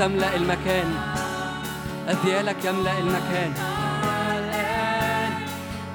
تملأ 0.00 0.36
المكان. 0.36 0.88
أذيالك 2.08 2.64
يملأ 2.64 2.98
المكان. 2.98 3.52
الآن 4.38 5.32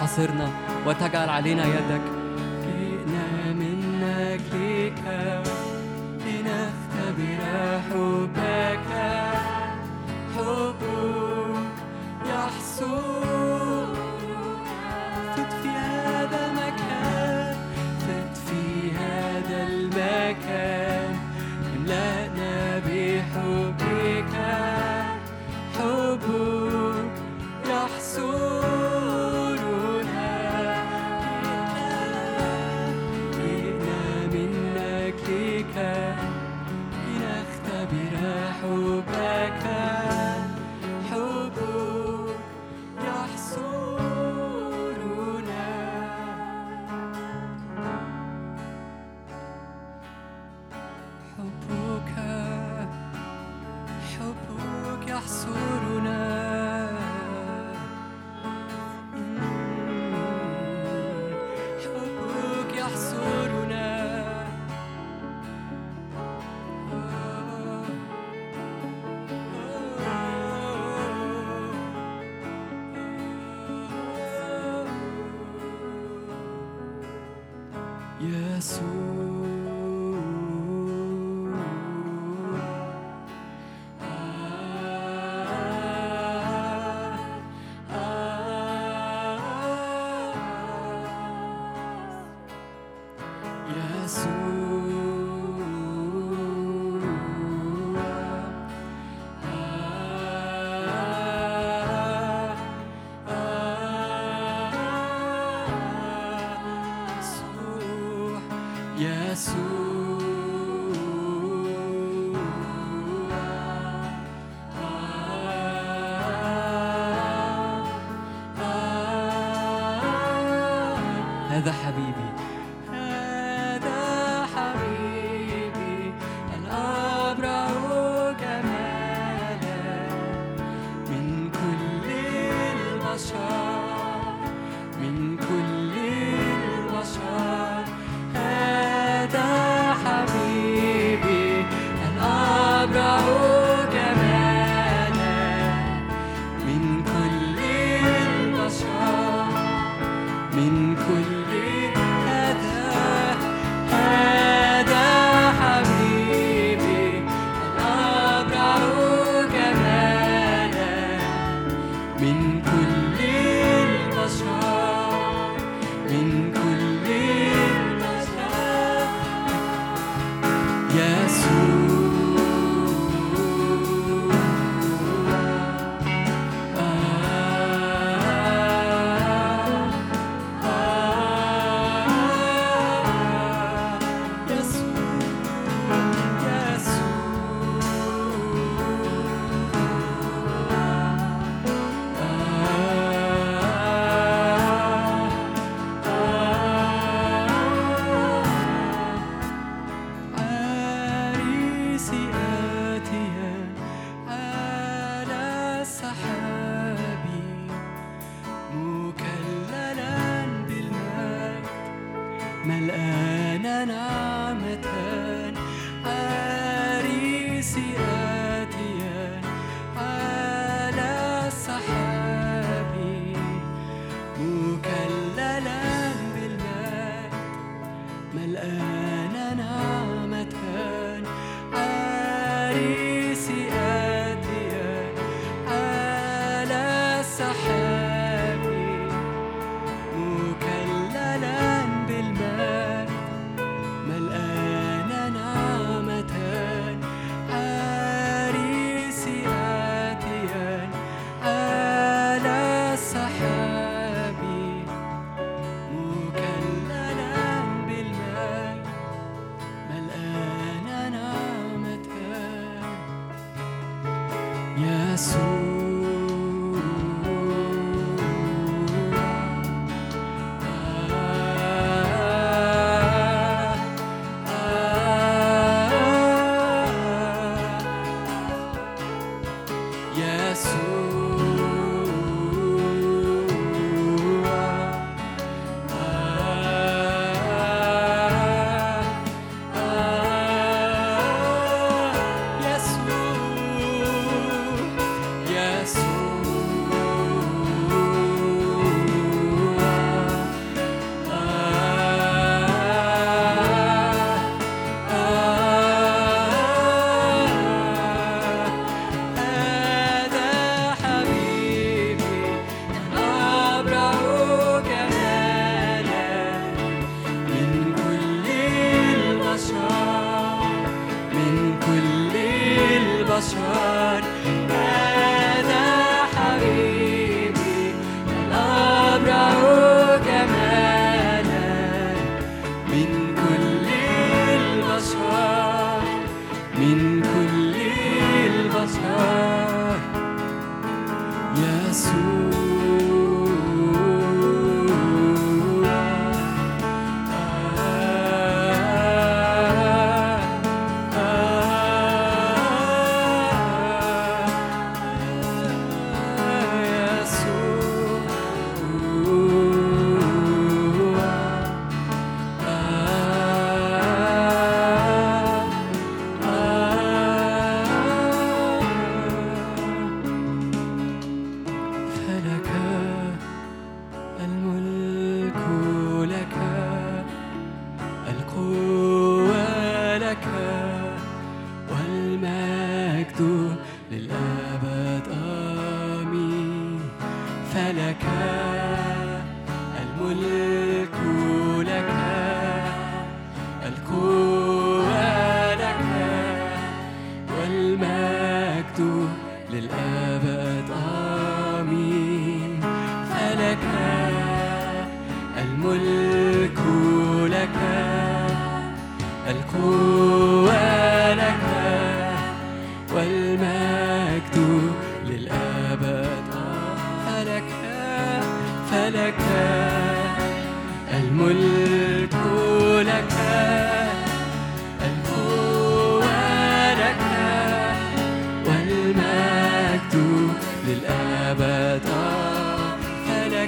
حاصرنا 0.00 0.50
وتجعل 0.86 1.28
علينا 1.28 1.64
يدك. 1.66 2.15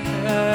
like. 0.05 0.48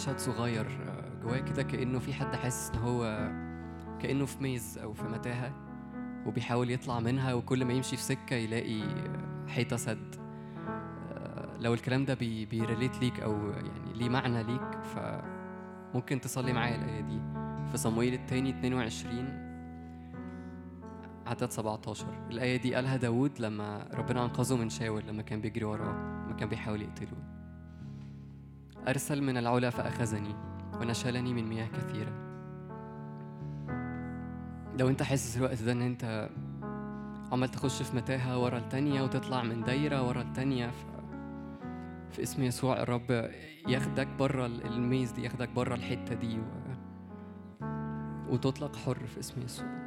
مشهد 0.00 0.18
صغير 0.18 0.66
آه، 0.66 1.22
جوايا 1.22 1.40
كده 1.40 1.62
كأنه 1.62 1.98
في 1.98 2.14
حد 2.14 2.36
حاسس 2.36 2.70
إن 2.70 2.78
هو 2.78 3.30
كأنه 3.98 4.26
في 4.26 4.42
maze 4.42 4.78
أو 4.78 4.92
في 4.92 5.02
متاهة 5.02 5.52
وبيحاول 6.26 6.70
يطلع 6.70 7.00
منها 7.00 7.34
وكل 7.34 7.64
ما 7.64 7.72
يمشي 7.72 7.96
في 7.96 8.02
سكة 8.02 8.36
يلاقي 8.36 8.82
آه، 8.82 9.46
حيطة 9.48 9.76
سد. 9.76 10.14
آه، 10.68 11.56
لو 11.58 11.74
الكلام 11.74 12.04
ده 12.04 12.14
بي 12.14 12.46
بي 12.46 12.60
relate 12.60 13.00
ليك 13.00 13.20
أو 13.20 13.50
يعني 13.50 13.92
ليه 13.94 14.08
معنى 14.08 14.42
ليك 14.42 14.78
فممكن 14.82 16.20
تصلي 16.20 16.52
معايا 16.52 16.76
الآية 16.76 17.00
دي. 17.00 17.20
في 17.70 17.76
صمويل 17.76 18.14
التاني 18.14 18.50
22 18.50 19.50
عدد 21.26 21.50
17 21.50 22.06
الآية 22.30 22.56
دي 22.56 22.74
قالها 22.74 22.96
داود 22.96 23.40
لما 23.40 23.88
ربنا 23.94 24.24
أنقذه 24.24 24.56
من 24.56 24.70
شاول 24.70 25.02
لما 25.06 25.22
كان 25.22 25.40
بيجري 25.40 25.64
وراه 25.64 26.24
لما 26.26 26.36
كان 26.38 26.48
بيحاول 26.48 26.82
يقتله. 26.82 27.29
أرسل 28.90 29.22
من 29.22 29.36
العلا 29.36 29.70
فأخذني 29.70 30.34
ونشلني 30.80 31.34
من 31.34 31.48
مياه 31.48 31.66
كثيرة. 31.66 32.12
لو 34.78 34.88
أنت 34.88 35.02
حاسس 35.02 35.36
الوقت 35.36 35.62
ده 35.62 35.72
إن 35.72 35.82
أنت 35.82 36.30
عمال 37.32 37.48
تخش 37.48 37.82
في 37.82 37.96
متاهة 37.96 38.38
ورا 38.38 38.58
التانية 38.58 39.02
وتطلع 39.02 39.42
من 39.42 39.64
دايرة 39.64 40.08
ورا 40.08 40.22
التانية 40.22 40.66
ف... 40.66 40.84
في 42.10 42.22
اسم 42.22 42.42
يسوع 42.42 42.82
الرب 42.82 43.30
ياخدك 43.68 44.08
بره 44.18 44.46
الميز 44.46 45.12
دي 45.12 45.22
ياخدك 45.22 45.48
بره 45.48 45.74
الحتة 45.74 46.14
دي 46.14 46.38
و... 46.38 46.44
وتطلق 48.28 48.76
حر 48.76 49.06
في 49.06 49.20
اسم 49.20 49.42
يسوع. 49.42 49.79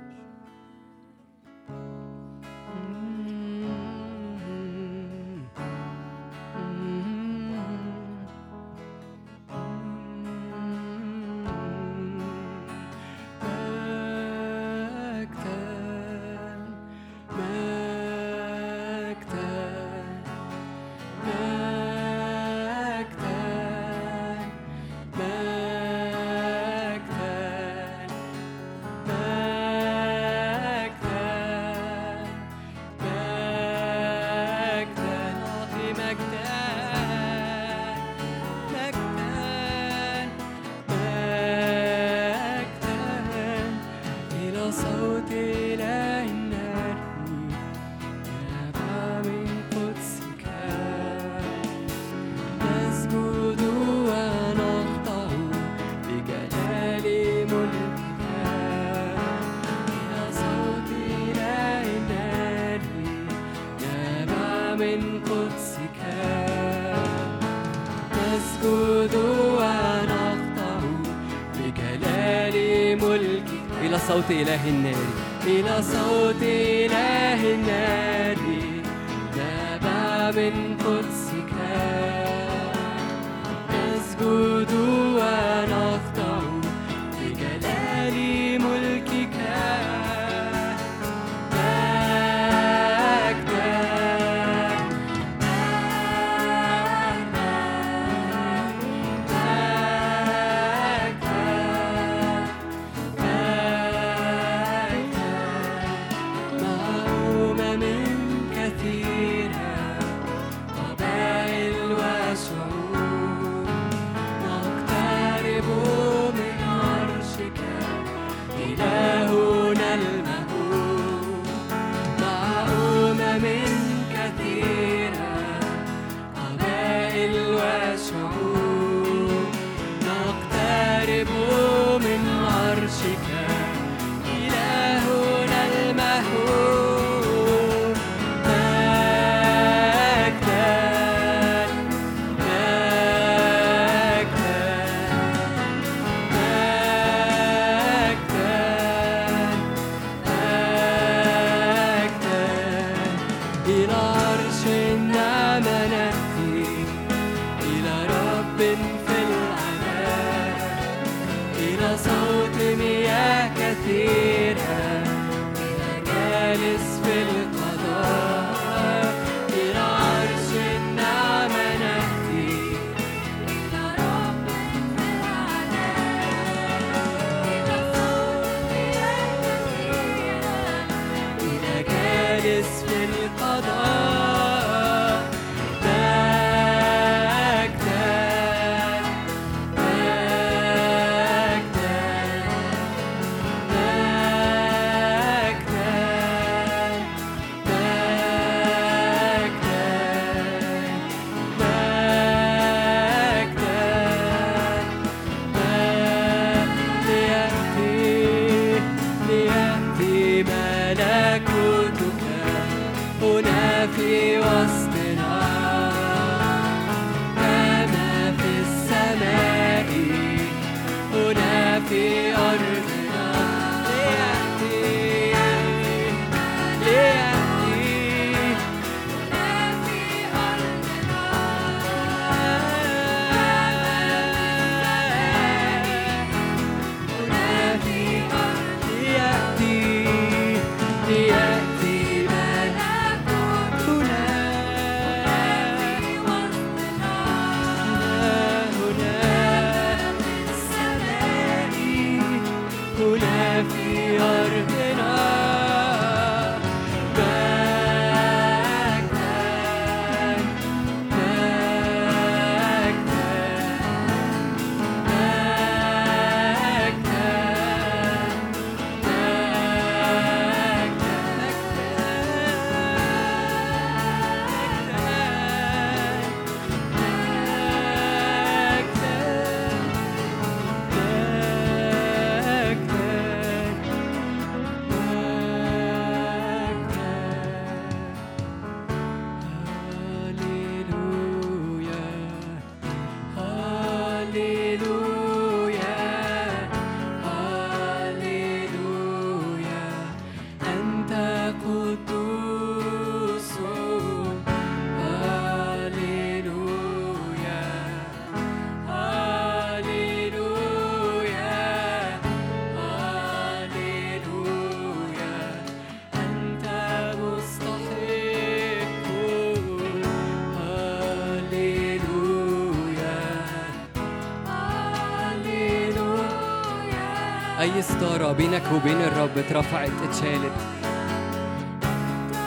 أي 327.64 327.82
ستارة 327.82 328.32
بينك 328.32 328.62
وبين 328.76 329.02
الرب 329.02 329.38
اترفعت 329.38 329.90
اتشالت. 330.10 330.52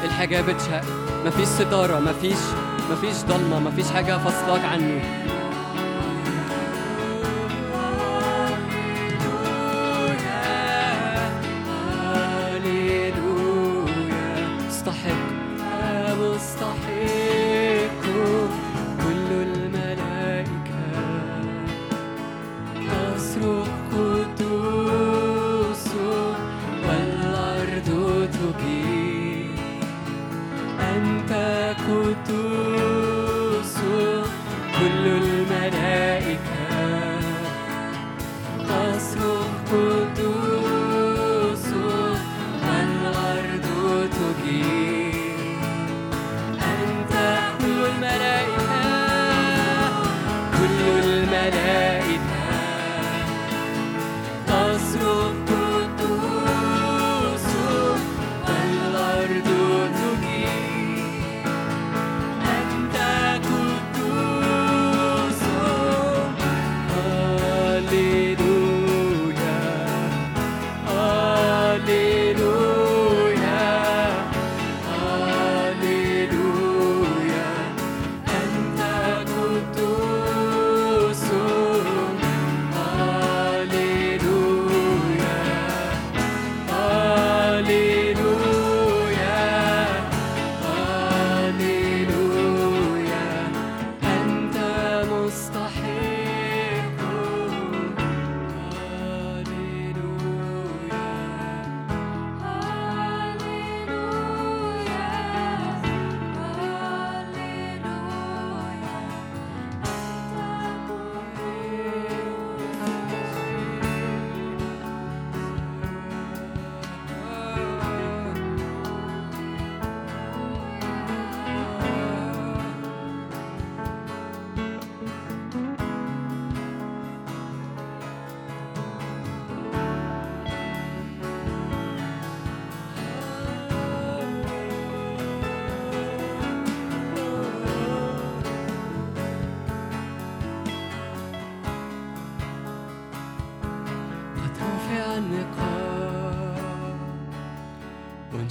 الحجاب 0.04 0.48
اتشق 0.48 0.80
مفيش 1.26 1.48
ستارة 1.48 2.00
مفيش 2.00 2.38
مفيش 2.90 3.22
ضلمة 3.22 3.58
مفيش 3.60 3.86
حاجة 3.90 4.18
فصلاك 4.18 4.64
عنه. 4.64 5.00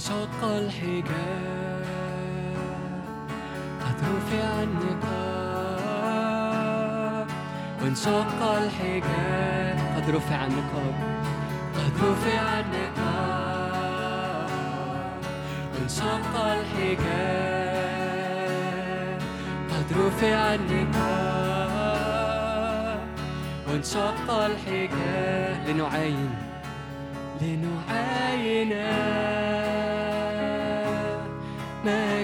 شق 0.08 0.40
الحجاب. 0.44 1.84
قد 3.80 3.98
رفع 4.16 4.46
النقاب 4.62 5.66
وانشق 7.82 8.40
الحجاب 8.42 9.76
قد 9.96 10.10
رفع 10.10 10.40
النقاب 10.46 10.94
قد 11.74 11.92
رفع 12.04 12.42
النقاب 12.60 14.50
وانشق 15.74 16.34
الحجاب 16.36 17.66
قد 19.70 19.88
رفع 19.98 20.38
النقاب 20.54 21.86
وانشق 23.68 24.26
الحجاب 24.30 25.56
لنعاين 25.68 26.30
لنعاينه 27.40 28.86
name. 31.86 32.15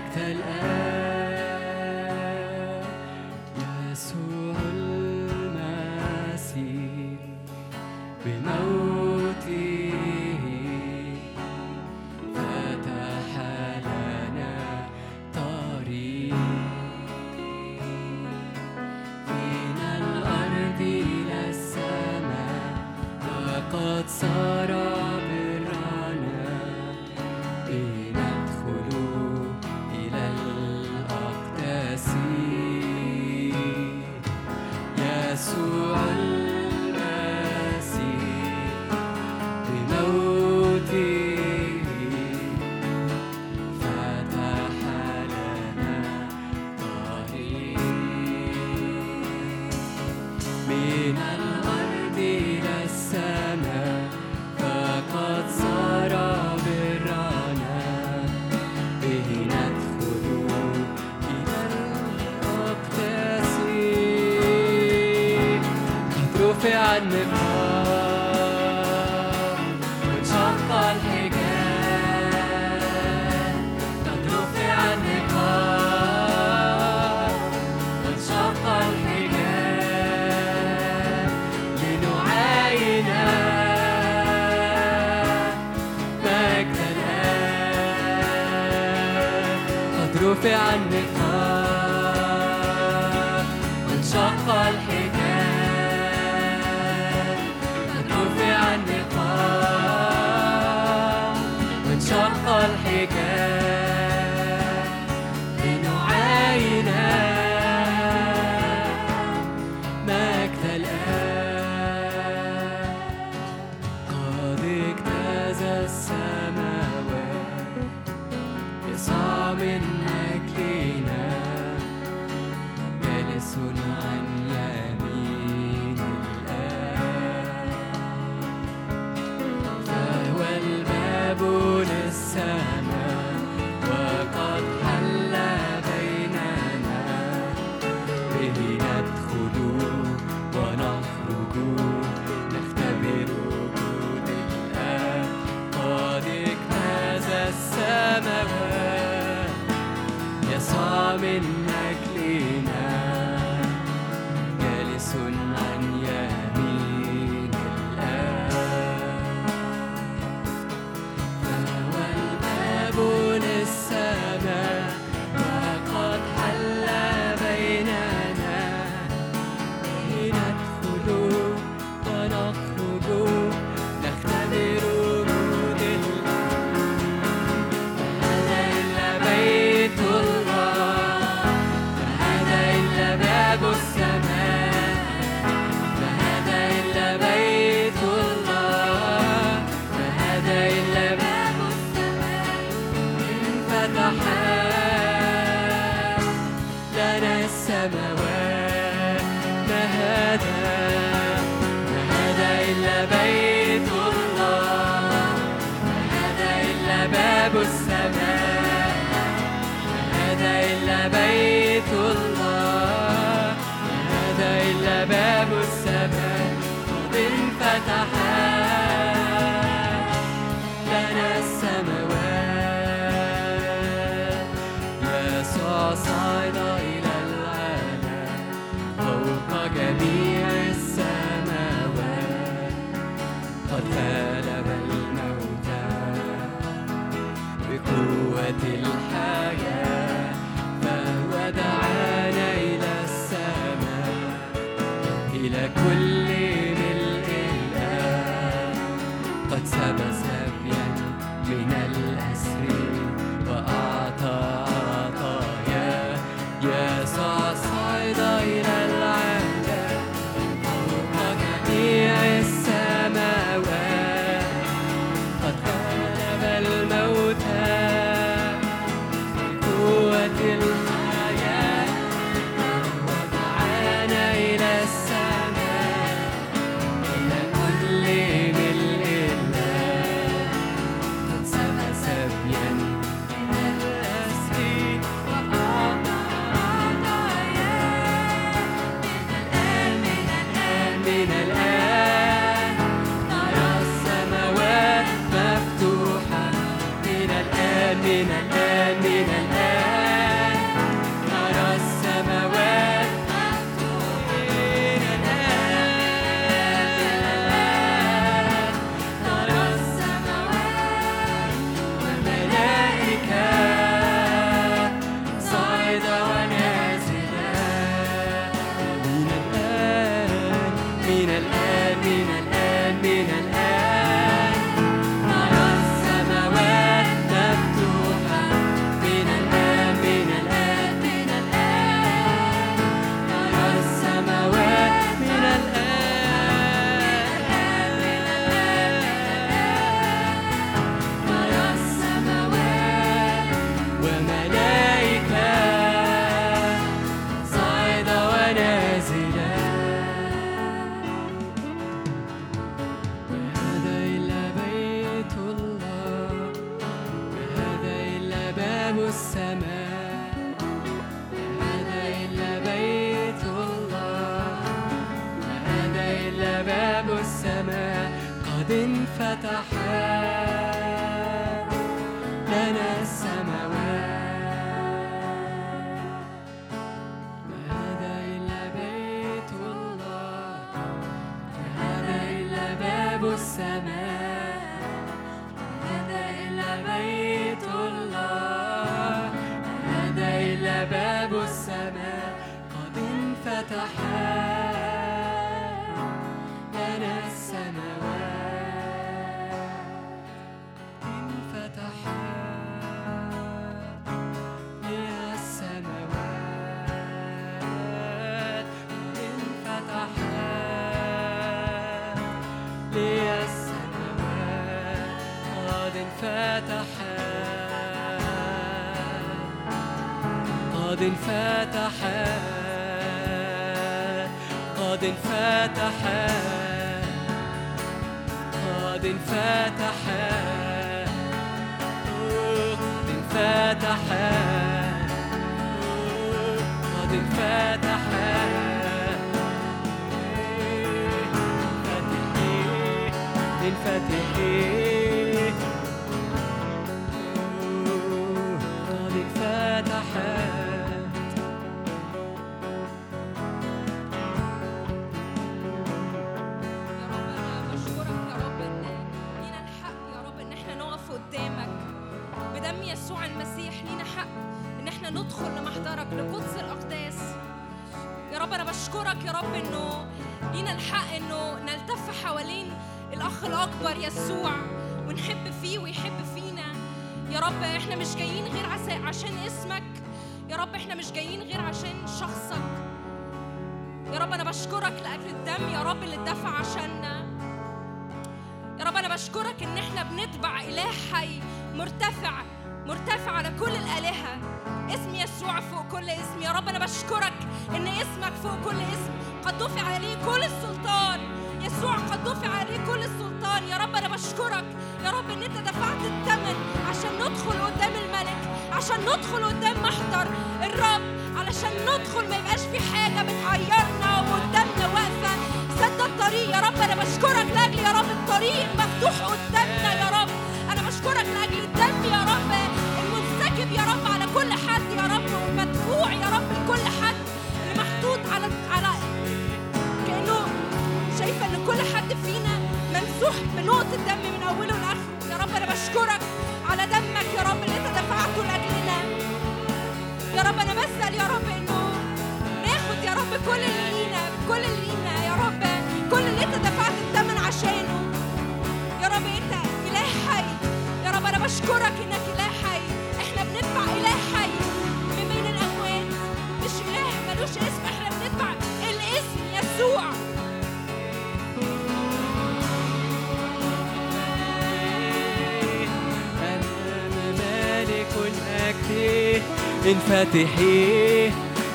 انفتحي 570.12 571.30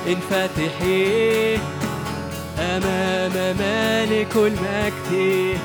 انفتحي 0.07 1.57
أمام 2.59 3.33
مالك 3.59 4.35
المجد 4.35 5.57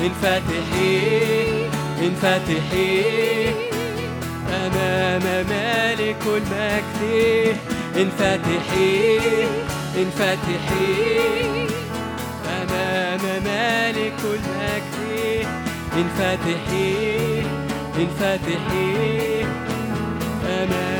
انفتحي 0.00 1.08
انفتحي 2.02 3.04
أمام 4.48 5.22
مالك 5.48 6.22
المجد 6.26 7.56
انفتحي 7.96 9.18
انفتحي 9.96 11.18
أمام 12.62 13.42
مالك 13.44 14.20
المجد 14.24 15.46
انفتحي 15.96 17.42
انفتحي 17.98 19.44
أمام 20.46 20.99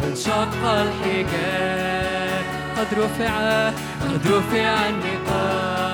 وانشق 0.04 0.64
الحجاب. 0.66 2.44
قد 2.78 2.90
رفع 3.00 3.34
قد 4.02 4.22
رفع 4.28 4.70
النقاب. 4.90 5.92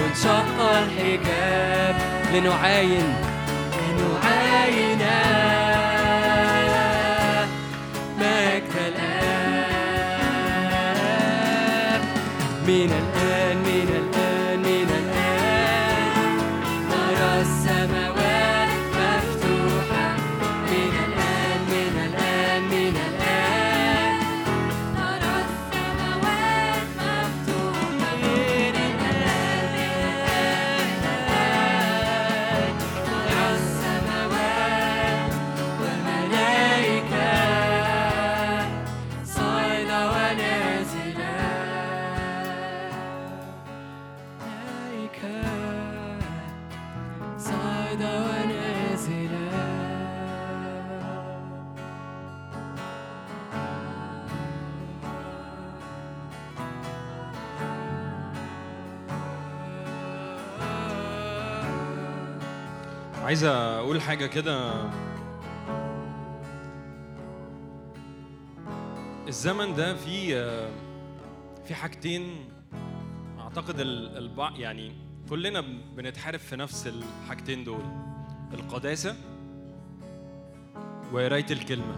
وانشق 0.00 0.56
الحجاب. 0.60 1.94
لنعاين 2.34 3.27
عايز 63.38 63.46
أقول 63.46 64.00
حاجة 64.00 64.26
كده. 64.26 64.72
الزمن 69.28 69.74
ده 69.74 69.94
فيه 69.94 70.34
في 71.64 71.74
حاجتين 71.74 72.48
أعتقد 73.38 73.80
ال- 73.80 74.16
البعض 74.18 74.58
يعني 74.58 74.92
كلنا 75.30 75.60
بنتحارب 75.96 76.38
في 76.38 76.56
نفس 76.56 76.86
الحاجتين 76.86 77.64
دول. 77.64 77.82
القداسة 78.54 79.16
وقراية 81.12 81.46
الكلمة. 81.50 81.96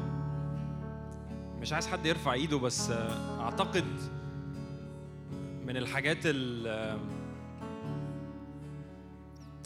مش 1.60 1.72
عايز 1.72 1.86
حد 1.86 2.06
يرفع 2.06 2.32
إيده 2.32 2.58
بس 2.58 2.90
أعتقد 3.40 3.84
من 5.66 5.76
الحاجات 5.76 6.18
ال- 6.24 6.98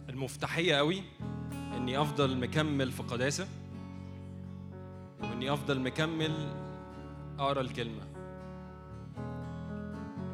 المفتاحية 0.08 0.74
قوي 0.74 1.02
إني 1.76 2.00
أفضل 2.00 2.38
مكمل 2.38 2.92
في 2.92 3.02
قداسة 3.02 3.48
وإني 5.22 5.52
أفضل 5.52 5.80
مكمل 5.80 6.32
أقرأ 7.38 7.60
الكلمة. 7.60 8.02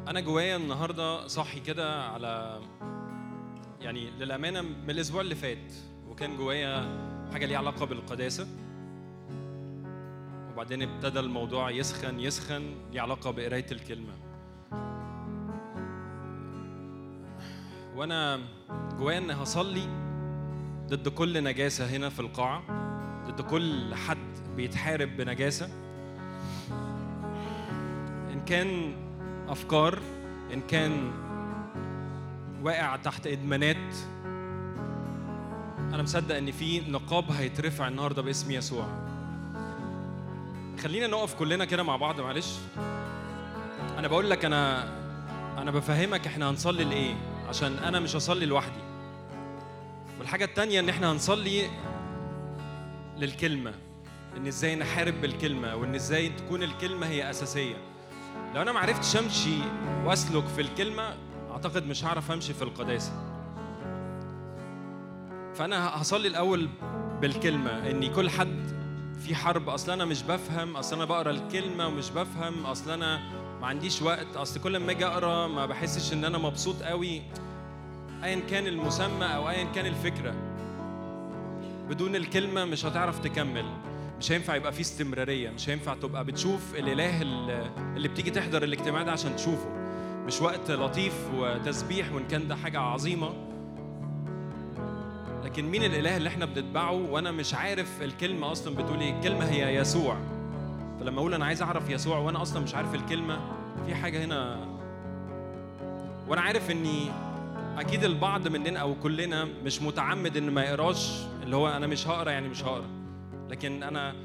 أنا 0.07 0.19
جوايا 0.19 0.55
النهارده 0.55 1.27
صاحي 1.27 1.59
كده 1.59 2.03
على 2.05 2.59
يعني 3.81 4.09
للأمانة 4.09 4.61
من 4.61 4.89
الأسبوع 4.89 5.21
اللي 5.21 5.35
فات 5.35 5.73
وكان 6.09 6.37
جوايا 6.37 6.97
حاجة 7.33 7.45
ليها 7.45 7.57
علاقة 7.57 7.85
بالقداسة. 7.85 8.47
وبعدين 10.53 10.81
ابتدى 10.81 11.19
الموضوع 11.19 11.69
يسخن 11.69 12.19
يسخن 12.19 12.63
ليه 12.91 13.01
علاقة 13.01 13.31
بقراية 13.31 13.65
الكلمة. 13.71 14.13
وأنا 17.95 18.39
جوايا 18.97 19.17
إني 19.17 19.33
هصلي 19.33 20.00
ضد 20.91 21.07
كل 21.07 21.43
نجاسة 21.43 21.85
هنا 21.85 22.09
في 22.09 22.19
القاعة 22.19 22.63
ضد 23.27 23.41
كل 23.41 23.95
حد 23.95 24.17
بيتحارب 24.55 25.17
بنجاسة. 25.17 25.69
إن 28.33 28.41
كان 28.45 28.93
أفكار 29.49 29.99
إن 30.53 30.61
كان 30.61 31.11
واقع 32.63 32.95
تحت 32.95 33.27
إدمانات 33.27 33.95
أنا 35.79 36.03
مصدق 36.03 36.35
إن 36.35 36.51
في 36.51 36.79
نقاب 36.91 37.31
هيترفع 37.31 37.87
النهارده 37.87 38.21
باسم 38.21 38.51
يسوع. 38.51 38.87
خلينا 40.83 41.07
نقف 41.07 41.33
كلنا 41.33 41.65
كده 41.65 41.83
مع 41.83 41.95
بعض 41.95 42.21
معلش. 42.21 42.55
أنا 43.97 44.07
بقول 44.07 44.29
لك 44.29 44.45
أنا 44.45 44.83
أنا 45.57 45.71
بفهمك 45.71 46.27
إحنا 46.27 46.49
هنصلي 46.49 46.83
لإيه 46.83 47.15
عشان 47.49 47.77
أنا 47.77 47.99
مش 47.99 48.15
هصلي 48.15 48.45
لوحدي. 48.45 48.90
والحاجة 50.21 50.45
التانية 50.45 50.79
إن 50.79 50.89
إحنا 50.89 51.11
هنصلي 51.11 51.69
للكلمة 53.17 53.73
إن 54.37 54.47
إزاي 54.47 54.75
نحارب 54.75 55.21
بالكلمة 55.21 55.75
وإن 55.75 55.95
إزاي 55.95 56.29
تكون 56.29 56.63
الكلمة 56.63 57.07
هي 57.07 57.29
أساسية. 57.29 57.75
لو 58.55 58.61
أنا 58.61 58.71
ما 58.71 58.79
عرفتش 58.79 59.17
أمشي 59.17 59.57
وأسلك 60.05 60.45
في 60.45 60.61
الكلمة 60.61 61.15
أعتقد 61.51 61.85
مش 61.85 62.05
هعرف 62.05 62.31
أمشي 62.31 62.53
في 62.53 62.61
القداسة. 62.61 63.11
فأنا 65.55 66.01
هصلي 66.01 66.27
الأول 66.27 66.69
بالكلمة 67.21 67.89
اني 67.89 68.09
كل 68.09 68.29
حد 68.29 68.63
في 69.25 69.35
حرب. 69.35 69.69
أصل 69.69 69.91
أنا 69.91 70.05
مش 70.05 70.23
بفهم 70.23 70.77
أصل 70.77 70.95
أنا 70.95 71.05
بقرأ 71.05 71.31
الكلمة 71.31 71.87
ومش 71.87 72.09
بفهم 72.09 72.65
أصل 72.65 72.91
أنا 72.91 73.19
ما 73.61 73.67
عنديش 73.67 74.01
وقت 74.01 74.35
أصل 74.35 74.61
كل 74.61 74.77
ما 74.77 74.91
أجي 74.91 75.05
أقرأ 75.05 75.47
ما 75.47 75.65
بحسش 75.65 76.13
إن 76.13 76.25
أنا 76.25 76.37
مبسوط 76.37 76.83
قوي 76.83 77.21
ايا 78.23 78.39
كان 78.49 78.67
المسمى 78.67 79.25
أو 79.25 79.49
ايا 79.49 79.63
كان 79.63 79.85
الفكرة. 79.85 80.33
بدون 81.89 82.15
الكلمة 82.15 82.65
مش 82.65 82.85
هتعرف 82.85 83.19
تكمل. 83.19 83.65
مش 84.19 84.31
هينفع 84.31 84.55
يبقى 84.55 84.73
في 84.73 84.81
استمرارية. 84.81 85.49
مش 85.49 85.69
هينفع 85.69 85.93
تبقى 85.93 86.25
بتشوف 86.25 86.75
الإله 86.75 87.21
اللي 87.95 88.07
بتيجي 88.07 88.31
تحضر 88.31 88.63
الاجتماع 88.63 89.03
ده 89.03 89.11
عشان 89.11 89.35
تشوفه. 89.35 89.69
مش 90.25 90.41
وقت 90.41 90.71
لطيف 90.71 91.13
وتسبيح 91.35 92.11
وإن 92.13 92.27
كان 92.27 92.47
ده 92.47 92.55
حاجة 92.55 92.79
عظيمة. 92.79 93.33
لكن 95.43 95.65
مين 95.65 95.83
الإله 95.83 96.17
اللي 96.17 96.29
إحنا 96.29 96.45
بنتبعه 96.45 96.91
وأنا 96.91 97.31
مش 97.31 97.53
عارف 97.53 98.01
الكلمة 98.01 98.51
أصلا 98.51 98.75
بتقول 98.75 98.99
إيه؟ 98.99 99.13
الكلمة 99.17 99.45
هي 99.45 99.75
يسوع. 99.75 100.17
فلما 100.99 101.19
أقول 101.19 101.33
أنا 101.33 101.45
عايز 101.45 101.61
أعرف 101.61 101.89
يسوع 101.89 102.17
وأنا 102.17 102.41
أصلا 102.41 102.63
مش 102.63 102.75
عارف 102.75 102.95
الكلمة 102.95 103.39
في 103.85 103.95
حاجة 103.95 104.25
هنا. 104.25 104.67
وأنا 106.27 106.41
عارف 106.41 106.71
إني 106.71 107.11
أكيد 107.77 108.03
البعض 108.03 108.47
مننا 108.47 108.79
أو 108.79 108.95
كلنا 108.95 109.45
مش 109.45 109.81
متعمد 109.81 110.37
إن 110.37 110.49
ما 110.49 110.63
يقراش 110.63 111.11
اللي 111.43 111.55
هو 111.55 111.67
أنا 111.69 111.87
مش 111.87 112.07
هقرأ 112.07 112.31
يعني 112.31 112.49
مش 112.49 112.63
هقرأ. 112.63 112.85
لكن 113.49 113.83
أنا 113.83 114.15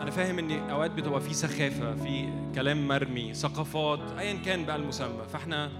أنا 0.00 0.10
فاهم 0.10 0.38
إن 0.38 0.70
أوقات 0.70 0.90
بتبقى 0.90 1.20
في 1.20 1.34
سخافة 1.34 1.94
في 1.94 2.28
كلام 2.54 2.88
مرمي 2.88 3.34
ثقافات 3.34 4.00
ايا 4.18 4.38
كان 4.44 4.64
بقى 4.64 4.76
المسمى. 4.76 5.24
فإحنا 5.32 5.70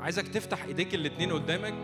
عايزك 0.00 0.28
تفتح 0.28 0.64
إيديك 0.64 0.94
الاتنين 0.94 1.32
قدامك 1.32 1.74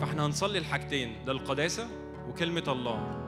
فإحنا 0.00 0.26
هنصلي 0.26 0.58
الحاجتين 0.58 1.24
ده 1.26 1.32
القداسة 1.32 1.86
وكلمة 2.28 2.64
الله. 2.68 3.24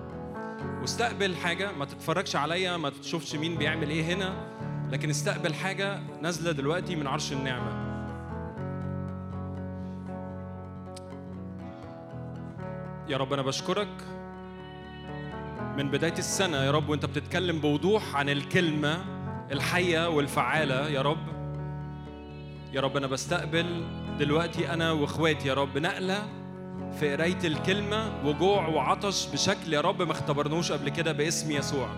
واستقبل 0.80 1.36
حاجة 1.36 1.72
ما 1.72 1.84
تتفرجش 1.84 2.36
عليا 2.36 2.76
ما 2.76 2.90
تشوفش 2.90 3.36
مين 3.36 3.56
بيعمل 3.56 3.90
إيه 3.90 4.04
هنا 4.04 4.46
لكن 4.92 5.10
استقبل 5.10 5.54
حاجة 5.54 6.00
نازلة 6.22 6.52
دلوقتي 6.52 6.96
من 6.96 7.06
عرش 7.06 7.32
النعمة. 7.32 7.89
يا 13.10 13.16
رب 13.16 13.32
أنا 13.32 13.42
بشكرك. 13.42 13.88
من 15.76 15.90
بداية 15.90 16.18
السنة 16.18 16.56
يا 16.56 16.70
رب 16.70 16.88
وأنت 16.88 17.06
بتتكلم 17.06 17.58
بوضوح 17.58 18.16
عن 18.16 18.28
الكلمة 18.28 19.04
الحية 19.52 20.08
والفعالة 20.08 20.88
يا 20.88 21.02
رب. 21.02 21.26
يا 22.72 22.80
رب 22.80 22.96
أنا 22.96 23.06
بستقبل 23.06 23.84
دلوقتي 24.18 24.72
أنا 24.72 24.92
وإخواتي 24.92 25.48
يا 25.48 25.54
رب 25.54 25.78
نقلة 25.78 26.22
في 27.00 27.12
قراية 27.12 27.38
الكلمة 27.44 28.26
وجوع 28.26 28.68
وعطش 28.68 29.26
بشكل 29.26 29.72
يا 29.74 29.80
رب 29.80 30.02
ما 30.02 30.12
اختبرنوش 30.12 30.72
قبل 30.72 30.88
كده 30.88 31.12
باسم 31.12 31.50
يسوع. 31.50 31.88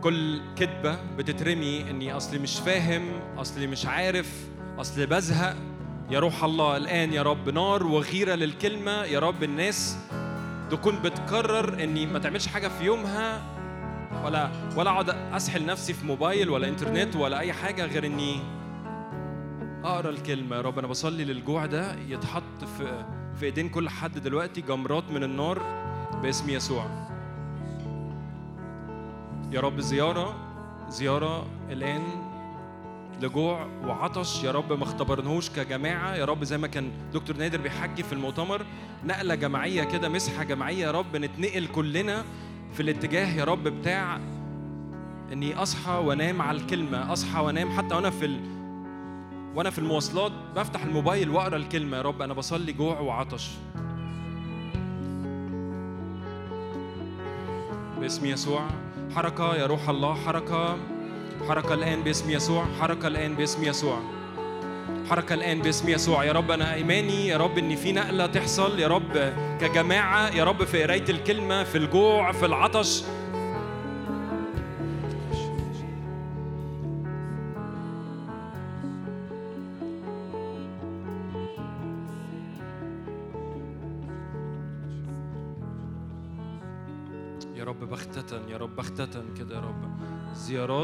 كل 0.00 0.40
كذبة 0.56 0.98
بتترمي 1.16 1.90
إني 1.90 2.16
أصلي 2.16 2.38
مش 2.38 2.60
فاهم 2.60 3.02
أصلي 3.38 3.66
مش 3.66 3.86
عارف 3.86 4.46
أصلي 4.78 5.06
بزهق. 5.06 5.56
يا 6.10 6.18
روح 6.18 6.44
الله 6.44 6.76
الآن 6.76 7.12
يا 7.12 7.22
رب 7.22 7.48
نار 7.48 7.86
وغيرة 7.86 8.34
للكلمة. 8.34 9.04
يا 9.04 9.18
رب 9.18 9.42
الناس 9.42 9.98
تكون 10.70 11.02
بتقرر 11.02 11.82
إني 11.84 12.06
ما 12.06 12.18
تعملش 12.18 12.46
حاجة 12.46 12.68
في 12.68 12.84
يومها 12.84 13.42
ولا 14.24 14.50
ولا 14.76 14.90
أقعد 14.90 15.10
أسحل 15.10 15.66
نفسي 15.66 15.92
في 15.92 16.06
موبايل 16.06 16.50
ولا 16.50 16.68
إنترنت 16.68 17.16
ولا 17.16 17.38
أي 17.38 17.52
حاجة 17.52 17.86
غير 17.86 18.06
إني 18.06 18.40
أقرأ 19.84 20.10
الكلمة. 20.10 20.56
يا 20.56 20.60
رب 20.60 20.78
أنا 20.78 20.86
بصلي 20.86 21.24
للجوع 21.24 21.66
ده 21.66 21.94
يتحط 22.08 22.64
في 22.78 23.04
في 23.36 23.46
إيدين 23.46 23.68
كل 23.68 23.88
حد 23.88 24.18
دلوقتي 24.18 24.60
جمرات 24.60 25.10
من 25.10 25.24
النار 25.24 25.62
باسم 26.22 26.50
يسوع. 26.50 26.84
يا 29.52 29.60
رب 29.60 29.80
زيارة 29.80 30.34
زيارة 30.88 31.46
الآن 31.70 32.02
لجوع 33.22 33.66
وعطش. 33.84 34.44
يا 34.44 34.50
رب 34.50 34.72
ما 34.72 34.84
اختبرناهوش 34.84 35.50
كجماعة. 35.50 36.14
يا 36.14 36.24
رب 36.24 36.44
زي 36.44 36.58
ما 36.58 36.66
كان 36.66 36.90
دكتور 37.12 37.36
نادر 37.36 37.60
بيحكي 37.60 38.02
في 38.02 38.12
المؤتمر 38.12 38.66
نقلة 39.04 39.34
جماعية 39.34 39.84
كده 39.84 40.08
مسحة 40.08 40.44
جماعية. 40.44 40.86
يا 40.86 40.90
رب 40.90 41.16
نتنقل 41.16 41.66
كلنا 41.66 42.24
في 42.72 42.82
الاتجاه 42.82 43.26
يا 43.36 43.44
رب 43.44 43.62
بتاع 43.62 44.20
إني 45.32 45.54
أصحى 45.54 45.92
وأنام 45.92 46.42
على 46.42 46.58
الكلمة. 46.58 47.12
أصحى 47.12 47.40
وأنام 47.40 47.70
حتى 47.70 47.94
وأنا 47.94 48.10
في 48.10 48.24
ال... 48.24 48.40
وأنا 49.54 49.70
في 49.70 49.78
المواصلات 49.78 50.32
بفتح 50.56 50.84
الموبايل 50.84 51.30
وأقرأ 51.30 51.56
الكلمة. 51.56 51.96
يا 51.96 52.02
رب 52.02 52.22
أنا 52.22 52.34
بصلي 52.34 52.72
جوع 52.72 53.00
وعطش. 53.00 53.50
باسم 58.00 58.26
يسوع. 58.26 58.68
حركة 59.14 59.54
يا 59.54 59.66
روح 59.66 59.88
الله 59.88 60.14
حركة. 60.14 60.78
حركه 61.48 61.74
الآن 61.74 62.02
باسم 62.02 62.30
يسوع 62.30 62.66
حركه 62.80 63.06
الآن 63.06 63.34
باسم 63.34 63.64
يسوع. 63.64 64.02
حركه 65.10 65.34
الآن 65.34 65.62
باسم 65.62 65.88
يسوع. 65.88 66.24
يا 66.24 66.32
رب 66.32 66.50
أنا 66.50 66.74
إيماني 66.74 67.26
يا 67.26 67.36
رب 67.36 67.58
إن 67.58 67.76
في 67.76 67.92
نقلة 67.92 68.26
تحصل 68.26 68.78
يا 68.78 68.88
رب 68.88 69.32
كجماعة 69.60 70.30
يا 70.30 70.44
رب 70.44 70.64
في 70.64 70.82
قراية 70.82 71.04
الكلمة 71.08 71.64
في 71.64 71.78
الجوع 71.78 72.32
في 72.32 72.46
العطش. 72.46 73.02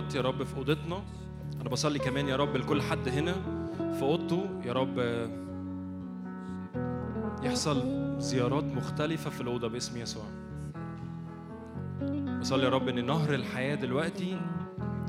زيارات 0.09 0.15
يا 0.15 0.21
رب 0.21 0.43
في 0.45 0.57
أوضتنا. 0.57 1.03
أنا 1.61 1.69
بصلي 1.69 1.99
كمان 1.99 2.29
يا 2.29 2.37
رب 2.37 2.57
لكل 2.57 2.83
حد 2.83 3.09
هنا 3.09 3.33
في 3.79 4.03
أوضته. 4.03 4.61
يا 4.65 4.73
رب 4.73 4.99
يحصل 7.43 7.83
زيارات 8.19 8.65
مختلفة 8.65 9.31
في 9.31 9.41
الأوضة 9.41 9.69
باسم 9.69 9.97
يسوع. 9.97 10.25
بصلي 12.41 12.65
يا 12.65 12.69
رب 12.69 12.89
إن 12.89 13.07
نهر 13.07 13.35
الحياة 13.35 13.75
دلوقتي 13.75 14.41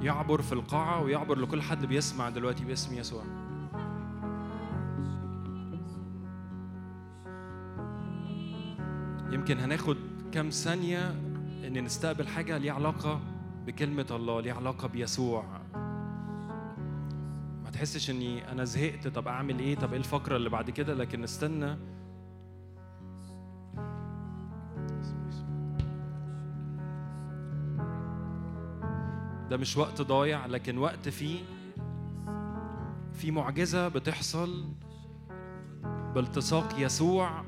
يعبر 0.01 0.41
في 0.41 0.53
القاعة 0.53 1.03
ويعبر 1.03 1.39
لكل 1.39 1.61
حد 1.61 1.85
بيسمع 1.85 2.29
دلوقتي 2.29 2.65
باسم 2.65 2.97
يسوع. 2.97 3.23
يمكن 9.31 9.59
هناخد 9.59 9.97
كام 10.31 10.49
ثانية 10.49 11.09
إن 11.67 11.83
نستقبل 11.83 12.27
حاجة 12.27 12.57
ليها 12.57 12.73
علاقة 12.73 13.19
بكلمة 13.65 14.05
الله 14.11 14.41
ليها 14.41 14.53
علاقة 14.53 14.87
بيسوع. 14.87 15.43
ما 17.63 17.69
تحسش 17.73 18.09
إني 18.09 18.51
أنا 18.51 18.63
زهقت. 18.63 19.07
طب 19.07 19.27
أعمل 19.27 19.59
إيه؟ 19.59 19.75
طب 19.75 19.91
إيه 19.91 19.99
الفقرة 19.99 20.35
اللي 20.35 20.49
بعد 20.49 20.69
كده؟ 20.69 20.93
لكن 20.93 21.23
استنى. 21.23 21.77
ده 29.49 29.57
مش 29.57 29.77
وقت 29.77 30.01
ضايع 30.01 30.45
لكن 30.45 30.77
وقت 30.77 31.09
فيه. 31.09 31.39
في 33.13 33.31
معجزة 33.31 33.87
بتحصل 33.87 34.65
بالتصاق 36.15 36.75
يسوع 36.77 37.43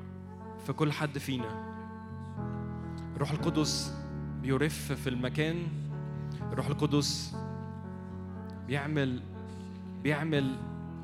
في 0.66 0.74
كل 0.74 0.91
حد 0.91 1.18
فينا. 1.18 1.72
الروح 3.16 3.32
القدس 3.32 3.97
بيرف 4.41 4.91
في 4.91 5.09
المكان. 5.09 5.68
الروح 6.52 6.68
القدس 6.68 7.36
بيعمل 8.68 9.22
بيعمل 10.04 10.56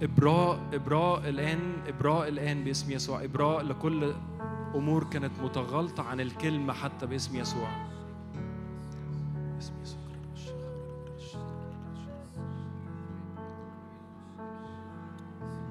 إبراء 0.01 0.59
إبراء 0.73 1.29
الآن 1.29 1.59
إبراء 1.87 2.27
الآن 2.27 2.63
باسم 2.63 2.91
يسوع. 2.91 3.23
إبراء 3.23 3.63
لكل 3.63 4.13
أمور 4.75 5.03
كانت 5.03 5.31
متغلطة 5.43 6.03
عن 6.03 6.19
الكلمة 6.19 6.73
حتى 6.73 7.05
باسم 7.05 7.35
يسوع 7.35 7.69
باسم 9.55 9.73
يسوع. 9.81 9.97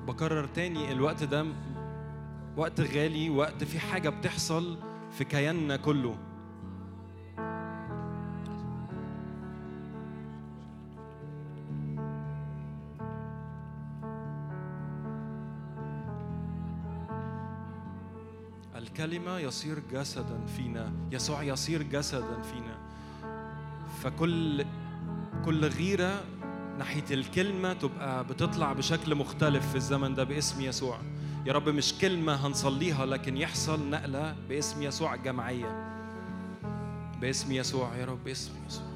بكرر 0.07 0.47
تاني 0.47 0.93
الوقت 0.93 1.23
ده 1.25 1.47
وقت 2.57 2.81
غالي 2.81 3.31
وقت 3.31 3.65
في 3.65 3.79
حاجة 3.79 4.09
بتحصل 4.09 4.79
في 5.11 5.25
كياننا 5.25 5.77
كله. 5.77 6.17
الكلمة 18.97 19.39
يصير 19.39 19.79
جسدا 19.93 20.47
فينا 20.57 20.93
يسوع 21.13 21.43
يصير 21.43 21.83
جسدا 21.83 22.43
فينا. 22.43 22.79
فكل 24.03 24.65
كل 25.45 25.65
غيرة 25.65 26.25
ناحية 26.79 27.05
الكلمة 27.11 27.73
تبقى 27.73 28.25
بتطلع 28.25 28.73
بشكل 28.73 29.15
مختلف 29.15 29.71
في 29.71 29.77
الزمن 29.77 30.15
ده 30.15 30.25
باسم 30.25 30.61
يسوع. 30.61 30.99
يا 31.47 31.53
رب 31.53 31.69
مش 31.69 31.95
كلمة 31.95 32.47
هنصليها 32.47 33.07
لكن 33.07 33.37
يحصل 33.37 33.91
نقلة 33.91 34.37
باسم 34.49 34.83
يسوع 34.83 35.17
جمعية. 35.17 35.97
باسم 37.21 37.53
يسوع 37.53 37.97
يا 37.97 38.05
رب 38.05 38.25
باسم 38.25 38.53
يسوع. 38.67 38.96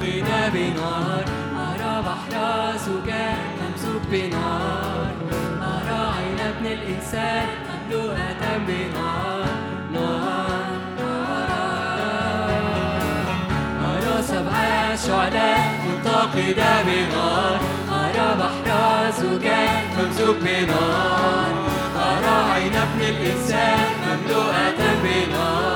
متقدة 0.00 0.48
بنار 0.48 1.24
أرى 1.56 2.02
بحر 2.02 2.34
زجاج 2.76 3.36
ممسوك 3.60 4.02
بنار. 4.10 5.12
أرى 5.62 6.00
عين 6.16 6.40
ابن 6.40 6.66
الإنسان 6.66 7.46
مملوءة 7.68 8.42
بنار. 8.66 9.44
نار 9.92 10.80
أرى 13.90 14.22
سبع 14.22 14.96
شعلات 15.06 15.70
متقدة 15.86 16.82
بنار. 16.82 17.60
أرى 17.92 18.28
بحر 18.40 18.68
زجاج 19.10 19.84
ممسوك 19.98 20.36
بنار. 20.36 21.52
أرى 21.96 22.52
عين 22.52 22.76
ابن 22.76 23.00
الإنسان 23.00 23.86
مملوءة 24.06 24.80
بنار. 25.02 25.69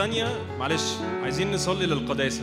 التانية 0.00 0.56
معلش 0.58 0.82
عايزين 1.22 1.52
نصلي 1.52 1.86
للقداسة. 1.86 2.42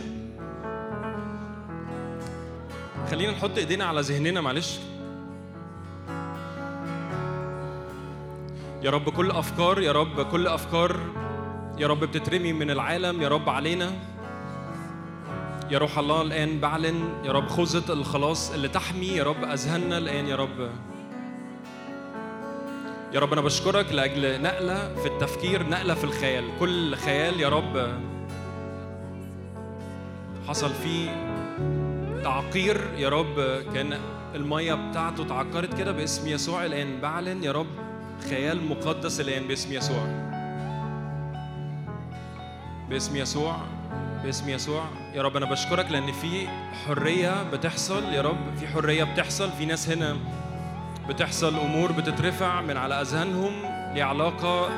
خلينا 3.10 3.32
نحط 3.32 3.58
ايدينا 3.58 3.84
على 3.84 4.00
ذهننا 4.00 4.40
معلش. 4.40 4.78
يا 8.82 8.90
رب 8.90 9.08
كل 9.08 9.30
أفكار 9.30 9.80
يا 9.80 9.92
رب 9.92 10.22
كل 10.22 10.46
أفكار 10.46 11.00
يا 11.78 11.86
رب 11.86 12.00
بتترمي 12.00 12.52
من 12.52 12.70
العالم 12.70 13.22
يا 13.22 13.28
رب 13.28 13.48
علينا. 13.48 13.92
يا 15.70 15.78
روح 15.78 15.98
الله 15.98 16.22
الآن 16.22 16.60
بعلن 16.60 17.24
يا 17.24 17.32
رب 17.32 17.48
خوذة 17.48 17.92
الخلاص 17.92 18.52
اللي 18.52 18.68
تحمي 18.68 19.06
يا 19.06 19.24
رب 19.24 19.44
أذهاننا 19.44 19.98
الآن 19.98 20.26
يا 20.26 20.36
رب. 20.36 20.70
يا 23.12 23.20
رب 23.20 23.32
أنا 23.32 23.40
بشكرك 23.40 23.92
لأجل 23.92 24.42
نقلة 24.42 24.94
في 24.94 25.06
التفكير 25.06 25.68
نقلة 25.68 25.94
في 25.94 26.04
الخيال. 26.04 26.44
كل 26.60 26.96
خيال 26.96 27.40
يا 27.40 27.48
رب 27.48 28.00
حصل 30.48 30.70
فيه 30.74 31.10
تعقير. 32.24 32.80
يا 32.96 33.08
رب 33.08 33.62
كان 33.74 33.98
المية 34.34 34.74
بتاعته 34.74 35.22
اتعكرت 35.22 35.78
كده 35.78 35.92
باسم 35.92 36.28
يسوع 36.28 36.64
الآن 36.64 37.00
بعلن. 37.00 37.44
يا 37.44 37.52
رب 37.52 37.66
خيال 38.30 38.68
مقدس 38.68 39.20
الآن 39.20 39.48
باسم 39.48 39.72
يسوع. 39.72 40.06
باسم 42.90 43.16
يسوع 43.16 43.56
باسم 44.24 44.48
يسوع. 44.48 44.84
يا 45.14 45.22
رب 45.22 45.36
أنا 45.36 45.46
بشكرك 45.46 45.90
لأن 45.90 46.12
في 46.12 46.48
حرية 46.86 47.42
بتحصل. 47.42 48.04
يا 48.04 48.22
رب 48.22 48.56
في 48.60 48.66
حرية 48.66 49.04
بتحصل. 49.04 49.50
في 49.58 49.64
ناس 49.66 49.90
هنا 49.90 50.16
بتحصل 51.08 51.58
أمور 51.58 51.92
بتترفع 51.92 52.60
من 52.60 52.76
على 52.76 53.00
أذهانهم 53.00 53.52
ليها 53.94 54.04
علاقه 54.04 54.68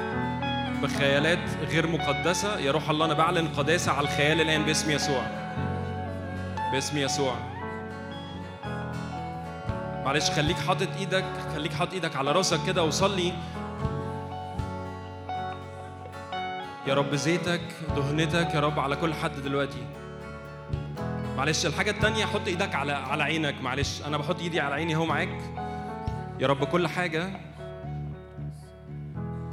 بخيالات 0.83 1.39
غير 1.69 1.87
مقدسة. 1.87 2.59
يا 2.59 2.73
روح 2.73 2.91
الله 2.91 3.07
أنا 3.07 3.15
بعلن 3.15 3.49
قداسة 3.49 3.93
على 3.93 4.05
الخيال 4.05 4.41
الآن 4.41 4.63
باسم 4.63 4.91
يسوع. 4.91 5.23
باسم 6.73 6.99
يسوع. 6.99 7.35
معلش 10.05 10.31
خليك 10.31 10.57
حاطط 10.57 10.89
إيدك 10.99 11.25
خليك 11.55 11.73
حاطط 11.73 11.93
إيدك 11.93 12.17
على 12.17 12.33
راسك 12.33 12.67
كده 12.67 12.85
وصلي. 12.85 13.33
يا 16.87 16.95
رب 16.95 17.15
زيتك 17.15 17.63
دهنتك 17.97 18.55
يا 18.55 18.61
رب 18.61 18.79
على 18.81 18.97
كل 18.97 19.15
حد 19.15 19.43
دلوقتي. 19.45 19.87
معلش 21.37 21.67
الحاجة 21.67 21.91
التانية 21.91 22.27
حط 22.27 22.47
إيدك 22.47 22.75
على 22.75 22.93
على 22.93 23.23
عينك. 23.23 23.55
معلش 23.63 24.03
أنا 24.07 24.19
بحط 24.19 24.41
إيدي 24.41 24.61
على 24.61 24.75
عيني 24.75 24.95
اهو 24.95 25.07
معاك؟ 25.07 25.70
يا 26.41 26.47
رب 26.47 26.65
كل 26.65 26.87
حاجة 26.87 27.31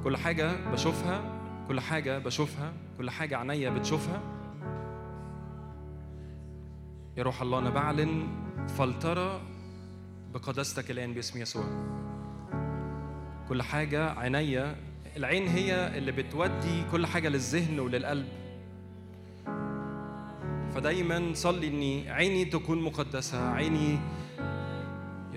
كل 0.04 0.18
حاجة 0.18 0.72
بشوفها 0.72 1.22
كل 1.68 1.80
حاجة 1.80 2.20
بشوفها 2.20 2.74
كل 2.98 3.10
حاجة 3.10 3.38
عينيا 3.38 3.70
بتشوفها. 3.70 4.22
يا 7.18 7.24
روح 7.24 7.42
الله 7.42 7.60
أنا 7.60 7.70
بعلن 7.70 8.28
فلترة 8.78 9.42
بقداستك 10.34 10.92
الآن 10.92 11.14
باسم 11.14 11.42
يسوع. 11.42 11.66
كل 13.50 13.62
حاجة 13.62 14.10
عينيا 14.20 14.76
العين 15.18 15.48
هي 15.48 15.98
اللي 15.98 16.12
بتودي 16.12 16.84
كل 16.92 17.06
حاجة 17.06 17.30
للذهن 17.30 17.80
وللقلب. 17.80 18.28
فدايما 20.76 21.34
صلي 21.34 21.68
إني 21.68 22.10
عيني 22.12 22.46
تكون 22.46 22.82
مقدسة 22.82 23.52
عيني 23.52 24.00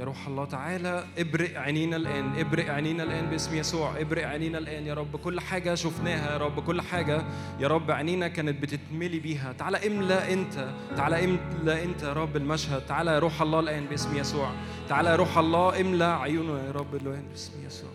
يا 0.00 0.04
روح 0.04 0.26
الله 0.26 0.44
تعالى 0.44 1.04
ابرق 1.18 1.60
عينينا 1.60 1.96
الآن 1.96 2.38
ابرق 2.38 2.72
عينينا 2.72 3.02
الآن 3.02 3.30
باسم 3.30 3.56
يسوع 3.56 4.00
ابرق 4.00 4.26
عينينا 4.26 4.58
الآن 4.58 4.86
يا 4.86 4.94
رب. 4.94 5.16
كل 5.16 5.40
حاجة 5.40 5.74
شفناها 5.74 6.32
يا 6.32 6.38
رب 6.38 6.60
كل 6.60 6.80
حاجة 6.80 7.24
يا 7.58 7.68
رب 7.68 7.90
عينينا 7.90 8.28
كانت 8.28 8.62
بتتملي 8.62 9.18
بيها. 9.18 9.52
تعالى 9.52 9.86
املأ 9.86 10.32
أنت 10.32 10.68
تعالى 10.96 11.24
املأ 11.24 11.84
أنت 11.84 12.02
يا 12.02 12.12
رب 12.12 12.36
المشهد. 12.36 12.86
تعالى 12.86 13.10
يا 13.10 13.18
روح 13.18 13.42
الله 13.42 13.60
الآن 13.60 13.84
باسم 13.86 14.16
يسوع. 14.16 14.50
تعالى 14.88 15.10
يا 15.10 15.16
روح 15.16 15.38
الله 15.38 15.80
املأ 15.80 16.16
عيونه 16.16 16.58
يا 16.66 16.72
رب 16.72 16.94
الآن 16.94 17.22
باسم 17.30 17.52
يسوع. 17.66 17.90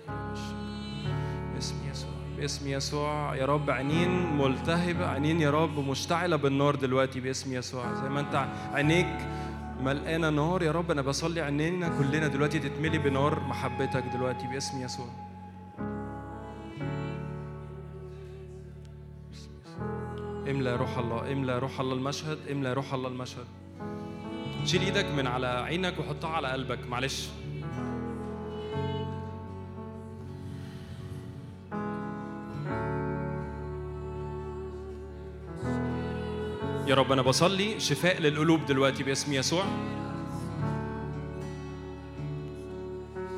باسم 1.53 1.75
يسوع 1.91 2.09
باسم 2.37 2.67
يسوع 2.67 3.35
يا 3.35 3.45
رب. 3.45 3.69
عينين 3.69 4.37
ملتهبة 4.37 5.07
عينين 5.07 5.41
يا 5.41 5.51
رب 5.51 5.79
مشتعلة 5.79 6.35
بالنار 6.35 6.75
دلوقتي 6.75 7.19
باسم 7.19 7.53
يسوع. 7.53 7.93
زي 7.93 8.09
ما 8.09 8.19
انت 8.19 8.47
عينيك 8.73 9.17
ملقانة 9.79 10.29
نار. 10.29 10.63
يا 10.63 10.71
رب 10.71 10.91
أنا 10.91 11.01
بصلي 11.01 11.41
عينينا 11.41 11.87
كلنا 11.87 12.27
دلوقتي 12.27 12.59
تتملي 12.59 12.97
بنار 12.97 13.39
محبتك 13.39 14.03
دلوقتي 14.13 14.47
باسم 14.47 14.81
يسوع. 14.81 15.07
املأ 20.49 20.71
يا 20.71 20.75
روح 20.75 20.97
الله 20.97 21.31
املأ 21.31 21.53
يا 21.53 21.59
روح 21.59 21.79
الله 21.79 21.93
المشهد 21.93 22.37
املأ 22.51 22.69
يا 22.69 22.73
روح 22.73 22.93
الله 22.93 23.09
المشهد. 23.09 23.45
شيل 24.65 24.81
إيدك 24.81 25.05
من 25.05 25.27
على 25.27 25.47
عينك 25.47 25.99
وحطها 25.99 26.29
على 26.29 26.47
قلبك 26.47 26.87
معلش. 26.87 27.29
يا 36.87 36.95
رب 36.95 37.11
أنا 37.11 37.21
بصلي 37.21 37.79
شفاء 37.79 38.21
للقلوب 38.21 38.65
دلوقتي 38.65 39.03
باسم 39.03 39.33
يسوع. 39.33 39.63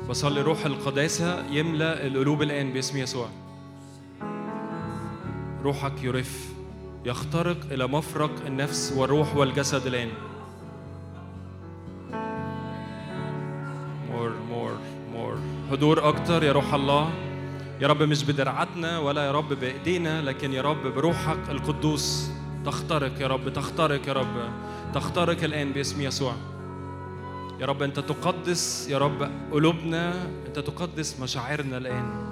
بصلي 0.08 0.40
روح 0.40 0.66
القداسة 0.66 1.46
يملأ 1.46 2.06
القلوب 2.06 2.42
الآن 2.42 2.72
باسم 2.72 2.98
يسوع. 2.98 3.28
روحك 5.64 5.92
يرف 6.02 6.48
يخترق 7.04 7.56
إلى 7.70 7.86
مفرق 7.86 8.30
النفس 8.46 8.92
والروح 8.96 9.36
والجسد 9.36 9.86
الآن. 9.86 10.08
more 14.10 14.32
more 14.50 14.78
more 15.12 15.38
حضور 15.70 16.08
أكتر 16.08 16.44
يا 16.44 16.52
روح 16.52 16.74
الله. 16.74 17.10
يا 17.80 17.86
رب 17.88 18.02
مش 18.02 18.24
بدرعتنا 18.24 18.98
ولا 18.98 19.26
يا 19.26 19.32
رب 19.32 19.52
بإيدينا 19.52 20.22
لكن 20.22 20.52
يا 20.52 20.62
رب 20.62 20.86
بروحك 20.86 21.50
القدوس. 21.50 22.37
تخترق 22.68 23.20
يا 23.20 23.26
رب 23.26 23.48
تخترق 23.52 24.08
يا 24.08 24.12
رب 24.12 24.50
تخترق 24.94 25.44
الآن 25.44 25.72
باسم 25.72 26.00
يسوع. 26.00 26.34
يا 27.60 27.66
رب 27.66 27.82
أنت 27.82 28.00
تقدس 28.00 28.88
يا 28.90 28.98
رب 28.98 29.30
قلوبنا 29.52 30.26
أنت 30.46 30.58
تقدس 30.58 31.20
مشاعرنا 31.20 31.76
الآن. 31.76 32.28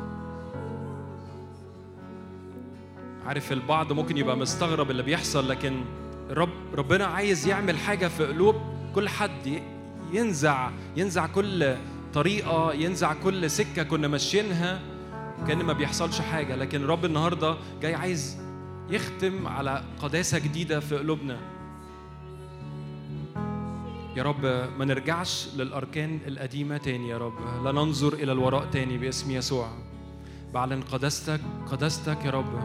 عارف 3.26 3.53
البعض 3.53 3.93
ممكن 3.93 4.16
يبقى 4.16 4.37
مستغرب 4.37 4.91
اللي 4.91 5.03
بيحصل 5.03 5.49
لكن 5.49 5.84
رب 6.30 6.74
ربنا 6.74 7.05
عايز 7.05 7.47
يعمل 7.49 7.78
حاجة 7.78 8.09
في 8.09 8.26
قلوب 8.26 8.57
كل 8.95 9.09
حد 9.09 9.62
ينزع 10.12 10.70
ينزع 10.97 11.26
كل 11.26 11.74
طريقة 12.14 12.72
ينزع 12.72 13.14
كل 13.14 13.51
سكة 13.51 13.82
كنا 13.82 14.09
ماشيينها 14.09 14.80
كأن 15.47 15.59
ما 15.62 15.72
بيحصلش 15.72 16.20
حاجة. 16.20 16.57
لكن 16.57 16.84
رب 16.87 17.05
النهارده 17.05 17.57
جاي 17.82 17.95
عايز 17.95 18.45
يختم 18.91 19.47
على 19.47 19.84
قداسة 20.03 20.39
جديدة 20.39 20.80
في 20.80 20.99
قلوبنا. 20.99 21.39
يا 24.16 24.22
رب 24.22 24.45
ما 24.78 24.84
نرجعش 24.84 25.49
للأركان 25.57 26.20
القديمة 26.26 26.76
تاني 26.76 27.09
يا 27.09 27.18
رب. 27.18 27.64
لا 27.64 27.72
ننظر 27.72 28.12
إلى 28.12 28.32
الوراء 28.32 28.70
تاني 28.70 28.99
باسم 28.99 29.30
يسوع. 29.30 29.68
بعلن 30.55 30.82
قداستك 30.82 31.41
قداستك 31.70 32.24
يا 32.24 32.30
رب. 32.30 32.61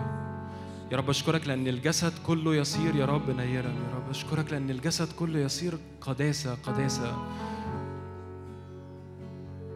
يا 0.92 0.98
رب 0.98 1.10
أشكرك 1.10 1.48
لأن 1.48 1.68
الجسد 1.68 2.14
كله 2.28 2.56
يصير 2.56 2.96
يا 2.96 3.06
رب 3.06 3.30
نيرا. 3.30 3.70
يا 3.70 3.96
رب 3.96 4.10
أشكرك 4.10 4.52
لأن 4.52 4.70
الجسد 4.70 5.12
كله 5.12 5.40
يصير 5.40 5.78
قداسة 6.02 6.56
قداسة. 6.56 7.18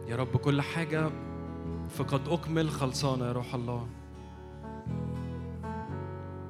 يا 0.08 0.16
رب 0.16 0.36
كل 0.36 0.62
حاجة 0.62 1.10
فقد 1.88 2.28
أكمل 2.28 2.70
خلصانة 2.70 3.24
يا 3.24 3.32
روح 3.32 3.54
الله. 3.54 3.86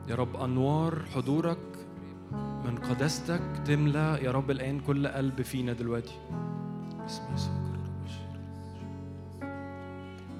يا 0.09 0.14
رب 0.14 0.36
أنوار 0.36 1.02
حضورك 1.14 1.59
من 2.32 2.78
قداستك 2.90 3.40
تملى 3.66 4.18
يا 4.22 4.30
رب 4.30 4.50
الآن 4.50 4.80
كل 4.80 5.07
قلب 5.09 5.42
فينا 5.42 5.72
دلوقتي. 5.72 6.14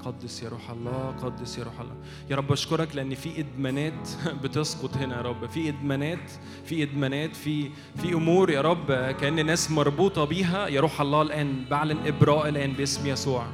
قدس 0.05 0.43
يا 0.43 0.49
روح 0.49 0.71
الله 0.71 1.15
قدس 1.23 1.59
يا 1.59 1.65
روح 1.65 1.81
الله. 1.81 1.95
يا 2.31 2.37
رب 2.37 2.53
أشكرك 2.53 2.97
لأن 2.97 3.15
في 3.15 3.41
إدمانات 3.41 4.09
بتسقط 4.43 4.97
هنا 4.97 5.17
يا 5.17 5.23
رب. 5.23 5.47
في 5.47 5.69
إدمانات 5.69 6.31
في 6.65 6.83
إدمانات 6.83 7.37
في 7.37 7.71
في 7.97 8.15
أمور 8.15 8.51
يا 8.51 8.61
رب 8.61 8.93
كأن 8.93 9.47
ناس 9.47 9.71
مربوطة 9.71 10.25
بيها. 10.25 10.69
يا 10.69 10.81
روح 10.81 11.01
الله 11.01 11.23
الآن 11.23 11.65
بعلن 11.71 12.07
إبراء 12.07 12.49
الآن 12.49 12.73
باسم 12.73 13.07
يسوع. 13.07 13.47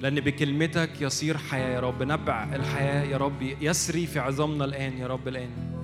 لأن 0.00 0.20
بكلمتك 0.20 0.90
يصير 1.00 1.38
حياة 1.38 1.74
يا 1.74 1.80
رب. 1.80 2.02
نبع 2.02 2.44
الحياة 2.54 3.04
يا 3.04 3.16
رب. 3.16 3.42
يسري 3.60 4.06
في 4.06 4.18
عظامنا 4.18 4.64
الآن 4.64 4.98
يا 4.98 5.06
رب 5.06 5.28
الآن. 5.28 5.77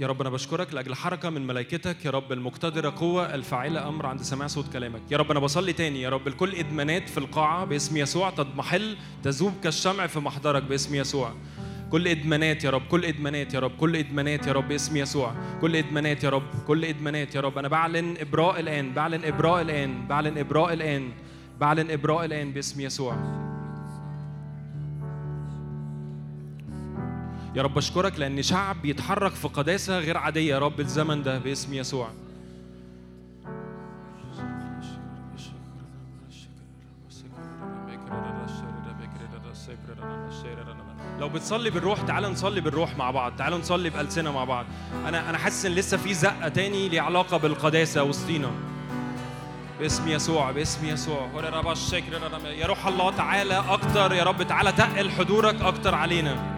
يا 0.00 0.06
رب 0.06 0.20
أنا 0.20 0.30
بشكرك 0.30 0.74
لأجل 0.74 0.94
حركة 0.94 1.30
من 1.30 1.46
ملائكتك. 1.46 2.04
يا 2.04 2.10
رب 2.10 2.32
المقتدره 2.32 2.94
قوة 2.96 3.34
الفاعلة 3.34 3.88
أمر 3.88 4.06
عند 4.06 4.22
سماع 4.22 4.46
صوت 4.46 4.72
كلامك. 4.72 5.00
يا 5.10 5.16
رب 5.16 5.30
أنا 5.30 5.40
بصلي 5.40 5.72
تاني. 5.72 6.02
يا 6.02 6.08
رب 6.08 6.28
لكل 6.28 6.54
إدمانات 6.54 7.08
في 7.08 7.18
القاعة 7.18 7.64
باسم 7.64 7.96
يسوع 7.96 8.30
تضمحل 8.30 8.96
تذوب 9.22 9.52
كالشمع 9.62 10.06
في 10.06 10.20
محضرك 10.20 10.62
باسم 10.62 10.94
يسوع. 10.94 11.32
كل 11.90 12.08
إدمانات 12.08 12.64
يا 12.64 12.70
رب 12.70 12.82
كل 12.90 13.04
إدمانات 13.04 13.54
يا 13.54 13.60
رب 13.60 13.76
كل 13.76 13.96
إدمانات 13.96 14.46
يا 14.46 14.52
رب 14.52 14.68
باسم 14.68 14.96
يسوع. 14.96 15.34
كل 15.60 15.76
إدمانات 15.76 16.24
يا 16.24 16.30
رب 16.30 16.48
كل 16.66 16.84
إدمانات 16.84 17.34
يا 17.34 17.40
رب. 17.40 17.58
أنا 17.58 17.68
بعلن 17.68 18.16
إبراء 18.20 18.60
الآن 18.60 18.94
بعلن 18.94 19.24
إبراء 19.24 19.62
الآن 19.62 20.06
بعلن 20.08 20.38
إبراء 20.38 20.72
الآن 20.72 21.12
بعلن 21.60 21.90
إبراء 21.90 22.24
الآن 22.24 22.52
باسم 22.52 22.80
يسوع. 22.80 23.37
يا 27.58 27.62
رب 27.62 27.78
أشكرك 27.78 28.18
لأن 28.18 28.42
شعب 28.42 28.82
بيتحرك 28.82 29.32
في 29.32 29.48
قداسة 29.48 29.98
غير 29.98 30.16
عادية 30.16 30.54
يا 30.54 30.58
رب 30.58 30.80
الزمن 30.80 31.22
ده 31.22 31.38
باسم 31.38 31.74
يسوع. 31.74 32.10
لو 41.20 41.28
بتصلي 41.28 41.70
بالروح 41.70 42.00
تعال 42.00 42.24
نصلي 42.24 42.60
بالروح 42.60 42.96
مع 42.96 43.10
بعض 43.10 43.32
تعال 43.36 43.52
نصلي 43.52 43.90
بألسنة 43.90 44.32
مع 44.32 44.44
بعض. 44.44 44.66
أنا 45.06 45.30
أنا 45.30 45.38
حاسس 45.38 45.66
إن 45.66 45.72
لسه 45.72 45.96
في 45.96 46.14
زقة 46.14 46.48
تاني 46.48 46.88
ليها 46.88 47.02
علاقة 47.02 47.36
بالقداسة 47.36 48.02
وسطينا. 48.04 48.50
باسم 49.80 50.08
يسوع 50.08 50.50
باسم 50.50 50.86
يسوع. 50.86 51.28
يا 52.44 52.66
روح 52.66 52.86
الله 52.86 53.10
تعالى 53.10 53.64
أكتر 53.68 54.12
يا 54.12 54.24
رب 54.24 54.42
تعالى 54.42 54.72
تقل 54.72 55.10
حضورك 55.10 55.62
أكتر 55.62 55.94
علينا. 55.94 56.57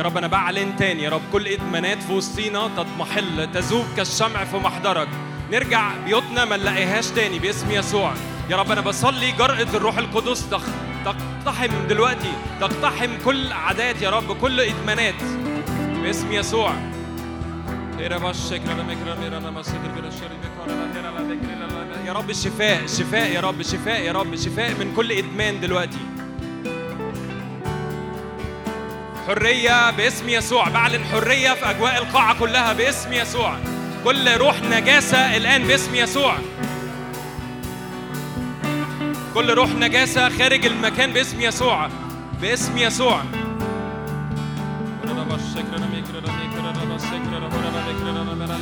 يا 0.00 0.04
رب 0.04 0.16
أنا 0.16 0.26
بعلن 0.26 0.76
تاني 0.76 1.02
يا 1.02 1.10
رب. 1.10 1.20
كل 1.32 1.48
إدمانات 1.48 2.02
في 2.02 2.12
وسطينا 2.12 2.68
تضمحل 2.76 3.52
تذوب 3.52 3.84
كالشمع 3.96 4.44
في 4.44 4.56
محضرك. 4.56 5.08
نرجع 5.52 5.92
بيوتنا 6.04 6.44
ما 6.44 6.56
نلاقيهاش 6.56 7.08
تاني 7.08 7.38
باسم 7.38 7.70
يسوع. 7.70 8.14
يا 8.50 8.56
رب 8.56 8.70
أنا 8.70 8.80
بصلي 8.80 9.32
جرأة 9.32 9.62
الروح 9.62 9.98
القدس. 9.98 10.48
تقتحم 11.04 11.86
دلوقتي 11.88 12.32
تقتحم 12.60 13.10
كل 13.24 13.52
عادات 13.52 14.02
يا 14.02 14.10
رب 14.10 14.36
كل 14.40 14.60
إدمانات 14.60 15.22
باسم 16.02 16.32
يسوع. 16.32 16.72
يا 22.06 22.12
رب 22.12 22.30
الشفاء 22.30 22.86
شفاء 22.86 23.30
يا 23.32 23.40
رب 23.40 23.62
شفاء 23.62 24.00
يا 24.00 24.12
رب 24.12 24.36
شفاء 24.36 24.74
من 24.74 24.92
كل 24.96 25.12
إدمان 25.12 25.60
دلوقتي. 25.60 25.98
حرية 29.30 29.90
باسم 29.90 30.28
يسوع. 30.28 30.68
بعلن 30.68 31.04
حرية 31.04 31.54
في 31.54 31.70
أجواء 31.70 31.98
القاعة 32.02 32.38
كلها 32.38 32.72
باسم 32.72 33.12
يسوع. 33.12 33.56
كل 34.04 34.36
روح 34.36 34.62
نجاسة 34.62 35.36
الآن 35.36 35.62
باسم 35.62 35.94
يسوع. 35.94 36.34
كل 39.34 39.50
روح 39.50 39.70
نجاسة 39.70 40.28
خارج 40.28 40.66
المكان 40.66 41.12
باسم 41.12 41.40
يسوع. 41.40 41.88
باسم 42.40 42.78
يسوع. 42.78 43.22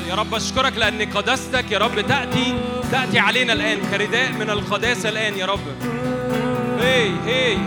يا 0.09 0.15
رب 0.15 0.35
أشكرك 0.35 0.77
لأن 0.77 1.13
قداستك 1.13 1.71
يا 1.71 1.79
رب 1.79 2.01
تأتي. 2.01 2.55
تأتي 2.93 3.19
علينا 3.19 3.53
الآن 3.53 3.79
كرداء 3.91 4.33
من 4.33 4.51
القداسة 4.51 5.09
الآن 5.09 5.39
يا 5.39 5.47
رب. 5.47 5.61
هي 6.81 7.11
هي 7.27 7.59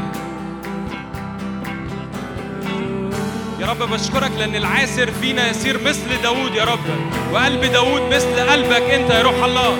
يا 3.61 3.65
رب 3.67 3.89
بشكرك 3.89 4.31
لأن 4.37 4.55
العاسر 4.55 5.11
فينا 5.11 5.49
يصير 5.49 5.83
مثل 5.83 6.21
داود 6.23 6.55
يا 6.55 6.63
رب. 6.63 6.79
وقلب 7.31 7.61
داود 7.61 8.01
مثل 8.13 8.39
قلبك 8.49 8.81
أنت 8.81 9.09
يا 9.09 9.21
روح 9.21 9.43
الله. 9.43 9.77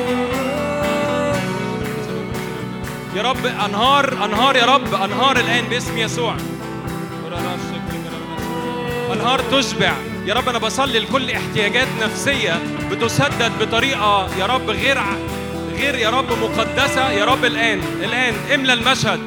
يا 3.16 3.22
رب 3.22 3.46
أنهار 3.46 4.26
أنهار 4.26 4.56
يا 4.56 4.66
رب 4.66 4.94
أنهار 4.94 5.38
الآن 5.38 5.64
باسم 5.70 5.98
يسوع. 5.98 6.36
أنهار 9.14 9.40
تشبع. 9.40 9.94
يا 10.26 10.34
رب 10.34 10.50
أنا 10.50 10.58
بصلي 10.58 11.00
لكل 11.00 11.32
احتياجات 11.32 11.88
نفسية 12.02 12.60
بتسدد 12.92 13.52
بطريقة 13.62 14.28
يا 14.40 14.46
رب 14.46 14.70
غير 14.70 14.98
غير 15.74 15.96
يا 15.96 16.10
رب 16.10 16.26
مقدسة 16.42 17.12
يا 17.12 17.26
رب 17.26 17.46
الآن 17.46 17.82
الآن 18.04 18.34
املى 18.54 18.74
المشهد. 18.74 19.20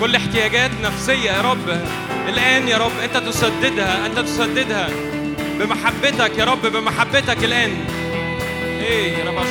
كل 0.00 0.16
احتياجات 0.16 0.70
نفسية 0.82 1.30
يا 1.30 1.40
رب. 1.40 1.68
الآن 2.28 2.68
يا 2.68 2.78
رب 2.78 2.98
أنت 3.04 3.16
تسددها 3.16 4.06
أنت 4.06 4.18
تسددها 4.18 4.88
بمحبتك 5.58 6.38
يا 6.38 6.44
رب 6.44 6.66
بمحبتك 6.66 7.44
الآن. 7.44 7.70
إيه 8.80 9.12
يا 9.18 9.30
رب 9.30 9.46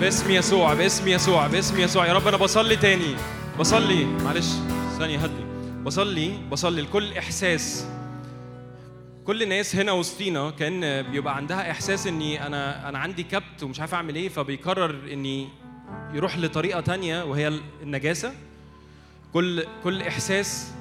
باسم 0.00 0.30
يسوع 0.30 0.74
باسم 0.74 1.08
يسوع 1.08 1.46
باسم 1.46 1.80
يسوع. 1.80 2.06
يا 2.06 2.12
رب 2.12 2.28
أنا 2.28 2.36
بصلي 2.36 2.76
تاني. 2.76 3.14
بصلي 3.58 4.04
معلش 4.04 4.48
ثانية 4.98 5.18
هدي. 5.18 5.44
بصلي 5.84 6.32
بصلي 6.50 6.82
لكل 6.82 7.12
إحساس. 7.12 7.86
كل 9.30 9.42
الناس 9.42 9.76
هنا 9.76 9.92
وسطينا 9.92 10.50
كان 10.50 11.02
بيبقى 11.02 11.36
عندها 11.36 11.70
إحساس 11.70 12.06
إني 12.06 12.46
أنا 12.46 12.88
أنا 12.88 12.98
عندي 12.98 13.22
كبت 13.22 13.62
ومش 13.62 13.80
عارف 13.80 13.94
أعمل 13.94 14.14
إيه 14.14 14.28
فبيقرر 14.28 15.12
إني 15.12 15.48
يروح 16.14 16.38
لطريقة 16.38 16.80
تانية 16.80 17.24
وهي 17.24 17.60
النجاسة. 17.82 18.34
كل 19.32 19.64
كل 19.84 20.02
إحساس 20.02 20.72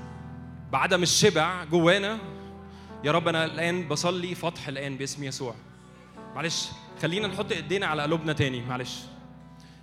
بعدم 0.71 1.03
الشبع 1.03 1.63
جوانا 1.63 2.17
يا 3.03 3.11
رب 3.11 3.27
أنا 3.27 3.45
الآن 3.45 3.87
بصلي 3.87 4.35
فتح 4.35 4.67
الآن 4.67 4.97
باسم 4.97 5.23
يسوع. 5.23 5.55
معلش 6.35 6.67
خلينا 7.01 7.27
نحط 7.27 7.51
إيدينا 7.51 7.85
على 7.85 8.01
قلوبنا 8.01 8.33
تاني 8.33 8.61
معلش. 8.61 8.99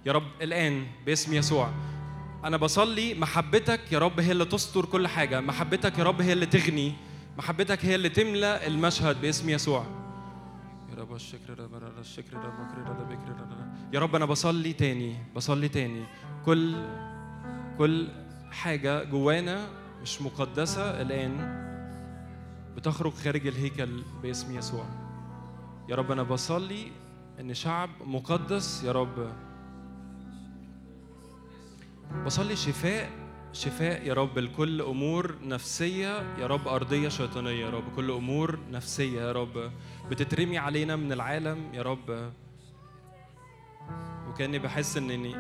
يا 0.07 0.13
رب 0.13 0.29
الآن 0.43 0.87
باسم 1.07 1.35
يسوع. 1.35 1.71
أنا 2.45 2.57
بصلي 2.57 3.15
محبتك 3.15 3.81
يا 3.93 3.99
رب 3.99 4.21
هي 4.21 4.33
اللي 4.33 4.45
تستر 4.45 4.85
كل 4.85 5.09
حاجة 5.09 5.41
محبتك 5.41 5.99
يا 5.99 6.05
رب 6.05 6.23
هي 6.23 6.33
اللي 6.33 6.47
تغني. 6.47 7.06
محبتك 7.39 7.85
هي 7.85 7.95
اللي 7.95 8.09
تملى 8.09 8.67
المشهد 8.67 9.21
باسم 9.21 9.51
يسوع. 9.51 9.85
يا 10.91 10.95
رب 10.95 11.15
الشكر 11.15 11.61
يا 11.61 11.65
رب 11.65 11.99
الشكر 11.99 12.37
يا 12.37 12.41
رب 12.41 12.89
رب 12.89 13.11
رب. 13.11 13.95
يا 13.95 14.01
رب 14.01 14.15
أنا 14.15 14.25
بصلي 14.25 14.73
تاني 14.73 15.17
بصلي 15.35 15.69
تاني. 15.69 16.05
كل 16.47 16.77
كل 17.79 18.09
حاجة 18.51 19.05
جوانا 19.05 19.69
مش 20.03 20.23
مقدسة 20.23 21.03
الآن 21.03 21.67
بتخرج 22.77 23.13
خارج 23.13 23.47
الهيكل 23.47 24.03
باسم 24.23 24.59
يسوع. 24.59 24.87
يا 25.89 25.97
رب 25.97 26.11
أنا 26.13 26.23
بصلي 26.23 26.93
إن 27.41 27.55
شعب 27.55 27.91
مقدس 28.05 28.85
يا 28.85 28.93
رب. 28.93 29.33
بصلي 32.27 32.57
شفاء 32.57 33.11
شفاء 33.57 34.07
يا 34.07 34.15
رب 34.15 34.39
لكل 34.39 34.81
أمور 34.83 35.35
نفسية 35.43 36.37
يا 36.39 36.47
رب 36.47 36.69
أرضية 36.69 37.09
شيطانية 37.09 37.65
يا 37.65 37.71
رب 37.71 37.85
كل 37.97 38.11
أمور 38.11 38.59
نفسية 38.71 39.21
يا 39.21 39.33
رب 39.33 39.71
بتترمي 40.11 40.59
علينا 40.59 40.97
من 40.97 41.13
العالم 41.13 41.75
يا 41.75 41.83
رب. 41.83 42.33
وكأني 44.29 44.59
بحس 44.59 44.97
إنني 44.97 45.35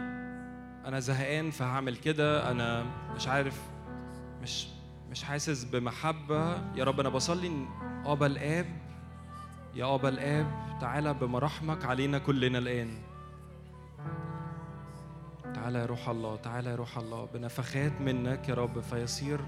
أنا 0.86 1.00
زهقان 1.00 1.50
فهعمل 1.50 1.96
كده. 1.96 2.50
أنا 2.50 2.84
مش 3.16 3.28
عارف 3.28 3.60
مش 4.42 4.66
مش 5.10 5.24
حاسس 5.24 5.64
بمحبة. 5.64 6.74
يا 6.74 6.84
رب 6.84 7.00
أنا 7.00 7.08
بصلي 7.08 7.46
إن 7.46 7.66
أبا 8.06 8.26
الآب 8.26 8.66
يا 9.74 9.94
أبا 9.94 10.08
الآب 10.08 10.78
تعالى 10.80 11.14
بمراحمك 11.14 11.84
علينا 11.84 12.18
كلنا 12.18 12.58
الآن. 12.58 12.98
تعالى 15.54 15.78
يا 15.78 15.86
روح 15.86 16.08
الله 16.08 16.36
تعالى 16.36 16.70
يا 16.70 16.76
روح 16.76 16.98
الله. 16.98 17.28
بنفخات 17.34 18.00
منك 18.00 18.48
يا 18.48 18.54
رب 18.54 18.80
فيصير 18.80 19.40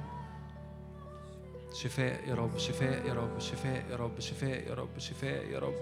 شفاء 1.74 2.28
يا 2.28 2.34
رب 2.34 2.58
شفاء 2.58 3.06
يا 3.06 3.14
رب 3.14 3.38
شفاء 3.38 3.84
يا 3.90 3.96
رب 3.96 4.20
شفاء 4.20 4.68
يا 4.68 4.74
رب 4.74 4.98
شفاء 4.98 5.44
يا 5.44 5.58
رب 5.58 5.76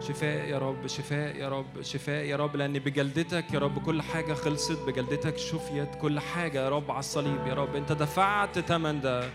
شفاء 0.00 0.48
يا 0.48 0.58
رب 0.58 0.86
شفاء 0.86 1.36
يا 1.36 1.48
رب 1.48 1.82
شفاء 1.82 2.24
يا 2.24 2.36
رب. 2.36 2.56
لأن 2.56 2.72
بجلدتك 2.72 3.52
يا 3.54 3.58
رب 3.58 3.78
كل 3.78 4.02
حاجة 4.02 4.34
خلصت 4.34 4.78
بجلدتك 4.86 5.36
شفيت 5.38 5.94
كل 5.94 6.20
حاجة 6.20 6.64
يا 6.64 6.68
رب 6.68 6.90
على 6.90 6.98
الصليب 7.00 7.46
يا 7.46 7.54
رب. 7.54 7.76
أنت 7.76 7.92
دفعت 7.92 8.58
ثمن 8.58 9.00
ده 9.00 9.30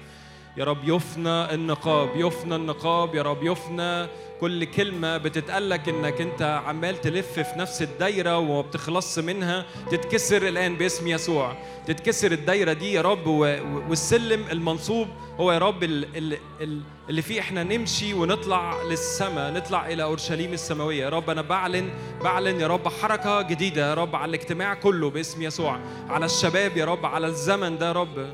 يا 0.58 0.64
رب. 0.66 0.84
يفنى 0.84 1.54
النقاب 1.54 2.10
يفنى 2.16 2.56
النقاب 2.56 3.16
يا 3.16 3.22
رب 3.22 3.44
يفنى 3.44 4.08
كل 4.44 4.64
كلمة 4.66 5.18
بتتقالك 5.18 5.90
إنك 5.90 6.22
أنت 6.22 6.62
عمال 6.66 7.02
تلف 7.02 7.40
في 7.40 7.60
نفس 7.60 7.82
الدايرة 7.82 8.38
وما 8.38 8.62
بتخلصش 8.62 9.20
منها 9.24 9.66
تتكسر 9.92 10.48
الآن 10.48 10.76
باسم 10.78 11.08
يسوع. 11.08 11.56
تتكسر 11.88 12.32
الدايرة 12.32 12.74
دي 12.74 12.94
يا 12.94 13.02
رب 13.02 13.28
والسلم 13.28 14.46
المنصوب 14.52 15.08
هو 15.40 15.52
يا 15.52 15.58
رب 15.58 15.84
ال- 15.84 16.18
ال- 16.18 16.38
ال- 16.62 16.82
اللي 17.10 17.22
فيه 17.22 17.40
إحنا 17.40 17.64
نمشي 17.64 18.14
ونطلع 18.14 18.84
للسماء 18.84 19.54
نطلع 19.54 19.88
إلى 19.88 20.04
أورشليم 20.04 20.54
السماوية. 20.54 21.04
يا 21.04 21.10
رب 21.10 21.30
أنا 21.30 21.42
بعلن 21.42 21.90
بعلن 22.24 22.62
يا 22.62 22.68
رب 22.68 22.88
حركة 22.88 23.42
جديدة 23.42 23.90
يا 23.90 23.94
رب 23.94 24.16
على 24.16 24.30
الاجتماع 24.30 24.74
كله 24.74 25.10
باسم 25.10 25.42
يسوع. 25.42 25.80
على 26.10 26.26
الشباب 26.26 26.78
يا 26.78 26.86
رب 26.86 27.06
على 27.06 27.28
الزمن 27.28 27.78
ده 27.78 27.88
يا 27.88 27.92
رب. 27.92 28.34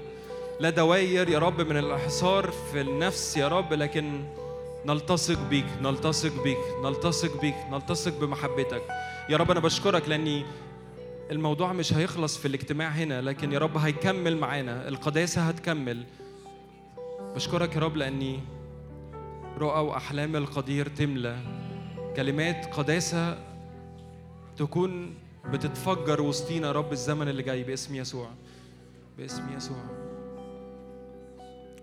لا 0.60 0.70
دواير 0.70 1.30
يا 1.30 1.40
رب 1.40 1.62
من 1.62 1.78
الحصار 1.78 2.52
في 2.72 2.82
النفس 2.82 3.38
يا 3.38 3.48
رب 3.48 3.74
لكن 3.74 4.24
نلتصق 4.86 5.50
بيك 5.50 5.66
نلتصق 5.82 6.44
بيك 6.44 6.58
نلتصق 6.84 7.42
بيك 7.42 7.56
نلتصق 7.72 8.20
بمحبتك. 8.20 8.82
يا 9.30 9.38
رب 9.38 9.52
أنا 9.52 9.60
بشكرك 9.60 10.10
لأني 10.10 10.46
الموضوع 11.32 11.74
مش 11.74 11.94
هيخلص 11.94 12.38
في 12.38 12.48
الاجتماع 12.48 12.90
هنا 12.90 13.22
لكن 13.22 13.52
يا 13.52 13.60
رب 13.60 13.78
هيكمل 13.78 14.38
معانا. 14.38 14.88
القداسة 14.88 15.42
هتكمل. 15.42 16.04
بشكرك 17.36 17.76
يا 17.76 17.80
رب 17.80 17.96
لأني 17.96 18.40
رؤى 19.58 19.80
وأحلام 19.80 20.36
القدير 20.36 20.88
تملى. 20.88 21.38
كلمات 22.16 22.74
قداسة 22.74 23.38
تكون 24.58 25.14
بتتفجر 25.46 26.22
وسطينا 26.22 26.68
يا 26.68 26.72
رب 26.72 26.92
الزمن 26.92 27.28
اللي 27.28 27.44
جاي 27.44 27.64
باسم 27.64 27.96
يسوع. 27.96 28.30
باسم 29.18 29.44
يسوع. 29.58 29.99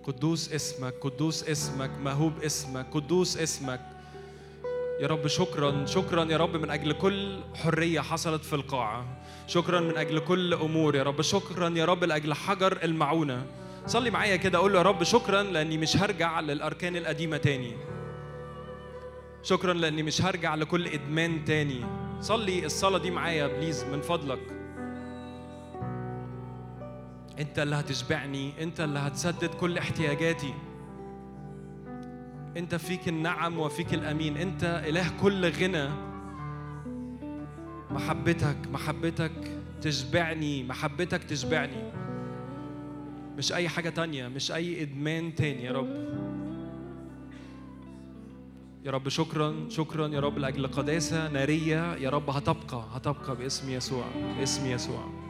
قدوس 0.07 0.53
اسمك 0.53 0.95
قدوس 1.01 1.49
اسمك 1.49 1.91
مهوب 2.05 2.33
اسمك 2.43 2.87
قدوس 2.95 3.37
اسمك. 3.37 3.81
يا 5.01 5.07
رب 5.07 5.27
شكرا 5.27 5.87
شكرا 5.87 6.25
يا 6.25 6.37
رب 6.37 6.57
من 6.57 6.71
أجل 6.71 6.93
كل 6.93 7.39
حرية 7.55 8.01
حصلت 8.01 8.45
في 8.45 8.53
القاعة. 8.53 9.07
شكرا 9.47 9.81
من 9.81 9.97
أجل 9.97 10.19
كل 10.19 10.55
أمور 10.55 10.97
يا 10.97 11.03
رب. 11.03 11.23
شكرا 11.23 11.69
يا 11.69 11.85
رب 11.85 12.05
لأجل 12.05 12.35
حجر 12.35 12.79
المعونة. 12.83 13.47
صلي 13.87 14.11
معايا 14.11 14.37
كده 14.37 14.59
أقول 14.59 14.73
له 14.73 14.79
يا 14.79 14.83
رب 14.83 15.03
شكرا 15.03 15.43
لأني 15.43 15.79
مش 15.79 15.97
هرجع 15.97 16.41
للأركان 16.41 16.97
القديمة 16.97 17.37
تاني. 17.37 17.73
شكرا 19.43 19.73
لأني 19.73 20.03
مش 20.03 20.23
هرجع 20.23 20.55
لكل 20.55 20.87
إدمان 20.87 21.45
تاني. 21.45 21.85
صلي 22.21 22.67
الصلاة 22.67 22.99
دي 22.99 23.11
معايا 23.11 23.47
بليز 23.47 23.85
من 23.85 24.01
فضلك. 24.01 24.56
انت 27.39 27.59
اللي 27.59 27.77
هتشبعني 27.77 28.63
انت 28.63 28.81
اللي 28.81 28.99
هتسدد 28.99 29.55
كل 29.61 29.79
احتياجاتي. 29.79 30.55
انت 32.57 32.75
فيك 32.75 33.09
النعم 33.09 33.59
وفيك 33.59 33.95
الأمين. 33.95 34.37
انت 34.37 34.83
إله 34.89 35.11
كل 35.21 35.51
غنى. 35.51 35.89
محبتك 37.91 38.57
محبتك 38.73 39.33
تشبعني 39.81 40.65
محبتك 40.65 41.25
تشبعني. 41.25 41.93
مش 43.39 43.53
أي 43.53 43.69
حاجة 43.69 43.89
تانية 43.89 44.29
مش 44.29 44.53
أي 44.53 44.83
إدمان 44.83 45.35
تاني 45.35 45.65
يا 45.65 45.73
رب. 45.73 46.07
يا 48.85 48.91
رب 48.91 49.09
شكرا 49.09 49.55
شكرا 49.69 50.09
يا 50.09 50.21
رب 50.21 50.39
لأجل 50.39 50.67
قداسة 50.67 51.29
نارية. 51.29 51.95
يا 51.95 52.11
رب 52.11 52.31
هتبقى 52.31 52.85
هتبقى 52.95 53.37
باسم 53.37 53.71
يسوع 53.71 54.05
باسم 54.39 54.67
يسوع. 54.67 55.26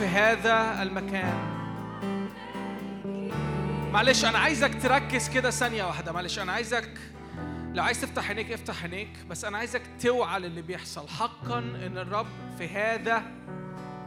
في 0.00 0.06
هذا 0.06 0.82
المكان. 0.82 1.60
معلش 3.92 4.24
أنا 4.24 4.38
عايزك 4.38 4.82
تركز 4.82 5.28
كده 5.28 5.50
ثانية 5.50 5.84
واحدة. 5.84 6.12
معلش 6.12 6.38
أنا 6.38 6.52
عايزك 6.52 6.98
لو 7.74 7.82
عايز 7.82 8.00
تفتح 8.00 8.28
عينيك 8.28 8.52
افتح 8.52 8.82
عينيك 8.82 9.08
بس 9.30 9.44
أنا 9.44 9.58
عايزك 9.58 9.82
توعى 10.02 10.40
للي 10.40 10.62
بيحصل. 10.62 11.08
حقا 11.08 11.58
إن 11.58 11.98
الرب 11.98 12.26
في 12.58 12.68
هذا 12.68 13.22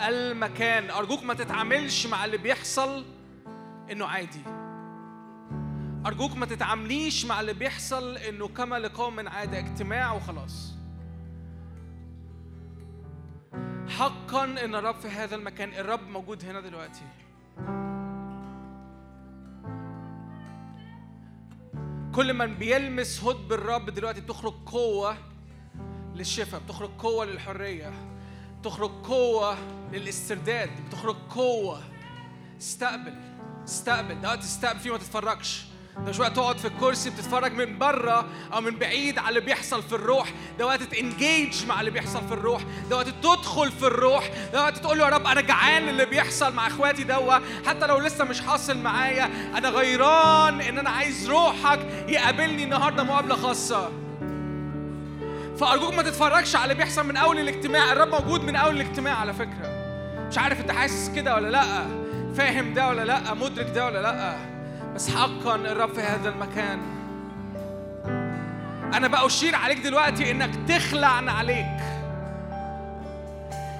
المكان. 0.08 0.90
أرجوك 0.90 1.24
ما 1.24 1.34
تتعاملش 1.34 2.08
مع 2.08 2.26
اللي 2.26 2.38
بيحصل 2.38 3.06
إنه 3.92 4.06
عادي. 4.06 4.42
أرجوك 6.06 6.38
ما 6.38 6.46
تتعامليش 6.46 7.26
مع 7.26 7.42
اللي 7.42 7.54
بيحصل 7.54 8.18
إنه 8.18 8.48
كما 8.48 8.80
لقوم 8.80 9.28
عادة 9.28 9.60
اجتماع 9.60 10.14
وخلاص. 10.14 10.74
حقا 14.00 14.44
إن 14.44 14.76
الرب 14.76 14.96
في 14.96 15.08
هذا 15.08 15.36
المكان. 15.36 15.74
الرب 15.74 16.08
موجود 16.08 16.46
هنا 16.46 16.62
دلوقتي. 16.62 17.02
كل 22.16 22.34
من 22.34 22.56
بيلمس 22.56 23.24
هد 23.24 23.52
الرب 23.52 23.90
دلوقتي 23.90 24.22
بتخرج 24.22 24.54
قوة 24.66 25.18
للشفاء 26.16 26.62
بتخرج 26.62 26.90
قوة 27.00 27.26
للحرية 27.26 27.94
بتخرج 28.60 28.92
قوة 29.04 29.58
للاسترداد 29.92 30.70
بتخرج 30.88 31.16
قوة. 31.30 31.82
استقبل 32.58 33.14
استقبل. 33.64 34.22
ده 34.22 34.30
وقت 34.30 34.40
استقبل 34.40 34.80
فيه 34.80 34.92
ما 34.92 34.98
تتفرجش. 34.98 35.66
ده 35.98 36.10
مش 36.10 36.20
وقت 36.20 36.36
تقعد 36.36 36.58
في 36.58 36.68
الكرسي 36.68 37.10
بتتفرج 37.10 37.54
من 37.54 37.78
بره 37.78 38.26
أو 38.54 38.62
من 38.62 38.76
بعيد 38.76 39.20
على 39.20 39.30
اللي 39.30 39.40
بيحصل 39.42 39.84
في 39.84 39.94
الروح. 39.96 40.30
ده 40.60 40.66
وقت 40.66 40.84
تنجيج 40.84 41.66
مع 41.66 41.80
اللي 41.80 41.92
بيحصل 41.92 42.28
في 42.28 42.34
الروح. 42.34 42.62
ده 42.90 42.96
وقت 42.98 43.08
تدخل 43.10 43.72
في 43.72 43.84
الروح. 43.88 44.30
ده 44.54 44.64
وقت 44.64 44.78
تقول 44.78 44.98
له 44.98 45.06
يا 45.06 45.10
رب 45.10 45.28
أنا 45.28 45.42
جعان 45.42 45.90
اللي 45.90 46.06
بيحصل 46.06 46.54
مع 46.54 46.68
إخواتي 46.68 47.04
دوا. 47.04 47.34
حتى 47.68 47.88
لو 47.88 47.98
لسه 48.00 48.24
مش 48.24 48.42
حاصل 48.42 48.78
معايا 48.78 49.26
أنا 49.58 49.70
غيران 49.70 50.62
إن 50.62 50.80
أنا 50.80 50.90
عايز 50.90 51.30
روحك 51.30 51.80
يقابلني 52.08 52.64
النهارده 52.64 53.04
مقابلة 53.04 53.36
خاصة. 53.36 53.90
فأرجوك 55.60 55.94
ما 55.94 56.04
تتفرجش 56.04 56.56
على 56.56 56.64
اللي 56.64 56.76
بيحصل 56.84 57.08
من 57.08 57.18
أول 57.18 57.40
الاجتماع. 57.40 57.92
الرب 57.92 58.08
موجود 58.08 58.42
من 58.44 58.56
أول 58.56 58.76
الاجتماع 58.82 59.14
على 59.20 59.34
فكرة. 59.34 59.84
مش 60.28 60.38
عارف 60.38 60.60
أنت 60.60 60.72
حاسس 60.72 61.10
كده 61.16 61.36
ولا 61.36 61.50
لأ. 61.50 61.88
فاهم 62.36 62.74
ده 62.74 62.88
ولا 62.88 63.06
لأ. 63.06 63.34
مدرك 63.34 63.70
ده 63.76 63.86
ولا 63.86 64.02
لأ. 64.02 64.53
بس 64.96 65.10
حقا 65.10 65.56
الرب 65.56 65.94
في 65.94 66.02
هذا 66.02 66.30
المكان. 66.30 66.80
أنا 68.94 69.08
بأشير 69.08 69.56
عليك 69.56 69.80
دلوقتي 69.80 70.32
إنك 70.32 70.56
تخلع 70.68 71.08
عليك. 71.08 71.80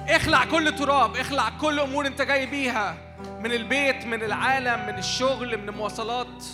اخلع 0.08 0.44
كل 0.44 0.74
تراب 0.74 1.16
اخلع 1.16 1.48
كل 1.60 1.80
أمور 1.80 2.06
أنت 2.06 2.22
جاي 2.22 2.46
بيها 2.46 2.96
من 3.40 3.52
البيت 3.52 4.06
من 4.06 4.22
العالم 4.22 4.86
من 4.86 4.98
الشغل 4.98 5.58
من 5.58 5.68
المواصلات. 5.68 6.44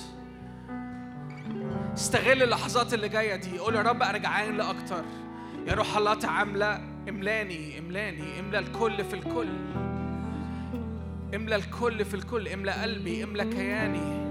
استغل 1.95 2.43
اللحظات 2.43 2.95
اللي 2.95 3.09
جاية 3.09 3.37
دي. 3.37 3.59
قول 3.59 3.75
يا 3.75 3.83
رب 3.83 4.03
أنا 4.03 4.19
جعان 4.19 4.57
لأكتر. 4.57 5.05
يا 5.67 5.75
روح 5.75 5.97
الله 5.97 6.15
تعامله 6.15 6.81
املاني 7.09 7.79
املاني 7.79 8.41
املى 8.41 8.59
الكل 8.59 9.05
في 9.05 9.15
الكل. 9.15 9.49
املى 11.35 11.57
الكل 11.57 12.05
في 12.05 12.15
الكل 12.15 12.49
املى 12.49 12.73
قلبي 12.73 13.25
املى 13.25 13.45
كياني. 13.45 14.30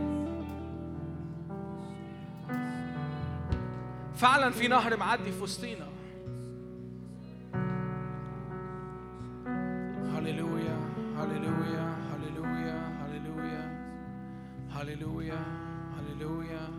فعلا 4.19 4.51
في 4.51 4.67
نهر 4.67 4.97
معدي 4.97 5.31
في 5.31 5.43
وسطينا. 5.43 5.87
هللويا 10.15 10.79
هللويا 11.17 11.95
هللويا 12.11 12.97
هللويا 13.01 13.79
هللويا 14.71 15.39
هللويا. 15.97 16.69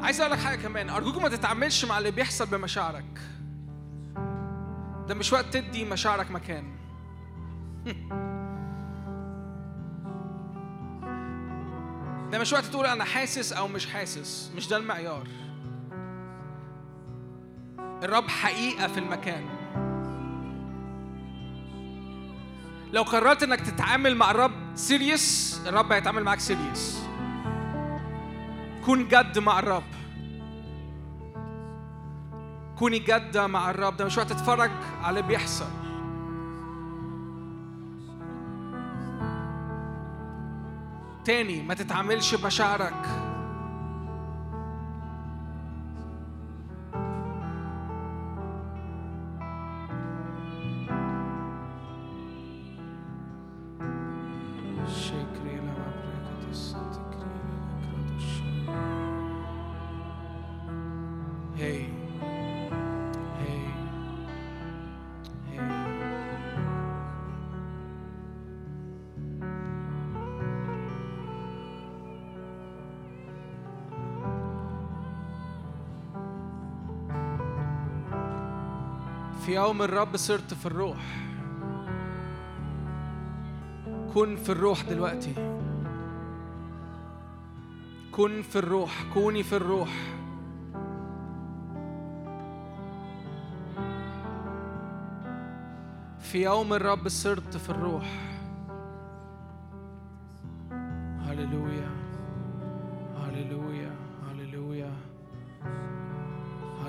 عايز 0.00 0.20
أقول 0.20 0.32
لك 0.32 0.38
حاجة 0.38 0.62
كمان. 0.62 0.90
أرجوك 0.90 1.16
ما 1.16 1.28
تتعاملش 1.28 1.84
مع 1.84 1.98
اللي 1.98 2.10
بيحصل 2.10 2.46
بمشاعرك. 2.46 3.20
ده 5.08 5.14
مش 5.14 5.32
وقت 5.32 5.56
تدي 5.56 5.84
مشاعرك 5.84 6.30
مكان. 6.30 6.64
ده 12.32 12.38
مش 12.38 12.52
وقت 12.52 12.64
تقول 12.64 12.86
أنا 12.86 13.04
حاسس 13.04 13.52
أو 13.52 13.68
مش 13.68 13.86
حاسس 13.86 14.50
مش 14.56 14.68
ده 14.68 14.76
المعيار. 14.76 15.26
الرب 18.02 18.28
حقيقة 18.28 18.86
في 18.88 18.98
المكان. 18.98 19.44
لو 22.92 23.02
قررت 23.02 23.42
إنك 23.42 23.60
تتعامل 23.60 24.16
مع 24.16 24.30
الرب 24.30 24.52
serious 24.74 25.60
الرب 25.66 25.92
هيتعامل 25.92 26.22
معاك 26.24 26.40
serious 26.40 27.02
كون 28.84 29.08
جد 29.08 29.38
مع 29.38 29.58
الرب. 29.58 29.82
كوني 32.78 32.98
جادة 32.98 33.46
مع 33.46 33.70
الرب 33.70 33.96
ده 33.96 34.04
مش 34.04 34.18
وقت 34.18 34.30
تتفرج 34.32 34.70
على 35.02 35.18
اللي 35.20 35.28
بيحصل. 35.28 35.89
تاني 41.30 41.62
ما 41.62 41.74
تتعاملش 41.74 42.34
بمشاعرك 42.34 43.29
يوم 79.70 79.82
الرب 79.82 80.16
صرت 80.16 80.54
في 80.54 80.66
الروح. 80.66 80.96
كن 84.14 84.36
في 84.36 84.52
الروح 84.52 84.82
دلوقتي. 84.82 85.34
كن 88.12 88.42
في 88.42 88.56
الروح 88.58 89.04
كوني 89.14 89.42
في 89.42 89.56
الروح. 89.56 89.88
في 96.18 96.44
يوم 96.44 96.72
الرب 96.72 97.08
صرت 97.08 97.56
في 97.56 97.70
الروح. 97.70 98.08
هللويا. 101.20 101.90
هللويا. 103.18 103.69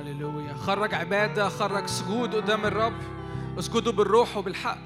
هللويا. 0.01 0.53
خرج 0.53 0.93
عبادة 0.93 1.49
خرج 1.49 1.85
سجود 1.85 2.35
قدام 2.35 2.65
الرب. 2.65 2.93
اسجدوا 3.59 3.93
بالروح 3.93 4.37
وبالحق. 4.37 4.77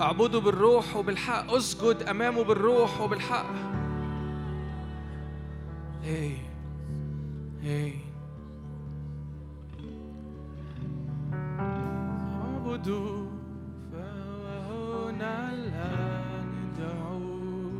اعبدوا 0.00 0.40
بالروح 0.40 0.96
وبالحق. 0.96 1.52
اسجد 1.52 2.02
أمامه 2.02 2.44
بالروح 2.44 3.00
وبالحق. 3.00 3.46
هي 6.02 6.36
هي. 7.62 7.92
اعبدوا 12.34 13.26
فهنا 13.92 15.52
لا 15.56 16.42
ندعو. 16.44 17.70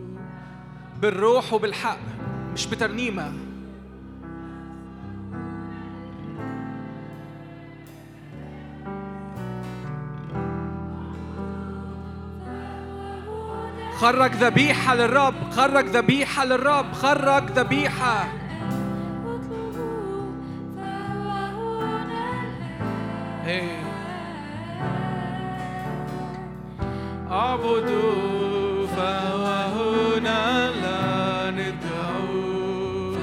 بالروح 1.01 1.53
وبالحق 1.53 1.99
مش 2.53 2.67
بترنيمة. 2.67 3.33
خرج 14.01 14.33
ذبيحة 14.35 14.95
للرب 14.95 15.35
خرج 15.51 15.87
ذبيحة 15.87 16.45
للرب 16.45 16.93
خرج 16.93 17.51
ذبيحة. 17.51 18.29
أعبدوا 27.31 28.87
فهو 28.97 29.47
هنا 29.47 30.71
لا 30.71 31.51
ندعو 31.51 33.17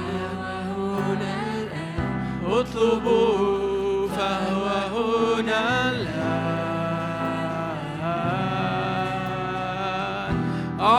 أطلبوا 2.60 4.08
فهو 4.08 4.66
هنا 4.94 5.85
Be 10.86 10.92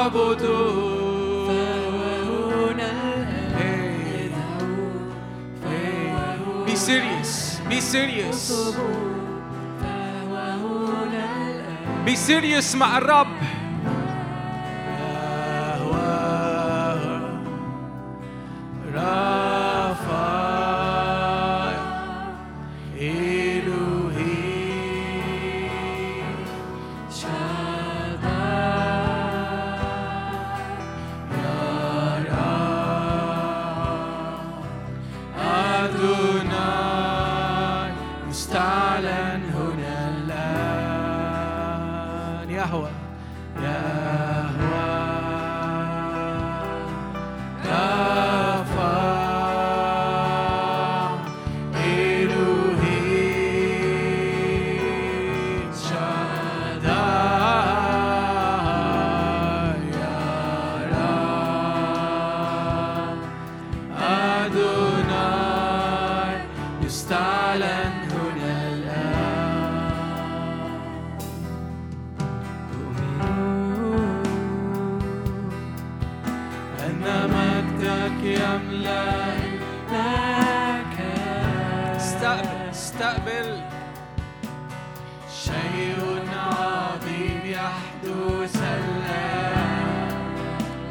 serious. 6.75 7.61
Be 7.69 7.79
serious. 7.81 8.51
Be 12.05 12.15
serious 12.15 12.75
مع 12.75 12.97
الرب. 12.97 13.56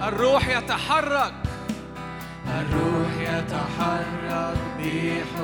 الروح 0.07 0.49
يتحرك. 0.49 1.33
الروح 2.47 3.13
يتحرك 3.21 4.57
بحرية 4.79 5.36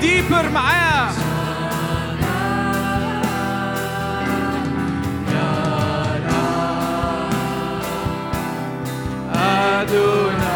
ديبر 0.00 0.48
معاه. 0.48 1.12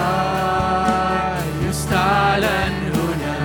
أدوناي 0.00 1.48
يستعلن 1.68 2.74
هنا 2.94 3.40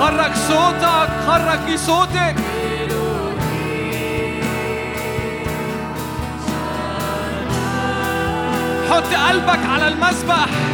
خرج 0.00 0.34
صوتك 0.34 1.10
خرج 1.26 1.76
صوتك. 1.76 2.36
حط 8.90 9.14
قلبك 9.14 9.66
على 9.66 9.88
المسبح. 9.88 10.69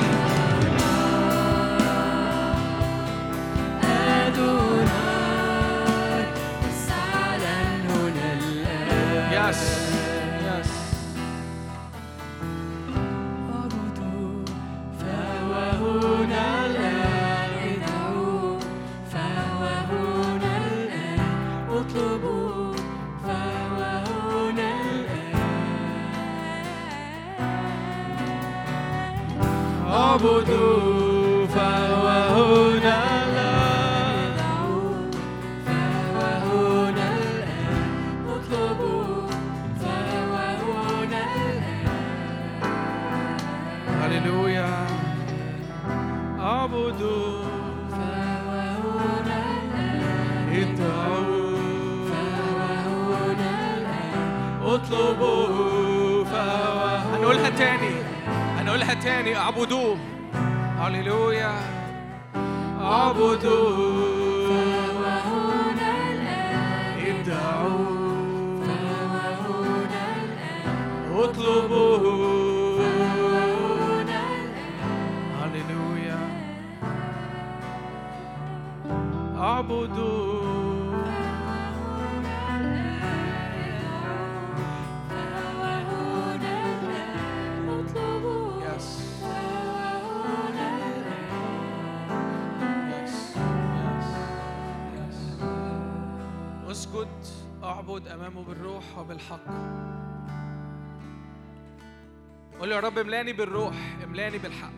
املاني 103.16 103.32
بالروح 103.32 103.74
املاني 104.04 104.38
بالحق. 104.38 104.72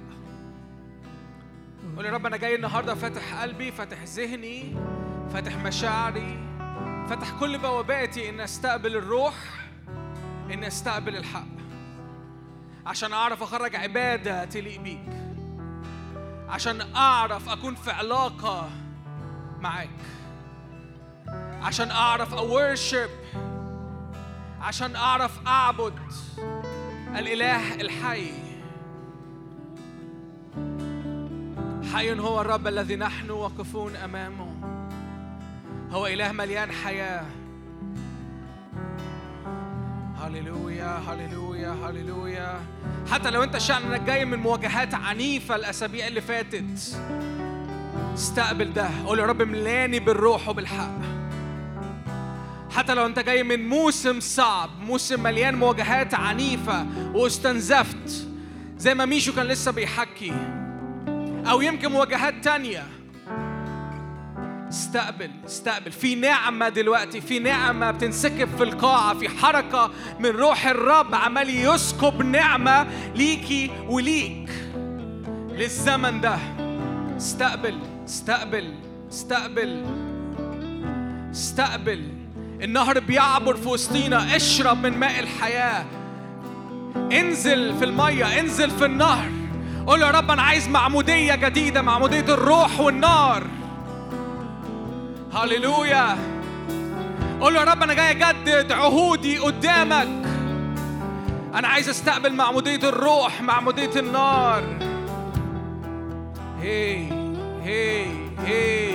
قول 1.96 2.04
يا 2.04 2.10
رب 2.10 2.26
أنا 2.26 2.36
جاي 2.36 2.54
النهارده 2.54 2.94
فاتح 2.94 3.42
قلبي 3.42 3.72
فاتح 3.72 4.02
ذهني 4.04 4.76
فاتح 5.32 5.56
مشاعري 5.56 6.38
فاتح 7.08 7.30
كل 7.40 7.58
بواباتي 7.58 8.28
ان 8.28 8.40
أستقبل 8.40 8.96
الروح 8.96 9.34
ان 10.52 10.64
أستقبل 10.64 11.16
الحق. 11.16 11.58
عشان 12.86 13.12
أعرف 13.12 13.42
أخرج 13.42 13.76
عبادة 13.76 14.44
تليق 14.44 14.80
بيك. 14.80 15.08
عشان 16.48 16.94
أعرف 16.96 17.48
أكون 17.48 17.74
في 17.74 17.90
علاقة 17.90 18.70
معاك. 19.60 20.00
عشان 21.62 21.90
أعرف 21.90 22.34
اورشب 22.34 23.10
عشان 24.60 24.96
أعرف 24.96 25.46
أعبد. 25.46 25.94
الإله 27.16 27.74
الحي. 27.74 28.32
حي 31.92 32.20
هو 32.20 32.40
الرب 32.40 32.66
الذي 32.66 32.96
نحن 32.96 33.30
واقفون 33.30 33.96
أمامه. 33.96 34.48
هو 35.90 36.06
إله 36.06 36.32
مليان 36.32 36.72
حياة. 36.72 37.24
هللويا 40.22 40.98
هللويا 40.98 41.70
هللويا. 41.70 42.60
حتى 43.10 43.30
لو 43.30 43.42
انت 43.42 43.58
شأنك 43.58 44.00
جاي 44.00 44.24
من 44.24 44.38
مواجهات 44.38 44.94
عنيفة 44.94 45.56
الأسابيع 45.56 46.06
اللي 46.06 46.20
فاتت 46.20 46.98
استقبل 48.14 48.72
ده. 48.72 48.88
قول 49.06 49.18
يا 49.18 49.26
رب 49.26 49.42
ملاني 49.42 50.00
بالروح 50.00 50.48
وبالحق. 50.48 51.17
حتى 52.70 52.94
لو 52.94 53.06
انت 53.06 53.18
جاي 53.18 53.42
من 53.42 53.68
موسم 53.68 54.20
صعب 54.20 54.70
موسم 54.80 55.22
مليان 55.22 55.54
مواجهات 55.54 56.14
عنيفة 56.14 56.86
واستنزفت 57.14 58.28
زي 58.78 58.94
ما 58.94 59.04
ميشو 59.04 59.32
كان 59.34 59.46
لسه 59.46 59.70
بيحكي. 59.72 60.32
أو 61.50 61.60
يمكن 61.60 61.88
مواجهات 61.92 62.44
تانية. 62.44 62.86
استقبل 64.68 65.30
استقبل. 65.46 65.92
في 65.92 66.14
نعمة 66.14 66.68
دلوقتي 66.68 67.20
في 67.20 67.38
نعمة 67.38 67.90
بتنسكب 67.90 68.48
في 68.56 68.62
القاعة 68.62 69.14
في 69.18 69.28
حركة 69.28 69.90
من 70.20 70.30
روح 70.30 70.66
الرب 70.66 71.14
عمال 71.14 71.50
يسكب 71.50 72.22
نعمة 72.22 72.86
ليكي 73.14 73.70
وليك. 73.88 74.50
للزمن 75.50 76.20
ده. 76.20 76.38
استقبل 77.16 77.78
استقبل 78.06 78.74
استقبل. 79.10 79.84
استقبل. 81.30 82.17
النهر 82.62 83.00
بيعبر 83.00 83.56
في 83.56 83.68
وسطينا 83.68 84.36
اشرب 84.36 84.86
من 84.86 84.98
ماء 84.98 85.20
الحياة. 85.20 85.84
انزل 86.96 87.78
في 87.78 87.84
المية 87.84 88.40
انزل 88.40 88.70
في 88.70 88.84
النهر. 88.84 89.30
قول 89.86 90.02
يا 90.02 90.10
رب 90.10 90.30
أنا 90.30 90.42
عايز 90.42 90.68
معمودية 90.68 91.34
جديدة 91.34 91.82
معمودية 91.82 92.34
الروح 92.34 92.80
والنار. 92.80 93.46
هللويا. 95.32 96.18
قول 97.40 97.56
يا 97.56 97.64
رب 97.64 97.82
أنا 97.82 97.94
جاي 97.94 98.10
أجدد 98.10 98.72
عهودي 98.72 99.38
قدامك. 99.38 100.08
أنا 101.54 101.68
عايز 101.68 101.88
أستقبل 101.88 102.32
معمودية 102.32 102.88
الروح 102.88 103.42
معمودية 103.42 104.00
النار. 104.00 104.62
هي 106.60 107.08
هي 107.62 108.06
هي 108.46 108.94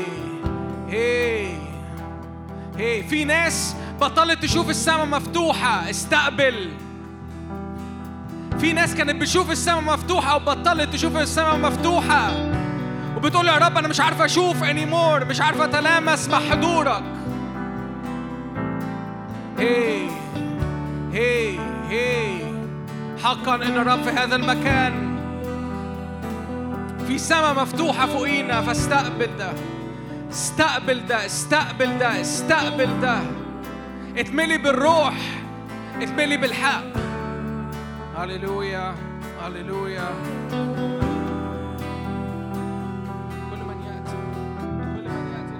هي. 0.89 1.62
هي 2.77 3.03
في 3.03 3.23
ناس 3.23 3.75
بطلت 4.01 4.43
تشوف 4.43 4.69
السماء 4.69 5.05
مفتوحة. 5.05 5.89
استقبل. 5.89 6.69
في 8.59 8.73
ناس 8.73 8.95
كانت 8.95 9.21
بتشوف 9.21 9.51
السماء 9.51 9.81
مفتوحة 9.81 10.35
وبطلت 10.35 10.93
تشوف 10.93 11.17
السماء 11.17 11.57
مفتوحة. 11.57 12.31
وبتقول 13.17 13.47
يا 13.47 13.57
رب 13.57 13.77
أنا 13.77 13.87
مش 13.87 13.99
عارفه 14.01 14.25
أشوف 14.25 14.63
انيمور 14.63 15.25
مش 15.25 15.41
عارفه 15.41 15.65
أتلامس 15.65 16.29
مع 16.29 16.39
حضورك 16.39 17.03
هي 19.59 20.07
هي 21.13 21.59
هي 21.89 22.37
حقا 23.23 23.55
إن 23.55 23.77
الرب 23.77 24.03
في 24.03 24.09
هذا 24.09 24.35
المكان. 24.35 25.13
في 27.07 27.17
سماء 27.17 27.53
مفتوحة 27.53 28.07
فوقينا 28.07 28.61
فاستقبل 28.61 29.29
ده. 29.39 29.53
استقبل 30.33 31.05
ده 31.05 31.25
استقبل 31.25 31.97
ده 31.97 32.21
استقبل 32.21 32.99
ده. 33.01 33.19
اتملي 34.17 34.57
بالروح 34.57 35.13
اتملي 36.01 36.37
بالحق. 36.37 36.83
هللويا 38.17 38.95
هللويا. 39.41 40.09
كل 43.49 43.61
من 43.69 43.77
يأتي 43.87 44.17
كل 44.95 45.05
من 45.09 45.25
يأتي. 45.33 45.59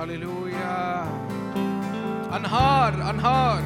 هللويا. 0.00 1.04
أنهار 2.36 3.10
أنهار. 3.10 3.62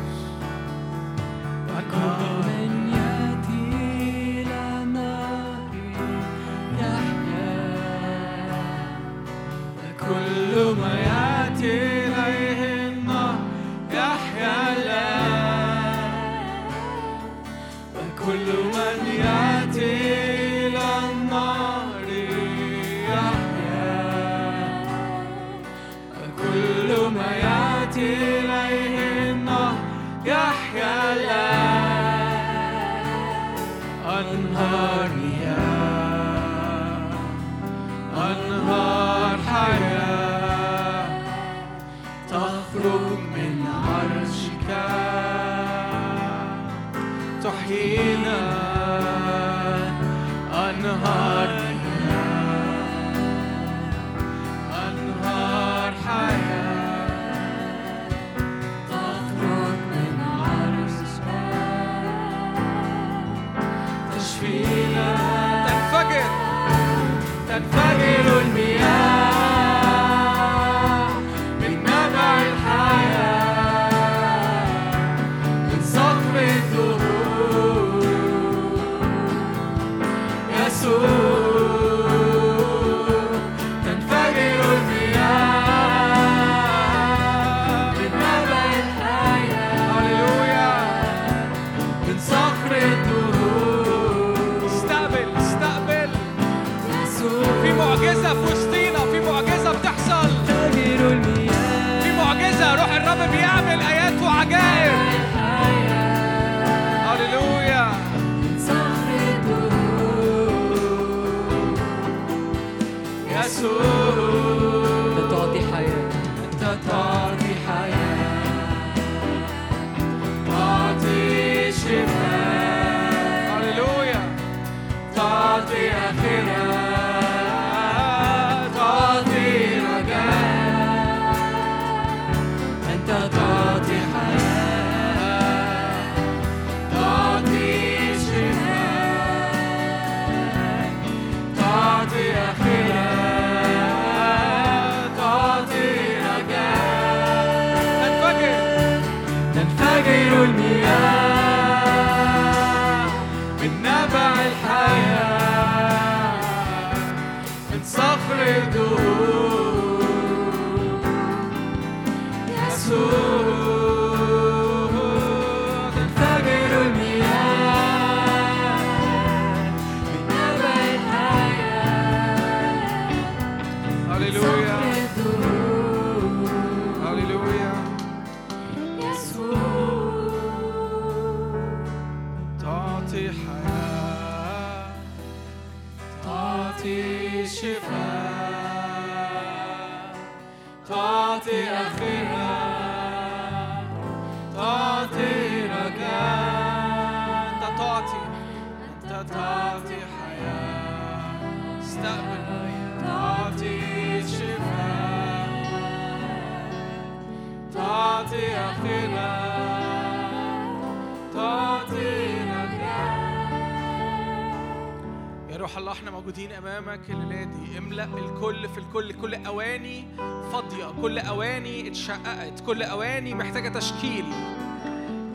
كل 221.02 221.18
أواني 221.18 221.88
اتشققت 221.88 222.60
كل 222.66 222.82
أواني 222.82 223.34
محتاجة 223.34 223.68
تشكيل. 223.68 224.24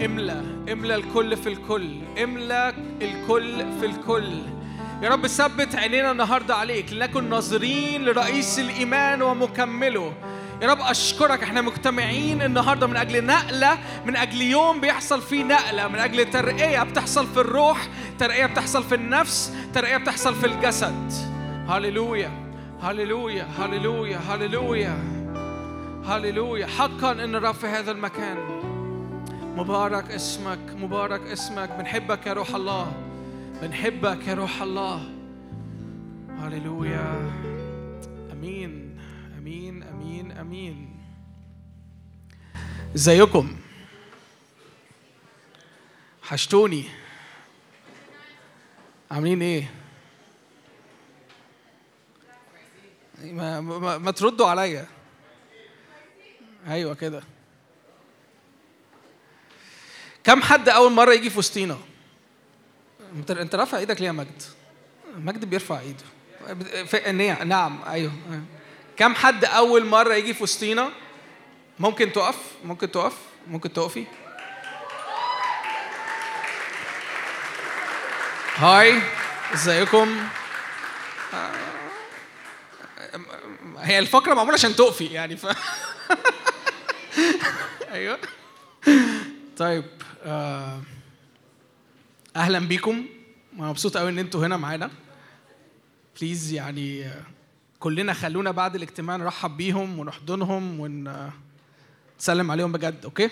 املأ 0.06 0.44
املأ 0.72 0.96
الكل 0.96 1.38
في 1.38 1.50
الكل 1.50 1.98
املأ 2.24 2.74
الكل 3.02 3.66
في 3.80 3.86
الكل. 3.86 4.34
يا 5.02 5.10
رب 5.10 5.28
ثبت 5.28 5.76
عينينا 5.76 6.12
النهارده 6.12 6.56
عليك 6.56 6.94
لنكن 6.94 7.30
ناظرين 7.30 8.06
لرئيس 8.06 8.60
الإيمان 8.60 9.22
ومكمله. 9.22 10.14
يا 10.62 10.68
رب 10.68 10.82
أشكرك 10.82 11.44
إحنا 11.44 11.62
مجتمعين 11.62 12.42
النهارده 12.42 12.88
من 12.88 12.98
أجل 12.98 13.26
نقلة 13.26 13.78
من 14.06 14.16
أجل 14.16 14.42
يوم 14.42 14.82
بيحصل 14.82 15.22
فيه 15.22 15.44
نقلة 15.44 15.88
من 15.88 16.00
أجل 16.00 16.30
ترقية 16.30 16.84
بتحصل 16.84 17.28
في 17.28 17.40
الروح 17.40 17.88
ترقية 18.20 18.46
بتحصل 18.46 18.84
في 18.84 18.96
النفس 18.96 19.54
ترقية 19.74 19.98
بتحصل 19.98 20.36
في 20.36 20.46
الجسد. 20.46 21.12
هللويا 21.70 22.32
هللويا 22.82 23.48
هللويا 23.60 24.18
هللويا. 24.18 25.07
هللويا 26.08 26.68
حقا 26.68 27.12
إن 27.12 27.36
الرب 27.36 27.54
في 27.56 27.68
هذا 27.68 27.92
المكان. 27.92 28.38
مبارك 29.58 30.12
اسمك 30.12 30.60
مبارك 30.76 31.22
اسمك. 31.22 31.70
بنحبك 31.70 32.26
يا 32.28 32.34
روح 32.34 32.56
الله. 32.56 32.92
بنحبك 33.62 34.28
يا 34.28 34.34
روح 34.34 34.62
الله. 34.62 35.10
هللويا 36.40 37.32
أمين. 38.32 39.00
أمين 39.38 39.84
أمين 39.84 40.32
أمين. 40.32 41.00
ازيكم 42.96 43.56
حشتوني. 46.24 46.84
عاملين 49.12 49.42
إيه؟ 49.42 49.70
ما, 53.24 53.62
ما, 53.62 53.98
ما 53.98 54.12
تردوا 54.12 54.48
عليا. 54.48 54.97
أيوه 56.68 56.96
كده. 56.96 57.24
كم 60.24 60.42
حد 60.42 60.70
أول 60.70 60.92
مرة 60.92 61.14
يجي 61.14 61.30
في 61.30 61.40
وسطينا؟ 61.40 61.78
انت 63.16 63.32
أنت 63.32 63.56
رافع 63.56 63.78
إيدك 63.78 64.02
ليه 64.02 64.08
يا 64.08 64.12
مجد؟ 64.12 64.42
مجد 65.16 65.46
بيرفع 65.46 65.80
إيده. 65.80 67.44
نعم 67.44 67.80
أيوه. 67.88 68.12
كم 68.98 69.16
حد 69.16 69.46
أول 69.46 69.86
مرة 69.86 70.14
يجي 70.14 70.34
في 70.34 70.44
وسطينا؟ 70.44 70.90
ممكن 71.80 72.12
تقف؟ 72.12 72.36
ممكن 72.64 72.92
تقف؟ 72.92 73.14
ممكن 73.48 73.74
تقفي؟ 73.74 74.06
Hi 78.56 79.02
إزيكم؟ 79.54 80.28
هي 83.78 84.00
الفقرة 84.00 84.34
معمولة 84.34 84.54
عشان 84.54 84.76
تقفي 84.76 85.06
يعني 85.06 85.38
ف 85.38 85.48
أيوه. 87.92 88.20
طيب 89.58 89.86
آه، 90.24 90.82
أهلا 92.36 92.60
بيكم. 92.60 93.06
مبسوط 93.54 93.98
قوي 93.98 94.10
إن 94.10 94.20
أنتوا 94.20 94.46
هنا 94.46 94.58
معانا. 94.58 94.92
please 96.20 96.52
يعني 96.54 97.06
آه، 97.06 97.24
كلنا 97.80 98.14
خلونا 98.14 98.52
بعد 98.52 98.76
الاجتماع 98.76 99.16
نرحب 99.16 99.58
بيهم 99.58 100.00
ونحضنهم 100.00 100.80
ونسلم 100.80 102.52
عليهم 102.52 102.72
بجد 102.72 103.06
okay؟ 103.06 103.30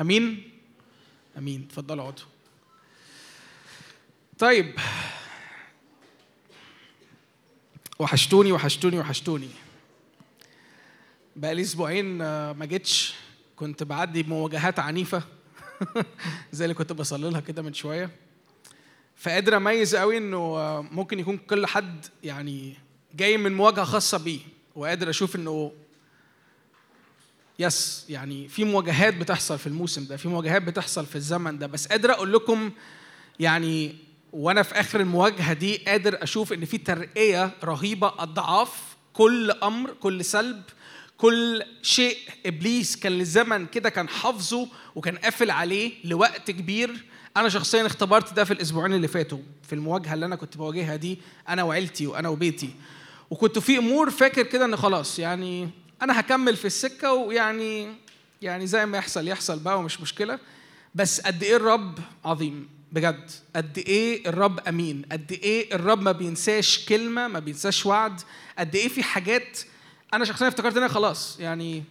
أمين؟ 0.00 0.50
أمين. 1.38 1.62
اتفضلوا 1.70 2.02
اقعدوا. 2.02 2.24
طيب. 4.38 4.78
وحشتوني 7.98 8.52
وحشتوني 8.52 8.98
وحشتوني. 8.98 9.48
بقالي 11.36 11.62
أسبوعين 11.62 12.22
آه، 12.22 12.52
ما 12.52 12.64
جيتش. 12.66 13.14
كنت 13.56 13.82
بعدي 13.82 14.22
بمواجهات 14.22 14.78
عنيفة. 14.78 15.22
زي 16.52 16.64
اللي 16.64 16.74
كنت 16.74 16.92
بصلي 16.92 17.30
لها 17.30 17.40
كده 17.40 17.62
من 17.62 17.74
شوية. 17.74 18.10
فقادر 19.16 19.56
أميز 19.56 19.96
قوي 19.96 20.16
إنه 20.16 20.36
آه، 20.36 20.80
ممكن 20.90 21.18
يكون 21.18 21.36
كل 21.36 21.66
حد 21.66 22.06
يعني 22.24 22.76
جاي 23.14 23.36
من 23.36 23.52
مواجهة 23.54 23.84
خاصة 23.84 24.18
بيه 24.18 24.40
وقادر 24.74 25.10
أشوف 25.10 25.36
إنه 25.36 25.72
يس 27.58 28.06
يعني 28.08 28.48
في 28.48 28.64
مواجهات 28.64 29.14
بتحصل 29.14 29.58
في 29.58 29.66
الموسم 29.66 30.04
ده 30.04 30.16
في 30.16 30.28
مواجهات 30.28 30.62
بتحصل 30.62 31.06
في 31.06 31.16
الزمن 31.16 31.58
ده. 31.58 31.66
بس 31.66 31.86
قادر 31.86 32.12
أقول 32.12 32.32
لكم 32.32 32.70
يعني 33.40 33.96
وأنا 34.32 34.62
في 34.62 34.74
آخر 34.80 35.00
المواجهة 35.00 35.52
دي 35.52 35.76
قادر 35.76 36.22
أشوف 36.22 36.52
إن 36.52 36.64
في 36.64 36.78
ترقية 36.78 37.50
رهيبة 37.64 38.12
أضعاف 38.18 38.96
كل 39.12 39.50
أمر 39.50 39.90
كل 39.92 40.24
سلب 40.24 40.62
كل 41.22 41.62
شيء 41.82 42.16
إبليس 42.46 42.96
كان 42.96 43.18
لزمن 43.18 43.66
كده 43.66 43.90
كان 43.90 44.08
حافظه 44.08 44.68
وكان 44.94 45.16
قافل 45.16 45.50
عليه 45.50 45.92
لوقت 46.04 46.50
كبير. 46.50 47.04
أنا 47.36 47.48
شخصيا 47.48 47.86
اختبرت 47.86 48.32
ده 48.32 48.44
في 48.44 48.50
الأسبوعين 48.52 48.94
اللي 48.94 49.08
فاتوا 49.08 49.38
في 49.66 49.72
المواجهة 49.72 50.14
اللي 50.14 50.26
أنا 50.26 50.36
كنت 50.36 50.56
بواجهها 50.56 50.96
دي 50.96 51.18
أنا 51.48 51.62
وعيلتي 51.62 52.06
وأنا 52.06 52.28
وبيتي. 52.28 52.70
وكنت 53.30 53.58
في 53.58 53.78
أمور 53.78 54.10
فاكر 54.10 54.42
كده 54.42 54.64
إن 54.64 54.76
خلاص 54.76 55.18
يعني 55.18 55.68
أنا 56.02 56.20
هكمل 56.20 56.56
في 56.56 56.64
السكة 56.64 57.12
ويعني 57.12 57.88
يعني 58.42 58.66
زي 58.66 58.86
ما 58.86 58.98
يحصل 58.98 59.28
يحصل 59.28 59.58
بقى 59.58 59.78
ومش 59.78 60.00
مشكلة. 60.00 60.38
بس 60.94 61.20
قد 61.20 61.42
إيه 61.42 61.56
الرب 61.56 61.98
عظيم 62.24 62.68
بجد؟ 62.92 63.30
قد 63.56 63.78
إيه 63.78 64.28
الرب 64.28 64.60
أمين؟ 64.68 65.02
قد 65.12 65.32
إيه 65.32 65.74
الرب 65.74 66.02
ما 66.02 66.12
بينساش 66.12 66.84
كلمة 66.88 67.28
ما 67.28 67.38
بينساش 67.38 67.86
وعد؟ 67.86 68.20
قد 68.58 68.76
إيه 68.76 68.88
في 68.88 69.02
حاجات 69.02 69.58
أنا 70.14 70.24
شخصيا 70.24 70.48
افتكرت 70.48 70.76
ان 70.76 70.88
خلاص 70.88 71.40
يعني 71.40 71.84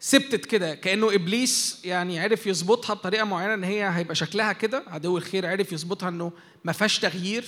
سبتت 0.00 0.46
كده 0.46 0.74
كأنه 0.74 1.14
إبليس 1.14 1.80
يعني 1.84 2.20
عرف 2.20 2.46
يظبطها 2.46 2.94
بطريقة 2.94 3.24
معينة 3.24 3.54
إن 3.54 3.64
هي 3.64 3.88
هيبقى 3.88 4.14
شكلها 4.14 4.52
كده. 4.52 4.84
عدو 4.86 5.18
الخير 5.18 5.46
عرف 5.46 5.72
يظبطها 5.72 6.08
إنه 6.08 6.32
ما 6.64 6.72
فيهاش 6.72 6.98
تغيير. 6.98 7.44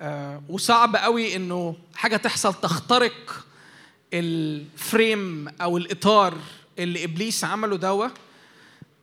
آه 0.00 0.42
وصعب 0.48 0.96
قوي 0.96 1.36
إنه 1.36 1.76
حاجة 1.94 2.16
تحصل 2.16 2.54
تخترق 2.54 3.44
الفريم 4.12 5.48
أو 5.48 5.76
الإطار 5.76 6.34
اللي 6.78 7.04
إبليس 7.04 7.44
عمله 7.44 7.76
دوا. 7.76 8.08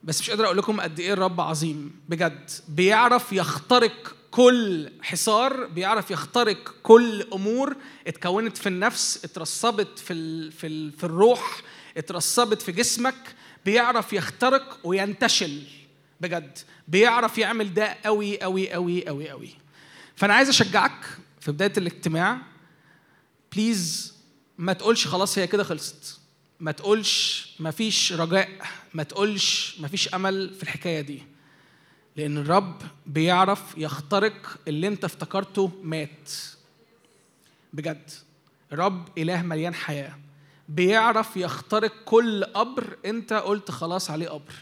بس 0.04 0.20
مش 0.20 0.30
قادر 0.30 0.44
أقول 0.44 0.58
لكم 0.58 0.80
قد 0.80 1.00
إيه 1.00 1.12
الرب 1.12 1.40
عظيم. 1.40 1.94
بجد 2.08 2.50
بيعرف 2.68 3.32
يخترق 3.32 4.14
كل 4.32 4.90
حصار 5.02 5.66
بيعرف 5.66 6.10
يخترق 6.10 6.74
كل 6.82 7.22
أمور 7.32 7.76
اتكونت 8.06 8.56
في 8.58 8.66
النفس 8.68 9.24
اترسبت 9.24 9.98
في 9.98 10.12
ال 10.12 10.52
في 10.52 10.66
ال 10.66 10.92
في 10.92 11.04
الروح 11.04 11.60
اترسبت 11.96 12.62
في 12.62 12.72
جسمك 12.72 13.34
بيعرف 13.64 14.12
يخترق 14.12 14.78
وينتشل 14.84 15.62
بجد 16.20 16.58
بيعرف 16.88 17.38
يعمل 17.38 17.74
ده 17.74 17.96
قوي 18.04 18.40
قوي 18.40 18.72
قوي 18.72 19.06
قوي 19.06 19.28
قوي 19.30 19.50
فأنا 20.16 20.34
عايز 20.34 20.48
أشجعك 20.48 21.04
في 21.40 21.52
بداية 21.52 21.72
الاجتماع 21.76 22.38
بليز 23.52 24.14
ما 24.58 24.72
تقولش 24.72 25.06
خلاص 25.06 25.38
هي 25.38 25.46
كده 25.46 25.64
خلصت. 25.64 26.18
ما 26.60 26.72
تقولش 26.72 27.48
ما 27.60 27.70
فيش 27.70 28.12
رجاء 28.12 28.48
ما 28.94 29.02
تقولش 29.02 29.76
ما 29.80 29.88
فيش 29.88 30.14
أمل 30.14 30.54
في 30.54 30.62
الحكاية 30.62 31.00
دي. 31.00 31.22
لأن 32.16 32.38
الرب 32.38 32.82
بيعرف 33.06 33.74
يخترق 33.76 34.56
اللي 34.68 34.88
أنت 34.88 35.04
افتكرته 35.04 35.70
مات. 35.82 36.32
بجد. 37.72 38.10
الرب 38.72 39.08
إله 39.18 39.42
مليان 39.42 39.74
حياة. 39.74 40.18
بيعرف 40.68 41.36
يخترق 41.36 41.92
كل 42.04 42.44
قبر 42.44 42.96
أنت 43.04 43.32
قلت 43.32 43.70
خلاص 43.70 44.10
عليه 44.10 44.28
قبر. 44.28 44.54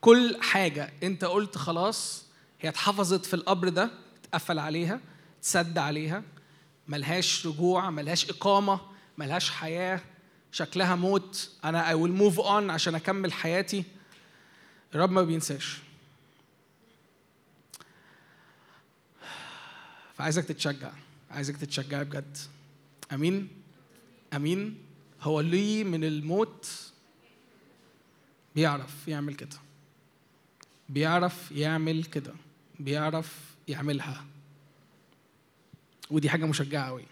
كل 0.00 0.36
حاجة 0.40 0.92
أنت 1.02 1.24
قلت 1.24 1.58
خلاص 1.58 2.26
هي 2.60 2.68
اتحفظت 2.68 3.26
في 3.26 3.34
القبر 3.34 3.68
ده 3.68 3.90
اتقفل 4.24 4.58
عليها 4.58 5.00
اتسد 5.38 5.78
عليها. 5.78 6.22
ملهاش 6.88 7.46
رجوع 7.46 7.90
ملهاش 7.90 8.30
إقامة 8.30 8.80
ملهاش 9.18 9.50
حياة. 9.50 10.00
شكلها 10.52 10.94
موت. 10.94 11.50
أنا 11.64 11.92
I 11.92 11.96
will 11.96 12.20
move 12.22 12.38
on 12.44 12.70
عشان 12.70 12.94
أكمل 12.94 13.32
حياتي. 13.32 13.84
الرب 14.94 15.10
ما 15.10 15.22
بينساش. 15.22 15.78
فعايزك 20.22 20.44
تتشجع 20.44 20.90
عايزك 21.30 21.56
تتشجعي 21.56 22.04
بجد. 22.04 22.36
أمين؟ 23.12 23.48
أمين؟ 24.34 24.78
هو 25.20 25.40
ليه 25.40 25.84
من 25.84 26.04
الموت 26.04 26.92
بيعرف 28.54 29.08
يعمل 29.08 29.34
كده. 29.34 29.56
بيعرف 30.88 31.52
يعمل 31.52 32.04
كده. 32.04 32.32
بيعرف 32.80 33.36
يعملها. 33.68 34.24
ودي 36.10 36.30
حاجة 36.30 36.44
مشجعة 36.44 36.86
قوي 36.86 37.04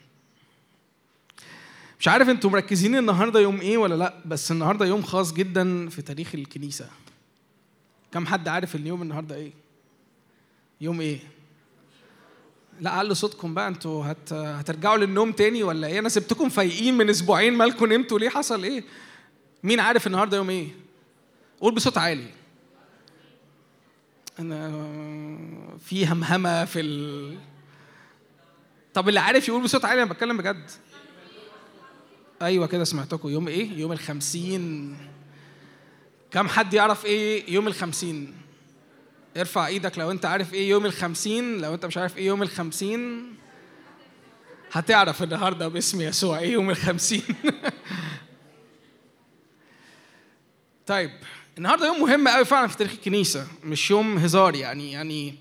مش 2.01 2.09
عارف 2.09 2.29
أنتوا 2.29 2.51
مركزين 2.51 2.97
النهارده 2.97 3.41
يوم 3.41 3.61
إيه 3.61 3.79
ولا 3.79 3.95
لأ 3.95 4.15
بس 4.27 4.53
النهارده 4.53 4.87
يوم 4.87 5.03
خاص 5.03 5.33
جدا 5.33 5.89
في 5.89 6.03
تاريخ 6.03 6.35
الكنيسة. 6.35 6.91
كم 8.13 8.27
حد 8.27 8.49
عارف 8.49 8.75
اليوم 8.75 9.03
النهارده 9.03 9.35
إيه؟ 9.35 9.53
يوم 10.81 11.01
إيه؟ 11.01 11.40
لا 12.81 12.91
علوا 12.91 13.15
صوتكم 13.15 13.55
بقى 13.55 13.69
أنتوا 13.69 14.05
هت... 14.05 14.33
هترجعوا 14.33 14.97
للنوم 14.99 15.33
تاني 15.33 15.63
ولا 15.63 15.87
إيه؟ 15.87 15.99
أنا 15.99 16.09
سبتكم 16.09 16.49
فايقين 16.49 16.97
من 16.97 17.11
أسبوعين 17.11 17.53
مالكم 17.53 17.93
نمتوا 17.93 18.19
ليه 18.19 18.29
حصل 18.29 18.65
إيه؟ 18.65 18.85
مين 19.63 19.81
عارف 19.81 20.07
النهارده 20.07 20.37
يوم 20.37 20.51
إيه؟ 20.51 20.69
قول 21.61 21.75
بصوت 21.75 21.99
عالي. 21.99 22.27
أنا 24.39 24.71
في 25.79 26.07
همهمة 26.07 26.65
في 26.65 26.81
ال... 26.81 27.37
طب 28.95 29.09
اللي 29.09 29.21
عارف 29.21 29.49
يقول 29.49 29.63
بصوت 29.63 29.85
عالي 29.85 30.03
أنا 30.03 30.13
بتكلم 30.13 30.37
بجد. 30.37 30.71
أيوه 32.43 32.67
كده 32.67 32.85
سمعتكم. 32.85 33.29
يوم 33.29 33.49
إيه؟ 33.49 33.73
يوم 33.73 33.93
الخمسين. 33.93 34.97
كم 36.31 36.49
حد 36.49 36.75
يعرف 36.75 37.05
إيه 37.07 37.53
يوم 37.55 37.67
الخمسين؟ 37.67 38.35
ارفع 39.37 39.67
إيدك 39.67 39.99
لو 39.99 40.11
انت 40.11 40.27
عارف 40.27 40.55
إيه 40.55 40.69
يوم 40.69 40.87
الخمسين 40.87 41.61
لو 41.61 41.75
انت 41.75 41.87
مش 41.87 41.97
عارف 41.97 42.19
إيه 42.19 42.27
يوم 42.27 42.43
الخمسين 42.43 43.35
هتعرف 44.73 45.23
النهارده 45.23 45.69
باسم 45.69 46.01
يسوع 46.01 46.39
إيه 46.39 46.53
يوم 46.53 46.71
الخمسين. 46.71 47.23
طيب 50.87 51.11
النهارده 51.59 51.87
يوم 51.87 52.01
مهم 52.01 52.29
قوي 52.29 52.45
فعلا 52.45 52.69
في 52.69 52.77
تاريخ 52.77 52.93
الكنيسة 52.93 53.47
مش 53.65 53.91
يوم 53.91 54.19
هزار 54.19 54.55
يعني 54.55 54.93
يعني 54.93 55.35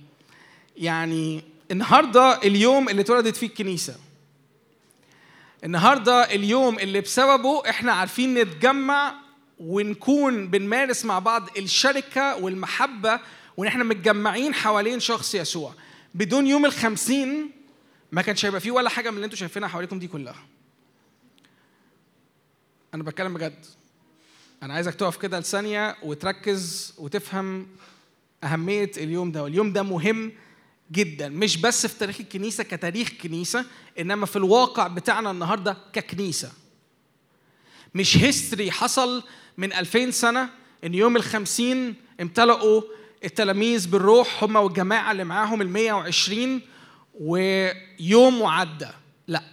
يعني 0.78 1.44
النهارده 1.72 2.38
اليوم 2.38 2.90
اللي 2.90 3.02
اتولدت 3.02 3.36
فيه 3.36 3.48
الكنيسة. 3.48 3.96
النهارده 5.64 6.24
اليوم 6.24 6.80
اللي 6.80 7.02
بسببه 7.02 7.70
إحنا 7.70 7.92
عارفين 7.92 8.34
نتجمع 8.34 9.14
ونكون 9.60 10.48
بنمارس 10.48 11.06
مع 11.06 11.20
بعض 11.20 11.58
الشركة 11.58 12.36
والمحبة 12.36 13.20
وان 13.60 13.68
إحنا 13.68 13.84
متجمعين 13.84 14.54
حوالين 14.54 15.00
شخص 15.00 15.36
يسوع. 15.36 15.74
بدون 16.16 16.48
يوم 16.48 16.66
الخمسين 16.66 17.52
ما 18.12 18.22
كانش 18.22 18.46
هيبقى 18.46 18.62
فيه 18.62 18.72
ولا 18.72 18.90
حاجة 18.90 19.10
من 19.10 19.16
اللي 19.16 19.26
أنتوا 19.26 19.38
شايفينها 19.38 19.68
حواليكم 19.68 20.00
دي 20.00 20.08
كلها. 20.08 20.46
أنا 22.94 23.04
بتكلم 23.04 23.34
بجد. 23.34 23.66
أنا 24.64 24.74
عايزك 24.74 24.96
تقف 24.96 25.18
كده 25.18 25.40
لثانية 25.40 25.96
وتركز 26.04 26.94
وتفهم 26.98 27.68
أهمية 28.44 28.92
اليوم 28.98 29.32
ده. 29.32 29.44
واليوم 29.44 29.74
ده 29.74 29.84
مهم 29.84 30.32
جدا. 30.92 31.30
مش 31.30 31.58
بس 31.58 31.86
في 31.88 32.00
تاريخ 32.00 32.20
الكنيسة 32.20 32.64
كتاريخ 32.64 33.10
كنيسة 33.24 33.66
إنما 34.00 34.26
في 34.26 34.36
الواقع 34.36 34.88
بتاعنا 34.88 35.32
النهارده 35.32 35.78
ككنيسة. 35.94 36.52
مش 37.96 38.18
هيستوري 38.18 38.72
حصل 38.72 39.24
من 39.58 39.74
2000 39.74 40.12
سنة 40.12 40.50
إن 40.84 40.94
يوم 40.94 41.16
الخمسين 41.16 41.96
امتلأوا 42.22 42.82
التلاميذ 43.24 43.88
بالروح 43.88 44.44
هم 44.44 44.56
والجماعة 44.56 45.12
اللي 45.12 45.24
معاهم 45.24 45.62
ال 45.62 45.70
120 45.70 46.62
ويوم 47.20 48.42
وعدى 48.42 48.88
لا 49.28 49.44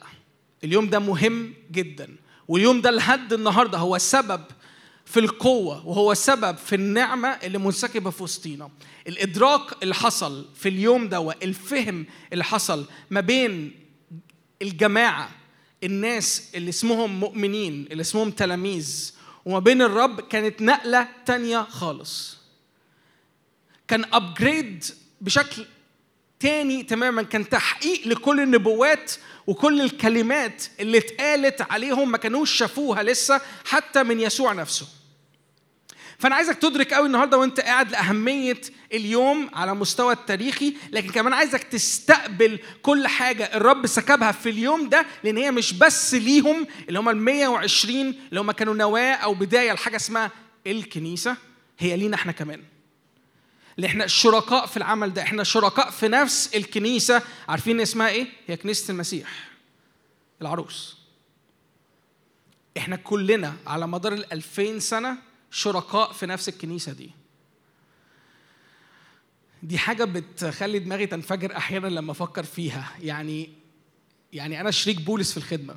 اليوم 0.64 0.86
ده 0.90 0.98
مهم 0.98 1.54
جدا. 1.72 2.16
واليوم 2.48 2.80
ده 2.80 2.90
لحد 2.90 3.32
النهارده 3.32 3.78
هو 3.78 3.98
سبب 3.98 4.40
في 5.04 5.20
القوة 5.20 5.86
وهو 5.86 6.14
سبب 6.14 6.56
في 6.56 6.74
النعمة 6.74 7.28
اللي 7.28 7.58
منسكبة 7.58 8.10
في 8.10 8.22
وسطينا. 8.22 8.70
الإدراك 9.08 9.82
اللي 9.82 9.94
حصل 9.94 10.46
في 10.54 10.68
اليوم 10.68 11.08
ده 11.08 11.32
الفهم 11.42 12.06
اللي 12.32 12.44
حصل 12.44 12.86
ما 13.10 13.20
بين 13.20 13.72
الجماعة 14.62 15.30
الناس 15.84 16.50
اللي 16.54 16.68
اسمهم 16.68 17.20
مؤمنين 17.20 17.86
اللي 17.90 18.00
اسمهم 18.00 18.30
تلاميذ 18.30 19.12
وما 19.44 19.58
بين 19.58 19.82
الرب 19.82 20.20
كانت 20.20 20.62
نقلة 20.62 21.08
تانية 21.26 21.62
خالص. 21.62 22.35
كان 23.88 24.04
أبجريد 24.12 24.84
بشكل 25.20 25.64
تاني 26.40 26.82
تماما 26.82 27.22
كان 27.22 27.48
تحقيق 27.48 28.08
لكل 28.08 28.40
النبوات 28.40 29.12
وكل 29.46 29.80
الكلمات 29.80 30.64
اللي 30.80 30.98
اتقالت 30.98 31.62
عليهم 31.72 32.10
ما 32.10 32.18
كانوش 32.18 32.50
شافوها 32.52 33.02
لسه 33.02 33.40
حتى 33.64 34.02
من 34.02 34.20
يسوع 34.20 34.52
نفسه. 34.52 34.86
فأنا 36.18 36.34
عايزك 36.34 36.58
تدرك 36.58 36.94
قوي 36.94 37.06
النهارده 37.06 37.38
وأنت 37.38 37.60
قاعد 37.60 37.90
لأهمية 37.90 38.60
اليوم 38.92 39.50
على 39.54 39.74
مستوى 39.74 40.12
التاريخي 40.12 40.74
لكن 40.92 41.10
كمان 41.10 41.32
عايزك 41.32 41.62
تستقبل 41.62 42.58
كل 42.82 43.06
حاجة 43.06 43.44
الرب 43.56 43.86
سكبها 43.86 44.32
في 44.32 44.48
اليوم 44.50 44.88
ده 44.88 45.06
لأن 45.24 45.36
هي 45.36 45.50
مش 45.50 45.72
بس 45.72 46.14
ليهم 46.14 46.66
اللي 46.88 46.98
هم 46.98 47.08
ال 47.08 47.16
120 47.16 48.14
اللي 48.28 48.40
هم 48.40 48.50
كانوا 48.50 48.74
نواة 48.74 49.14
أو 49.14 49.34
بداية 49.34 49.72
لحاجة 49.72 49.96
اسمها 49.96 50.30
الكنيسة 50.66 51.36
هي 51.78 51.96
لينا 51.96 52.14
إحنا 52.14 52.32
كمان. 52.32 52.62
اللي 53.76 53.86
إحنا 53.86 54.06
شركاء 54.06 54.66
في 54.66 54.76
العمل 54.76 55.12
ده 55.14 55.22
إحنا 55.22 55.44
شركاء 55.44 55.90
في 55.90 56.08
نفس 56.08 56.54
الكنيسة. 56.54 57.22
عارفين 57.48 57.80
اسمها 57.80 58.08
إيه؟ 58.08 58.26
هي 58.46 58.56
كنيسة 58.56 58.92
المسيح. 58.92 59.50
العروس. 60.42 60.96
إحنا 62.76 62.96
كلنا 62.96 63.56
على 63.66 63.86
مدار 63.86 64.12
ال 64.12 64.32
2000 64.32 64.78
سنة 64.78 65.18
شركاء 65.50 66.12
في 66.12 66.26
نفس 66.26 66.48
الكنيسة 66.48 66.92
دي. 66.92 67.10
دي 69.62 69.78
حاجة 69.78 70.04
بتخلي 70.04 70.78
دماغي 70.78 71.06
تنفجر 71.06 71.56
أحيانا 71.56 71.86
لما 71.86 72.12
أفكر 72.12 72.42
فيها. 72.44 72.92
يعني 73.00 73.50
يعني 74.32 74.60
أنا 74.60 74.70
شريك 74.70 75.00
بولس 75.00 75.30
في 75.30 75.36
الخدمة. 75.36 75.76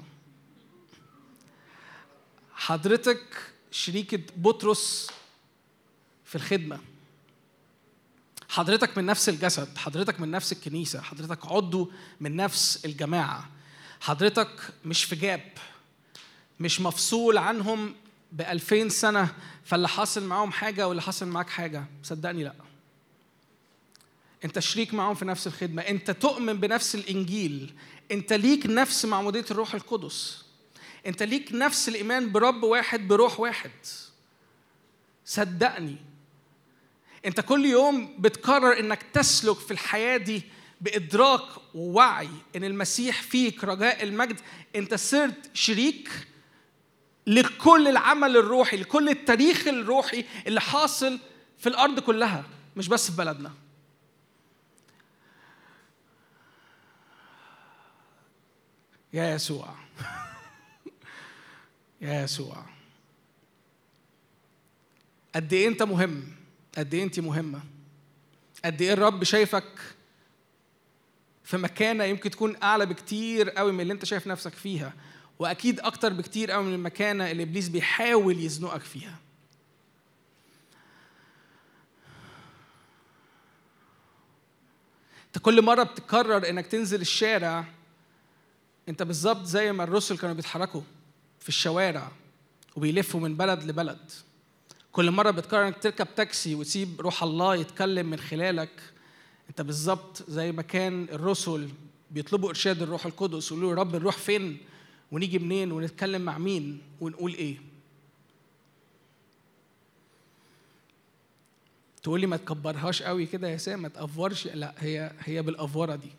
حضرتك 2.54 3.54
شريكة 3.72 4.20
بطرس 4.38 5.12
في 6.26 6.36
الخدمة. 6.36 6.80
حضرتك 8.50 8.98
من 8.98 9.06
نفس 9.06 9.30
الجسد 9.30 9.78
حضرتك 9.78 10.20
من 10.20 10.32
نفس 10.32 10.52
الكنيسة 10.52 11.02
حضرتك 11.02 11.46
عضو 11.46 11.92
من 12.20 12.36
نفس 12.36 12.86
الجماعة. 12.86 13.50
حضرتك 14.02 14.50
مش 14.86 15.04
في 15.04 15.16
جاب 15.16 15.52
مش 16.60 16.82
مفصول 16.82 17.38
عنهم 17.38 17.96
بألفين 18.32 18.90
سنة 18.90 19.34
فاللي 19.64 19.88
حاصل 19.88 20.24
معاهم 20.24 20.52
حاجة 20.52 20.88
واللي 20.88 21.02
حاصل 21.02 21.28
معاك 21.28 21.50
حاجة. 21.50 21.86
صدقني 22.04 22.44
لأ. 22.44 22.54
أنت 24.46 24.60
شريك 24.60 24.94
معاهم 24.94 25.16
في 25.16 25.26
نفس 25.26 25.48
الخدمة 25.48 25.82
أنت 25.82 26.12
تؤمن 26.12 26.54
بنفس 26.54 26.96
الإنجيل 26.96 27.74
أنت 28.12 28.34
ليك 28.34 28.66
نفس 28.66 29.06
معمودية 29.06 29.46
الروح 29.52 29.74
القدس. 29.74 30.46
أنت 31.06 31.24
ليك 31.24 31.54
نفس 31.54 31.90
الإيمان 31.90 32.32
برب 32.32 32.64
واحد 32.64 33.08
بروح 33.08 33.40
واحد. 33.40 33.72
صدقني. 35.26 36.09
انت 37.26 37.40
كل 37.40 37.66
يوم 37.66 38.16
بتقرر 38.20 38.80
انك 38.80 39.04
تسلك 39.14 39.58
في 39.58 39.72
الحياة 39.72 40.18
دي 40.18 40.44
بإدراك 40.82 41.42
ووعي 41.76 42.30
ان 42.56 42.64
المسيح 42.64 43.22
فيك 43.22 43.64
رجاء 43.64 44.04
المجد. 44.04 44.40
انت 44.76 44.94
صرت 44.94 45.50
شريك 45.54 46.10
لكل 47.28 47.88
العمل 47.88 48.38
الروحي 48.38 48.78
لكل 48.78 49.10
التاريخ 49.10 49.68
الروحي 49.68 50.26
اللي 50.48 50.62
حاصل 50.62 51.20
في 51.58 51.70
الأرض 51.70 52.00
كلها 52.00 52.44
مش 52.76 52.88
بس 52.88 53.12
في 53.12 53.18
بلدنا. 53.18 53.52
يا 59.14 59.36
يسوع. 59.36 59.76
يا 62.02 62.24
يسوع. 62.24 62.66
قد 65.36 65.54
إيه 65.54 65.68
أنت 65.68 65.84
مهم؟ 65.84 66.39
قد 66.78 66.94
إيه 66.94 67.04
أنت 67.04 67.20
مهمة؟ 67.20 67.62
قد 68.66 68.82
إيه 68.82 68.94
الرب 68.94 69.24
شايفك 69.24 69.80
في 71.44 71.58
مكانة 71.58 72.04
يمكن 72.04 72.30
تكون 72.30 72.56
أعلى 72.64 72.86
بكتير 72.86 73.50
قوي 73.50 73.72
من 73.72 73.82
اللي 73.82 73.94
أنت 73.94 74.06
شايف 74.06 74.28
نفسك 74.28 74.54
فيها 74.54 74.94
وأكيد 75.40 75.80
أكتر 75.80 76.14
بكتير 76.14 76.52
قوي 76.52 76.64
من 76.64 76.74
المكانة 76.74 77.32
اللي 77.32 77.44
إبليس 77.44 77.70
بيحاول 77.70 78.40
يزنقك 78.40 78.82
فيها. 78.82 79.16
أنت 85.28 85.38
كل 85.38 85.62
مرة 85.62 85.84
بتقرر 85.84 86.50
إنك 86.50 86.68
تنزل 86.68 87.02
الشارع 87.02 87.66
أنت 88.90 89.04
بالظبط 89.04 89.46
زي 89.46 89.72
ما 89.72 89.84
الرسل 89.84 90.18
كانوا 90.18 90.36
بيتحركوا 90.36 90.82
في 91.40 91.50
الشوارع 91.50 92.12
وبيلفوا 92.76 93.20
من 93.20 93.38
بلد 93.38 93.64
لبلد. 93.64 94.12
كل 94.92 95.12
مرة 95.12 95.32
بتقرر 95.32 95.68
انك 95.68 95.78
تركب 95.78 96.08
تاكسي 96.16 96.56
وتسيب 96.56 97.02
روح 97.02 97.24
الله 97.24 97.56
يتكلم 97.56 98.06
من 98.06 98.20
خلالك 98.20 98.70
انت 99.50 99.62
بالظبط 99.62 100.30
زي 100.30 100.52
ما 100.52 100.62
كان 100.62 101.08
الرسل 101.12 101.70
بيطلبوا 102.12 102.50
إرشاد 102.50 102.82
الروح 102.82 103.06
القدس 103.06 103.52
ويقولوا 103.52 103.76
له 103.76 103.82
رب 103.82 103.96
نروح 103.96 104.18
فين؟ 104.18 104.58
ونيجي 105.12 105.40
منين؟ 105.40 105.72
ونتكلم 105.72 106.22
مع 106.22 106.38
مين؟ 106.38 106.82
ونقول 107.02 107.34
إيه؟ 107.34 107.58
تقول 112.04 112.22
لي 112.22 112.28
ما 112.28 112.38
تكبرهاش 112.38 113.02
قوي 113.04 113.26
كده 113.26 113.50
يا 113.50 113.58
سام 113.58 113.82
ما 113.82 113.88
تأفورش. 113.88 114.48
لا 114.48 114.74
هي 114.78 115.12
هي 115.20 115.42
بالأفورة 115.42 115.96
دي. 115.96 116.12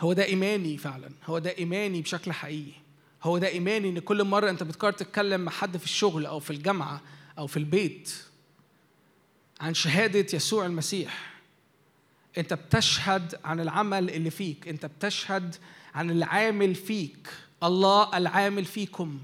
هو 0.00 0.12
ده 0.12 0.24
إيماني 0.24 0.76
فعلا 0.76 1.10
هو 1.24 1.38
ده 1.38 1.58
إيماني 1.58 2.02
بشكل 2.02 2.32
حقيقي. 2.32 2.72
هو 3.22 3.38
ده 3.38 3.48
إيماني 3.48 3.88
إن 3.88 3.98
كل 3.98 4.24
مرة 4.24 4.50
أنت 4.50 4.62
بتقرر 4.62 4.92
تتكلم 4.92 5.40
مع 5.40 5.52
حد 5.52 5.76
في 5.76 5.84
الشغل 5.84 6.26
أو 6.26 6.40
في 6.40 6.50
الجامعة 6.50 7.00
أو 7.38 7.46
في 7.46 7.56
البيت 7.56 8.12
عن 9.60 9.74
شهادة 9.74 10.26
يسوع 10.32 10.66
المسيح 10.66 11.30
أنت 12.38 12.54
بتشهد 12.54 13.40
عن 13.44 13.60
العمل 13.60 14.10
اللي 14.10 14.30
فيك 14.30 14.68
أنت 14.68 14.86
بتشهد 14.86 15.56
عن 15.94 16.10
العامل 16.10 16.74
فيك 16.74 17.28
الله 17.62 18.16
العامل 18.16 18.64
فيكم. 18.64 19.20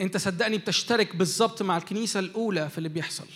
أنت 0.00 0.16
صدقني 0.16 0.58
بتشترك 0.58 1.16
بالظبط 1.16 1.62
مع 1.62 1.76
الكنيسة 1.76 2.20
الأولى 2.20 2.70
في 2.70 2.78
اللي 2.78 2.88
بيحصل. 2.88 3.26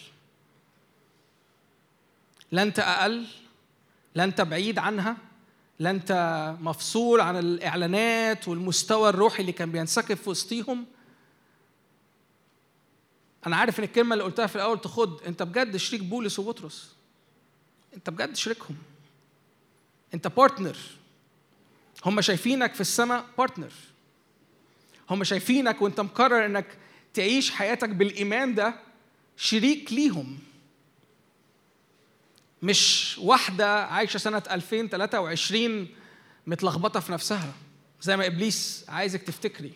لا 2.53 2.63
أنت 2.63 2.79
أقل 2.79 3.27
لا 4.15 4.25
أنت 4.25 4.41
بعيد 4.41 4.79
عنها. 4.79 5.17
لا 5.79 5.91
أنت 5.91 6.13
مفصول 6.61 7.21
عن 7.21 7.37
الإعلانات 7.37 8.49
والمستوى 8.49 9.09
الروحي 9.09 9.41
اللي 9.41 9.53
كان 9.53 9.73
بينسكب 9.73 10.17
في 10.17 10.31
وسطيهم. 10.31 10.87
أنا 13.47 13.57
عارف 13.57 13.79
إن 13.79 13.85
الكلمة 13.85 14.13
اللي 14.13 14.25
قلتها 14.25 14.47
في 14.47 14.57
الأول 14.57 14.81
تخد 14.81 15.23
أنت 15.23 15.43
بجد 15.43 15.77
شريك 15.77 16.03
بولس 16.03 16.39
وبطرس. 16.39 16.95
أنت 17.95 18.11
بجد 18.11 18.37
شريكهم. 18.37 18.77
أنت 20.15 20.27
بارتنر 20.29 20.77
هم 22.05 22.21
شايفينك 22.21 22.75
في 22.75 22.81
السماء 22.81 23.25
بارتنر 23.39 23.73
هم 25.11 25.25
شايفينك 25.25 25.83
وأنت 25.83 26.01
مقرر 26.01 26.47
إنك 26.47 26.67
تعيش 27.15 27.51
حياتك 27.51 27.89
بالإيمان 27.89 28.55
ده 28.55 28.75
شريك 29.37 29.93
ليهم. 29.93 30.39
مش 32.63 33.15
واحدة 33.19 33.85
عايشة 33.85 34.19
سنة 34.19 34.43
2023 34.51 35.89
متلخبطة 36.47 37.01
في 37.01 37.13
نفسها. 37.13 37.53
زي 38.01 38.17
ما 38.17 38.27
إبليس 38.27 38.85
عايزك 38.89 39.23
تفتكري. 39.23 39.73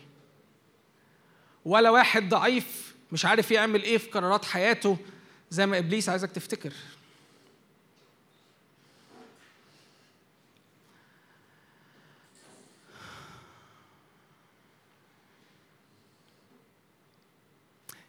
ولا 1.65 1.89
واحد 1.89 2.29
ضعيف 2.29 2.95
مش 3.11 3.25
عارف 3.25 3.51
يعمل 3.51 3.83
إيه 3.83 3.97
في 3.97 4.09
قرارات 4.09 4.45
حياته. 4.45 4.97
زي 5.49 5.65
ما 5.65 5.77
إبليس 5.77 6.09
عايزك 6.09 6.31
تفتكر. 6.31 6.73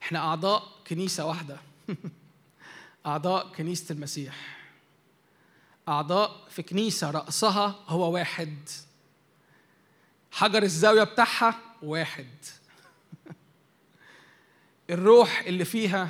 إحنا 0.02 0.18
أعضاء 0.18 0.62
كنيسة 0.88 1.26
واحدة. 1.26 1.56
أعضاء 3.06 3.52
كنيسة 3.52 3.92
المسيح. 3.92 4.63
أعضاء 5.88 6.46
في 6.50 6.62
كنيسة 6.62 7.10
رأسها 7.10 7.80
هو 7.88 8.12
واحد. 8.12 8.68
حجر 10.32 10.62
الزاوية 10.62 11.04
بتاعها 11.04 11.60
واحد. 11.82 12.28
الروح 14.90 15.40
اللي 15.40 15.64
فيها 15.64 16.08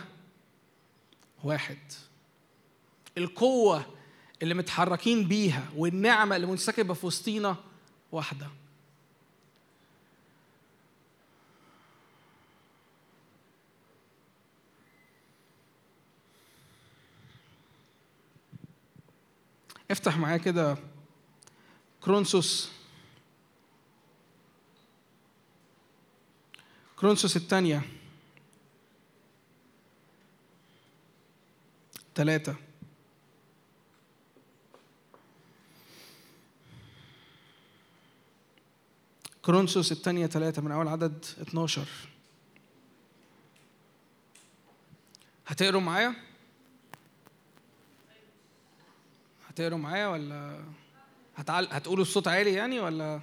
واحد. 1.44 1.78
القوة 3.18 3.86
اللي 4.42 4.54
متحركين 4.54 5.28
بيها 5.28 5.68
والنعمة 5.76 6.36
اللي 6.36 6.46
منسكبة 6.46 6.94
في 6.94 7.06
وسطينا 7.06 7.56
واحدة. 8.12 8.48
افتح 19.90 20.16
معايا 20.18 20.36
كده. 20.36 20.76
كورنثوس. 22.00 22.70
كورنثوس 26.96 27.36
الثانية 27.36 27.82
ثلاثة 32.14 32.54
كورنثوس 39.42 39.92
الثانية 39.92 40.26
ثلاثة 40.26 40.62
من 40.62 40.72
أول 40.72 40.88
عدد 40.88 41.24
12 41.40 41.88
هتقروا 45.46 45.80
معايا؟ 45.80 46.14
هتقروا 49.54 49.78
معايا 49.78 50.06
ولا 50.06 50.60
هتعل... 51.36 51.68
هتقولوا 51.70 52.02
الصوت 52.02 52.28
عالي 52.28 52.52
يعني 52.52 52.80
ولا 52.80 53.20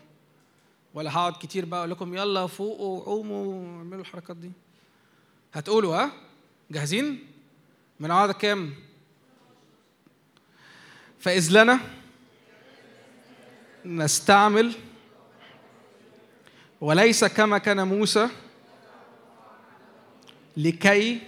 ولا 0.94 1.12
هقعد 1.18 1.34
كتير 1.34 1.66
بقى 1.66 1.80
أقول 1.80 1.92
لكم 1.92 2.14
يلا 2.14 2.48
فوقوا 2.48 3.04
قوموا 3.06 3.46
واعملوا 3.46 4.02
الحركات 4.02 4.38
دي؟ 4.38 4.52
هتقولوا 5.54 5.96
ها؟ 5.96 6.12
جاهزين؟ 6.72 7.20
من 8.00 8.12
عدد 8.12 8.34
كام؟ 8.34 8.74
فإذ 11.20 11.52
لنا 11.52 11.80
نستعمل 13.86 14.74
وليس 16.82 17.26
كما 17.26 17.58
كان 17.58 17.88
موسى 17.88 18.30
لكي 20.58 21.22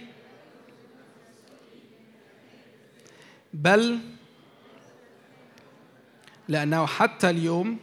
بل 3.54 3.98
لأنه 6.48 6.86
حتى 6.86 7.30
اليوم 7.30 7.78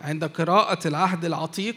عند 0.00 0.24
قراءة 0.24 0.88
العهد 0.88 1.24
العتيق 1.24 1.76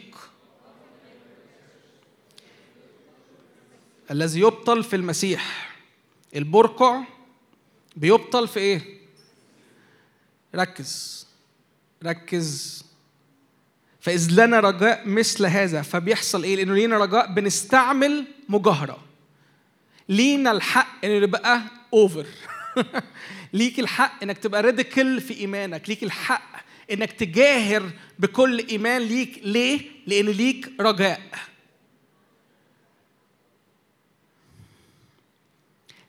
الذي 4.10 4.40
يبطل 4.40 4.84
في 4.84 4.96
المسيح 4.96 5.74
البرقع 6.36 7.02
بيبطل 7.96 8.48
في 8.48 8.60
إيه؟ 8.60 9.00
ركز 10.54 11.26
ركز 12.04 12.84
فإذ 14.00 14.28
لنا 14.30 14.60
رجاء 14.60 15.08
مثل 15.08 15.46
هذا 15.46 15.82
فبيحصل 15.82 16.44
إيه؟ 16.44 16.56
لأنه 16.56 16.74
لينا 16.74 16.98
رجاء 16.98 17.32
بنستعمل 17.32 18.26
مجاهرة 18.48 18.98
لينا 20.08 20.50
الحق 20.50 21.04
ان 21.04 21.20
نبقى 21.20 21.60
over 21.92 22.26
ليك 23.52 23.80
الحق 23.80 24.22
إنك 24.22 24.38
تبقى 24.38 24.62
radical 24.62 25.20
في 25.20 25.34
إيمانك. 25.40 25.88
ليك 25.88 26.02
الحق 26.02 26.64
إنك 26.92 27.12
تجاهر 27.12 27.90
بكل 28.18 28.58
إيمان 28.68 29.02
ليك. 29.02 29.40
ليه؟ 29.42 29.80
لأن 30.06 30.26
ليك 30.26 30.72
رجاء. 30.80 31.20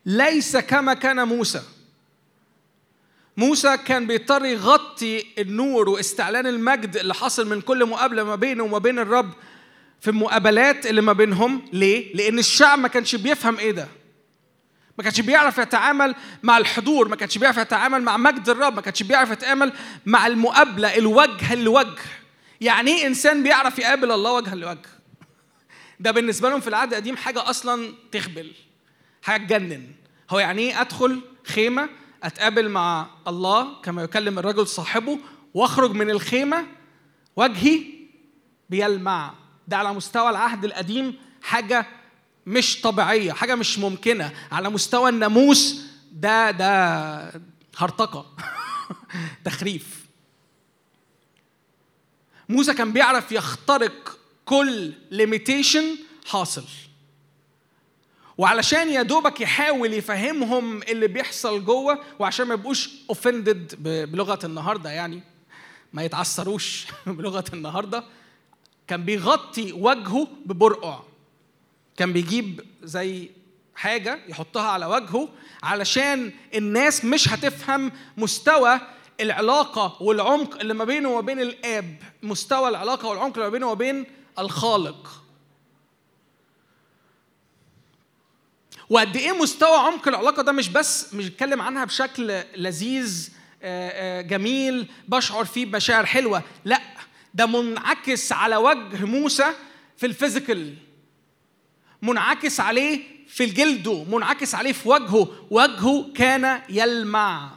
ليس 0.06 0.58
كما 0.58 0.94
كان 0.94 1.28
موسى. 1.28 1.62
موسى 3.38 3.78
كان 3.78 4.08
بيضطر 4.08 4.46
يغطي 4.46 5.26
النور 5.38 5.90
واستعلان 5.90 6.48
المجد 6.48 6.98
اللي 6.98 7.14
حصل 7.14 7.50
من 7.50 7.62
كل 7.62 7.86
مقابلة 7.86 8.24
ما 8.24 8.36
بينه 8.36 8.64
وما 8.64 8.78
بين 8.78 9.00
الرب 9.00 9.34
في 10.02 10.10
المقابلات 10.10 10.86
اللي 10.86 11.02
ما 11.02 11.14
بينهم. 11.14 11.66
ليه؟ 11.74 12.16
لأن 12.16 12.40
الشعب 12.40 12.80
ما 12.80 12.88
كانش 12.88 13.16
بيفهم 13.16 13.58
إيه 13.58 13.72
ده. 13.72 13.88
ما 14.98 15.04
كانش 15.04 15.22
بيعرف 15.22 15.58
يتعامل 15.58 16.16
مع 16.44 16.58
الحضور 16.58 17.08
ما 17.08 17.16
كانش 17.16 17.38
بيعرف 17.38 17.58
يتعامل 17.58 18.02
مع 18.02 18.18
مجد 18.18 18.50
الرب 18.50 18.76
ما 18.76 18.82
كانش 18.82 19.04
بيعرف 19.04 19.32
يتعامل 19.32 19.74
مع 20.06 20.28
المقابلة 20.28 20.98
الوجه 20.98 21.56
لوجه 21.56 22.02
يعني 22.62 22.92
إيه 22.92 23.08
إنسان 23.08 23.44
بيعرف 23.44 23.80
يقابل 23.80 24.12
الله 24.12 24.34
وجها 24.34 24.56
لوجه؟ 24.56 24.90
ده 26.00 26.12
بالنسبة 26.12 26.50
لهم 26.50 26.60
في 26.60 26.68
العهد 26.68 26.90
القديم 26.94 27.18
حاجة 27.18 27.50
أصلا 27.50 27.94
تخبل 28.12 28.52
حاجة 29.22 29.46
تجنن. 29.46 29.88
هو 30.30 30.40
يعني 30.40 30.62
إيه 30.62 30.82
أدخل 30.82 31.22
خيمة 31.48 31.90
أتقابل 32.24 32.70
مع 32.70 33.08
الله 33.28 33.82
كما 33.82 34.04
يكلم 34.04 34.40
الرجل 34.40 34.68
صاحبه 34.68 35.20
وأخرج 35.54 35.92
من 35.92 36.10
الخيمة 36.10 36.66
وجهي 37.36 37.84
بيلمع. 38.70 39.34
ده 39.68 39.78
على 39.78 39.94
مستوى 39.94 40.30
العهد 40.30 40.66
القديم 40.66 41.20
حاجة 41.44 41.86
مش 42.46 42.82
طبيعية 42.82 43.32
حاجة 43.32 43.56
مش 43.56 43.80
ممكنة. 43.80 44.32
على 44.52 44.70
مستوى 44.70 45.10
الناموس 45.10 45.82
ده 46.12 46.52
ده 46.52 47.42
هرطقة. 47.78 48.26
تخريف. 49.46 50.06
موسى 52.50 52.74
كان 52.74 52.94
بيعرف 52.94 53.32
يخترق 53.32 54.20
كل 54.46 54.94
limitation 55.12 55.84
حاصل. 56.28 56.64
وعلشان 58.38 58.90
يا 58.90 59.02
دوبك 59.02 59.42
يحاول 59.42 59.94
يفهمهم 59.94 60.84
اللي 60.84 61.08
بيحصل 61.08 61.66
جوه 61.66 62.00
وعشان 62.20 62.48
ما 62.48 62.54
يبقوش 62.54 62.90
offended 63.10 63.76
بلغة 64.12 64.40
النهارده 64.44 64.90
يعني 64.92 65.24
ما 65.94 66.04
يتعثروش 66.04 66.86
بلغة 67.08 67.44
النهارده 67.54 68.04
كان 68.88 69.06
بيغطي 69.06 69.74
وجهه 69.74 70.28
ببرقع. 70.46 71.00
كان 71.98 72.14
بيجيب 72.14 72.62
زي 72.84 73.30
حاجة 73.76 74.20
يحطها 74.28 74.70
على 74.70 74.86
وجهه 74.86 75.30
علشان 75.64 76.32
الناس 76.56 77.06
مش 77.06 77.30
هتفهم 77.30 77.92
مستوى 78.18 78.80
العلاقة 79.20 80.04
والعمق 80.04 80.60
اللي 80.60 80.74
ما 80.74 80.84
بينه 80.86 81.10
وما 81.10 81.22
بين 81.22 81.40
الآب 81.40 81.98
مستوى 82.24 82.70
العلاقة 82.70 83.08
والعمق 83.10 83.34
اللي 83.34 83.44
ما 83.46 83.50
بينه 83.50 83.66
وما 83.66 83.74
بين 83.76 84.06
الخالق. 84.40 85.22
وقد 88.90 89.16
إيه 89.18 89.32
مستوى 89.32 89.78
عمق 89.78 90.08
العلاقة 90.08 90.44
ده 90.44 90.52
مش 90.52 90.70
بس 90.70 91.14
مش 91.14 91.30
بتكلم 91.30 91.62
عنها 91.62 91.86
بشكل 91.86 92.42
لذيذ 92.56 93.30
جميل 94.22 94.88
بشعر 95.08 95.46
فيه 95.46 95.66
بمشاعر 95.66 96.06
حلوة 96.06 96.44
لأ 96.66 96.82
ده 97.34 97.46
منعكس 97.46 98.32
على 98.32 98.56
وجه 98.58 99.06
موسى 99.06 99.46
في 99.98 100.06
الفيزيكال. 100.06 100.76
منعكس 102.02 102.60
عليه 102.60 103.04
في 103.28 103.44
الجلده 103.44 104.04
منعكس 104.04 104.56
عليه 104.56 104.72
في 104.72 104.90
وجهه 104.90 105.48
وجهه 105.52 106.14
كان 106.14 106.62
يلمع. 106.70 107.52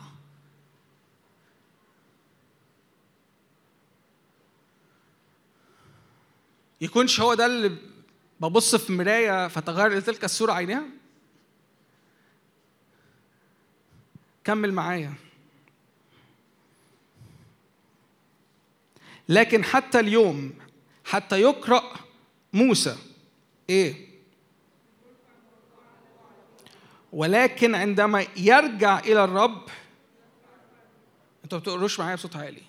يكونش 6.80 7.20
هو 7.20 7.34
ده 7.34 7.46
اللي 7.46 7.76
ببص 8.40 8.74
في 8.76 8.92
مراية 8.92 9.48
فتغير 9.48 9.98
لتلك 9.98 10.24
الصورة 10.24 10.52
عينها 10.52 10.82
كمل 14.44 14.72
معايا. 14.72 15.14
لكن 19.28 19.64
حتى 19.64 20.00
اليوم 20.00 20.54
حتى 21.04 21.40
يقرأ 21.40 21.96
موسى 22.52 22.96
إيه؟ 23.70 24.07
ولكن 27.12 27.74
عندما 27.74 28.26
يرجع 28.36 28.98
إلى 28.98 29.24
الرب 29.24 29.62
أنتوا 31.44 31.58
ما 31.58 31.62
بتقروش 31.62 32.00
معايا 32.00 32.14
بصوت 32.16 32.36
عالي. 32.36 32.62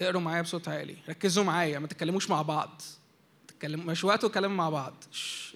اقروا 0.00 0.20
معايا 0.20 0.42
بصوت 0.42 0.68
عالي. 0.68 0.96
ركزوا 1.08 1.44
معايا 1.44 1.78
ما 1.78 1.86
تتكلموش 1.86 2.30
مع 2.30 2.42
بعض. 2.42 2.82
تتكلموا 3.48 3.84
مش 3.84 4.04
وقت 4.04 4.26
كلام 4.26 4.56
مع 4.56 4.70
بعض. 4.70 4.94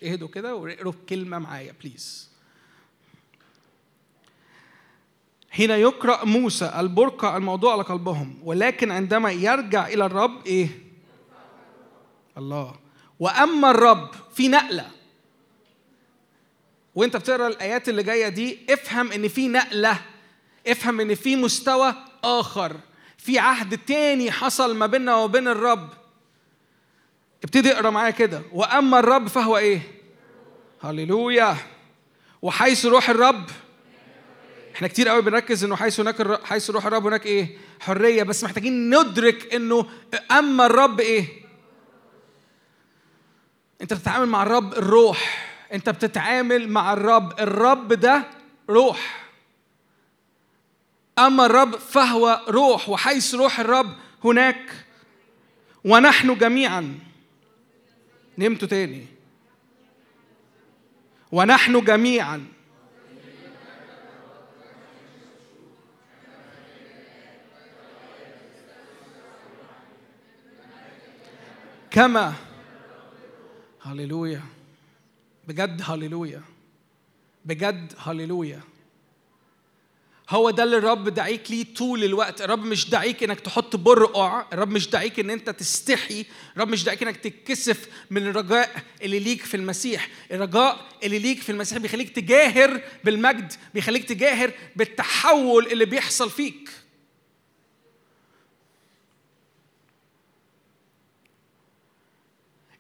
اهدوا 0.03 0.29
كده 0.29 0.55
واقروا 0.55 0.93
كلمه 1.09 1.39
معايا 1.39 1.75
بليز 1.83 2.31
هنا 5.59 5.77
يقرأ 5.77 6.25
موسى 6.25 6.73
البرقع 6.79 7.37
الموضوع 7.37 7.73
على 7.73 7.83
قلبهم 7.83 8.39
ولكن 8.43 8.91
عندما 8.91 9.31
يرجع 9.31 9.87
إلى 9.87 10.07
الرب 10.07 10.47
إيه؟ 10.47 10.69
الله. 12.39 12.75
وأما 13.21 13.71
الرب 13.71 14.11
في 14.35 14.49
نقلة. 14.49 14.91
وانت 16.97 17.17
بتقرأ 17.17 17.49
الآيات 17.49 17.89
اللي 17.89 18.03
جاية 18.03 18.29
دي 18.29 18.59
افهم 18.71 19.13
إن 19.13 19.29
في 19.29 19.49
نقلة 19.49 20.01
افهم 20.67 21.01
إن 21.01 21.15
في 21.15 21.37
مستوى 21.37 21.95
آخر 22.25 22.77
في 23.19 23.39
عهد 23.39 23.79
تاني 23.79 24.31
حصل 24.31 24.77
ما 24.77 24.87
بيننا 24.87 25.15
وبين 25.15 25.49
الرب. 25.49 25.89
ابتدي 27.45 27.73
اقرأ 27.73 27.91
معايا 27.91 28.11
كده. 28.11 28.43
وأما 28.53 28.99
الرب 28.99 29.29
فهو 29.29 29.59
إيه؟ 29.59 29.81
هللويا. 30.83 31.57
وحيث 32.43 32.87
روح 32.87 33.11
الرب. 33.11 33.51
إحنا 34.75 34.89
كتير 34.89 35.09
قوي 35.09 35.23
بنركز 35.23 35.65
إنه 35.65 35.77
حيث 35.77 36.01
هناك 36.01 36.21
الر... 36.21 36.39
حيث 36.45 36.71
روح 36.71 36.87
الرب 36.87 37.07
هناك 37.07 37.27
إيه؟ 37.27 37.59
حرية. 37.81 38.23
بس 38.23 38.45
محتاجين 38.45 38.95
ندرك 38.95 39.55
إنه 39.55 39.87
أما 40.31 40.67
الرب 40.67 41.01
إيه؟ 41.01 41.27
أنت 43.83 43.93
بتتعامل 43.95 44.27
مع 44.27 44.43
الرب 44.43 44.73
الروح. 44.73 45.47
انت 45.73 45.91
بتتعامل 45.91 46.69
مع 46.69 46.93
الرب. 46.93 47.41
الرب 47.41 47.93
ده 47.93 48.25
روح. 48.71 49.27
أما 51.19 51.47
الرب 51.47 51.77
فهو 51.77 52.45
روح 52.49 52.89
وحيث 52.89 53.35
روح 53.35 53.61
الرب 53.61 53.97
هناك 54.25 54.85
ونحن 55.85 56.39
جميعا. 56.39 56.99
نمتوا 58.39 58.69
تاني. 58.69 59.07
ونحن 61.33 61.85
جميعا. 61.85 62.47
كما 71.91 72.35
هللويا. 73.83 74.56
بجد 75.49 75.83
هللويا. 75.85 76.43
بجد 77.45 77.93
هللويا. 77.99 78.61
هو 80.31 80.51
ده 80.51 80.63
اللي 80.63 80.77
الرب 80.77 81.09
دعيك 81.09 81.51
ليه 81.51 81.75
طول 81.75 82.05
الوقت. 82.05 82.43
الرب 82.43 82.65
مش 82.65 82.91
دعيك 82.91 83.23
إنك 83.23 83.41
تحط 83.41 83.77
برقع 83.77 84.47
الرب 84.53 84.71
مش 84.71 84.91
دعيك 84.91 85.21
إن 85.21 85.31
أنت 85.31 85.51
تستحي. 85.51 86.25
الرب 86.57 86.69
مش 86.69 86.85
دعيك 86.85 87.03
إنك 87.03 87.17
تتكسف 87.17 87.89
من 88.11 88.23
الرجاء 88.27 88.83
اللي 89.03 89.19
ليك 89.19 89.43
في 89.43 89.57
المسيح. 89.57 90.09
الرجاء 90.33 90.89
اللي 91.03 91.19
ليك 91.19 91.41
في 91.43 91.53
المسيح 91.53 91.79
بيخليك 91.79 92.11
تجاهر 92.11 92.81
بالمجد 93.05 93.53
بيخليك 93.75 94.05
تجاهر 94.05 94.53
بالتحول 94.77 95.67
اللي 95.67 95.85
بيحصل 95.85 96.31
فيك. 96.31 96.71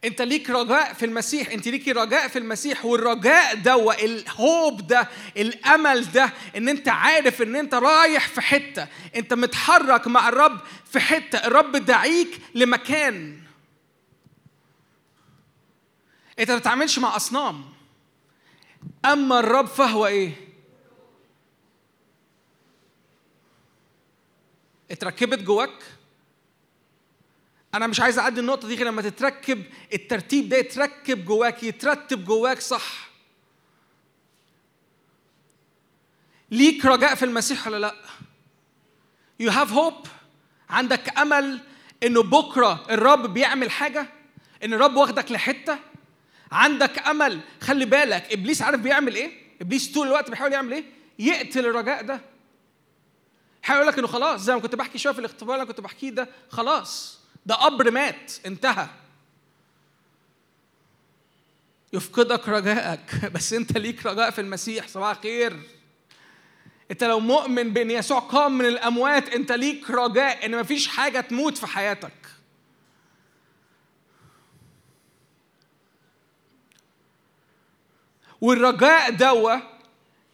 انت 0.06 0.22
ليك 0.22 0.50
رجاء 0.50 0.92
في 0.92 1.06
المسيح 1.06 1.50
انت 1.50 1.68
ليكي 1.68 1.92
رجاء 1.92 2.28
في 2.28 2.38
المسيح 2.38 2.84
والرجاء 2.84 3.54
ده 3.54 3.92
الهوب 4.04 4.86
ده 4.86 5.08
الأمل 5.36 6.12
ده 6.12 6.32
إن 6.56 6.68
انت 6.68 6.88
عارف 6.88 7.42
إن 7.42 7.56
انت 7.56 7.74
رايح 7.74 8.28
في 8.28 8.40
حتة 8.40 8.88
انت 9.16 9.34
متحرك 9.34 10.06
مع 10.06 10.28
الرب 10.28 10.60
في 10.84 11.00
حتة 11.00 11.36
الرب 11.46 11.76
دعيك 11.76 12.40
لمكان. 12.54 13.40
انت 16.38 16.50
ما 16.50 16.56
بتتعاملش 16.56 16.98
مع 16.98 17.16
أصنام. 17.16 17.64
أما 19.04 19.40
الرب 19.40 19.66
فهو 19.66 20.06
إيه؟ 20.06 20.32
اتركبت 24.90 25.38
جواك؟ 25.38 25.95
أنا 27.76 27.86
مش 27.86 28.00
عايز 28.00 28.18
أعدي 28.18 28.40
النقطة 28.40 28.68
دي 28.68 28.74
غير 28.74 28.86
لما 28.86 29.02
تتركب 29.02 29.64
الترتيب 29.92 30.48
ده 30.48 30.56
يتركب 30.56 31.24
جواك 31.24 31.62
يترتب 31.62 32.24
جواك 32.24 32.60
صح. 32.60 33.08
ليك 36.50 36.84
رجاء 36.84 37.14
في 37.14 37.24
المسيح 37.24 37.66
ولا 37.66 37.76
لأ؟ 37.76 37.94
You 39.42 39.52
have 39.52 39.70
hope 39.70 40.08
عندك 40.70 41.18
أمل 41.18 41.60
إنه 42.02 42.22
بكرة 42.22 42.86
الرب 42.90 43.34
بيعمل 43.34 43.70
حاجة؟ 43.70 44.06
إن 44.64 44.72
الرب 44.74 44.96
واخدك 44.96 45.32
لحتة؟ 45.32 45.78
عندك 46.52 47.08
أمل؟ 47.08 47.40
خلي 47.60 47.84
بالك 47.84 48.32
إبليس 48.32 48.62
عارف 48.62 48.80
بيعمل 48.80 49.14
إيه؟ 49.14 49.30
إبليس 49.60 49.92
طول 49.92 50.06
الوقت 50.06 50.30
بيحاول 50.30 50.52
يعمل 50.52 50.72
إيه؟ 50.72 50.84
يقتل 51.18 51.66
الرجاء 51.66 52.02
ده. 52.02 52.20
هيقول 53.64 53.86
لك 53.86 53.98
إنه 53.98 54.06
خلاص 54.06 54.40
زي 54.40 54.54
ما 54.54 54.60
كنت 54.60 54.74
بحكي 54.74 54.98
شوية 54.98 55.12
في 55.12 55.18
الاختبار 55.18 55.54
اللي 55.54 55.66
كنت 55.66 55.80
بحكيه 55.80 56.10
ده 56.10 56.28
خلاص. 56.50 57.15
ده 57.46 57.54
قبر 57.54 57.90
مات 57.90 58.32
انتهى. 58.46 58.88
يفقدك 61.92 62.48
رجائك 62.48 63.24
بس 63.34 63.52
انت 63.52 63.78
ليك 63.78 64.06
رجاء 64.06 64.30
في 64.30 64.40
المسيح 64.40 64.88
صباح 64.88 65.20
خير 65.22 65.60
انت 66.90 67.04
لو 67.04 67.20
مؤمن 67.20 67.72
بإن 67.72 67.90
يسوع 67.90 68.18
قام 68.18 68.58
من 68.58 68.64
الأموات 68.64 69.28
انت 69.28 69.52
ليك 69.52 69.90
رجاء 69.90 70.46
إن 70.46 70.60
مفيش 70.60 70.88
حاجة 70.88 71.20
تموت 71.20 71.58
في 71.58 71.66
حياتك. 71.66 72.12
والرجاء 78.40 79.10
دوا 79.10 79.56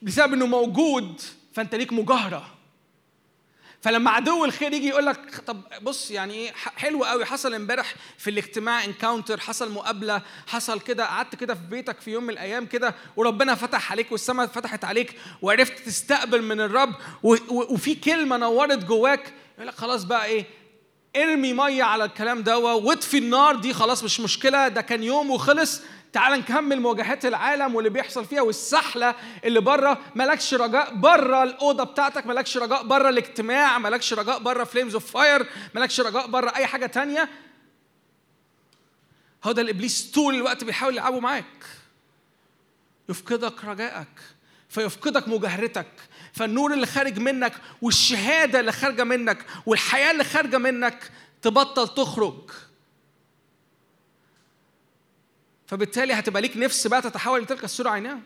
بسبب 0.03 0.33
إنه 0.33 0.47
موجود 0.47 1.21
فانت 1.53 1.75
ليك 1.75 1.93
مجاهرة. 1.93 2.62
فلما 3.83 4.11
عدو 4.11 4.45
الخير 4.45 4.73
يجي 4.73 4.89
يقول 4.89 5.07
لك 5.07 5.41
طب 5.47 5.61
بص 5.83 6.11
يعني 6.11 6.35
إيه 6.35 6.53
حلو 6.77 7.05
قوي 7.05 7.25
حصل 7.25 7.55
امبارح 7.55 7.95
في 8.19 8.31
الاجتماع 8.31 8.85
encounter 8.85 9.41
حصل 9.41 9.73
مقابلة 9.73 10.23
حصل 10.47 10.81
كده 10.81 11.07
قعدت 11.07 11.35
كده 11.35 11.55
في 11.55 11.61
بيتك 11.71 12.01
في 12.01 12.11
يوم 12.11 12.25
من 12.25 12.31
الأيام 12.31 12.67
كده 12.67 12.95
وربنا 13.17 13.55
فتح 13.55 13.93
عليك 13.93 14.13
والسماء 14.13 14.47
فتحت 14.47 14.85
عليك 14.85 15.17
وعرفت 15.43 15.79
تستقبل 15.79 16.43
من 16.43 16.61
الرب 16.61 16.95
وفي 17.51 17.95
كلمة 17.95 18.37
نورت 18.37 18.85
جواك 18.85 19.33
يقول 19.55 19.67
لك 19.69 19.75
خلاص 19.75 20.05
بقى 20.05 20.27
إيه 20.27 20.45
ارمي 21.17 21.53
مية 21.53 21.83
على 21.83 22.05
الكلام 22.05 22.43
ده 22.43 22.59
واطفي 22.59 23.19
النار 23.19 23.57
دي 23.57 23.75
خلاص 23.75 24.05
مش 24.05 24.21
مشكلة 24.21 24.69
ده 24.69 24.81
كان 24.81 25.03
يوم 25.03 25.31
وخلص 25.31 25.81
تعال 26.13 26.41
نكمل 26.41 26.81
مواجهات 26.81 27.27
العالم 27.27 27.75
واللي 27.75 27.91
بيحصل 27.91 28.25
فيها 28.25 28.41
والسحلة 28.43 29.15
اللي 29.45 29.61
بره 29.61 29.99
مالكش 30.15 30.55
رجاء 30.55 30.95
بره 30.95 31.43
الأوضة 31.43 31.85
بتاعتك 31.85 32.27
مالكش 32.27 32.57
رجاء 32.57 32.83
بره 32.83 33.09
الاجتماع 33.09 33.79
مالكش 33.79 34.13
رجاء 34.13 34.39
بره 34.39 34.65
Flames 34.65 34.95
of 34.95 35.11
Fire 35.11 35.47
مالكش 35.75 36.01
رجاء 36.01 36.27
بره 36.27 36.53
أي 36.57 36.67
حاجة 36.67 36.87
تانية. 36.87 37.29
هو 39.45 39.53
ده 39.53 39.63
الابليس 39.63 40.11
طول 40.11 40.35
الوقت 40.35 40.65
بيحاول 40.65 40.95
يلعبه 40.95 41.21
معاك. 41.21 41.65
يفقدك 43.09 43.65
رجائك 43.65 44.09
فيفقدك 44.69 45.29
مجاهرتك 45.29 45.87
فالنور 46.33 46.73
اللي 46.73 46.87
خارج 46.87 47.19
منك 47.19 47.53
والشهادة 47.83 48.61
اللي 48.61 48.73
خارجة 48.73 49.05
منك 49.05 49.47
والحياة 49.67 50.11
اللي 50.11 50.25
خارجة 50.25 50.59
منك 50.59 51.11
تبطل 51.43 51.89
تخرج. 51.89 52.51
فبالتالي 55.73 56.13
هتبقى 56.13 56.43
ليك 56.43 56.57
نفس 56.57 56.87
بقى 56.87 57.03
تتحول 57.03 57.43
لتلك 57.43 57.65
الصورة 57.65 57.91
عينها 57.91 58.21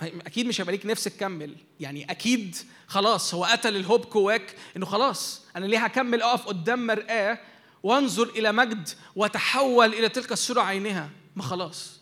أكيد 0.00 0.46
مش 0.46 0.60
هيبقى 0.60 0.72
ليك 0.72 0.86
نفس 0.86 1.04
تكمل. 1.04 1.56
يعني 1.80 2.10
أكيد 2.10 2.56
خلاص 2.86 3.34
هو 3.34 3.44
قتل 3.44 3.76
الهوب 3.76 4.10
جواك 4.10 4.56
إنه 4.76 4.86
خلاص 4.86 5.42
أنا 5.56 5.66
ليه 5.66 5.78
هكمل 5.78 6.22
أقف 6.22 6.46
قدام 6.46 6.86
مرآة 6.86 7.38
وأنظر 7.82 8.28
إلى 8.28 8.52
مجد 8.52 8.88
وتحول 9.16 9.94
إلى 9.94 10.08
تلك 10.08 10.32
الصورة 10.32 10.60
عينها 10.60 11.10
ما 11.36 11.42
خلاص. 11.42 12.00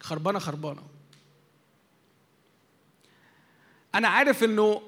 خربانة 0.00 0.38
خربانة. 0.38 0.82
أنا 3.94 4.08
عارف 4.08 4.44
إنه 4.44 4.82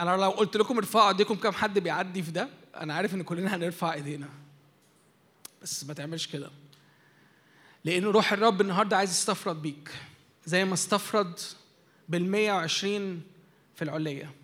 أنا 0.00 0.16
لو 0.16 0.30
قلت 0.30 0.56
لكم 0.56 0.76
ارفعوا 0.76 1.08
أيديكم 1.08 1.34
كم 1.34 1.52
حد 1.52 1.78
بيعدي 1.78 2.22
في 2.22 2.30
ده 2.30 2.48
أنا 2.76 2.94
عارف 2.94 3.14
إن 3.14 3.22
كلنا 3.22 3.56
هنرفع 3.56 3.92
إيدينا. 3.94 4.28
بس 5.62 5.84
ما 5.84 5.94
تعملش 5.94 6.26
كده. 6.26 6.50
لأن 7.84 8.04
روح 8.04 8.32
الرب 8.32 8.60
النهارده 8.60 8.96
عايز 8.96 9.10
يستفرد 9.10 9.62
بيك. 9.62 9.90
زي 10.44 10.64
ما 10.64 10.74
استفرد 10.74 11.40
بال 12.08 12.30
120 12.30 13.22
في 13.74 13.82
العلية 13.82 14.34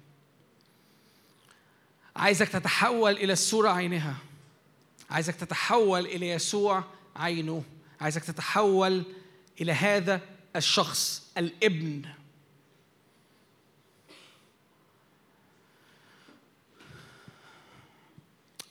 عايزك 2.17 2.49
تتحول 2.49 3.13
إلى 3.13 3.33
الصورة 3.33 3.71
عينها. 3.71 4.17
عايزك 5.11 5.35
تتحول 5.35 6.07
إلى 6.07 6.29
يسوع 6.29 6.85
عينه. 7.17 7.65
عايزك 8.01 8.25
تتحول 8.25 9.05
إلى 9.61 9.73
هذا 9.73 10.21
الشخص 10.57 11.33
الابن. 11.39 12.03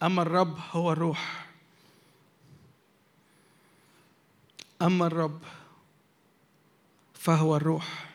أما 0.03 0.21
الرب 0.21 0.57
هو 0.71 0.91
الروح. 0.91 1.46
أما 4.81 5.07
الرب 5.07 5.41
فهو 7.13 7.55
الروح. 7.55 8.13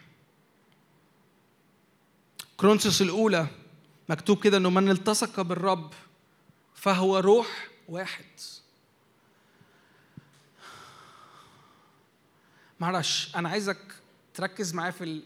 كرونسوس 2.56 3.02
الأولى 3.02 3.46
مكتوب 4.08 4.44
كده 4.44 4.56
إنه 4.56 4.70
من 4.70 4.90
التصق 4.90 5.40
بالرب 5.40 5.92
فهو 6.74 7.18
روح 7.18 7.68
واحد. 7.88 8.24
معلش 12.80 13.36
أنا 13.36 13.48
عايزك 13.48 13.94
تركز 14.34 14.74
معايا 14.74 14.90
في. 14.90 15.22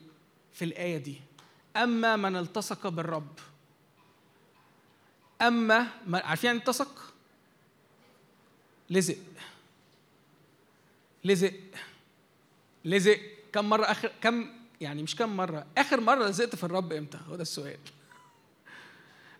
في 0.52 0.64
الآية 0.64 0.98
دي. 0.98 1.20
أما 1.76 2.16
من 2.16 2.36
التصق 2.36 2.88
بالرب. 2.88 3.38
أما 5.42 5.86
ما 6.06 6.18
عارفين 6.18 6.48
يعني 6.48 6.58
التصق؟ 6.58 7.12
لزق. 8.90 9.16
لزق 11.26 11.52
لزق 12.84 13.20
كم 13.52 13.68
مرة 13.68 13.84
اخر 13.84 14.12
كم 14.20 14.46
يعني 14.80 15.02
مش 15.02 15.16
كم 15.16 15.36
مرة 15.36 15.66
آخر 15.78 16.00
مرة 16.00 16.28
لزقت 16.28 16.56
في 16.56 16.64
الرب 16.64 16.92
إمتى؟ 16.92 17.18
هو 17.28 17.36
ده 17.36 17.42
السؤال. 17.42 17.78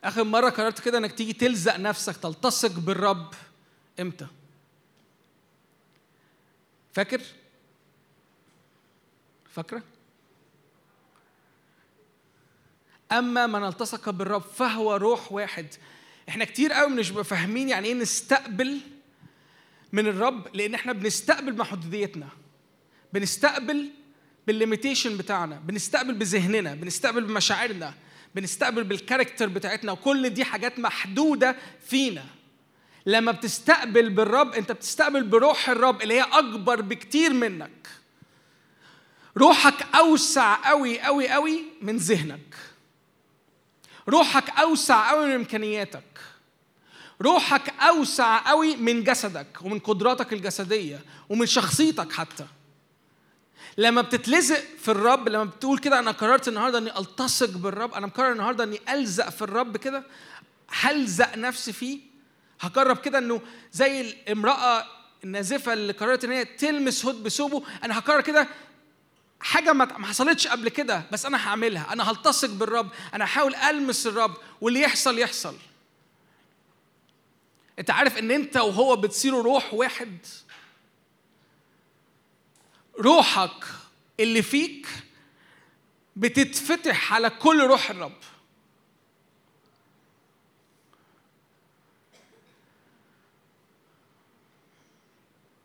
آخر 0.04 0.24
مرة 0.24 0.50
قررت 0.50 0.80
كده 0.80 0.98
إنك 0.98 1.12
تيجي 1.12 1.32
تلزق 1.32 1.76
نفسك 1.76 2.16
تلتصق 2.16 2.72
بالرب 2.78 3.34
إمتى؟ 4.00 4.26
فاكر؟ 6.92 7.20
فاكرة؟ 9.52 9.82
أما 13.12 13.46
من 13.46 13.66
التصق 13.68 14.10
بالرب 14.10 14.42
فهو 14.42 14.96
روح 14.96 15.32
واحد. 15.32 15.66
إحنا 16.28 16.44
كتير 16.44 16.72
قوي 16.72 16.90
مش 16.92 17.10
فاهمين 17.10 17.68
يعني 17.68 17.88
إيه 17.88 17.94
نستقبل 17.94 18.80
من 19.96 20.06
الرب 20.06 20.56
لأن 20.56 20.74
إحنا 20.74 20.92
بنستقبل 20.92 21.52
بمحدوديتنا 21.52 22.28
بنستقبل 23.12 23.90
بال 24.46 24.58
limitation 24.58 25.16
بتاعنا 25.16 25.56
بنستقبل 25.58 26.14
بذهننا 26.14 26.74
بنستقبل 26.74 27.24
بمشاعرنا 27.24 27.94
بنستقبل 28.34 28.84
بال 28.84 28.96
character 28.96 29.48
بتاعتنا. 29.48 29.92
وكل 29.92 30.30
دي 30.30 30.44
حاجات 30.44 30.78
محدودة 30.78 31.56
فينا. 31.86 32.24
لما 33.06 33.32
بتستقبل 33.32 34.10
بالرب 34.10 34.54
أنت 34.54 34.72
بتستقبل 34.72 35.22
بروح 35.22 35.68
الرب 35.68 36.02
اللي 36.02 36.14
هي 36.14 36.22
أكبر 36.22 36.80
بكتير 36.80 37.32
منك. 37.32 37.88
روحك 39.36 39.86
أوسع 39.94 40.68
قوي 40.70 41.00
قوي 41.00 41.28
قوي 41.28 41.62
من 41.82 41.96
ذهنك. 41.96 42.56
روحك 44.08 44.50
أوسع 44.50 45.10
قوي 45.10 45.26
من 45.26 45.32
إمكانياتك. 45.32 46.35
روحك 47.22 47.74
أوسع 47.80 48.38
قوي 48.48 48.76
من 48.76 49.04
جسدك 49.04 49.46
ومن 49.62 49.78
قدراتك 49.78 50.32
الجسدية 50.32 51.00
ومن 51.28 51.46
شخصيتك 51.46 52.12
حتى. 52.12 52.46
لما 53.78 54.02
بتتلزق 54.02 54.62
في 54.82 54.90
الرب 54.90 55.28
لما 55.28 55.44
بتقول 55.44 55.78
كده 55.78 55.98
أنا 55.98 56.10
قررت 56.10 56.48
النهارده 56.48 56.78
إني 56.78 56.98
ألتصق 56.98 57.50
بالرب 57.50 57.94
أنا 57.94 58.06
مقرر 58.06 58.32
النهارده 58.32 58.64
إني 58.64 58.80
ألزق 58.88 59.28
في 59.28 59.42
الرب 59.42 59.76
كده 59.76 60.02
هلزق 60.70 61.36
نفسي 61.36 61.72
فيه. 61.72 62.00
هجرب 62.60 62.96
كده 62.96 63.18
إنه 63.18 63.40
زي 63.72 64.00
الامرأة 64.00 64.84
النازفة 65.24 65.72
اللي 65.72 65.92
قررت 65.92 66.24
إن 66.24 66.30
هي 66.32 66.44
تلمس 66.44 67.06
هد 67.06 67.22
بثوبه 67.22 67.62
أنا 67.84 67.98
هقرر 67.98 68.20
كده 68.20 68.48
حاجة 69.40 69.72
ما 69.72 69.84
ما 69.98 70.06
حصلتش 70.06 70.46
قبل 70.46 70.68
كده 70.68 71.02
بس 71.12 71.26
أنا 71.26 71.48
هعملها 71.48 71.92
أنا 71.92 72.10
هلتصق 72.10 72.48
بالرب 72.50 72.88
أنا 73.14 73.24
هحاول 73.24 73.54
ألمس 73.54 74.06
الرب 74.06 74.34
واللي 74.60 74.80
يحصل 74.80 75.18
يحصل. 75.18 75.54
انت 77.78 77.90
عارف 77.90 78.18
ان 78.18 78.30
انت 78.30 78.56
وهو 78.56 78.96
بتصيروا 78.96 79.42
روح 79.42 79.74
واحد. 79.74 80.18
روحك 83.00 83.64
اللي 84.20 84.42
فيك 84.42 84.86
بتتفتح 86.16 87.12
على 87.12 87.30
كل 87.30 87.66
روح 87.66 87.90
الرب. 87.90 88.16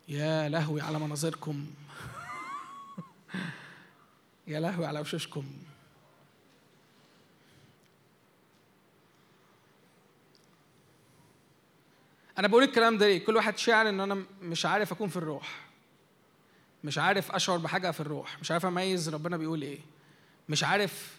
يا 0.08 0.50
لهوي 0.50 0.82
على 0.82 1.00
مناظركم. 1.00 1.66
يا 4.48 4.60
لهوي 4.60 4.86
على 4.86 5.00
وشوشكم. 5.00 5.46
أنا 12.42 12.48
بقول 12.48 12.64
الكلام 12.64 12.98
ده 12.98 13.08
ليه؟ 13.08 13.26
كل 13.26 13.36
واحد 13.36 13.58
شاعر 13.58 13.90
إن 13.90 14.00
أنا 14.00 14.24
مش 14.42 14.66
عارف 14.66 14.92
أكون 14.92 15.10
في 15.10 15.18
الروح. 15.18 15.60
مش 16.84 16.98
عارف 16.98 17.32
أشعر 17.32 17.58
بحاجة 17.58 17.92
في 17.92 18.00
الروح. 18.00 18.40
مش 18.42 18.52
عارف 18.52 18.66
أميز 18.66 19.10
ربنا 19.10 19.38
بيقول 19.38 19.62
إيه. 19.62 19.80
مش 20.50 20.64
عارف 20.64 21.12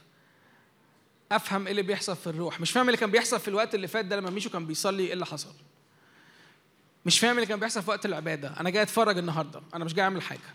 أفهم 1.33 1.65
إيه 1.65 1.71
اللي 1.71 1.83
بيحصل 1.83 2.17
في 2.17 2.27
الروح. 2.27 2.61
مش 2.61 2.71
فاهم 2.71 2.87
اللي 2.87 2.97
كان 2.97 3.11
بيحصل 3.11 3.41
في 3.41 3.49
الوقت 3.49 3.75
اللي 3.75 3.89
فات 3.89 4.05
ده 4.05 4.17
لما 4.17 4.31
ميشو 4.31 4.51
كان 4.51 4.67
بيصلي 4.67 5.03
إيه 5.07 5.13
اللي 5.13 5.27
حصل. 5.27 5.55
مش 7.07 7.21
فاهم 7.21 7.37
اللي 7.37 7.47
كان 7.47 7.61
بيحصل 7.61 7.83
في 7.83 7.91
وقت 7.91 8.07
العبادة. 8.07 8.61
أنا 8.61 8.71
جاي 8.71 8.83
أتفرج 8.83 9.19
النهارده. 9.19 9.63
أنا 9.75 9.85
مش 9.85 9.95
جاي 9.95 10.05
أعمل 10.05 10.23
حاجة. 10.23 10.55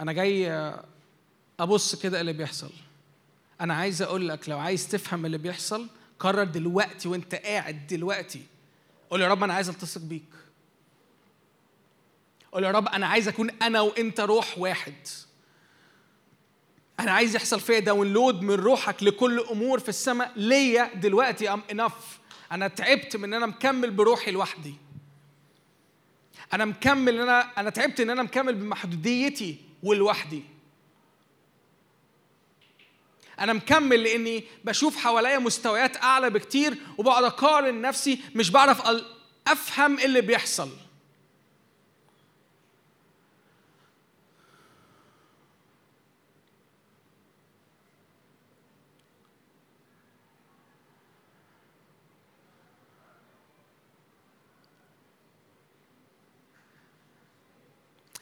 أنا 0.00 0.12
جاي 0.12 0.50
أبص 1.60 1.94
كده 1.94 2.20
اللي 2.20 2.32
بيحصل. 2.32 2.70
أنا 3.60 3.74
عايز 3.74 4.02
أقول 4.02 4.28
لك 4.28 4.48
لو 4.48 4.58
عايز 4.58 4.88
تفهم 4.88 5.26
اللي 5.26 5.38
بيحصل 5.38 5.88
قرر 6.18 6.44
دلوقتي 6.44 7.08
وأنت 7.08 7.34
قاعد 7.34 7.86
دلوقتي 7.86 8.42
قول 9.10 9.20
يا 9.20 9.28
رب 9.28 9.42
أنا 9.42 9.54
عايز 9.54 9.68
ألتصق 9.68 10.00
بيك. 10.00 10.24
قول 12.52 12.64
يا 12.64 12.70
رب 12.70 12.88
أنا 12.88 13.06
عايز 13.06 13.28
أكون 13.28 13.50
أنا 13.50 13.80
وأنت 13.80 14.20
روح 14.20 14.58
واحد. 14.58 14.94
أنا 17.00 17.12
عايز 17.12 17.36
يحصل 17.36 17.60
فيا 17.60 17.78
download 17.78 18.42
من 18.42 18.54
روحك 18.54 19.02
لكل 19.02 19.40
أمور 19.40 19.78
في 19.78 19.88
السماء. 19.88 20.32
ليا 20.36 20.94
دلوقتي 20.94 21.52
I'm 21.52 21.62
enough 21.70 22.18
أنا 22.52 22.68
تعبت 22.68 23.16
من 23.16 23.24
إن 23.24 23.34
أنا 23.34 23.46
مكمل 23.46 23.90
بروحي 23.90 24.30
لوحدي. 24.30 24.74
أنا 26.52 26.64
مكمل 26.64 27.14
إن 27.14 27.20
أنا 27.20 27.60
أنا 27.60 27.70
تعبت 27.70 28.00
إن 28.00 28.10
أنا 28.10 28.22
مكمل 28.22 28.54
بمحدوديتي 28.54 29.58
ولوحدي. 29.82 30.42
أنا 33.40 33.52
مكمل 33.52 34.02
لأني 34.02 34.44
بشوف 34.64 34.96
حواليا 34.96 35.38
مستويات 35.38 35.96
أعلى 35.96 36.30
بكتير 36.30 36.76
وبقعد 36.98 37.24
أقارن 37.24 37.80
نفسي 37.80 38.20
مش 38.34 38.50
بعرف 38.50 38.82
أفهم 39.46 39.98
اللي 39.98 40.20
بيحصل. 40.20 40.70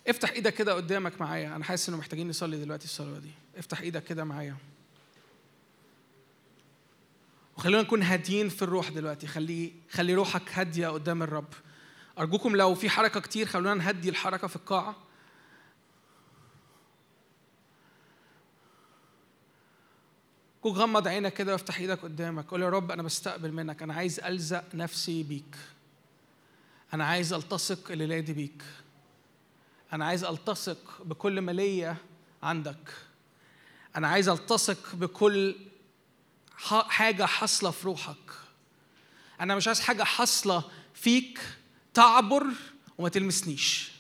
افتح 0.09 0.31
إيدك 0.31 0.55
كده 0.55 0.75
قدامك 0.75 1.21
معايا. 1.21 1.57
أنا 1.57 1.65
حاسس 1.65 1.89
إنه 1.89 1.99
محتاجين 1.99 2.29
نصلي 2.29 2.57
دلوقتي 2.57 2.85
الصلاه 2.85 3.19
دي. 3.19 3.31
افتح 3.59 3.81
إيدك 3.81 4.05
كده 4.05 4.25
معايا. 4.25 4.57
وخلينا 7.57 7.83
نكون 7.83 8.03
هاديين 8.03 8.49
في 8.49 8.63
الروح 8.63 8.89
دلوقتي. 8.89 9.27
خلي 9.27 9.73
خلي 9.91 10.15
روحك 10.15 10.53
هادية 10.53 10.89
قدام 10.89 11.23
الرب. 11.23 11.53
أرجوكم 12.19 12.57
لو 12.57 12.75
في 12.75 12.91
حركة 12.91 13.21
كتير 13.21 13.47
خلونا 13.47 13.75
نهدي 13.75 14.09
الحركة 14.09 14.47
في 14.47 14.57
القاعة. 14.57 14.97
كون 20.63 20.73
غمض 20.73 21.09
عينك 21.09 21.35
كده 21.35 21.53
وافتح 21.53 21.79
إيدك 21.79 21.99
قدامك. 22.03 22.47
قول 22.47 22.63
يا 22.63 22.69
رب 22.69 22.91
أنا 22.91 23.03
بستقبل 23.03 23.53
منك. 23.53 23.83
أنا 23.83 23.95
عايز 23.95 24.21
ألزق 24.21 24.65
نفسي 24.75 25.23
بيك. 25.23 25.57
أنا 26.95 27.05
عايز 27.05 27.33
ألتصق 27.33 27.91
الليلة 27.91 28.21
دي 28.21 28.33
بيك. 28.33 28.63
أنا 29.93 30.07
عايز 30.07 30.25
ألتصق 30.25 31.03
بكل 31.05 31.41
ما 31.41 31.53
ليا 31.53 31.97
عندك. 32.43 32.95
أنا 33.97 34.09
عايز 34.09 34.29
ألتصق 34.29 34.95
بكل 34.95 35.57
حاجة 36.89 37.25
حاصلة 37.25 37.71
في 37.71 37.87
روحك. 37.87 38.31
أنا 39.41 39.55
مش 39.55 39.67
عايز 39.67 39.81
حاجة 39.81 40.03
حاصلة 40.03 40.65
فيك 40.95 41.41
تعبر 41.95 42.47
وما 42.99 43.09
تلمسنيش. 43.09 43.93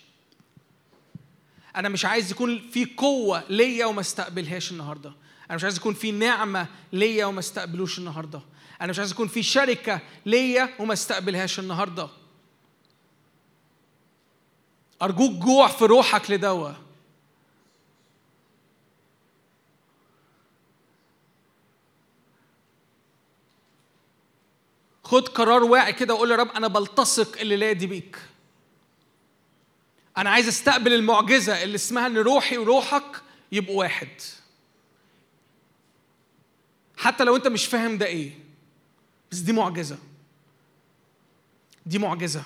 أنا 1.76 1.88
مش 1.88 2.04
عايز 2.04 2.30
يكون 2.30 2.70
في 2.70 2.84
قوة 2.84 3.44
ليا 3.48 3.86
وما 3.86 4.00
استقبلهاش 4.00 4.72
النهارده. 4.72 5.12
أنا 5.46 5.56
مش 5.56 5.64
عايز 5.64 5.76
يكون 5.76 5.94
في 5.94 6.10
نعمة 6.10 6.66
ليا 6.92 7.26
وما 7.26 7.40
استقبلوش 7.40 7.98
النهارده. 7.98 8.40
أنا 8.80 8.90
مش 8.90 8.98
عايز 8.98 9.10
يكون 9.10 9.28
في 9.28 9.42
شركة 9.42 10.00
ليا 10.26 10.74
وما 10.78 10.92
استقبلهاش 10.92 11.58
النهارده. 11.58 12.08
أرجوك 15.02 15.32
جوع 15.32 15.68
في 15.68 15.84
روحك 15.84 16.30
لدوا 16.30 16.72
خد 25.12 25.28
قرار 25.28 25.64
واعي 25.64 25.92
كده 25.92 26.14
وقول 26.14 26.30
يا 26.30 26.36
رب 26.36 26.50
أنا 26.50 26.68
بلتصق 26.68 27.40
الليلة 27.40 27.72
دي 27.72 27.86
بيك. 27.86 28.18
أنا 30.16 30.30
عايز 30.30 30.48
أستقبل 30.48 30.92
المعجزة 30.92 31.62
اللي 31.62 31.74
اسمها 31.74 32.06
إن 32.06 32.18
روحي 32.18 32.58
وروحك 32.58 33.22
يبقوا 33.52 33.78
واحد. 33.78 34.08
حتى 36.96 37.24
لو 37.24 37.36
أنت 37.36 37.48
مش 37.48 37.66
فاهم 37.66 37.98
ده 37.98 38.06
إيه 38.06 38.38
بس 39.32 39.38
دي 39.38 39.52
معجزة. 39.52 39.98
دي 41.86 41.98
معجزة. 41.98 42.44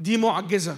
دي 0.00 0.16
معجزة. 0.16 0.76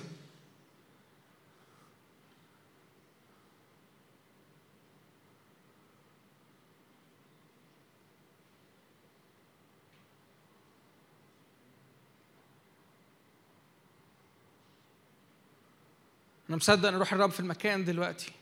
أنا 16.50 16.56
مصدق 16.56 16.88
إن 16.88 16.94
روح 16.94 17.12
الرب 17.12 17.30
في 17.30 17.40
المكان 17.40 17.84
دلوقتي 17.84 18.32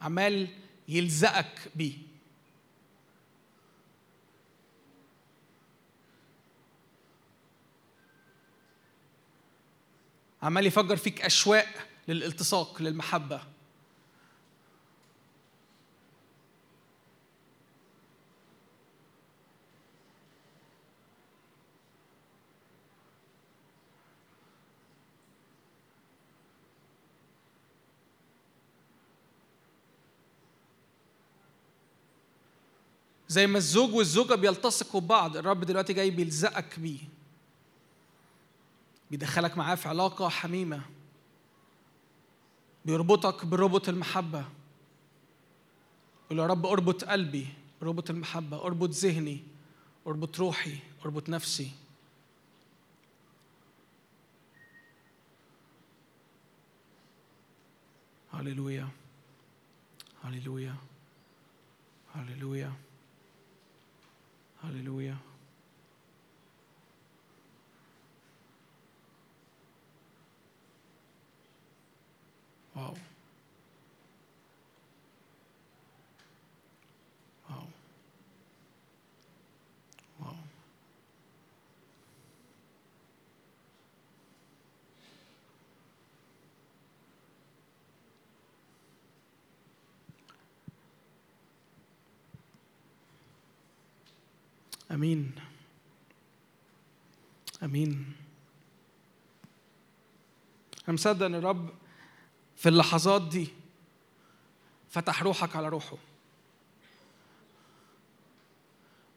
عمال 0.00 0.48
يلزقك 0.88 1.70
بيه. 1.74 1.92
عمال 10.42 10.66
يفجر 10.66 10.96
فيك 10.96 11.22
أشواق 11.22 11.66
للالتصاق 12.08 12.82
للمحبة. 12.82 13.40
زي 33.28 33.46
ما 33.46 33.58
الزوج 33.58 33.94
والزوجة 33.94 34.34
بيلتصقوا 34.34 35.00
ببعض 35.00 35.36
الرب 35.36 35.60
دلوقتي 35.60 35.92
جاي 35.92 36.10
بيلزقك 36.10 36.80
بيه. 36.80 36.98
بيدخلك 39.10 39.58
معاه 39.58 39.74
في 39.74 39.88
علاقة 39.88 40.28
حميمة. 40.28 40.82
بيربطك 42.84 43.44
بربط 43.46 43.88
المحبة. 43.88 44.44
يقول 46.26 46.38
يا 46.38 46.46
رب 46.46 46.66
أربط 46.66 47.04
قلبي 47.04 47.46
اربط 47.82 48.10
المحبة 48.10 48.64
أربط 48.64 48.90
ذهني 48.90 49.42
أربط 50.06 50.38
روحي 50.38 50.78
أربط 51.04 51.28
نفسي. 51.28 51.70
هللويا. 58.32 58.88
هللويا. 60.24 60.74
هللويا. 62.14 62.87
هللويا 64.64 65.16
واو 72.76 72.94
آمين. 94.90 95.32
آمين. 97.62 98.12
أنا 100.88 100.94
مصدق 100.94 101.26
إن 101.26 101.34
الرب 101.34 101.70
في 102.56 102.68
اللحظات 102.68 103.22
دي 103.28 103.48
فتح 104.90 105.22
روحك 105.22 105.56
على 105.56 105.68
روحه. 105.68 105.96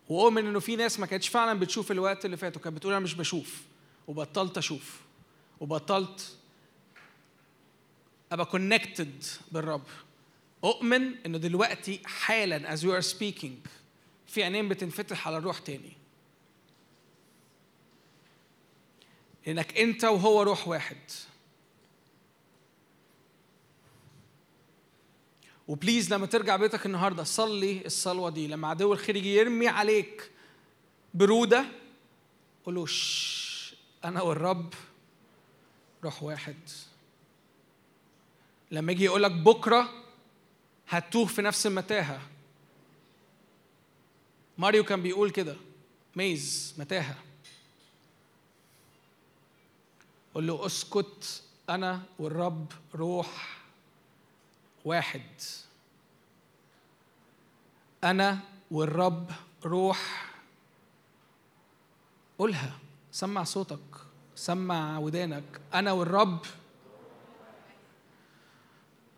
وأؤمن 0.10 0.45
إنه 0.48 0.60
في 0.60 0.76
ناس 0.76 0.99
ما 0.99 1.06
كانتش 1.06 1.27
فعلا 1.27 1.60
بتشوف 1.60 1.91
الوقت 1.91 2.26
اللي 2.26 2.38
فات 2.38 2.57
وكانت 2.57 2.76
بتقول 2.76 2.93
أنا 2.93 3.03
مش 3.03 3.14
بشوف 3.14 3.61
وبطلت 4.07 4.57
أشوف 4.57 5.02
وبطلت 5.60 6.38
أبقى 8.31 8.45
كونكتد 8.45 9.23
بالرب. 9.52 9.84
أؤمن 10.64 11.15
إنه 11.26 11.38
دلوقتي 11.38 12.02
حالا 12.06 12.76
as 12.76 12.80
you 12.80 12.88
are 13.03 13.07
speaking 13.14 13.68
في 14.32 14.44
عينين 14.44 14.70
بتنفتح 14.70 15.28
على 15.28 15.38
الروح 15.38 15.60
تاني. 15.60 15.94
انك 19.48 19.78
أنت 19.78 20.03
وهو 20.03 20.41
روح 20.41 20.68
واحد. 20.68 20.98
وبليز 25.68 26.14
لما 26.14 26.26
ترجع 26.26 26.56
بيتك 26.56 26.86
النهارده 26.86 27.24
صلي 27.24 27.86
الصلوة 27.86 28.30
دي. 28.30 28.48
لما 28.48 28.68
عدو 28.68 28.94
الخير 28.94 29.16
يجي 29.16 29.36
يرمي 29.36 29.68
عليك 29.68 30.32
برودة 31.14 31.66
قول 32.66 32.76
له 32.76 32.86
"شش، 32.86 33.76
أنا 34.06 34.22
والرب 34.22 34.74
روح 36.03 36.24
واحد. 36.24 36.70
لما 38.72 38.91
يجي 38.91 39.03
يقول 39.03 39.24
لك 39.24 39.32
بكرة 39.32 40.03
هتوه 40.88 41.26
في 41.26 41.41
نفس 41.41 41.68
المتاهه 41.68 42.31
ماريو 44.61 44.83
كان 44.83 45.01
بيقول 45.01 45.31
كده. 45.31 45.55
ميز 46.15 46.75
متاهة. 46.77 47.15
قول 50.35 50.47
له 50.47 50.65
أسكت 50.65 51.43
أنا 51.69 52.01
والرب 52.19 52.71
روح 52.95 53.59
واحد. 54.85 55.21
أنا 58.03 58.39
والرب 58.71 59.31
روح 59.65 60.31
قولها. 62.39 62.79
سمع 63.11 63.43
صوتك. 63.43 63.79
سمع 64.35 64.97
ودانك. 64.97 65.61
أنا 65.73 65.91
والرب. 65.91 66.45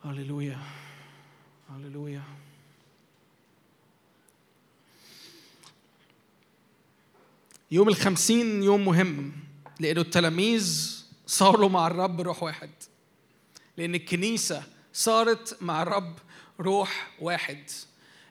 هللويا. 0.06 0.60
هللويا. 1.70 2.24
يوم 7.74 7.90
الخمسين 7.90 8.64
يوم 8.64 8.86
مهم 8.86 9.32
لأنه 9.80 10.02
التلاميذ 10.02 10.96
صاروا 11.28 11.70
مع 11.70 11.88
الرب 11.88 12.22
روح 12.22 12.44
واحد. 12.44 12.70
لأن 13.78 13.96
الكنيسة 13.96 14.64
صارت 14.94 15.58
مع 15.62 15.82
الرب 15.82 16.14
روح 16.60 17.12
واحد. 17.22 17.70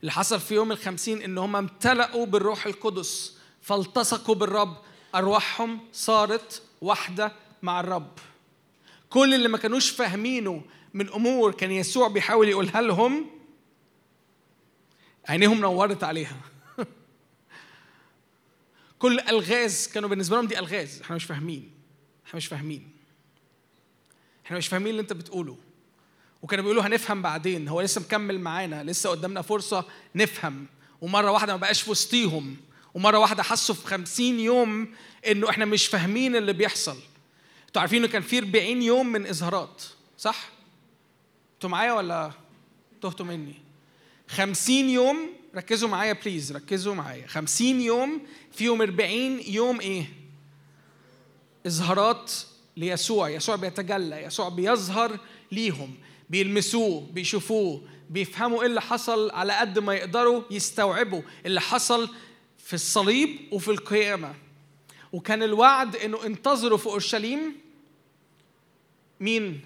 اللي 0.01 0.13
حصل 0.13 0.41
في 0.41 0.55
يوم 0.55 0.73
الخمسين 0.73 1.23
إن 1.23 1.39
هم 1.39 1.57
امتلأوا 1.57 2.27
بالروح 2.27 2.67
القدس 2.67 3.39
فالتصقوا 3.63 4.35
بالرب 4.35 4.77
أرواحهم 5.15 5.81
صارت 5.93 6.63
واحدة 6.81 7.33
مع 7.63 7.81
الرب. 7.81 8.13
كل 9.11 9.35
اللي 9.35 9.49
ما 9.49 9.59
كانوش 9.59 9.91
فاهمينه 9.91 10.63
من 10.95 11.09
أمور 11.09 11.53
كان 11.53 11.71
يسوع 11.71 12.09
بيحاول 12.09 12.49
يقولها 12.49 12.81
لهم 12.81 13.27
عينيهم 15.29 15.61
نورت 15.61 16.05
عليها. 16.05 16.52
كل 19.03 19.21
ألغاز 19.21 19.89
كانوا 19.89 20.09
بالنسبة 20.09 20.37
لهم 20.37 20.47
دي 20.47 20.59
ألغاز. 20.59 21.01
إحنا 21.01 21.17
مش 21.17 21.25
فاهمين. 21.25 21.71
إحنا 22.27 22.37
مش 22.37 22.47
فاهمين. 22.47 22.91
إحنا 24.47 24.59
مش 24.59 24.69
فاهمين 24.69 24.91
اللي 24.91 25.03
أنت 25.03 25.13
بتقوله. 25.13 25.57
وكانوا 26.43 26.63
بيقولوا 26.65 26.83
هنفهم 26.87 27.23
بعدين. 27.23 27.69
هو 27.69 27.81
لسه 27.81 28.01
مكمل 28.01 28.41
معانا. 28.41 28.85
لسه 28.85 29.11
قدامنا 29.11 29.43
فرصة 29.43 29.85
نفهم. 30.15 30.67
ومرة 31.01 31.31
واحدة 31.31 31.53
ما 31.53 31.61
بقاش 31.61 31.83
في 31.83 31.91
وسطيهم. 31.91 32.57
ومرة 32.95 33.19
واحدة 33.19 33.43
حسوا 33.43 33.75
في 33.75 33.87
خمسين 33.87 34.41
يوم 34.41 34.95
إنه 35.27 35.51
إحنا 35.51 35.65
مش 35.65 35.87
فاهمين 35.87 36.37
اللي 36.37 36.53
بيحصل. 36.53 36.97
أنتوا 37.67 37.81
عارفين 37.81 37.99
إنه 38.05 38.13
كان 38.13 38.23
في 38.23 38.39
40 38.39 38.83
يوم 38.83 39.07
من 39.07 39.27
اظهارات 39.27 39.83
صح؟ 40.19 40.49
أنتوا 41.55 41.71
معايا 41.71 41.93
ولا 41.93 42.33
تهتوا 43.03 43.27
مني؟ 43.27 43.55
خمسين 44.33 44.89
يوم 44.89 45.31
ركزوا 45.57 45.89
معايا 45.89 46.13
بليز 46.13 46.53
ركزوا 46.53 46.95
معايا. 46.95 47.27
خمسين 47.27 47.81
يوم 47.81 48.21
فيهم 48.53 48.83
40 48.83 49.41
يوم 49.41 49.81
إيه؟ 49.81 50.05
إظهارات 51.67 52.33
ليسوع. 52.77 53.29
يسوع 53.29 53.57
بيتجلى 53.57 54.23
يسوع 54.23 54.49
بيظهر 54.49 55.19
ليهم 55.53 55.95
بيلمسوه 56.31 57.07
بيشوفوه 57.13 57.83
بيفهموا 58.11 58.61
إيه 58.61 58.67
اللي 58.67 58.81
حصل 58.81 59.31
على 59.31 59.53
قد 59.53 59.79
ما 59.79 59.95
يقدروا 59.95 60.43
يستوعبوا 60.51 61.23
اللي 61.47 61.61
حصل 61.61 62.09
في 62.59 62.75
الصليب 62.75 63.53
وفي 63.53 63.71
القيامة. 63.71 64.35
وكان 65.13 65.43
الوعد 65.43 65.97
إنه 65.97 66.27
انتظروا 66.27 66.79
في 66.79 66.87
أورشليم 66.87 67.57
مين؟ 69.21 69.61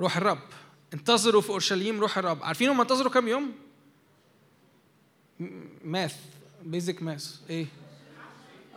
روح 0.00 0.16
الرب. 0.16 0.57
انتظروا 0.94 1.40
في 1.40 1.50
أورشليم 1.50 2.00
روح 2.00 2.18
الرب. 2.18 2.42
عارفين 2.42 2.68
هم 2.68 2.80
انتظروا 2.80 3.12
كام 3.12 3.28
يوم؟ 3.28 3.52
ماث 5.84 6.16
بيزك 6.62 7.02
ماث 7.02 7.36
إيه؟ 7.50 7.66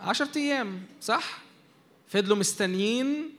عشرة 0.00 0.38
أيام 0.38 0.82
صح؟ 1.00 1.38
فضلوا 2.08 2.36
مستنيين 2.36 3.30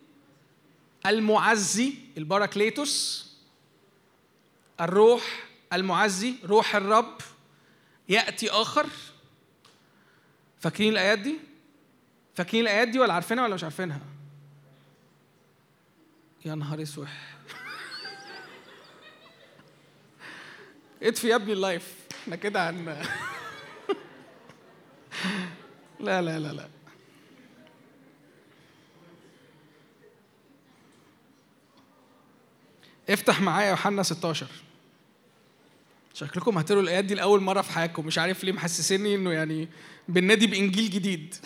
المعزي 1.06 1.94
الباراكليتوس 2.18 3.30
الروح 4.82 5.44
المعزي 5.74 6.36
روح 6.46 6.76
الرب. 6.76 7.18
يأتي 8.10 8.50
آخر. 8.50 8.88
فاكرين 10.60 10.94
الآيات 10.94 11.20
دي؟ 11.20 11.38
فاكرين 12.36 12.64
الآيات 12.64 12.88
دي 12.88 13.00
ولا 13.00 13.14
عارفينها 13.14 13.44
ولا 13.44 13.56
مش 13.56 13.64
عارفينها؟ 13.64 14.02
يا 16.46 16.56
نهار 16.56 16.82
أسود. 16.82 17.08
اطفي 21.04 21.28
يا 21.28 21.36
ابني 21.36 21.54
ال 21.54 21.62
live 21.62 21.94
إحنا 22.24 22.36
كده 22.36 22.62
عن 22.68 22.86
لا 26.00 26.22
لا 26.22 26.40
لا 26.40 26.54
لا 26.54 26.68
افتح 33.10 33.42
معايا 33.42 33.70
يوحنا 33.70 34.04
16 34.04 34.48
شكلكم 36.14 36.58
هتقروا 36.58 36.82
الآيات 36.82 37.06
دي 37.06 37.16
لأول 37.16 37.42
مرة 37.42 37.62
في 37.62 37.72
حياتكم. 37.72 38.06
مش 38.06 38.18
عارف 38.18 38.44
ليه 38.44 38.52
محسسني 38.52 39.16
إنه 39.16 39.32
يعني 39.32 39.70
بننادي 40.08 40.48
بإنجيل 40.48 40.90
جديد. 40.90 41.36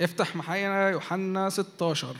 افتح 0.00 0.36
معايا 0.36 0.90
يوحنا 0.90 1.50
16 1.50 2.16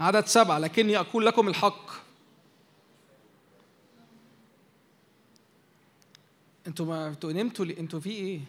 عدد 0.00 0.26
سبعة 0.26 0.58
لكني 0.58 0.98
أقول 0.98 1.26
لكم 1.26 1.48
الحق 1.48 1.90
أنتوا 6.66 6.86
ما 6.86 7.08
أنتوا 7.08 7.32
نمتوا؟ 7.32 7.64
أنتوا 7.64 8.00
في 8.00 8.10
إيه؟ 8.10 8.40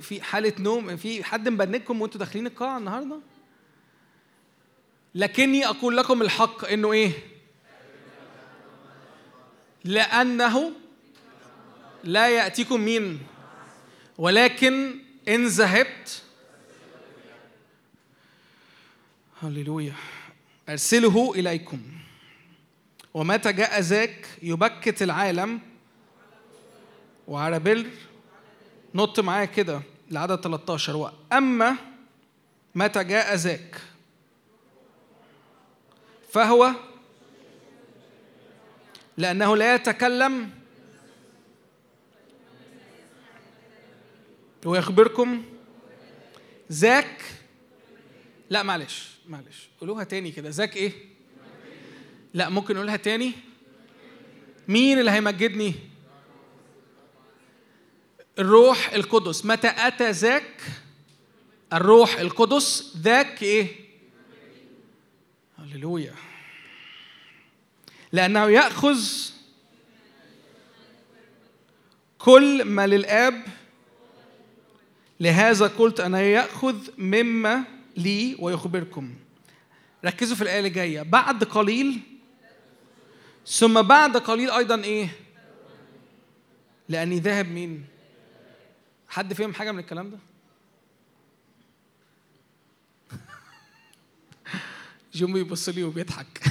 في 0.00 0.22
حالة 0.22 0.52
نوم 0.58 0.96
في 0.96 1.24
حد 1.24 1.48
مبنكم 1.48 2.02
وانتوا 2.02 2.18
داخلين 2.18 2.46
القاعة 2.46 2.78
النهارده؟ 2.78 3.20
لكني 5.14 5.66
أقول 5.66 5.96
لكم 5.96 6.22
الحق 6.22 6.64
إنه 6.64 6.92
إيه؟ 6.92 7.12
لأنه 9.84 10.72
لا 12.04 12.28
يأتيكم 12.28 12.80
مين؟ 12.80 13.18
ولكن 14.18 14.98
إن 15.28 15.46
ذهبت 15.46 16.22
هللويا. 19.42 19.94
أرسله 20.68 21.34
إليكم. 21.34 21.80
ومتى 23.14 23.52
جاء 23.52 23.80
ذاك 23.80 24.26
يبكت 24.42 25.02
العالم. 25.02 25.60
وعلى 27.28 27.58
بر 27.58 27.86
نط 28.94 29.20
معايا 29.20 29.44
كده 29.44 29.82
لعدد 30.10 30.40
13 30.40 30.96
وأما 30.96 31.76
متى 32.74 33.04
جاء 33.04 33.34
ذاك 33.34 33.80
فهو 36.32 36.72
لأنه 39.16 39.56
لا 39.56 39.74
يتكلم. 39.74 40.50
ويخبركم 44.64 45.44
ذاك 46.72 47.37
لا 48.50 48.62
معلش 48.62 49.08
معلش. 49.28 49.68
قولوها 49.80 50.04
تاني 50.04 50.30
كده. 50.30 50.48
ذاك 50.48 50.76
إيه؟ 50.76 50.92
لا 52.34 52.48
ممكن 52.48 52.74
نقولها 52.74 52.96
تاني. 52.96 53.32
مين 54.68 54.98
اللي 54.98 55.10
هيمجدني؟ 55.10 55.74
الروح 58.38 58.92
القدس. 58.92 59.44
متى 59.44 59.68
أتى 59.76 60.10
ذاك؟ 60.10 60.60
الروح 61.72 62.18
القدس. 62.18 62.96
ذاك 62.96 63.42
إيه؟ 63.42 63.66
هللويا. 65.58 66.14
لأنه 68.12 68.50
يأخذ 68.50 69.00
كل 72.18 72.64
ما 72.64 72.86
للآب. 72.86 73.44
لهذا 75.20 75.66
قلت 75.66 76.00
أنا 76.00 76.20
يأخذ 76.20 76.76
مما 76.98 77.77
لي 77.96 78.36
ويخبركم. 78.38 79.14
ركزوا 80.04 80.36
في 80.36 80.42
الآية 80.42 80.58
اللي 80.58 80.70
جاية. 80.70 81.02
بعد 81.02 81.44
قليل 81.44 82.00
ثم 83.46 83.82
بعد 83.82 84.16
قليل 84.16 84.50
أيضا 84.50 84.84
إيه؟ 84.84 85.08
لأني 86.88 87.20
ذاهب 87.20 87.46
مين؟ 87.46 87.84
حد 89.08 89.32
فهم 89.34 89.54
حاجة 89.54 89.72
من 89.72 89.78
الكلام 89.78 90.10
ده؟ 90.10 90.18
جون 95.14 95.32
بيبص 95.32 95.68
لي 95.68 95.84
وبيضحك. 95.84 96.42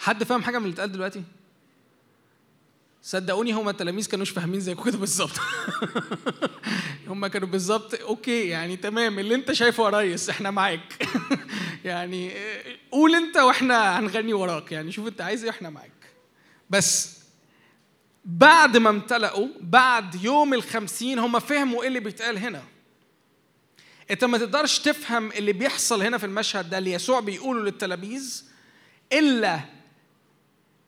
حد 0.00 0.24
فاهم 0.24 0.42
حاجة 0.42 0.58
من 0.58 0.64
اللي 0.64 0.74
اتقال 0.74 0.92
دلوقتي؟ 0.92 1.24
صدقوني 3.02 3.52
هما 3.52 3.70
التلاميذ 3.70 4.08
كانوش 4.08 4.30
فاهمين 4.30 4.60
زيكم 4.60 4.84
كده 4.84 4.98
بالظبط. 4.98 5.40
هما 7.08 7.28
كانوا 7.28 7.48
بالظبط 7.48 7.94
أوكي 7.94 8.48
يعني 8.48 8.76
تمام 8.76 9.18
اللي 9.18 9.34
أنت 9.34 9.52
شايفه 9.52 9.84
يا 9.84 9.88
ريس 9.88 10.30
إحنا 10.30 10.50
معاك. 10.50 11.08
يعني 11.84 12.32
قول 12.90 13.14
أنت 13.14 13.36
وإحنا 13.36 13.98
هنغني 13.98 14.32
وراك 14.32 14.72
يعني 14.72 14.92
شوف 14.92 15.06
أنت 15.06 15.20
عايز 15.20 15.44
إيه 15.44 15.50
وإحنا 15.50 15.70
معاك. 15.70 15.92
بس 16.70 17.18
بعد 18.24 18.76
ما 18.76 18.90
امتلأوا 18.90 19.48
بعد 19.60 20.24
يوم 20.24 20.54
الخمسين 20.54 21.18
هم 21.18 21.38
فهموا 21.38 21.82
إيه 21.82 21.88
اللي 21.88 22.00
بيتقال 22.00 22.38
هنا. 22.38 22.62
أنت 24.10 24.24
ما 24.24 24.38
تقدرش 24.38 24.78
تفهم 24.78 25.32
اللي 25.32 25.52
بيحصل 25.52 26.02
هنا 26.02 26.18
في 26.18 26.26
المشهد 26.26 26.70
ده 26.70 26.78
اللي 26.78 26.92
يسوع 26.92 27.20
بيقوله 27.20 27.62
للتلاميذ 27.62 28.44
إلا 29.12 29.60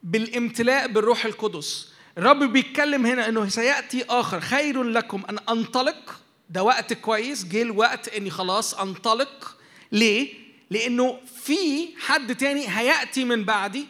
بالامتلاء 0.02 0.88
بالروح 0.88 1.24
القدس. 1.24 1.93
الرب 2.18 2.42
بيتكلم 2.52 3.06
هنا 3.06 3.28
إنه 3.28 3.48
سيأتي 3.48 4.04
آخر. 4.08 4.40
خير 4.40 4.82
لكم 4.82 5.22
أن 5.30 5.38
أنطلق. 5.48 6.20
ده 6.50 6.62
وقت 6.62 6.92
كويس. 6.92 7.44
جه 7.44 7.62
الوقت 7.62 8.08
إني 8.08 8.30
خلاص 8.30 8.74
أنطلق. 8.74 9.56
ليه؟ 9.92 10.34
لإنه 10.70 11.20
في 11.44 11.88
حد 11.98 12.36
تاني 12.36 12.68
هيأتي 12.68 13.24
من 13.24 13.44
بعدي. 13.44 13.86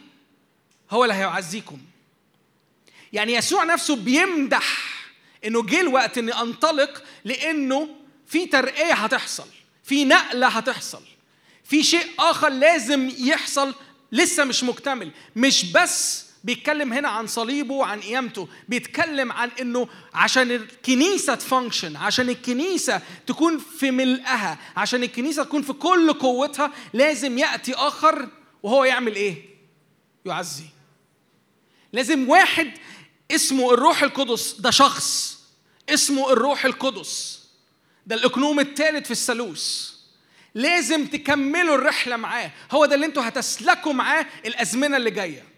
هو 0.91 1.03
اللي 1.03 1.15
هيعزيكم. 1.15 1.77
يعني 3.13 3.33
يسوع 3.33 3.63
نفسه 3.63 3.95
بيمدح 3.95 4.95
إنه 5.45 5.63
جه 5.63 5.81
الوقت 5.81 6.17
إني 6.17 6.33
أنطلق. 6.41 7.03
لإنه 7.25 7.89
في 8.27 8.45
ترقية 8.45 8.93
هتحصل. 8.93 9.47
في 9.83 10.05
نقلة 10.05 10.47
هتحصل. 10.47 11.01
في 11.63 11.83
شيء 11.83 12.07
آخر 12.19 12.49
لازم 12.49 13.11
يحصل. 13.17 13.73
لسه 14.11 14.43
مش 14.43 14.63
مكتمل. 14.63 15.11
مش 15.35 15.71
بس 15.71 16.25
بيتكلم 16.45 16.93
هنا 16.93 17.09
عن 17.09 17.27
صليبه 17.27 17.73
وعن 17.73 18.01
قيامته. 18.01 18.47
بيتكلم 18.69 19.31
عن 19.31 19.49
إنه 19.61 19.87
عشان 20.13 20.51
الكنيسة 20.51 21.35
تفانكشن 21.35 21.95
عشان 21.95 22.29
الكنيسة 22.29 23.01
تكون 23.27 23.57
في 23.57 23.91
ملئها 23.91 24.57
عشان 24.77 25.03
الكنيسة 25.03 25.43
تكون 25.43 25.61
في 25.61 25.73
كل 25.73 26.13
قوتها 26.13 26.71
لازم 26.93 27.37
يأتي 27.37 27.73
آخر 27.73 28.29
وهو 28.63 28.83
يعمل 28.83 29.15
إيه؟ 29.15 29.35
يعزي. 30.25 30.65
لازم 31.93 32.29
واحد 32.29 32.71
اسمه 33.31 33.73
الروح 33.73 34.03
القدس 34.03 34.53
ده 34.59 34.71
شخص 34.71 35.39
اسمه 35.89 36.33
الروح 36.33 36.65
القدس. 36.65 37.45
ده 38.07 38.15
الإقنوم 38.15 38.59
الثالث 38.59 39.05
في 39.05 39.11
الثالوث. 39.11 39.91
لازم 40.55 41.05
تكملوا 41.05 41.75
الرحلة 41.75 42.15
معاه. 42.15 42.51
هو 42.71 42.85
ده 42.85 42.95
اللي 42.95 43.05
أنتوا 43.05 43.27
هتسلكوا 43.27 43.93
معاه 43.93 44.25
الأزمنة 44.45 44.97
اللي 44.97 45.11
جاية. 45.11 45.54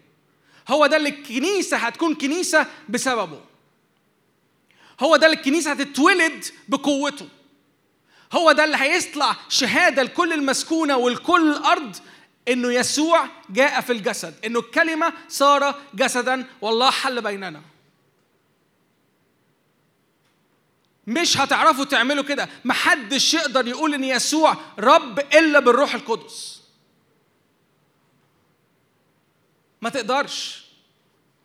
هو 0.68 0.86
ده 0.86 0.96
اللي 0.96 1.08
الكنيسة 1.08 1.76
هتكون 1.76 2.14
كنيسة 2.14 2.66
بسببه. 2.88 3.40
هو 5.00 5.16
ده 5.16 5.26
اللي 5.26 5.36
الكنيسة 5.36 5.70
هتتولد 5.70 6.44
بقوته. 6.68 7.28
هو 8.32 8.52
ده 8.52 8.64
اللي 8.64 8.76
هيطلع 8.76 9.36
شهادة 9.48 10.02
لكل 10.02 10.32
المسكونة 10.32 10.96
ولكل 10.96 11.50
الأرض 11.52 11.96
إنه 12.48 12.72
يسوع 12.72 13.26
جاء 13.50 13.80
في 13.80 13.92
الجسد 13.92 14.34
إنه 14.44 14.58
الكلمة 14.60 15.12
صار 15.28 15.74
جسدا 15.94 16.46
والله 16.60 16.90
حل 16.90 17.22
بيننا. 17.22 17.62
مش 21.06 21.38
هتعرفوا 21.38 21.84
تعملوا 21.84 22.24
كده 22.24 22.48
محدش 22.64 23.34
يقدر 23.34 23.66
يقول 23.66 23.94
إن 23.94 24.04
يسوع 24.04 24.56
رب 24.78 25.18
إلا 25.18 25.60
بالروح 25.60 25.94
القدس. 25.94 26.57
ما 29.82 29.90
تقدرش. 29.90 30.64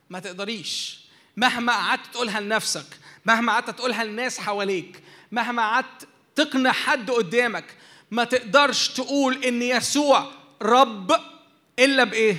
ما 0.10 0.20
تقدريش. 0.20 1.00
مهما 1.38 1.74
قعدت 1.74 2.06
تقولها 2.08 2.40
لنفسك 2.40 2.86
مهما 3.26 3.54
قعدت 3.54 3.70
تقولها 3.70 4.04
للناس 4.04 4.40
حواليك 4.40 5.04
مهما 5.32 5.62
قعدت 5.62 6.08
تقنع 6.36 6.72
حد 6.72 7.12
قدامك 7.12 7.66
ما 8.12 8.24
تقدرش 8.24 8.88
تقول 8.88 9.44
إن 9.44 9.62
يسوع 9.62 10.32
رب 10.62 11.12
إلا 11.80 12.04
بإيه؟ 12.04 12.38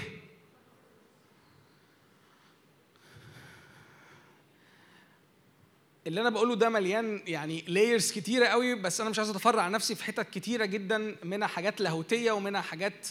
اللي 6.06 6.20
أنا 6.20 6.30
بقوله 6.30 6.54
ده 6.54 6.68
مليان 6.68 7.22
يعني 7.26 7.64
layers 7.68 8.12
كتيرة 8.12 8.46
قوي 8.46 8.74
بس 8.74 9.00
أنا 9.00 9.10
مش 9.10 9.18
عايز 9.18 9.30
أتفرع 9.30 9.68
نفسي 9.68 9.94
في 9.94 10.04
حتت 10.04 10.30
كتيرة 10.30 10.64
جدا 10.64 11.16
منها 11.24 11.48
حاجات 11.48 11.80
لاهوتية 11.80 12.32
ومنها 12.32 12.60
حاجات 12.60 13.08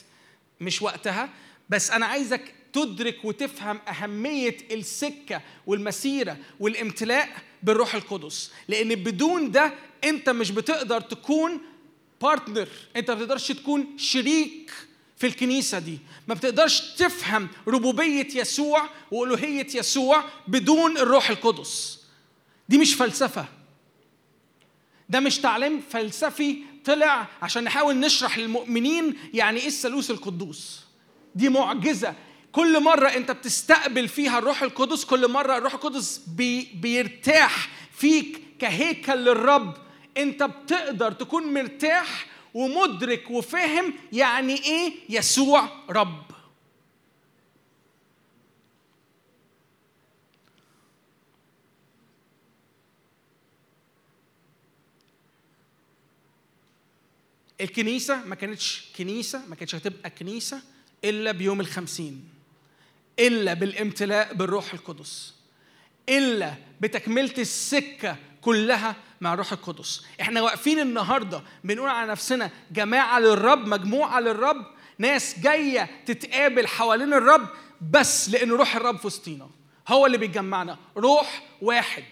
مش 0.62 0.82
وقتها. 0.82 1.30
بس 1.74 1.91
أنا 1.91 2.06
عايزك 2.06 2.54
تدرك 2.74 3.26
وتفهم 3.26 3.80
أهمية 3.88 4.58
السكة 4.72 5.41
والمسيرة 5.68 6.38
والامتلاء 6.60 7.30
بالروح 7.64 7.95
القدس. 7.95 8.52
لأن 8.68 8.95
بدون 8.95 9.52
ده 9.52 9.74
أنت 10.04 10.30
مش 10.30 10.52
بتقدر 10.52 11.02
تكون 11.02 11.62
partner 12.22 12.68
أنت 12.95 13.12
ما 13.12 13.16
بتقدرش 13.16 13.52
تكون 13.52 13.98
شريك 13.98 14.72
في 15.18 15.28
الكنيسة 15.28 15.80
دي. 15.80 16.00
ما 16.28 16.34
بتقدرش 16.34 16.80
تفهم 16.80 17.48
ربوبية 17.68 18.28
يسوع 18.36 18.90
وألوهية 19.12 19.68
يسوع 19.76 20.24
بدون 20.48 20.98
الروح 20.98 21.30
القدس. 21.30 22.00
دي 22.70 22.78
مش 22.78 22.94
فلسفة. 22.94 23.45
ده 25.10 25.20
مش 25.20 25.40
تعليم 25.40 25.82
فلسفي 25.90 26.58
طلع 26.86 27.28
عشان 27.41 27.64
نحاول 27.64 28.00
نشرح 28.00 28.38
للمؤمنين 28.38 29.18
يعني 29.34 29.60
إيه 29.60 29.68
الثالوث 29.68 30.12
القدوس. 30.12 30.83
دي 31.36 31.50
معجزة. 31.50 32.16
كل 32.52 32.84
مرة 32.84 33.08
أنت 33.08 33.32
بتستقبل 33.32 34.08
فيها 34.08 34.40
الروح 34.40 34.64
القدس 34.64 35.06
كل 35.06 35.32
مرة 35.32 35.58
الروح 35.58 35.74
القدس 35.74 36.18
بي 36.18 36.64
بيرتاح 36.76 37.70
فيك 37.92 38.42
كهيكل 38.60 39.14
للرب. 39.18 39.78
أنت 40.18 40.44
بتقدر 40.44 41.12
تكون 41.12 41.54
مرتاح 41.54 42.26
ومدرك 42.54 43.30
وفاهم 43.30 43.94
يعني 44.12 44.54
إيه 44.54 44.94
يسوع 45.10 45.70
رب. 45.90 46.24
الكنيسة 57.62 58.26
ما 58.26 58.36
كانتش 58.36 58.84
كنيسة 58.98 59.46
ما 59.48 59.56
كانتش 59.56 59.76
هتبقى 59.76 60.10
كنيسة. 60.10 60.73
إلا 61.06 61.32
بيوم 61.32 61.60
الخمسين 61.60 62.30
إلا 63.20 63.54
بالامتلاء 63.54 64.34
بالروح 64.34 64.74
القدس 64.74 65.34
إلا 66.10 66.54
بتكملة 66.82 67.34
السكة 67.38 68.18
كلها 68.42 68.96
مع 69.22 69.34
الروح 69.34 69.52
القدس. 69.52 70.06
إحنا 70.22 70.42
واقفين 70.42 70.80
النهاردة 70.80 71.44
بنقول 71.64 71.90
على 71.90 72.12
نفسنا 72.12 72.52
جماعة 72.72 73.20
للرب 73.20 73.68
مجموعة 73.68 74.20
للرب 74.20 74.66
ناس 74.98 75.40
جاية 75.40 75.90
تتقابل 76.06 76.68
حوالين 76.68 77.14
الرب 77.14 77.48
بس 77.92 78.30
لأن 78.30 78.50
روح 78.52 78.76
الرب 78.76 78.98
في 78.98 79.08
وسطينا. 79.08 79.50
هو 79.88 80.06
اللي 80.06 80.18
بيجمعنا 80.18 80.78
روح 80.98 81.44
واحد. 81.62 82.04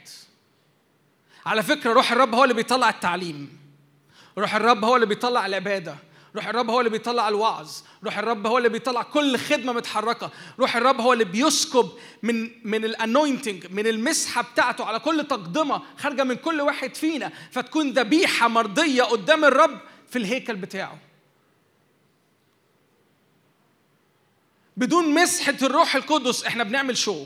على 1.45 1.63
فكرة 1.63 1.93
روح 1.93 2.11
الرب 2.11 2.35
هو 2.35 2.43
اللي 2.43 2.53
بيطلع 2.55 2.89
التعليم. 2.89 3.59
روح 4.37 4.55
الرب 4.55 4.85
هو 4.85 4.95
اللي 4.95 5.07
بيطلع 5.07 5.45
العبادة. 5.45 5.95
روح 6.35 6.47
الرب 6.47 6.69
هو 6.69 6.79
اللي 6.79 6.89
بيطلع 6.89 7.27
الوعظ. 7.27 7.71
روح 8.03 8.17
الرب 8.17 8.47
هو 8.47 8.57
اللي 8.57 8.69
بيطلع 8.69 9.01
كل 9.03 9.37
خدمة 9.37 9.73
متحركة. 9.73 10.31
روح 10.59 10.75
الرب 10.75 11.01
هو 11.01 11.13
اللي 11.13 11.25
بيسكب 11.25 11.89
من 12.23 12.67
من 12.67 12.85
الأنوينتنج 12.85 13.67
من 13.71 13.87
المسحة 13.87 14.41
بتاعته 14.41 14.85
على 14.85 14.99
كل 14.99 15.27
تقدمة 15.27 15.81
خارجة 15.97 16.23
من 16.23 16.35
كل 16.35 16.61
واحد 16.61 16.95
فينا 16.95 17.31
فتكون 17.51 17.91
ذبيحة 17.91 18.47
مرضية 18.47 19.03
قدام 19.03 19.45
الرب 19.45 19.79
في 20.09 20.17
الهيكل 20.17 20.55
بتاعه. 20.55 20.97
بدون 24.77 25.13
مسحة 25.13 25.57
الروح 25.61 25.95
القدس 25.95 26.43
إحنا 26.43 26.63
بنعمل 26.63 26.97
شو؟ 26.97 27.25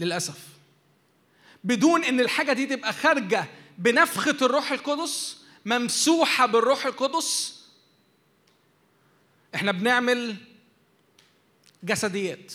للأسف. 0.00 0.38
بدون 1.64 2.04
إن 2.04 2.20
الحاجة 2.20 2.52
دي 2.52 2.66
تبقى 2.66 2.92
خارجة 2.92 3.44
بنفخة 3.78 4.36
الروح 4.42 4.72
القدس 4.72 5.41
ممسوحة 5.64 6.46
بالروح 6.46 6.86
القدس. 6.86 7.62
إحنا 9.54 9.72
بنعمل 9.72 10.36
جسديات. 11.84 12.52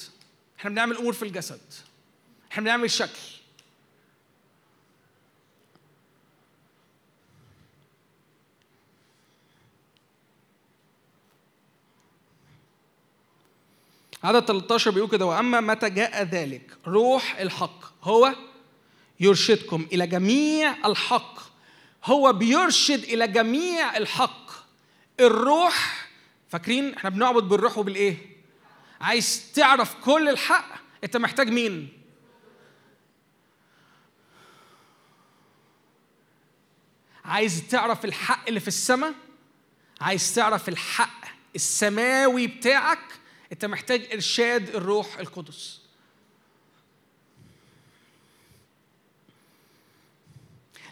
إحنا 0.59 0.69
بنعمل 0.69 0.97
أمور 0.97 1.13
في 1.13 1.23
الجسد. 1.23 1.61
إحنا 2.51 2.63
بنعمل 2.63 2.91
شكل. 2.91 3.19
عدد 14.23 14.45
13 14.45 14.91
بيقول 14.91 15.09
كده 15.09 15.25
وأما 15.25 15.61
متى 15.61 15.89
جاء 15.89 16.23
ذلك؟ 16.23 16.77
روح 16.87 17.39
الحق. 17.39 18.03
هو 18.03 18.35
يرشدكم 19.19 19.87
إلى 19.91 20.07
جميع 20.07 20.87
الحق. 20.87 21.36
هو 22.07 22.33
بيرشد 22.33 23.03
إلى 23.03 23.27
جميع 23.27 23.97
الحق. 23.97 24.51
الروح 25.19 26.07
فاكرين 26.49 26.93
إحنا 26.93 27.09
بنعبد 27.09 27.43
بالروح 27.43 27.77
وبالإيه؟ 27.77 28.17
عايز 29.01 29.51
تعرف 29.55 29.95
كل 29.95 30.29
الحق 30.29 30.75
أنت 31.03 31.17
محتاج 31.17 31.49
مين؟ 31.49 31.89
عايز 37.25 37.67
تعرف 37.67 38.05
الحق 38.05 38.47
اللي 38.47 38.59
في 38.59 38.67
السماء؟ 38.67 39.13
عايز 40.01 40.35
تعرف 40.35 40.69
الحق 40.69 41.25
السماوي 41.55 42.47
بتاعك؟ 42.47 43.19
أنت 43.51 43.65
محتاج 43.65 44.07
إرشاد 44.13 44.75
الروح 44.75 45.19
القدس. 45.19 45.76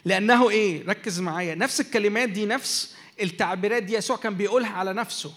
لأنه 0.05 0.49
إيه؟ 0.49 0.87
ركز 0.87 1.19
معايا. 1.19 1.55
نفس 1.55 1.81
الكلمات 1.81 2.29
دي 2.29 2.45
نفس 2.45 2.95
التعبيرات 3.21 3.83
دي 3.83 3.93
يسوع 3.95 4.17
كان 4.17 4.35
بيقولها 4.35 4.69
على 4.69 4.93
نفسه. 4.93 5.33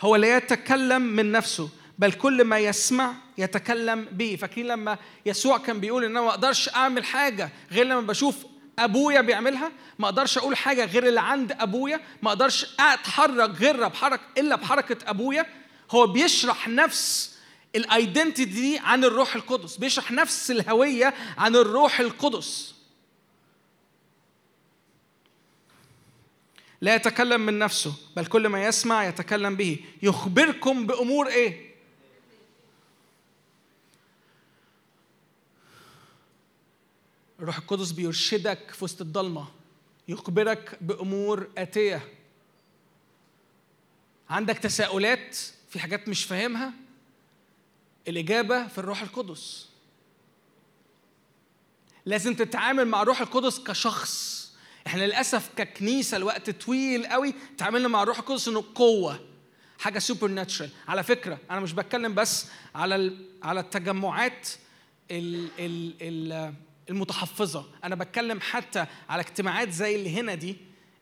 هو 0.00 0.16
لا 0.16 0.36
يتكلم 0.36 1.02
من 1.02 1.32
نفسه 1.32 1.68
بل 1.98 2.12
كل 2.12 2.44
ما 2.44 2.58
يسمع 2.58 3.14
يتكلم 3.38 4.04
به 4.12 4.36
فاكرين 4.40 4.66
لما 4.66 4.98
يسوع 5.26 5.58
كان 5.58 5.80
بيقول 5.80 6.04
إن 6.04 6.10
أنا 6.10 6.20
ما 6.20 6.28
أقدرش 6.30 6.68
أعمل 6.68 7.04
حاجة 7.04 7.50
غير 7.72 7.86
لما 7.86 8.00
بشوف 8.00 8.36
أبويا 8.78 9.20
بيعملها؟ 9.20 9.72
ما 9.98 10.04
أقدرش 10.08 10.38
أقول 10.38 10.56
حاجة 10.56 10.84
غير 10.84 11.06
اللي 11.08 11.20
عند 11.20 11.52
أبويا. 11.52 12.00
ما 12.22 12.28
أقدرش 12.28 12.66
أتحرك 12.80 13.50
غير 13.50 13.88
بحرك 13.88 14.20
إلا 14.38 14.56
بحركة 14.56 15.10
أبويا. 15.10 15.46
هو 15.90 16.06
بيشرح 16.06 16.68
نفس 16.68 17.36
الايدنتيتي 17.76 18.78
عن 18.78 19.04
الروح 19.04 19.34
القدس. 19.34 19.76
بيشرح 19.76 20.12
نفس 20.12 20.50
الهوية 20.50 21.14
عن 21.38 21.56
الروح 21.56 22.00
القدس. 22.00 22.74
لا 26.82 26.94
يتكلم 26.94 27.46
من 27.46 27.58
نفسه 27.58 27.94
بل 28.16 28.26
كل 28.26 28.46
ما 28.46 28.64
يسمع 28.64 29.04
يتكلم 29.04 29.56
به. 29.56 29.84
يخبركم 30.02 30.86
بأمور 30.86 31.28
إيه؟ 31.28 31.74
الروح 37.40 37.58
القدس 37.58 37.90
بيرشدك 37.90 38.70
في 38.70 38.84
وسط 38.84 39.00
الضلمة. 39.00 39.48
يخبرك 40.08 40.78
بأمور 40.80 41.48
آتية. 41.58 42.08
عندك 44.30 44.58
تساؤلات 44.58 45.36
في 45.68 45.80
حاجات 45.80 46.08
مش 46.08 46.24
فاهمها؟ 46.24 46.72
الإجابة 48.08 48.68
في 48.68 48.78
الروح 48.78 49.02
القدس. 49.02 49.68
لازم 52.06 52.34
تتعامل 52.34 52.88
مع 52.88 53.02
الروح 53.02 53.20
القدس 53.20 53.60
كشخص. 53.60 54.41
إحنا 54.86 55.02
للأسف 55.04 55.50
ككنيسة 55.56 56.16
الوقت 56.16 56.50
طويل 56.50 57.06
قوي 57.06 57.34
تعاملنا 57.58 57.88
مع 57.88 58.02
الروح 58.02 58.18
القدس 58.18 58.48
إنه 58.48 58.64
قوة 58.74 59.20
حاجة 59.78 59.98
سوبر 59.98 60.28
ناتشرال 60.28 60.70
على 60.88 61.02
فكرة 61.02 61.38
أنا 61.50 61.60
مش 61.60 61.72
بتكلم 61.72 62.14
بس 62.14 62.46
على 62.74 63.16
على 63.42 63.60
التجمعات 63.60 64.48
ال 65.10 65.48
ال 65.58 65.94
ال 66.00 66.54
المتحفظة. 66.90 67.64
أنا 67.84 67.94
بتكلم 67.94 68.40
حتى 68.40 68.86
على 69.08 69.20
اجتماعات 69.22 69.70
زي 69.70 69.96
اللي 69.96 70.10
هنا 70.20 70.34
دي 70.34 70.56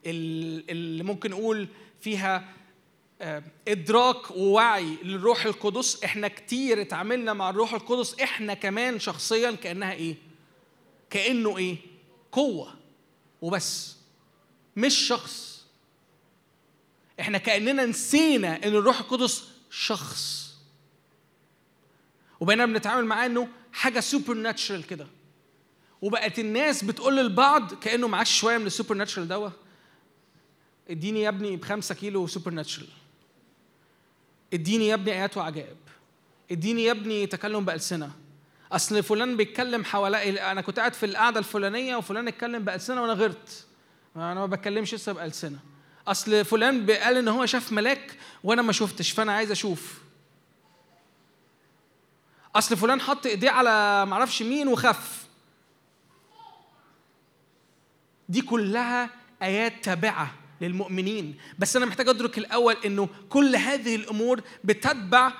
ال- 0.05 0.69
اللي 0.71 1.03
ممكن 1.03 1.31
نقول 1.31 1.67
فيها 2.01 2.49
آه، 3.21 3.43
إدراك 3.67 4.31
ووعي 4.31 4.95
للروح 5.03 5.45
القدس. 5.45 6.03
إحنا 6.03 6.27
كتير 6.27 6.81
اتعاملنا 6.81 7.33
مع 7.33 7.49
الروح 7.49 7.73
القدس 7.73 8.19
إحنا 8.19 8.53
كمان 8.53 8.99
شخصيا 8.99 9.51
كأنها 9.51 9.93
إيه؟ 9.93 10.15
كأنه 11.09 11.57
إيه؟ 11.57 11.77
قوة. 12.31 12.73
وبس. 13.41 13.95
مش 14.75 14.93
شخص. 14.93 15.65
إحنا 17.19 17.37
كأننا 17.37 17.85
نسينا 17.85 18.55
إن 18.55 18.75
الروح 18.75 18.99
القدس 18.99 19.47
شخص. 19.69 20.51
وبقينا 22.39 22.65
بنتعامل 22.65 23.05
معاه 23.05 23.25
إنه 23.25 23.47
حاجة 23.73 23.99
supernatural 23.99 24.87
كده. 24.87 25.07
وبقت 26.01 26.39
الناس 26.39 26.83
بتقول 26.83 27.17
للبعض 27.17 27.73
كأنه 27.73 28.07
معاش 28.07 28.39
شوية 28.39 28.57
من 28.57 28.65
ال 28.65 28.95
supernatural 28.95 29.27
دوا. 29.27 29.49
اديني 30.89 31.21
يا 31.21 31.29
ابني 31.29 31.57
بخمسة 31.57 31.95
كيلو 31.95 32.27
supernatural 32.27 32.87
اديني 34.53 34.87
يا 34.87 34.93
ابني 34.93 35.11
آيات 35.11 35.37
وعجائب. 35.37 35.77
اديني 36.51 36.83
يا 36.83 36.91
ابني 36.91 37.27
تكلم 37.27 37.65
بألسنة. 37.65 38.11
أصل 38.71 39.03
فلان 39.03 39.37
بيتكلم 39.37 39.85
حوالي 39.85 40.41
أنا 40.51 40.61
كنت 40.61 40.79
قاعد 40.79 40.93
في 40.93 41.05
القعدة 41.05 41.39
الفلانية 41.39 41.95
وفلان 41.95 42.27
اتكلم 42.27 42.63
بألسنة 42.63 43.01
وأنا 43.01 43.13
غيرت 43.13 43.65
أنا 44.15 44.33
ما 44.33 44.45
بتكلمش 44.45 44.93
لسه 44.93 45.11
بألسنة. 45.11 45.59
أصل 46.07 46.45
فلان 46.45 46.91
قال 46.91 47.17
إن 47.17 47.27
هو 47.27 47.45
شاف 47.45 47.71
ملاك 47.71 48.17
وأنا 48.43 48.61
ما 48.61 48.71
شفتش 48.71 49.11
فأنا 49.11 49.33
عايز 49.33 49.51
أشوف. 49.51 50.01
أصل 52.55 52.77
فلان 52.77 53.01
حط 53.01 53.25
إيديه 53.25 53.49
على 53.49 54.05
معرفش 54.05 54.41
مين 54.41 54.67
وخف. 54.67 55.25
دي 58.29 58.41
كلها 58.41 59.09
آيات 59.41 59.83
تابعة 59.83 60.35
للمؤمنين. 60.61 61.37
بس 61.59 61.75
أنا 61.75 61.85
محتاج 61.85 62.09
أدرك 62.09 62.37
الأول 62.37 62.77
إنه 62.85 63.09
كل 63.29 63.55
هذه 63.55 63.95
الأمور 63.95 64.41
بتتبع 64.63 65.33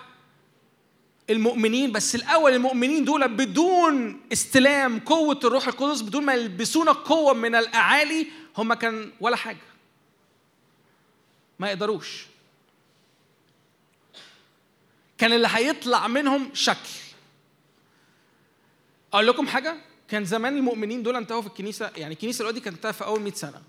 المؤمنين 1.30 1.92
بس 1.92 2.16
الأول 2.16 2.54
المؤمنين 2.54 3.06
دول 3.06 3.28
بدون 3.28 4.22
استلام 4.34 5.00
قوة 5.00 5.40
الروح 5.44 5.68
القدس 5.68 6.02
بدون 6.02 6.26
ما 6.26 6.34
يلبسونا 6.34 6.92
قوة 6.92 7.34
من 7.34 7.56
الأعالي 7.56 8.28
هم 8.58 8.74
كان 8.74 9.12
ولا 9.20 9.36
حاجة. 9.36 9.58
ما 11.60 11.68
يقدروش. 11.68 12.26
كان 15.18 15.34
اللي 15.34 15.48
هيطلع 15.52 16.08
منهم 16.08 16.50
شكل. 16.54 16.90
أقول 19.14 19.28
لكم 19.28 19.48
حاجة 19.48 19.78
كان 20.08 20.26
زمان 20.26 20.58
المؤمنين 20.58 21.04
دول 21.04 21.16
انتهوا 21.16 21.42
في 21.42 21.48
الكنيسة 21.48 21.92
يعني 21.96 22.14
الكنيسة 22.14 22.40
دلوقتي 22.40 22.60
كانت 22.60 22.76
انتهت 22.76 22.96
في 22.96 23.06
أول 23.06 23.22
100 23.22 23.34
سنة. 23.34 23.62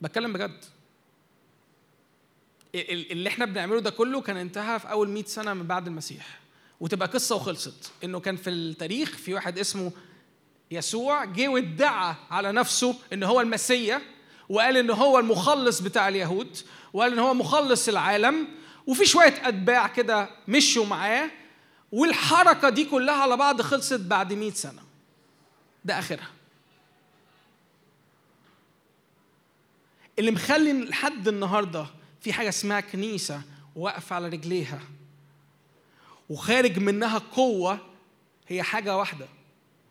بتكلم 0.00 0.32
بجد. 0.32 0.64
اللي 2.74 3.28
إحنا 3.28 3.44
بنعمله 3.44 3.80
ده 3.80 3.90
كله 3.90 4.20
كان 4.20 4.36
انتهى 4.36 4.78
في 4.78 4.90
أول 4.90 5.08
100 5.08 5.24
سنة 5.24 5.54
من 5.54 5.66
بعد 5.66 5.86
المسيح. 5.86 6.40
وتبقى 6.80 7.08
قصة 7.08 7.36
وخلصت. 7.36 7.92
إنه 8.04 8.20
كان 8.20 8.36
في 8.36 8.50
التاريخ 8.50 9.10
في 9.16 9.34
واحد 9.34 9.58
اسمه 9.58 9.92
يسوع 10.70 11.24
جه 11.24 11.48
وادعى 11.48 12.14
على 12.30 12.52
نفسه 12.52 12.96
إن 13.12 13.22
هو 13.22 13.40
المسيا 13.40 14.00
وقال 14.48 14.76
إن 14.76 14.90
هو 14.90 15.18
المخلص 15.18 15.80
بتاع 15.80 16.08
اليهود 16.08 16.56
وقال 16.92 17.12
إن 17.12 17.18
هو 17.18 17.34
مخلص 17.34 17.88
العالم 17.88 18.48
وفي 18.86 19.06
شوية 19.06 19.48
أتباع 19.48 19.86
كده 19.86 20.30
مشوا 20.48 20.86
معاه 20.86 21.30
والحركة 21.92 22.68
دي 22.68 22.84
كلها 22.84 23.14
على 23.14 23.36
بعض 23.36 23.62
خلصت 23.62 24.00
بعد 24.00 24.32
100 24.32 24.50
سنة. 24.50 24.82
ده 25.84 25.98
آخرها. 25.98 26.30
اللي 30.18 30.30
مخلي 30.30 30.72
لحد 30.84 31.28
النهارده 31.28 31.86
في 32.20 32.32
حاجة 32.32 32.48
اسمها 32.48 32.80
كنيسة 32.80 33.42
واقفة 33.76 34.16
على 34.16 34.28
رجليها. 34.28 34.80
وخارج 36.28 36.78
منها 36.78 37.18
قوة 37.18 37.78
هي 38.48 38.62
حاجة 38.62 38.96
واحدة 38.96 39.26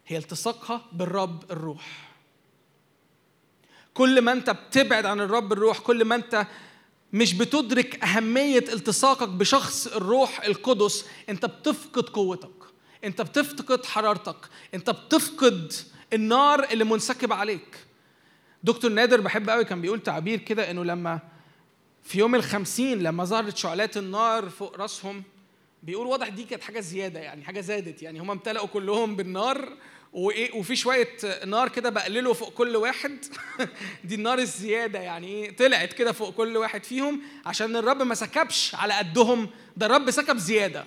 هي 0.08 0.18
التصاقها 0.18 0.86
بالرب 0.92 1.52
الروح. 1.52 2.10
كل 3.94 4.22
ما 4.22 4.32
انت 4.32 4.50
بتبعد 4.50 5.06
عن 5.06 5.20
الرب 5.22 5.54
الروح 5.54 5.80
كل 5.80 6.06
ما 6.06 6.16
انت 6.16 6.48
مش 7.14 7.34
بتدرك 7.34 8.04
أهمية 8.04 8.66
التصاقك 8.74 9.30
بشخص 9.30 9.88
الروح 9.88 10.42
القدس 10.44 11.06
أنت 11.30 11.46
بتفقد 11.46 12.04
قوتك 12.04 12.50
أنت 13.04 13.22
بتفقد 13.22 13.86
حرارتك 13.86 14.36
أنت 14.74 14.90
بتفقد 14.90 15.74
النار 16.14 16.64
اللي 16.64 16.84
منسكب 16.84 17.34
عليك. 17.34 17.78
دكتور 18.64 18.92
نادر 18.92 19.22
بحب 19.22 19.50
قوي 19.50 19.66
كان 19.66 19.82
بيقول 19.82 20.04
تعبير 20.04 20.40
كده 20.40 20.72
انه 20.72 20.84
لما 20.84 21.20
في 22.04 22.20
يوم 22.20 22.36
الخمسين 22.36 23.00
لما 23.00 23.26
ظهرت 23.26 23.58
شعلات 23.58 23.98
النار 23.98 24.50
فوق 24.50 24.76
راسهم 24.78 25.24
بيقول 25.84 26.08
واضح 26.08 26.28
دي 26.28 26.44
كانت 26.44 26.64
حاجة 26.64 26.80
زيادة 26.80 27.20
يعني 27.20 27.44
حاجة 27.44 27.62
زادت 27.62 28.04
يعني 28.04 28.20
هم 28.20 28.32
امتلأوا 28.32 28.68
كلهم 28.68 29.16
بالنار 29.16 29.78
وإيه 30.14 30.56
وفي 30.56 30.76
شوية 30.76 31.10
نار 31.46 31.70
كده 31.70 31.90
بقلله 31.90 32.34
فوق 32.34 32.54
كل 32.54 32.76
واحد. 32.76 33.26
دي 34.04 34.16
النار 34.16 34.40
الزيادة 34.40 35.00
يعني 35.00 35.28
إيه 35.28 35.56
طلعت 35.56 35.94
كده 35.94 36.12
فوق 36.12 36.34
كل 36.34 36.58
واحد 36.58 36.84
فيهم 36.84 37.22
عشان 37.46 37.76
الرب 37.76 38.02
ما 38.02 38.16
سكبش 38.16 38.76
على 38.76 38.94
قدهم 38.94 39.50
ده 39.78 39.86
الرب 39.86 40.12
سكب 40.12 40.38
زيادة. 40.38 40.86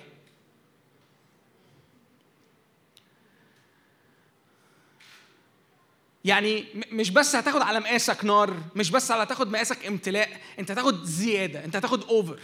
يعني 6.25 6.65
مش 6.91 7.09
بس 7.09 7.35
هتاخد 7.35 7.61
على 7.61 7.79
مقاسك 7.79 8.25
نار 8.25 8.57
مش 8.75 8.91
بس 8.91 9.11
على 9.11 9.25
تاخد 9.25 9.51
مقاسك 9.51 9.85
امتلاء 9.85 10.41
انت 10.59 10.71
هتاخد 10.71 11.03
زيادة 11.03 11.65
انت 11.65 11.75
هتاخد 11.75 12.03
اوفر 12.03 12.39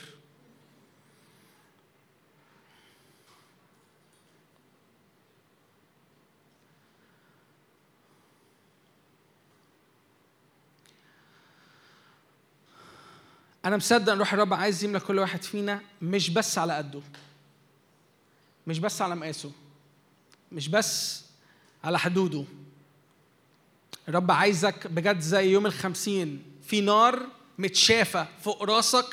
أنا 13.65 13.77
مصدق 13.77 14.11
إن 14.11 14.19
روح 14.19 14.33
الرب 14.33 14.53
عايز 14.53 14.83
يملى 14.83 14.99
كل 14.99 15.19
واحد 15.19 15.43
فينا 15.43 15.81
مش 16.01 16.29
بس 16.29 16.57
على 16.57 16.73
قده 16.73 17.01
مش 18.67 18.79
بس 18.79 19.01
على 19.01 19.15
مقاسه 19.15 19.51
مش 20.51 20.67
بس 20.67 21.23
على 21.83 21.99
حدوده. 21.99 22.45
الرب 24.09 24.31
عايزك 24.31 24.87
بجد 24.87 25.19
زي 25.19 25.51
يوم 25.51 25.65
الخمسين. 25.65 26.41
في 26.67 26.81
نار 26.81 27.19
متشافة 27.57 28.27
فوق 28.43 28.63
راسك 28.63 29.05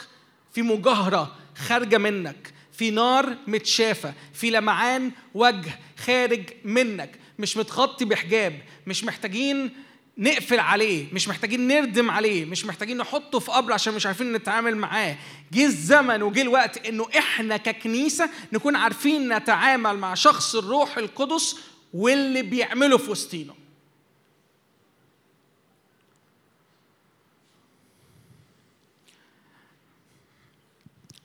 في 0.52 0.62
مجاهرة 0.62 1.36
خارجة 1.56 1.98
منك. 1.98 2.52
في 2.72 2.90
نار 2.90 3.36
متشافة 3.46 4.14
في 4.34 4.50
لمعان 4.50 5.10
وجه 5.34 5.78
خارج 5.98 6.42
منك. 6.64 7.18
مش 7.38 7.56
متغطي 7.56 8.04
بحجاب 8.04 8.60
مش 8.86 9.04
محتاجين 9.04 9.70
نقفل 10.18 10.60
عليه 10.60 11.06
مش 11.12 11.28
محتاجين 11.28 11.68
نردم 11.68 12.10
عليه 12.10 12.44
مش 12.44 12.64
محتاجين 12.64 12.96
نحطه 12.96 13.38
في 13.38 13.50
قبر 13.50 13.72
عشان 13.72 13.94
مش 13.94 14.06
عارفين 14.06 14.32
نتعامل 14.32 14.76
معاه. 14.76 15.16
جه 15.52 15.64
الزمن 15.64 16.22
وجه 16.22 16.42
الوقت 16.42 16.86
إنه 16.86 17.06
إحنا 17.18 17.56
ككنيسة 17.56 18.30
نكون 18.52 18.76
عارفين 18.76 19.36
نتعامل 19.36 19.98
مع 19.98 20.14
شخص 20.14 20.54
الروح 20.54 20.98
القدس 20.98 21.56
واللي 21.94 22.42
بيعمله 22.42 22.98
في 22.98 23.10
وسطينا. 23.10 23.65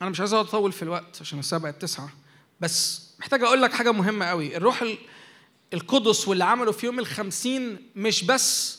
أنا 0.02 0.10
مش 0.10 0.20
عايز 0.20 0.32
أطول 0.32 0.72
في 0.72 0.82
الوقت 0.82 1.18
عشان 1.20 1.38
الساعة 1.38 1.62
بقت 1.62 2.00
بس 2.60 3.02
محتاج 3.20 3.42
أقول 3.42 3.62
لك 3.62 3.72
حاجة 3.72 3.92
مهمة 3.92 4.26
قوي. 4.26 4.56
الروح 4.56 4.84
القدس 5.74 6.28
واللي 6.28 6.44
عمله 6.44 6.72
في 6.72 6.86
يوم 6.86 6.98
الخمسين 6.98 7.76
مش 7.96 8.24
بس 8.24 8.78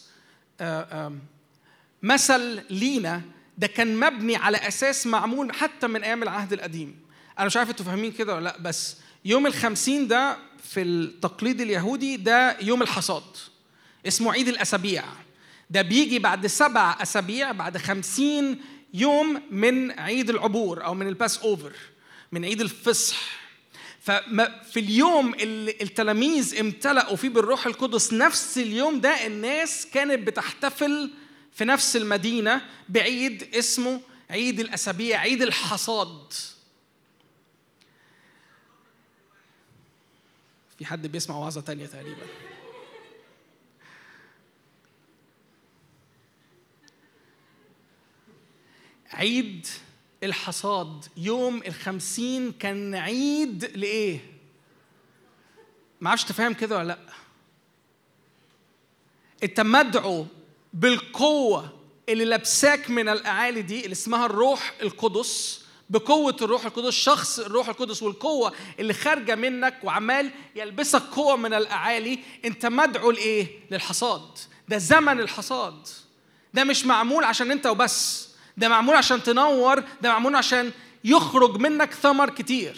مثل 2.04 2.62
لينا 2.70 3.22
ده 3.58 3.68
كان 3.68 4.00
مبني 4.00 4.36
على 4.36 4.58
أساس 4.58 5.08
معمول 5.08 5.54
حتى 5.54 5.88
من 5.88 6.04
أيام 6.04 6.24
العهد 6.24 6.54
القديم. 6.54 7.00
أنا 7.40 7.46
مش 7.46 7.58
عارف 7.58 7.70
أنتوا 7.70 7.86
فاهمين 7.86 8.12
كده 8.12 8.36
ولا 8.36 8.44
لأ 8.44 8.58
بس 8.62 8.98
يوم 9.26 9.48
الخمسين 9.48 10.08
ده 10.08 10.38
في 10.64 10.82
التقليد 10.82 11.62
اليهودي 11.62 12.18
ده 12.18 12.58
يوم 12.62 12.82
الحصاد 12.82 13.24
اسمه 14.08 14.32
عيد 14.32 14.48
الأسابيع. 14.48 15.04
ده 15.70 15.82
بيجي 15.82 16.20
بعد 16.20 16.48
سبع 16.48 16.98
أسابيع 17.02 17.52
بعد 17.52 17.78
خمسين 17.78 18.62
يوم 18.94 19.42
من 19.52 19.92
عيد 19.92 20.30
العبور 20.30 20.86
أو 20.86 20.94
من 20.94 21.08
ال 21.08 21.38
Passover 21.38 21.74
من 22.32 22.46
عيد 22.46 22.62
الفصح. 22.62 23.44
ففي 24.02 24.80
اليوم 24.80 25.34
اللي 25.34 25.78
التلاميذ 25.82 26.60
امتلأوا 26.60 27.16
فيه 27.16 27.30
بالروح 27.30 27.66
القدس 27.66 28.14
نفس 28.14 28.58
اليوم 28.58 29.02
ده 29.02 29.26
الناس 29.28 29.88
كانت 29.94 30.28
بتحتفل 30.28 31.12
في 31.54 31.66
نفس 31.66 31.96
المدينة 31.96 32.62
بعيد 32.90 33.56
اسمه 33.56 34.02
عيد 34.30 34.60
الأسابيع 34.60 35.20
عيد 35.20 35.42
الحصاد. 35.42 36.34
في 40.80 40.86
حد 40.86 41.08
بيسمع 41.08 41.38
وعظة 41.38 41.62
تانية 41.62 41.86
تقريبا. 41.86 42.22
عيد 49.14 49.68
الحصاد 50.24 51.06
يوم 51.18 51.62
الخمسين 51.68 52.52
كان 52.52 52.96
عيد 52.96 53.66
لإيه؟ 53.78 54.20
ما 56.02 56.10
عرفش 56.10 56.24
تفهم 56.24 56.54
كده 56.54 56.78
ولا 56.78 56.88
لأ؟ 56.88 56.98
أنت 59.44 59.60
مدعو 59.60 60.26
بالقوة 60.74 61.80
اللي 62.10 62.26
لابساك 62.26 62.90
من 62.90 63.10
الأعالي 63.10 63.62
دي 63.62 63.84
اللي 63.84 63.92
اسمها 63.92 64.26
الروح 64.26 64.74
القدس 64.82 65.64
بقوة 65.90 66.36
الروح 66.42 66.66
القدس 66.66 66.94
شخص 66.94 67.40
الروح 67.40 67.70
القدس 67.70 68.04
والقوة 68.04 68.54
اللي 68.80 68.94
خارجة 68.94 69.36
منك 69.36 69.80
وعمال 69.84 70.32
يلبسك 70.56 71.02
قوة 71.02 71.36
من 71.36 71.54
الأعالي 71.54 72.20
أنت 72.46 72.66
مدعو 72.66 73.12
لإيه؟ 73.12 73.48
للحصاد 73.72 74.38
ده 74.70 74.78
زمن 74.78 75.20
الحصاد 75.20 75.88
ده 76.54 76.64
مش 76.64 76.86
معمول 76.86 77.24
عشان 77.24 77.52
أنت 77.52 77.66
وبس 77.68 78.33
ده 78.58 78.70
معمول 78.70 78.96
عشان 78.96 79.24
تنور 79.24 79.84
ده 80.02 80.10
معمول 80.10 80.36
عشان 80.36 80.72
يخرج 81.04 81.58
منك 81.58 81.94
ثمر 81.94 82.30
كتير. 82.30 82.78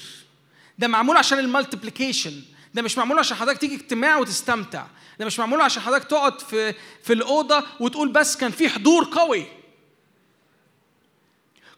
ده 0.80 0.88
معمول 0.88 1.18
عشان 1.18 1.40
المالتيبليكيشن. 1.40 2.42
ده 2.74 2.82
مش 2.82 2.98
معمول 2.98 3.20
عشان 3.20 3.38
حضرتك 3.38 3.60
تيجي 3.62 3.76
اجتماع 3.76 4.18
وتستمتع. 4.18 4.86
ده 5.20 5.26
مش 5.26 5.40
معمول 5.40 5.62
عشان 5.62 5.82
حضرتك 5.82 6.04
تقعد 6.04 6.42
في 6.42 6.74
في 7.04 7.14
الأوضة 7.14 7.64
وتقول 7.80 8.10
بس 8.12 8.38
كان 8.38 8.52
في 8.52 8.70
حضور 8.70 9.10
قوي. 9.12 9.46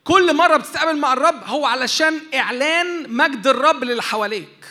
كل 0.03 0.35
مرة 0.35 0.57
بتتقابل 0.57 0.97
مع 0.97 1.13
الرب 1.13 1.43
هو 1.43 1.65
علشان 1.65 2.19
إعلان 2.33 3.13
مجد 3.13 3.47
الرب 3.47 3.83
للي 3.83 4.01
حواليك. 4.01 4.65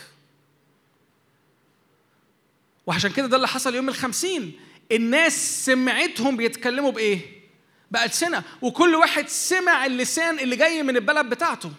وعشان 2.86 3.12
كده 3.12 3.26
ده 3.26 3.36
اللي 3.36 3.48
حصل 3.48 3.74
يوم 3.74 3.88
الخمسين. 3.88 4.60
الناس 4.92 5.64
سمعتهم 5.66 6.36
بيتكلموا 6.36 6.92
بألسنة 7.90 8.42
وكل 8.62 8.94
واحد 8.94 9.28
سمع 9.28 9.86
اللسان 9.86 10.38
اللي 10.38 10.56
جاي 10.56 10.82
من 10.82 10.96
البلد 10.96 11.26
بتاعته. 11.26 11.72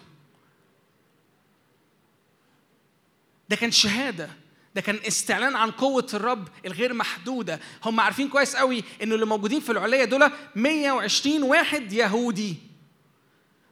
ده 3.48 3.56
كان 3.56 3.70
شهادة 3.70 4.30
ده 4.74 4.80
كان 4.80 5.00
استعلان 5.06 5.56
عن 5.56 5.70
قوة 5.70 6.06
الرب 6.14 6.48
الغير 6.66 6.94
محدودة. 6.94 7.60
هم 7.84 8.00
عارفين 8.00 8.28
كويس 8.28 8.56
قوي 8.56 8.84
انه 9.02 9.14
اللي 9.14 9.26
موجودين 9.26 9.60
في 9.60 9.72
العلية 9.72 10.04
دول 10.04 10.30
120 10.54 11.42
واحد 11.42 11.92
يهودي. 11.92 12.56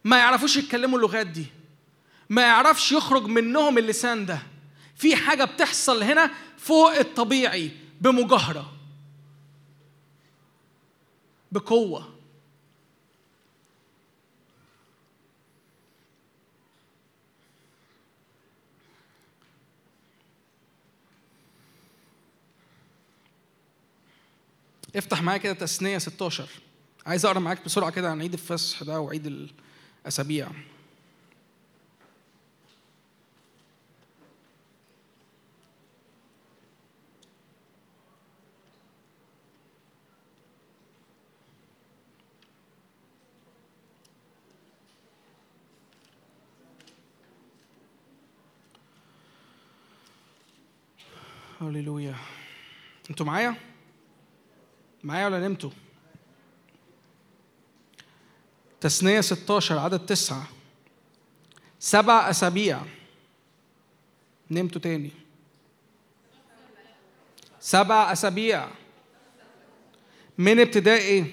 ما 0.04 0.18
يعرفوش 0.18 0.56
يتكلموا 0.56 0.98
اللغات 0.98 1.26
دي. 1.26 1.46
ما 2.30 2.42
يعرفش 2.42 2.92
يخرج 2.92 3.26
منهم 3.26 3.78
اللسان 3.78 4.26
ده. 4.26 4.38
في 4.96 5.16
حاجة 5.16 5.44
بتحصل 5.44 6.02
هنا 6.02 6.30
فوق 6.58 6.94
الطبيعي 6.94 7.70
بمجاهرة. 8.00 8.72
بقوة. 11.52 12.15
افتح 24.96 25.22
معايا 25.22 25.38
كده 25.38 25.52
تثنية 25.52 25.98
16 25.98 26.48
عايز 27.06 27.26
أقرأ 27.26 27.38
معاك 27.38 27.64
بسرعة 27.64 27.90
كده 27.90 28.10
عن 28.10 28.20
عيد 28.20 28.32
الفصح 28.32 28.82
ده 28.82 29.00
وعيد 29.00 29.50
الأسابيع. 30.06 30.48
هللويا. 51.60 52.14
أنتوا 53.10 53.26
معايا؟ 53.26 53.56
معايا 55.06 55.26
ولا 55.26 55.48
نمتوا؟ 55.48 55.70
تثنية 58.80 59.20
16 59.20 59.78
عدد 59.78 60.06
تسعة. 60.06 60.48
سبع 61.78 62.30
أسابيع. 62.30 62.80
نمتوا 64.50 64.80
تاني. 64.80 65.10
سبع 67.60 68.12
أسابيع. 68.12 68.68
من 70.38 70.60
ابتداء 70.60 71.00
إيه؟ 71.00 71.24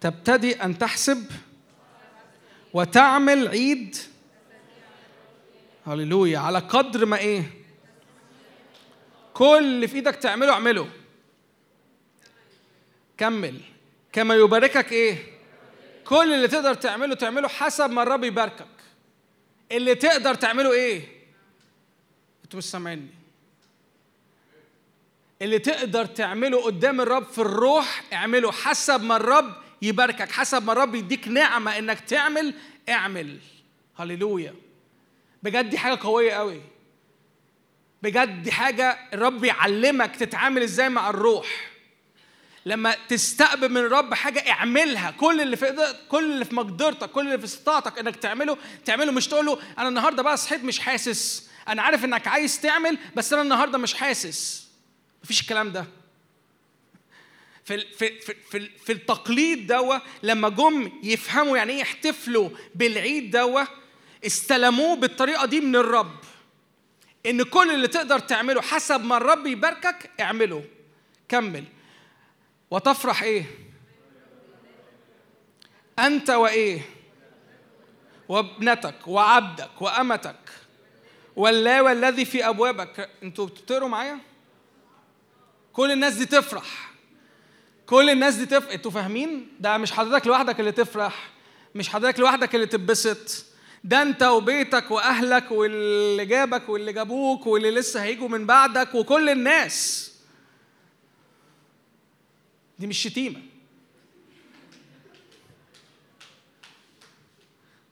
تبتدي 0.00 0.62
أن 0.62 0.78
تحسب 0.78 1.24
وتعمل 2.72 3.48
عيد. 3.48 3.96
هللويا. 5.86 6.38
على 6.38 6.58
قدر 6.58 7.06
ما 7.06 7.18
إيه؟ 7.18 7.64
كل 9.34 9.58
اللي 9.58 9.88
في 9.88 9.94
إيدك 9.94 10.16
تعمله 10.16 10.52
اعمله. 10.52 10.97
كمل. 13.18 13.60
كما 14.12 14.34
يباركك 14.34 14.92
إيه؟ 14.92 15.16
كل 16.04 16.34
اللي 16.34 16.48
تقدر 16.48 16.74
تعمله 16.74 17.14
تعمله 17.14 17.48
حسب 17.48 17.90
ما 17.90 18.02
الرب 18.02 18.24
يباركك. 18.24 18.66
اللي 19.72 19.94
تقدر 19.94 20.34
تعمله 20.34 20.72
إيه؟ 20.72 21.02
أنتوا 22.44 22.58
مش 22.58 22.64
سامعيني. 22.64 23.08
اللي 25.42 25.58
تقدر 25.58 26.04
تعمله 26.04 26.62
قدام 26.62 27.00
الرب 27.00 27.24
في 27.24 27.38
الروح 27.38 28.02
اعمله 28.12 28.52
حسب 28.52 29.02
ما 29.02 29.16
الرب 29.16 29.54
يباركك 29.82 30.30
حسب 30.32 30.64
ما 30.64 30.72
الرب 30.72 30.94
يديك 30.94 31.28
نعمة 31.28 31.78
إنك 31.78 32.00
تعمل 32.00 32.54
اعمل. 32.88 33.38
هللويا. 33.96 34.54
بجد 35.42 35.70
دي 35.70 35.78
حاجة 35.78 35.98
قوية 36.02 36.32
قوي. 36.32 36.60
بجد 38.02 38.42
دي 38.42 38.52
حاجة 38.52 38.98
الرب 39.12 39.44
يعلمك 39.44 40.16
تتعامل 40.16 40.62
إزاي 40.62 40.88
مع 40.88 41.10
الروح. 41.10 41.67
لما 42.66 42.96
تستقبل 43.08 43.68
من 43.68 43.76
الرب 43.76 44.14
حاجة 44.14 44.50
اعملها. 44.50 45.10
كل 45.10 45.40
اللي 45.40 45.56
في 45.56 45.94
كل 46.08 46.32
اللي 46.32 46.44
في 46.44 46.54
مقدرتك 46.54 47.10
كل 47.10 47.26
اللي 47.26 47.38
في 47.38 47.44
استطاعتك 47.44 47.98
إنك 47.98 48.16
تعمله 48.16 48.56
تعمله 48.84 49.12
مش 49.12 49.26
تقول 49.28 49.46
له 49.46 49.58
أنا 49.78 49.88
النهارده 49.88 50.22
بقى 50.22 50.36
صحيت 50.36 50.64
مش 50.64 50.78
حاسس. 50.80 51.48
أنا 51.68 51.82
عارف 51.82 52.04
إنك 52.04 52.26
عايز 52.28 52.60
تعمل 52.60 52.98
بس 53.16 53.32
أنا 53.32 53.42
النهارده 53.42 53.78
مش 53.78 53.94
حاسس. 53.94 54.68
مفيش 55.24 55.40
الكلام 55.40 55.72
ده. 55.72 55.86
في 57.64 57.80
في 57.94 58.20
في 58.20 58.70
في, 58.84 58.92
التقليد 58.92 59.66
دوا 59.66 59.98
لما 60.22 60.48
جم 60.48 60.92
يفهموا 61.02 61.56
يعني 61.56 61.72
إيه 61.72 61.78
يحتفلوا 61.80 62.50
بالعيد 62.74 63.30
دوا 63.30 63.62
استلموه 64.26 64.96
بالطريقة 64.96 65.46
دي 65.46 65.60
من 65.60 65.76
الرب. 65.76 66.16
إن 67.26 67.42
كل 67.42 67.70
اللي 67.70 67.88
تقدر 67.88 68.18
تعمله 68.18 68.62
حسب 68.62 69.04
ما 69.04 69.16
الرب 69.16 69.46
يباركك 69.46 70.10
اعمله. 70.20 70.64
كمل. 71.28 71.64
وتفرح 72.70 73.22
إيه؟ 73.22 73.44
أنت 75.98 76.30
وإيه؟ 76.30 76.80
وابنتك 78.28 79.08
وعبدك 79.08 79.82
وأمتك 79.82 80.36
واللاوى 81.36 81.92
الذي 81.92 82.24
في 82.24 82.48
أبوابك. 82.48 83.10
أنتوا 83.22 83.46
بتقروا 83.46 83.88
معايا؟ 83.88 84.18
كل 85.72 85.92
الناس 85.92 86.14
دي 86.14 86.26
تفرح. 86.26 86.92
كل 87.86 88.10
الناس 88.10 88.34
دي 88.34 88.46
تفرح 88.46 88.72
أنتوا 88.72 88.90
فاهمين؟ 88.90 89.48
ده 89.60 89.78
مش 89.78 89.92
حضرتك 89.92 90.26
لوحدك 90.26 90.60
اللي 90.60 90.72
تفرح 90.72 91.30
مش 91.74 91.88
حضرتك 91.88 92.20
لوحدك 92.20 92.54
اللي 92.54 92.66
تتبسط. 92.66 93.44
ده 93.84 94.02
أنت 94.02 94.22
وبيتك 94.22 94.90
وأهلك 94.90 95.50
واللي 95.50 96.24
جابك 96.26 96.68
واللي 96.68 96.92
جابوك 96.92 97.46
واللي 97.46 97.70
لسه 97.70 98.02
هيجوا 98.02 98.28
من 98.28 98.46
بعدك 98.46 98.94
وكل 98.94 99.28
الناس. 99.28 100.07
دي 102.78 102.86
مش 102.86 103.02
شتيمة. 103.02 103.42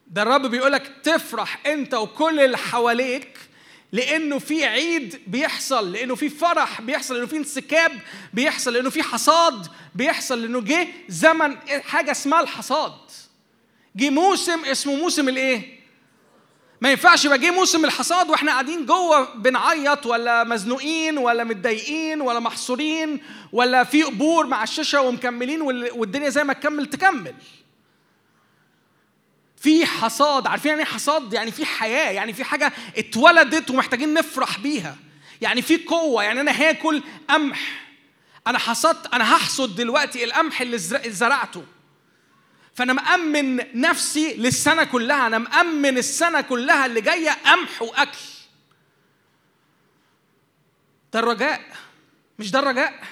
ده 0.07 0.23
الرب 0.23 0.47
بيقولك 0.47 0.93
تفرح 1.03 1.67
انت 1.67 1.95
وكل 1.95 2.41
اللي 2.41 2.59
حواليك 2.59 3.39
لأنه 3.93 4.39
في 4.39 4.65
عيد 4.65 5.21
بيحصل 5.27 5.93
لأنه 5.93 6.15
في 6.15 6.29
فرح 6.29 6.81
بيحصل 6.81 7.15
لأنه 7.15 7.27
في 7.27 7.37
انسكاب 7.37 8.01
بيحصل 8.35 8.73
لأنه 8.73 8.91
في 8.91 9.03
حصاد 9.03 9.67
بيحصل 9.95 10.43
لأنه 10.43 10.61
جه 10.61 10.89
زمن 11.09 11.57
حاجة 11.69 12.11
اسمها 12.11 12.41
الحصاد. 12.41 12.93
جه 13.97 14.11
موسم 14.11 14.65
اسمه 14.65 14.95
موسم 14.97 15.29
الإيه؟ 15.29 15.76
ما 16.81 16.91
ينفعش 16.91 17.25
يبقى 17.25 17.39
جه 17.39 17.51
موسم 17.51 17.85
الحصاد 17.85 18.31
وإحنا 18.31 18.53
قاعدين 18.53 18.87
جوه 18.87 19.35
بنعيط 19.35 20.07
ولا 20.07 20.45
مزنوقين 20.45 21.19
ولا 21.19 21.45
متضايقين 21.45 22.21
ولا 22.21 22.41
محصورين 22.41 23.21
ولا 23.53 23.85
في 23.85 24.03
قبور 24.03 24.47
مع 24.47 24.63
الشاشة 24.63 25.01
ومكملين 25.01 25.63
والدنيا 25.63 26.29
زي 26.29 26.45
ما 26.45 26.53
تكمل 26.53 26.87
تكمل. 26.87 27.35
في 29.57 29.87
حصاد 29.87 30.47
عارفين 30.47 30.69
يعني 30.71 30.83
إيه 30.83 30.89
حصاد؟ 30.89 31.33
يعني 31.33 31.51
في 31.51 31.65
حياة 31.65 32.11
يعني 32.11 32.33
في 32.33 32.45
حاجة 32.45 32.73
اتولدت 32.97 33.71
ومحتاجين 33.71 34.15
نفرح 34.15 34.59
بيها. 34.59 34.97
يعني 35.41 35.63
في 35.63 35.77
قوة 35.77 36.23
يعني 36.25 36.41
أنا 36.41 36.51
هاكل 36.53 37.03
قمح 37.31 37.87
أنا 38.47 38.59
حصدت 38.59 39.15
أنا 39.15 39.37
هحصد 39.37 39.77
دلوقتي 39.77 40.25
القمح 40.25 40.61
اللي 40.61 40.79
زرعته 41.09 41.65
فأنا 42.77 42.93
مأمن 42.93 43.81
نفسي 43.81 44.35
للسنة 44.35 44.85
كلها 44.85 45.27
أنا 45.27 45.39
مأمن 45.39 45.99
السنة 45.99 46.41
كلها 46.41 46.87
اللي 46.87 47.01
جاية 47.01 47.31
قمح 47.31 47.83
وأكل. 47.83 48.19
ده 51.13 51.19
الرجاء 51.19 51.77
مش 52.39 52.51
ده 52.51 52.59
الرجاء؟ 52.59 53.03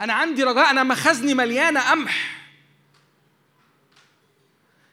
أنا 0.00 0.12
عندي 0.12 0.42
رجاء 0.44 0.70
أنا 0.70 0.82
مخزني 0.82 1.34
مليانة 1.34 1.90
قمح. 1.90 2.36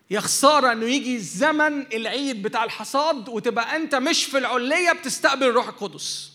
يا 0.10 0.20
خساره 0.20 0.72
أنه 0.72 0.86
يجي 0.86 1.20
زمن 1.20 1.82
العيد 1.94 2.42
بتاع 2.44 2.64
الحصاد 2.64 3.30
وتبقى 3.30 3.76
أنت 3.76 3.96
مش 3.96 4.24
في 4.26 4.38
العليه 4.38 4.92
بتستقبل 4.92 5.44
الروح 5.48 5.68
القدس. 5.68 6.32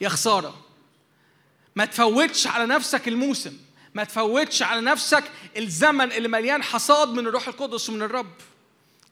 يا 0.00 0.08
خساره 0.08 0.66
ما 1.76 1.84
تفوتش 1.84 2.46
على 2.46 2.66
نفسك 2.66 3.08
الموسم. 3.08 3.58
ما 3.94 4.04
تفوتش 4.04 4.62
على 4.62 4.80
نفسك 4.80 5.24
الزمن 5.56 6.12
اللي 6.12 6.28
مليان 6.28 6.62
حصاد 6.62 7.08
من 7.08 7.26
الروح 7.26 7.48
القدس 7.48 7.90
ومن 7.90 8.02
الرب. 8.02 8.32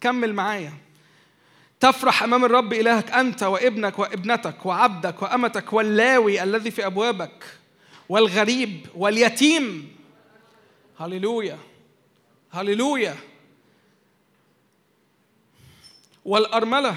كمل 0.01 0.35
معايا. 0.35 0.73
تفرح 1.81 2.23
أمام 2.23 2.45
الرب 2.45 2.73
إلهك 2.73 3.11
أنت 3.11 3.43
وابنك 3.43 3.99
وابنتك 3.99 4.67
وعبدك 4.67 5.23
وأمتك 5.23 5.73
واللاوي 5.73 6.43
الذي 6.43 6.71
في 6.71 6.87
أبوابك 6.87 7.45
والغريب 8.09 8.87
واليتيم. 8.95 9.97
هللويا. 10.99 11.59
هللويا. 12.51 13.17
والأرملة 16.25 16.97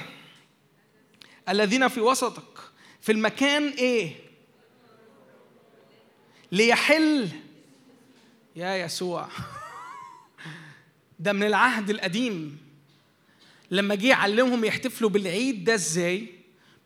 الذين 1.50 1.88
في 1.88 2.02
وسطك 2.02 2.60
في 3.02 3.12
المكان 3.12 3.68
إيه؟ 3.70 4.16
ليحل 6.52 7.30
يا 8.56 8.76
يسوع. 8.76 9.28
ده 11.20 11.34
من 11.34 11.44
العهد 11.44 11.90
القديم. 11.90 12.58
لما 13.72 13.96
جه 13.96 14.08
يعلمهم 14.08 14.66
يحتفلوا 14.66 15.10
بالعيد 15.10 15.64
ده 15.64 15.74
إزاي؟ 15.74 16.28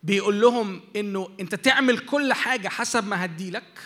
بيقول 0.02 0.40
لهم 0.40 0.80
إنه 0.96 1.28
أنت 1.40 1.54
تعمل 1.54 1.98
كل 1.98 2.32
حاجة 2.32 2.68
حسب 2.68 3.08
ما 3.08 3.24
هديلك. 3.24 3.78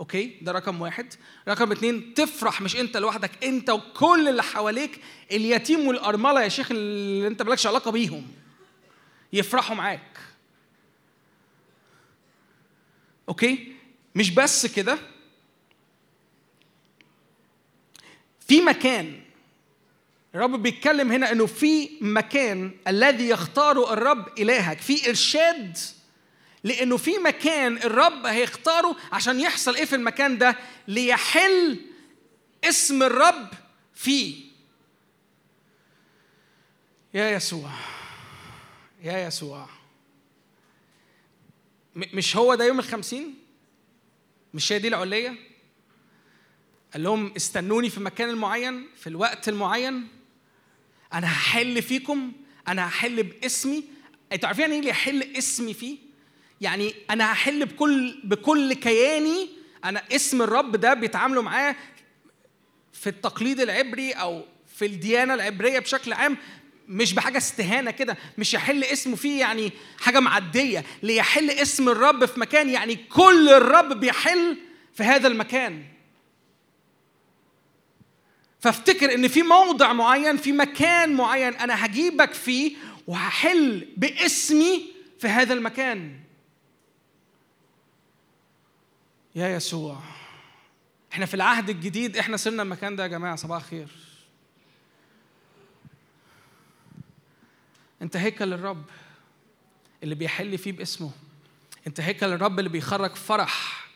أوكي؟ 0.00 0.38
ده 0.42 0.52
رقم 0.52 0.80
واحد. 0.80 1.14
رقم 1.48 1.72
اتنين 1.72 2.14
تفرح 2.14 2.60
مش 2.60 2.76
أنت 2.76 2.96
لوحدك 2.96 3.44
أنت 3.44 3.70
وكل 3.70 4.28
اللي 4.28 4.42
حواليك. 4.42 5.00
اليتيم 5.32 5.86
والأرملة 5.86 6.42
يا 6.42 6.48
شيخ 6.48 6.70
اللي 6.70 7.26
أنت 7.26 7.42
مالكش 7.42 7.66
علاقة 7.66 7.90
بيهم. 7.90 8.26
يفرحوا 9.32 9.76
معاك. 9.76 10.18
أوكي؟ 13.28 13.72
مش 14.14 14.30
بس 14.30 14.66
كده. 14.66 14.98
في 18.50 18.60
مكان. 18.60 19.20
الرب 20.34 20.62
بيتكلم 20.62 21.12
هنا 21.12 21.32
إنه 21.32 21.46
في 21.46 21.90
مكان 22.00 22.72
الذي 22.88 23.28
يختاره 23.28 23.92
الرب 23.92 24.38
إلهك 24.38 24.78
في 24.78 25.08
إرشاد 25.08 25.78
لإنه 26.64 26.96
في 26.96 27.18
مكان 27.18 27.76
الرب 27.76 28.26
هيختاره 28.26 28.96
عشان 29.12 29.40
يحصل 29.40 29.74
إيه 29.76 29.84
في 29.84 29.96
المكان 29.96 30.38
ده؟ 30.38 30.56
ليحل 30.88 31.80
اسم 32.64 33.02
الرب 33.02 33.48
فيه. 33.94 34.44
يا 37.14 37.30
يسوع 37.30 37.70
يا 39.02 39.26
يسوع. 39.26 39.68
مش 41.96 42.36
هو 42.36 42.54
ده 42.54 42.64
يوم 42.64 42.78
الخمسين؟ 42.78 43.34
مش 44.54 44.72
هي 44.72 44.78
دي 44.78 44.88
العلية؟ 44.88 45.49
قال 46.92 47.02
لهم 47.02 47.32
استنوني 47.36 47.90
في 47.90 47.98
المكان 47.98 48.30
المعين 48.30 48.86
في 48.96 49.06
الوقت 49.06 49.48
المعين. 49.48 50.08
أنا 51.12 51.26
هحل 51.26 51.82
فيكم 51.82 52.32
أنا 52.68 52.88
هحل 52.88 53.22
باسمي. 53.22 53.84
أنتوا 54.32 54.48
عارفين 54.48 54.62
يعني 54.62 54.74
إيه 54.74 54.80
اللي 54.80 54.90
يحل 54.90 55.22
اسمي 55.22 55.74
فيه؟ 55.74 55.98
يعني 56.60 56.94
أنا 57.10 57.32
هحل 57.32 57.66
بكل 57.66 58.20
بكل 58.24 58.72
كياني. 58.72 59.48
أنا 59.84 60.02
اسم 60.12 60.42
الرب 60.42 60.76
ده 60.76 60.94
بيتعاملوا 60.94 61.42
معاه 61.42 61.76
في 62.92 63.06
التقليد 63.06 63.60
العبري 63.60 64.12
أو 64.12 64.44
في 64.76 64.86
الديانة 64.86 65.34
العبرية 65.34 65.78
بشكل 65.78 66.12
عام 66.12 66.36
مش 66.88 67.12
بحاجة 67.14 67.38
استهانة 67.38 67.90
كده 67.90 68.16
مش 68.38 68.54
يحل 68.54 68.84
اسمه 68.84 69.16
فيه 69.16 69.40
يعني 69.40 69.72
حاجة 70.00 70.20
معدية. 70.20 70.84
ليحل 71.02 71.50
اسم 71.50 71.88
الرب 71.88 72.24
في 72.24 72.40
مكان 72.40 72.68
يعني 72.68 72.96
كل 72.96 73.48
الرب 73.48 74.00
بيحل 74.00 74.56
في 74.94 75.02
هذا 75.02 75.28
المكان. 75.28 75.84
فافتكر 78.60 79.14
إن 79.14 79.28
في 79.28 79.42
موضع 79.42 79.92
معين 79.92 80.36
في 80.36 80.52
مكان 80.52 81.14
معين 81.14 81.54
أنا 81.54 81.86
هجيبك 81.86 82.32
فيه 82.34 82.76
وهحل 83.06 83.88
باسمي 83.96 84.92
في 85.18 85.28
هذا 85.28 85.54
المكان. 85.54 86.20
يا 89.34 89.48
يسوع 89.56 89.98
إحنا 91.12 91.26
في 91.26 91.34
العهد 91.34 91.70
الجديد 91.70 92.16
إحنا 92.16 92.36
صرنا 92.36 92.62
المكان 92.62 92.96
ده 92.96 93.02
يا 93.02 93.08
جماعة 93.08 93.36
صباح 93.36 93.62
الخير. 93.62 93.88
أنت 98.02 98.16
هيكل 98.16 98.52
الرب 98.52 98.84
اللي 100.02 100.14
بيحل 100.14 100.58
فيه 100.58 100.72
باسمه. 100.72 101.10
أنت 101.86 102.00
هيكل 102.00 102.26
الرب 102.26 102.58
اللي 102.58 102.70
بيخرج 102.70 103.14
فرح 103.14 103.86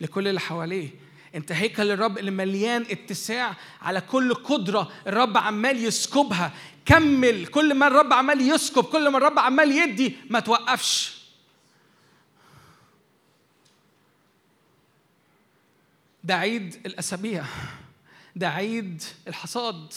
لكل 0.00 0.28
اللي 0.28 0.40
حواليه. 0.40 0.90
انت 1.34 1.52
هيكل 1.52 1.90
الرب 1.90 2.18
اللي 2.18 2.30
مليان 2.30 2.82
اتساع 2.82 3.56
على 3.82 4.00
كل 4.00 4.34
قدرة 4.34 4.92
الرب 5.06 5.36
عمال 5.36 5.84
يسكبها. 5.84 6.52
كمل. 6.86 7.46
كل 7.46 7.74
ما 7.74 7.86
الرب 7.86 8.12
عمال 8.12 8.40
يسكب 8.40 8.84
كل 8.84 9.08
ما 9.08 9.18
الرب 9.18 9.38
عمال 9.38 9.72
يدي 9.72 10.16
ما 10.30 10.40
توقفش. 10.40 11.14
ده 16.24 16.34
عيد 16.34 16.74
الأسابيع. 16.86 17.44
ده 18.36 18.48
عيد 18.48 19.02
الحصاد. 19.28 19.92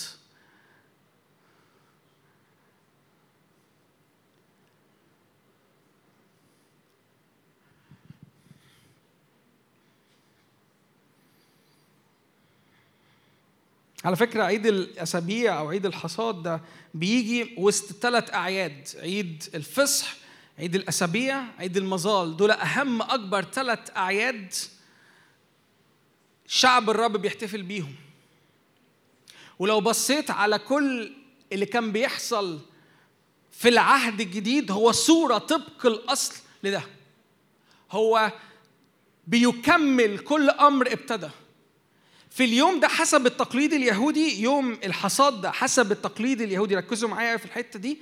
على 14.08 14.16
فكرة 14.16 14.44
عيد 14.44 14.66
الأسابيع 14.66 15.60
أو 15.60 15.70
عيد 15.70 15.86
الحصاد 15.86 16.44
ده 16.44 16.62
بيجي 16.94 17.56
وسط 17.58 17.92
ثلاث 17.92 18.34
أعياد 18.34 18.88
عيد 18.96 19.44
الفصح 19.56 20.16
عيد 20.60 20.76
الأسابيع 20.76 21.44
عيد 21.60 21.78
المظال. 21.78 22.38
دول 22.38 22.52
أهم 22.52 23.02
أكبر 23.02 23.44
ثلاث 23.44 23.98
أعياد 23.98 24.54
شعب 26.48 26.90
الرب 26.90 27.18
بيحتفل 27.18 27.64
بيهم. 27.64 27.96
ولو 29.60 29.82
بصيت 29.82 30.32
على 30.32 30.60
كل 30.60 31.12
اللي 31.52 31.66
كان 31.66 31.92
بيحصل 31.92 32.60
في 33.52 33.70
العهد 33.70 34.22
الجديد 34.22 34.72
هو 34.72 34.92
صورة 34.92 35.38
طبق 35.38 35.86
الأصل 35.86 36.36
لده. 36.64 36.84
هو 37.92 38.32
بيكمل 39.28 40.20
كل 40.20 40.50
أمر 40.50 40.92
ابتدى 40.94 41.30
في 42.38 42.44
اليوم 42.44 42.80
ده 42.80 42.88
حسب 42.88 43.26
التقليد 43.26 43.74
اليهودي 43.74 44.42
يوم 44.42 44.72
الحصاد 44.84 45.42
ده 45.42 45.52
حسب 45.52 45.92
التقليد 45.92 46.42
اليهودي. 46.42 46.76
ركزوا 46.76 47.10
معايا 47.10 47.38
في 47.38 47.46
الحتة 47.46 47.80
دي. 47.80 47.98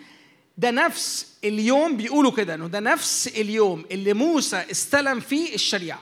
ده 0.58 0.72
نفس 0.72 1.38
اليوم 1.44 1.98
بيقولوا 1.98 2.32
كده 2.32 2.54
إنه 2.54 2.68
ده 2.68 2.80
نفس 2.80 3.28
اليوم 3.28 3.86
اللي 3.92 4.14
موسى 4.14 4.66
استلم 4.72 5.20
فيه 5.20 5.56
الشريعة. 5.56 6.02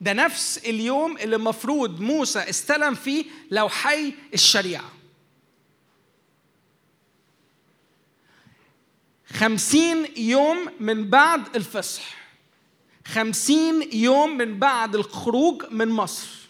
ده 0.00 0.12
نفس 0.12 0.58
اليوم 0.58 1.18
اللي 1.18 1.36
المفروض 1.36 2.00
موسى 2.00 2.38
استلم 2.38 2.94
فيه 2.94 3.24
لوحي 3.50 4.14
الشريعة. 4.34 4.92
خمسين 9.34 10.08
يوم 10.16 10.68
من 10.80 11.10
بعد 11.10 11.56
الفصح. 11.56 12.02
خمسين 13.06 13.88
يوم 13.92 14.36
من 14.36 14.58
بعد 14.58 14.94
الخروج 14.94 15.62
من 15.70 15.88
مصر. 15.88 16.43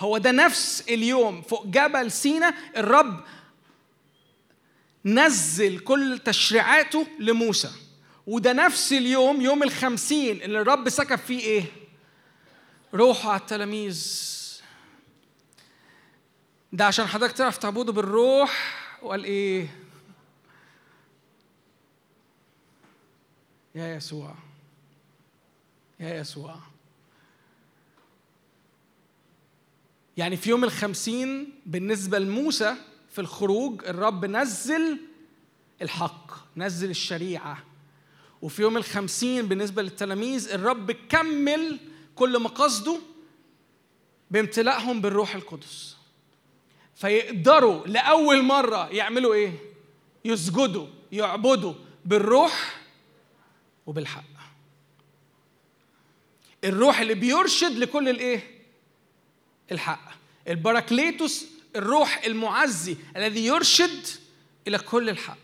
هو 0.00 0.18
ده 0.18 0.30
نفس 0.32 0.84
اليوم 0.88 1.42
فوق 1.42 1.66
جبل 1.66 2.10
سينا 2.12 2.54
الرب 2.76 3.24
نزل 5.04 5.78
كل 5.78 6.18
تشريعاته 6.24 7.06
لموسى. 7.18 7.70
وده 8.26 8.52
نفس 8.52 8.92
اليوم 8.92 9.40
يوم 9.40 9.62
الخمسين 9.62 10.42
اللي 10.42 10.60
الرب 10.60 10.88
سكب 10.88 11.18
فيه 11.18 11.40
إيه؟ 11.40 11.64
روحه 12.94 13.30
على 13.30 13.40
التلاميذ. 13.40 14.30
ده 16.72 16.84
عشان 16.84 17.06
حضرتك 17.06 17.36
تعرف 17.36 17.56
تعبده 17.58 17.92
بالروح. 17.92 18.80
وقال 19.02 19.24
إيه؟ 19.24 19.68
يا 23.74 23.96
يسوع 23.96 24.34
يا 26.00 26.20
يسوع. 26.20 26.69
يعني 30.20 30.36
في 30.36 30.50
يوم 30.50 30.64
الخمسين 30.64 31.52
بالنسبة 31.66 32.18
لموسى 32.18 32.74
في 33.10 33.20
الخروج 33.20 33.84
الرب 33.84 34.24
نزل 34.24 34.98
الحق 35.82 36.32
نزل 36.56 36.90
الشريعة. 36.90 37.64
وفي 38.42 38.62
يوم 38.62 38.76
الخمسين 38.76 39.46
بالنسبة 39.46 39.82
للتلاميذ 39.82 40.52
الرب 40.52 40.90
كمل 40.90 41.78
كل 42.14 42.38
مقاصده 42.38 42.98
بامتلائهم 44.30 45.00
بالروح 45.00 45.34
القدس. 45.34 45.96
فيقدروا 46.94 47.86
لأول 47.86 48.42
مرة 48.42 48.88
يعملوا 48.88 49.34
إيه؟ 49.34 49.52
يسجدوا 50.24 50.86
يعبدوا 51.12 51.74
بالروح 52.04 52.80
وبالحق. 53.86 54.24
الروح 56.64 57.00
اللي 57.00 57.14
بيرشد 57.14 57.78
لكل 57.78 58.08
الإيه؟ 58.08 58.59
الحق. 59.72 60.10
البراكليتوس 60.48 61.46
الروح 61.76 62.24
المعزي 62.24 62.96
الذي 63.16 63.46
يرشد 63.46 64.06
إلى 64.68 64.78
كل 64.78 65.08
الحق. 65.08 65.36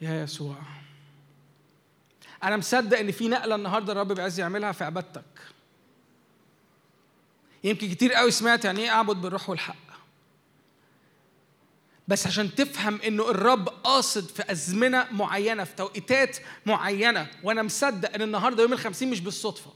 يا 0.00 0.22
يسوع. 0.22 0.56
أنا 2.42 2.56
مصدق 2.56 2.98
إن 2.98 3.10
في 3.10 3.28
نقلة 3.28 3.54
النهارده 3.54 3.92
الرب 3.92 4.12
بيعز 4.12 4.40
يعملها 4.40 4.72
في 4.72 4.84
عبادتك. 4.84 5.24
يمكن 7.64 7.90
كتير 7.90 8.12
قوي 8.12 8.30
سمعت 8.30 8.64
يعني 8.64 8.80
إيه 8.80 8.90
أعبد 8.90 9.16
بالروح 9.16 9.50
والحق. 9.50 9.83
بس 12.08 12.26
عشان 12.26 12.54
تفهم 12.54 13.00
إنه 13.06 13.30
الرب 13.30 13.68
قاصد 13.68 14.30
في 14.30 14.52
أزمنة 14.52 15.06
معينة 15.12 15.64
في 15.64 15.76
توقيتات 15.76 16.36
معينة. 16.66 17.26
وأنا 17.42 17.62
مصدق 17.62 18.14
إن 18.14 18.22
النهارده 18.22 18.62
يوم 18.62 18.72
الخمسين 18.72 19.10
مش 19.10 19.20
بالصدفة. 19.20 19.70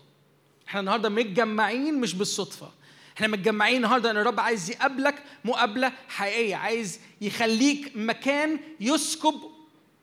إحنا 0.69 0.81
النهارده 0.81 1.09
متجمعين 1.09 2.01
مش 2.01 2.15
بالصدفة. 2.15 2.71
إحنا 3.17 3.27
متجمعين 3.27 3.77
النهارده 3.77 4.11
إن 4.11 4.17
الرب 4.17 4.41
عايز 4.41 4.71
يقابلك 4.71 5.15
مقابلة 5.45 5.93
حقيقية 6.09 6.57
عايز 6.57 7.01
يخليك 7.21 7.93
مكان 7.95 8.61
يسكب 8.81 9.35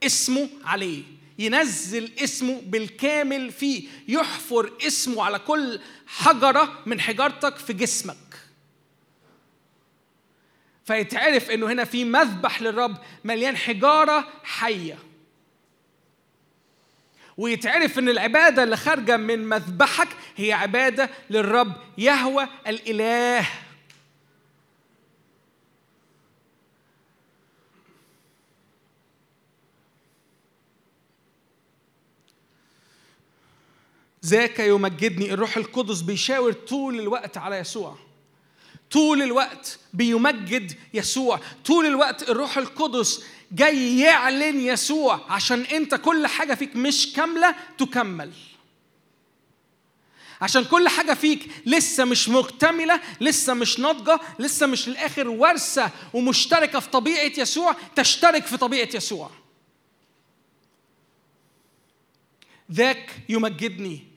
اسمه 0.05 0.49
عليه 0.63 1.03
ينزل 1.39 2.11
اسمه 2.23 2.61
بالكامل 2.65 3.51
فيه 3.51 3.87
يحفر 4.07 4.71
اسمه 4.87 5.23
على 5.23 5.39
كل 5.39 5.79
حجرة 6.07 6.79
من 6.85 7.01
حجارتك 7.01 7.57
في 7.57 7.73
جسمك. 7.73 8.17
فيتعرف 10.85 11.51
إنه 11.51 11.71
هنا 11.71 11.83
في 11.83 12.03
مذبح 12.03 12.61
للرب 12.61 12.97
مليان 13.23 13.57
حجارة 13.57 14.27
حية. 14.43 14.97
ويتعرف 17.37 17.99
إن 17.99 18.09
العبادة 18.09 18.63
اللي 18.63 18.77
خارجة 18.77 19.17
من 19.17 19.49
مذبحك 19.49 20.07
هي 20.35 20.53
عبادة 20.53 21.09
للرب 21.29 21.73
يهوى 21.97 22.47
الإله. 22.67 23.47
ذاك 34.25 34.59
يمجدني 34.59 35.33
الروح 35.33 35.57
القدس 35.57 36.01
بيشاور 36.01 36.53
طول 36.53 36.99
الوقت 36.99 37.37
على 37.37 37.57
يسوع. 37.57 38.04
طول 38.91 39.21
الوقت 39.21 39.79
بيمجد 39.93 40.77
يسوع. 40.93 41.39
طول 41.65 41.85
الوقت 41.85 42.29
الروح 42.29 42.57
القدس 42.57 43.23
جاي 43.51 43.99
يعلن 43.99 44.59
يسوع 44.59 45.21
عشان 45.29 45.61
انت 45.61 45.95
كل 45.95 46.27
حاجة 46.27 46.53
فيك 46.53 46.75
مش 46.75 47.13
كاملة 47.13 47.55
تكمل. 47.77 48.31
عشان 50.41 50.65
كل 50.65 50.87
حاجة 50.89 51.13
فيك 51.13 51.49
لسه 51.65 52.05
مش 52.05 52.29
مكتملة 52.29 53.01
لسه 53.21 53.53
مش 53.53 53.79
ناضجة 53.79 54.19
لسه 54.39 54.67
مش 54.67 54.87
للاخر 54.89 55.27
وارثه 55.27 55.91
ومشتركة 56.13 56.79
في 56.79 56.89
طبيعة 56.89 57.31
يسوع 57.37 57.75
تشترك 57.95 58.45
في 58.45 58.57
طبيعة 58.57 58.89
يسوع. 58.93 59.31
ذاك 62.71 63.11
يمجدني. 63.29 64.14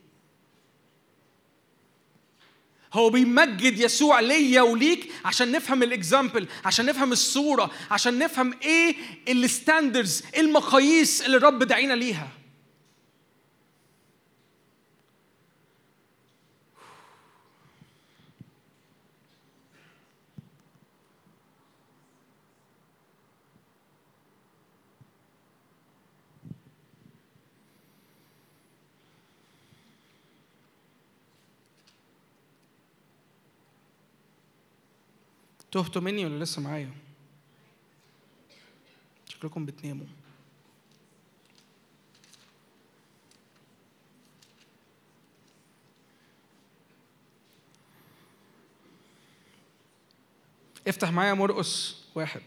هو 2.92 3.10
بيمجد 3.10 3.78
يسوع 3.81 4.20
ليا 4.20 4.62
وليك 4.62 5.12
عشان 5.25 5.52
نفهم 5.52 5.83
ال 5.82 5.90
example 5.90 6.47
عشان 6.65 6.86
نفهم 6.86 7.12
الصورة 7.12 7.70
عشان 7.91 8.18
نفهم 8.18 8.55
إيه 8.65 8.97
ال 9.28 9.38
standards 9.38 10.23
إيه 10.34 10.41
المقاييس 10.41 11.23
اللي 11.23 11.36
الرب 11.36 11.62
دعينا 11.62 11.94
ليها. 11.94 12.28
تهتوا 35.82 36.02
مني 36.02 36.26
ولا 36.26 36.44
لسه 36.44 36.62
معايا؟ 36.62 36.90
شكلكم 39.28 39.66
بتناموا. 39.66 40.07
افتح 50.89 51.10
معايا 51.10 51.34
مرقس 51.34 52.05
واحد. 52.15 52.42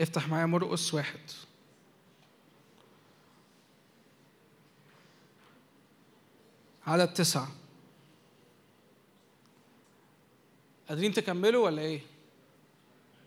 افتح 0.00 0.28
معايا 0.28 0.46
مرقس 0.46 0.94
واحد. 0.94 1.43
عدد 6.86 7.12
تسعة 7.12 7.48
قادرين 10.88 11.12
تكملوا 11.12 11.64
ولا 11.64 11.82
إيه؟ 11.82 12.00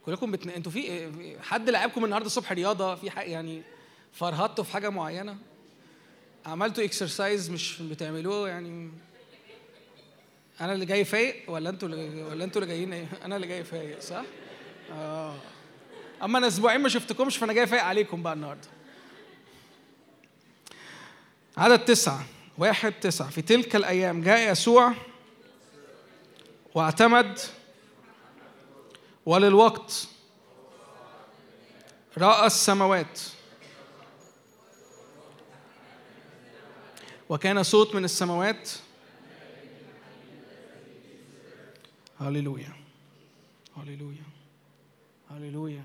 كلكم 0.06 0.32
بتن... 0.32 0.50
أنتوا 0.50 0.72
في؟ 0.72 1.38
حد 1.42 1.70
لعبكم 1.70 2.06
النهارده 2.06 2.26
الصبح 2.26 2.52
رياضة 2.52 2.96
في 2.96 3.12
حق 3.12 3.30
يعني 3.30 3.62
فرهطتوا 4.14 4.64
في 4.64 4.72
حاجة 4.72 4.90
معينة؟ 4.90 5.38
عملتوا 6.46 6.84
اكسرسايز 6.84 7.50
مش 7.50 7.82
بتعملوه 7.82 8.50
يعني 8.50 8.92
أنا 10.62 10.74
اللي 10.74 10.86
جاي 10.86 11.06
فايق 11.06 11.52
ولا 11.52 11.70
أنتوا 11.70 11.90
اللي... 11.90 12.24
ولا 12.24 12.44
أنتوا 12.44 12.62
اللي 12.62 12.74
جايين 12.74 12.94
إيه؟ 12.94 13.08
أنا 13.26 13.36
اللي 13.36 13.48
جاي 13.48 13.64
فايق 13.64 14.00
صح؟ 14.00 14.24
آه 14.92 15.36
أما 16.24 16.38
أنا 16.38 16.48
أسبوعين 16.48 16.82
ما 16.82 16.90
شفتكمش 16.90 17.38
فأنا 17.38 17.54
جاي 17.54 17.68
فايق 17.68 17.84
عليكم 17.84 18.24
بقى 18.24 18.34
النهارده 18.34 18.68
عدد 21.58 21.86
تسعه 21.86 22.26
واحد 22.58 22.92
تسعة. 22.92 23.30
في 23.30 23.42
تلك 23.42 23.76
الأيام 23.76 24.22
جاء 24.22 24.52
يسوع 24.52 24.94
واعتمد 26.76 27.40
وللوقت. 29.26 30.08
رأى 32.18 32.48
السماوات. 32.48 33.20
وكان 37.30 37.64
صوت 37.64 37.96
من 37.96 38.06
السماوات. 38.06 38.70
هللويا. 42.20 42.74
هللويا. 43.78 44.24
هللويا. 45.32 45.84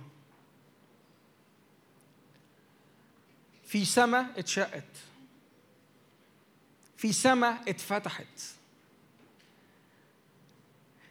في 3.65 3.85
سماء 3.85 4.27
اتشقت. 4.37 5.12
في 7.03 7.13
سماء 7.13 7.63
اتفتحت. 7.69 8.41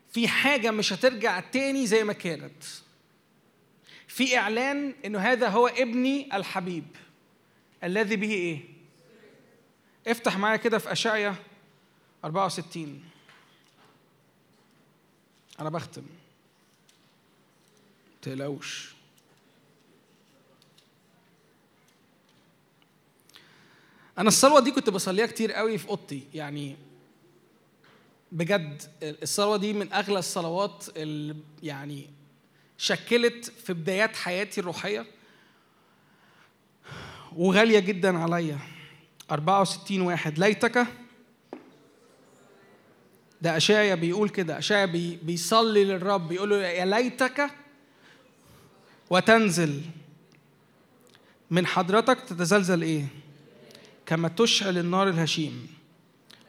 في 0.09 0.27
حاجة 0.27 0.71
مش 0.71 0.93
هترجع 0.93 1.39
تاني 1.39 1.87
زي 1.87 2.03
ما 2.03 2.13
كانت. 2.13 2.63
في 4.07 4.37
إعلان 4.37 4.93
إنه 5.05 5.19
هذا 5.19 5.49
هو 5.49 5.67
ابني 5.67 6.35
الحبيب. 6.35 6.85
الذي 7.83 8.15
به 8.15 8.31
إيه؟ 8.31 8.61
افتح 10.07 10.37
معايا 10.37 10.57
كده 10.57 10.77
في 10.77 10.91
أشعيا 10.91 11.35
64 12.25 13.03
أنا 15.59 15.69
بختم. 15.69 16.05
تقلقوش. 18.21 19.00
أنا 24.17 24.27
الصلوه 24.27 24.59
دي 24.59 24.71
كنت 24.71 24.89
بصليها 24.89 25.25
كتير 25.25 25.51
قوي 25.51 25.77
في 25.77 25.89
أوضتي. 25.89 26.27
يعني 26.33 26.75
بجد 28.31 28.81
الصلوه 29.03 29.57
دي 29.57 29.73
من 29.73 29.93
أغلى 29.93 30.19
الصلوات 30.19 30.85
اللي 30.97 31.35
يعني 31.63 32.09
شكلت 32.77 33.45
في 33.45 33.73
بدايات 33.73 34.15
حياتي 34.15 34.61
الروحية 34.61 35.05
وغالية 37.35 37.79
جدا 37.79 38.17
عليا. 38.17 38.59
64 39.31 40.01
واحد. 40.01 40.39
ليتك. 40.39 40.87
ده 43.41 43.57
أشعيا 43.57 43.95
بيقول 43.95 44.29
كده. 44.29 44.57
أشعيا 44.57 44.85
بي 44.85 45.15
بيصلي 45.23 45.83
للرب. 45.83 46.27
بيقول 46.27 46.49
له 46.49 46.55
يا 46.55 46.85
ليتك 46.85 47.49
وتنزل. 49.09 49.81
من 51.51 51.67
حضرتك 51.67 52.19
تتزلزل 52.19 52.81
إيه؟ 52.81 53.05
كما 54.11 54.27
تشعل 54.27 54.77
النار 54.77 55.09
الهشيم 55.09 55.67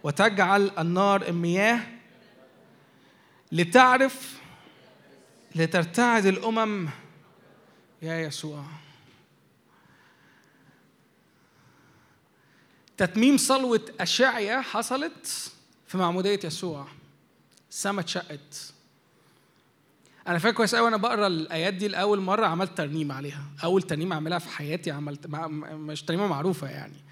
وتجعل 0.02 0.70
النار 0.78 1.28
المياه 1.28 1.80
لتعرف 3.52 4.40
لترتعد 5.54 6.26
الأمم. 6.26 6.88
يا 8.02 8.20
يسوع. 8.20 8.64
تتميم 12.96 13.36
صلوة 13.36 13.84
أشعيا 14.00 14.60
حصلت 14.60 15.52
في 15.86 15.98
معمودية 15.98 16.40
يسوع. 16.44 16.86
السما 17.70 18.00
اتشقت. 18.00 18.72
أنا 20.28 20.38
فاكر 20.38 20.56
كويس 20.56 20.74
قوي 20.74 20.84
وأنا 20.84 20.96
بقرأ 20.96 21.26
الآيات 21.26 21.74
دي 21.74 21.88
لأول 21.88 22.20
مرة 22.20 22.46
عملت 22.46 22.78
ترنيمة 22.78 23.14
عليها. 23.14 23.44
أول 23.64 23.82
ترنيمة 23.82 24.14
أعملها 24.14 24.38
في 24.38 24.48
حياتي 24.48 24.90
عملت 24.90 25.26
مش 25.26 26.02
ترنيمة 26.02 26.26
معروفة 26.26 26.68
يعني. 26.68 27.11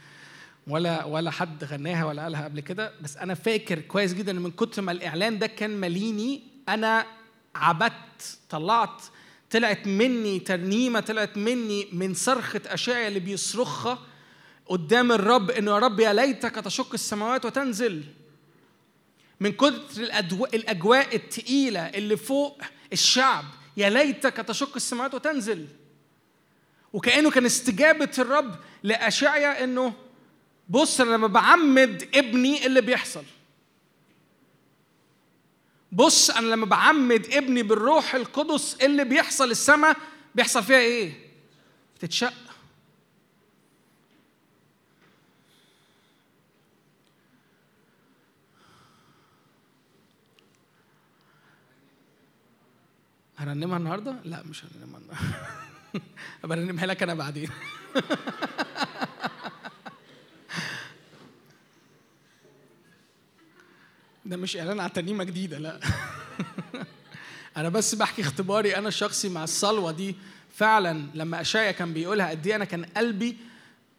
ولا 0.66 1.04
ولا 1.04 1.30
حد 1.30 1.64
غناها 1.64 2.04
ولا 2.04 2.22
قالها 2.22 2.44
قبل 2.44 2.60
كده. 2.60 2.92
بس 3.00 3.16
أنا 3.16 3.34
فاكر 3.34 3.80
كويس 3.80 4.14
جدا 4.14 4.32
من 4.32 4.50
كتر 4.50 4.82
ما 4.82 4.92
الإعلان 4.92 5.38
ده 5.38 5.46
كان 5.46 5.70
ماليني 5.70 6.42
أنا 6.68 7.06
عبدت 7.54 8.38
طلعت 8.50 9.02
طلعت 9.50 9.86
مني 9.86 10.38
ترنيمة 10.38 11.00
طلعت 11.00 11.36
مني 11.36 11.86
من 11.92 12.14
صرخة 12.14 12.60
اشعيا 12.66 13.08
اللي 13.08 13.20
بيصرخها 13.20 13.98
قدام 14.66 15.12
الرب 15.12 15.50
انه 15.50 15.70
يا 15.70 15.78
رب 15.78 16.00
يا 16.00 16.12
ليتك 16.12 16.54
تشق 16.54 16.92
السماوات 16.94 17.44
وتنزل. 17.44 18.04
من 19.40 19.52
كتر 19.52 20.06
الأدو- 20.06 20.54
الأجواء 20.54 21.16
الثقيله 21.16 21.80
اللي 21.80 22.16
فوق 22.16 22.60
الشعب 22.92 23.44
يا 23.76 23.90
ليتك 23.90 24.36
تشق 24.36 24.72
السماوات 24.76 25.14
وتنزل. 25.14 25.66
وكأنه 26.92 27.30
كان 27.30 27.44
استجابة 27.46 28.10
الرب 28.18 28.54
لاشعيا 28.82 29.64
إنه 29.64 29.92
بص 30.70 31.00
أنا 31.00 31.10
لما 31.10 31.26
بعمد 31.26 32.08
ابني 32.14 32.66
اللي 32.66 32.80
بيحصل. 32.80 33.24
بص 35.92 36.30
أنا 36.30 36.46
لما 36.46 36.66
بعمد 36.66 37.26
ابني 37.32 37.62
بالروح 37.62 38.14
القدس 38.14 38.74
اللي 38.74 39.04
بيحصل 39.04 39.50
السماء 39.50 39.96
بيحصل 40.34 40.62
فيها 40.62 40.78
إيه؟ 40.78 41.12
بتتشق. 41.96 42.32
هرنمها 53.36 53.76
النهارده؟ 53.76 54.16
لا 54.24 54.42
مش 54.42 54.64
هرنمها 54.64 55.00
النهارده. 55.00 55.40
برنمها 56.44 56.86
لك 56.86 57.02
أنا 57.02 57.14
بعدين. 57.14 57.50
ده 64.30 64.36
مش 64.36 64.56
إعلان 64.56 64.80
على 64.80 64.90
ترنيمه 64.90 65.24
جديدة 65.24 65.58
لا. 65.58 65.80
أنا 67.56 67.68
بس 67.68 67.94
بحكي 67.94 68.22
اختباري 68.22 68.76
أنا 68.76 68.88
الشخصي 68.88 69.28
مع 69.28 69.44
الصلوة 69.44 69.92
دي. 69.92 70.16
فعلا 70.56 71.06
لما 71.14 71.40
اشعيا 71.40 71.70
كان 71.72 71.92
بيقولها 71.92 72.30
قد 72.30 72.46
إيه 72.46 72.56
أنا 72.56 72.64
كان 72.64 72.84
قلبي 72.84 73.36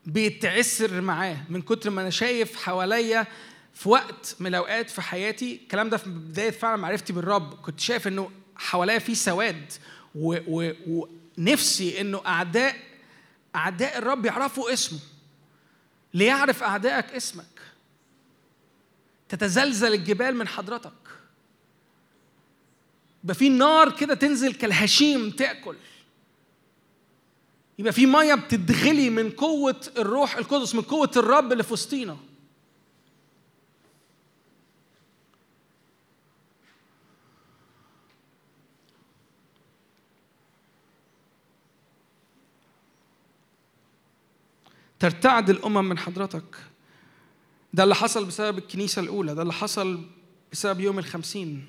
بيتعسر 0.05 1.01
معاه 1.01 1.37
من 1.49 1.61
كتر 1.61 1.89
ما 1.89 2.01
أنا 2.01 2.09
شايف 2.09 2.55
حواليا 2.55 3.27
في 3.73 3.89
وقت 3.89 4.35
من 4.39 4.47
الأوقات 4.47 4.89
في 4.89 5.01
حياتي. 5.01 5.55
الكلام 5.63 5.89
ده 5.89 5.97
في 5.97 6.09
بداية 6.09 6.51
فعلا 6.51 6.75
معرفتي 6.75 7.13
بالرب. 7.13 7.53
كنت 7.53 7.79
شايف 7.79 8.07
إنه 8.07 8.31
حواليا 8.55 8.99
في 8.99 9.15
سواد 9.15 9.71
ونفسي 10.15 12.01
إنه 12.01 12.21
اعداء 12.25 12.75
أعداء 13.55 13.97
الرب 13.97 14.25
يعرفوا 14.25 14.73
اسمه. 14.73 14.99
ليعرف 16.13 16.63
أعدائك 16.63 17.05
اسمك. 17.05 17.45
تتزلزل 19.31 19.93
الجبال 19.93 20.35
من 20.35 20.47
حضرتك. 20.47 20.93
يبقى 23.23 23.35
في 23.35 23.49
نار 23.49 23.97
كده 23.97 24.13
تنزل 24.15 24.53
كالهشيم 24.53 25.29
تأكل. 25.29 25.75
يبقى 27.79 27.93
في 27.93 28.05
مية 28.05 28.35
بتدغلي 28.35 29.09
من 29.09 29.31
قوة 29.31 29.81
الروح 29.97 30.37
القدس 30.37 30.75
من 30.75 30.81
قوة 30.81 31.11
الرب 31.17 31.51
اللي 31.51 31.63
في 31.63 31.73
وسطينا. 31.73 32.17
ترتعد 44.99 45.49
الأمم 45.49 45.89
من 45.89 45.97
حضرتك. 45.97 46.70
ده 47.73 47.83
اللي 47.83 47.95
حصل 47.95 48.25
بسبب 48.25 48.57
الكنيسة 48.57 48.99
الأولى 49.01 49.35
ده 49.35 49.41
اللي 49.41 49.53
حصل 49.53 50.05
بسبب 50.51 50.79
يوم 50.79 50.99
الخمسين. 50.99 51.65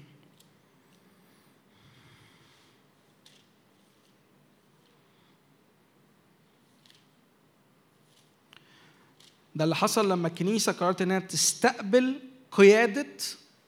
ده 9.54 9.64
اللي 9.64 9.76
حصل 9.76 10.10
لما 10.10 10.28
الكنيسة 10.28 10.72
قررت 10.72 11.02
إنها 11.02 11.18
تستقبل 11.18 12.20
قيادة 12.52 13.06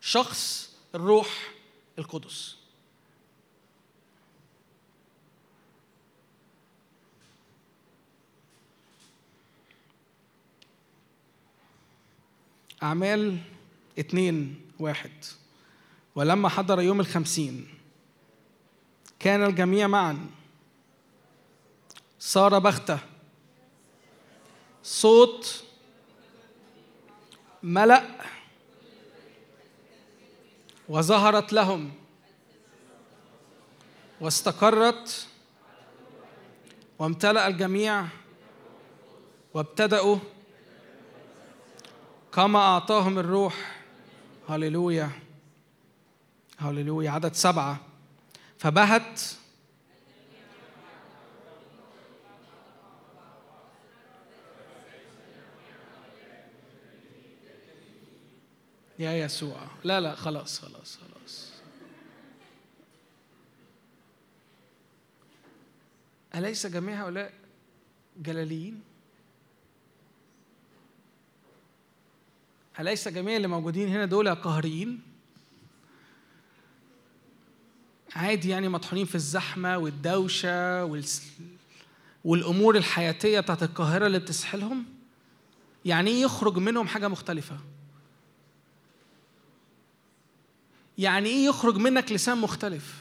شخص 0.00 0.70
الروح 0.94 1.52
القدس. 1.98 2.56
أعمال 12.84 13.38
اتنين 13.98 14.60
واحد. 14.78 15.10
ولما 16.14 16.48
حضر 16.48 16.80
يوم 16.80 17.00
الخمسين 17.00 17.68
كان 19.18 19.44
الجميع 19.44 19.86
معا. 19.86 20.26
صار 22.18 22.58
بختة. 22.58 22.98
صوت 24.82 25.64
ملأ. 27.62 28.04
وظهرت 30.88 31.52
لهم. 31.52 31.92
واستقرت. 34.20 35.28
وامتلأ 36.98 37.46
الجميع. 37.48 38.06
وابتدأوا 39.54 40.18
كما 42.34 42.58
أعطاهم 42.58 43.18
الروح. 43.18 43.82
هللويا. 44.48 45.10
هللويا. 46.58 47.10
عدد 47.10 47.32
سبعة. 47.32 47.80
فبهت. 48.58 49.20
يا 58.98 59.12
يسوع. 59.12 59.56
لا 59.84 60.00
لا 60.00 60.14
خلاص 60.14 60.58
خلاص 60.58 60.98
خلاص. 60.98 61.52
أليس 66.34 66.66
جميع 66.66 67.04
هؤلاء 67.04 67.32
جلاليين؟ 68.16 68.93
أليس 72.81 73.09
جميع 73.09 73.36
اللي 73.36 73.49
موجودين 73.49 73.89
هنا 73.89 74.05
دول 74.05 74.35
قهريين؟ 74.35 75.01
عادي 78.17 78.49
يعني 78.49 78.69
مطحونين 78.69 79.07
في 79.07 79.15
الزحمة 79.15 79.78
والدوشة. 79.78 80.85
والأمور 82.25 82.77
الحياتية 82.77 83.41
بتاعت 83.41 83.62
القاهرة 83.62 84.07
اللي 84.07 84.19
بتسحلهم؟ 84.19 84.85
يعني 85.85 86.11
إيه 86.11 86.23
يخرج 86.23 86.59
منهم 86.59 86.86
حاجة 86.86 87.09
مختلفة؟ 87.09 87.57
يعني 90.99 91.28
إيه 91.28 91.47
يخرج 91.47 91.77
منك 91.77 92.12
لسان 92.12 92.39
مختلف؟ 92.39 92.94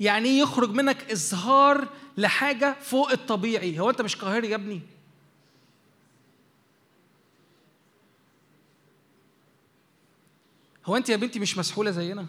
يعني 0.00 0.28
إيه 0.28 0.40
يخرج 0.40 0.70
منك 0.70 1.10
إظهار 1.10 1.88
لحاجة 2.16 2.76
فوق 2.82 3.10
الطبيعي؟ 3.10 3.78
هو 3.80 3.90
أنت 3.90 4.02
مش 4.02 4.16
قاهري 4.16 4.50
يا 4.50 4.54
ابني؟ 4.54 4.80
هو 10.86 10.96
انت 10.96 11.08
يا 11.08 11.16
بنتي 11.16 11.38
مش 11.38 11.58
مسحولة 11.58 11.90
زينا؟ 11.90 12.26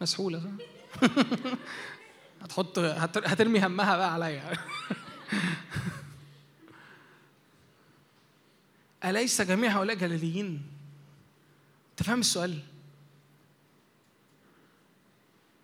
مسحولة 0.00 0.40
صح؟ 0.40 0.50
هتحط 2.42 2.78
هت- 2.78 3.26
هترمي 3.28 3.66
همها 3.66 3.96
بقى 3.96 4.14
عليا. 4.14 4.52
أليس 9.04 9.40
جميع 9.42 9.70
هؤلاء 9.78 9.96
جلاليين؟ 9.96 10.62
أنت 11.90 12.02
فاهم 12.02 12.20
السؤال؟ 12.20 12.58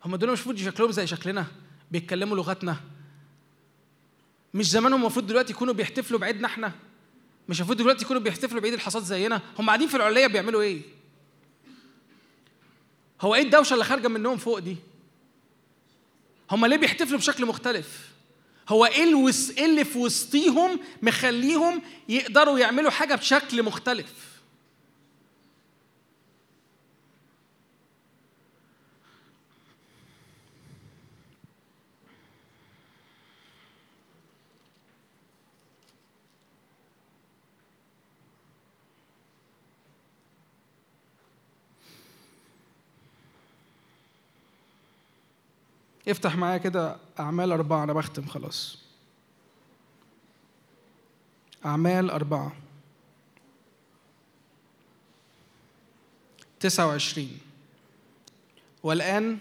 هم 0.04 0.16
دول 0.16 0.30
مش 0.32 0.38
المفروض 0.38 0.56
شكلهم 0.56 0.90
زي 0.90 1.06
شكلنا 1.06 1.46
بيتكلموا 1.90 2.36
لغتنا. 2.36 2.76
مش 4.54 4.70
زمانهم 4.70 5.00
المفروض 5.00 5.26
دلوقتي 5.26 5.52
يكونوا 5.52 5.74
بيحتفلوا 5.74 6.20
بعيدنا 6.20 6.46
إحنا. 6.48 6.72
مش 7.48 7.58
المفروض 7.60 7.78
دلوقتي 7.78 8.04
يكونوا 8.04 8.22
بيحتفلوا 8.22 8.60
بعيد 8.60 8.72
الحصاد 8.74 9.02
زينا؟ 9.02 9.40
هم 9.58 9.66
قاعدين 9.66 9.88
في 9.88 9.96
العليه 9.96 10.26
بيعملوا 10.26 10.62
إيه؟ 10.62 10.80
هو 13.20 13.34
إيه 13.34 13.42
الدوشة 13.42 13.74
اللي 13.74 13.84
خارجة 13.84 14.08
منهم 14.08 14.36
فوق 14.36 14.58
دي؟ 14.58 14.76
هم 16.50 16.66
ليه 16.66 16.76
بيحتفلوا 16.76 17.18
بشكل 17.18 17.46
مختلف؟ 17.46 18.14
هو 18.68 18.86
إيه. 18.86 19.28
إيه 19.58 19.64
اللي 19.64 19.84
في 19.84 19.98
وسطيهم 19.98 20.80
مخليهم 21.02 21.82
يقدروا 22.08 22.58
يعملوا 22.58 22.90
حاجة 22.90 23.14
بشكل 23.14 23.62
مختلف؟ 23.62 24.33
افتح 46.08 46.36
معايا 46.36 46.58
كده 46.58 46.96
أعمال 47.20 47.52
أربعة 47.52 47.84
أنا 47.84 47.92
بختم 47.92 48.26
خلاص. 48.26 48.78
أعمال 51.66 52.10
أربعة. 52.10 52.52
تسعة 56.60 56.86
وعشرين. 56.86 57.38
والآن 58.82 59.38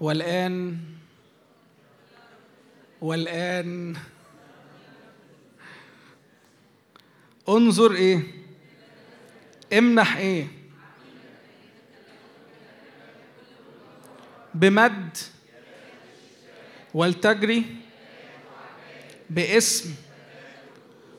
والآن 0.00 0.78
والآن. 3.00 3.96
انظر 7.48 7.94
إيه؟ 7.94 8.22
امنح 9.72 10.16
إيه؟ 10.16 10.65
بمد 14.56 15.16
ولتجري 16.94 17.64
باسم 19.30 19.94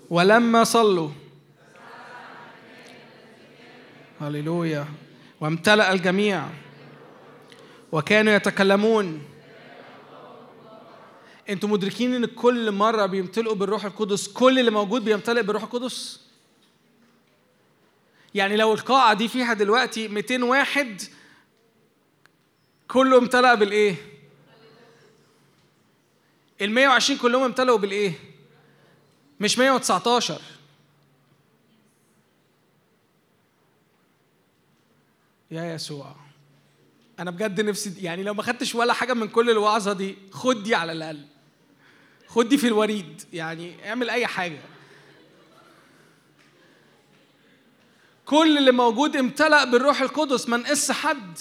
ولما 0.09 0.63
صلوا. 0.63 1.09
هللويا. 4.21 4.85
وامتلأ 5.41 5.93
الجميع 5.93 6.45
وكانوا 7.91 8.33
يتكلمون. 8.33 9.23
أنتوا 11.49 11.69
مدركين 11.69 12.13
ان 12.13 12.25
كل 12.25 12.71
مرة 12.71 13.05
بيمتلئوا 13.05 13.55
بالروح 13.55 13.85
القدس 13.85 14.27
كل 14.27 14.59
اللي 14.59 14.71
موجود 14.71 15.05
بيمتلئ 15.05 15.43
بالروح 15.43 15.63
القدس؟ 15.63 16.21
يعني 18.35 18.55
لو 18.55 18.73
القاعة 18.73 19.13
دي 19.13 19.27
فيها 19.27 19.53
دلوقتي 19.53 20.07
200 20.07 20.43
واحد 20.43 21.01
كله 22.87 23.17
امتلأ 23.17 23.53
بالإيه؟ 23.53 23.95
ال 26.61 26.71
120 26.71 27.19
كلهم 27.19 27.43
امتلأوا 27.43 27.77
بالإيه؟ 27.77 28.13
مش 29.39 29.57
119 29.57 30.41
يا 35.51 35.73
يسوع. 35.73 36.15
أنا 37.19 37.31
بجد 37.31 37.61
نفسي 37.61 37.93
يعني 38.01 38.23
لو 38.23 38.33
ما 38.33 38.43
خدتش 38.43 38.75
ولا 38.75 38.93
حاجة 38.93 39.13
من 39.13 39.27
كل 39.27 39.49
الوعظة 39.49 39.93
دي 39.93 40.17
خد 40.31 40.63
دي 40.63 40.75
على 40.75 40.91
الأقل. 40.91 41.25
خد 42.27 42.49
دي 42.49 42.57
في 42.57 42.67
الوريد. 42.67 43.23
يعني 43.33 43.89
اعمل 43.89 44.09
أي 44.09 44.27
حاجة. 44.27 44.59
كل 48.25 48.57
اللي 48.57 48.71
موجود 48.71 49.15
امتلأ 49.15 49.65
بالروح 49.65 50.01
القدس. 50.01 50.49
ما 50.49 50.57
نقص 50.57 50.91
حد. 50.91 51.37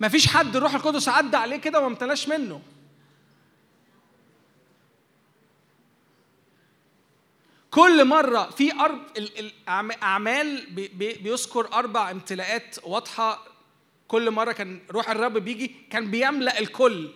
ما 0.00 0.08
فيش 0.08 0.26
حد 0.26 0.56
الروح 0.56 0.74
القدس 0.74 1.08
عدى 1.08 1.36
عليه 1.36 1.56
كده 1.56 1.78
وما 1.78 1.86
امتلاش 1.88 2.28
منه. 2.28 2.62
كل 7.70 8.04
مرة 8.04 8.50
في 8.50 8.72
أرب 8.72 9.00
الأعمال 9.16 10.66
بيذكر 11.22 11.72
أربع 11.72 12.10
امتلاءات 12.10 12.76
واضحة. 12.82 13.44
كل 14.08 14.30
مرة 14.30 14.52
كان 14.52 14.80
روح 14.90 15.10
الرب 15.10 15.32
بيجي 15.32 15.74
كان 15.90 16.10
بيملأ 16.10 16.58
الكل. 16.58 17.10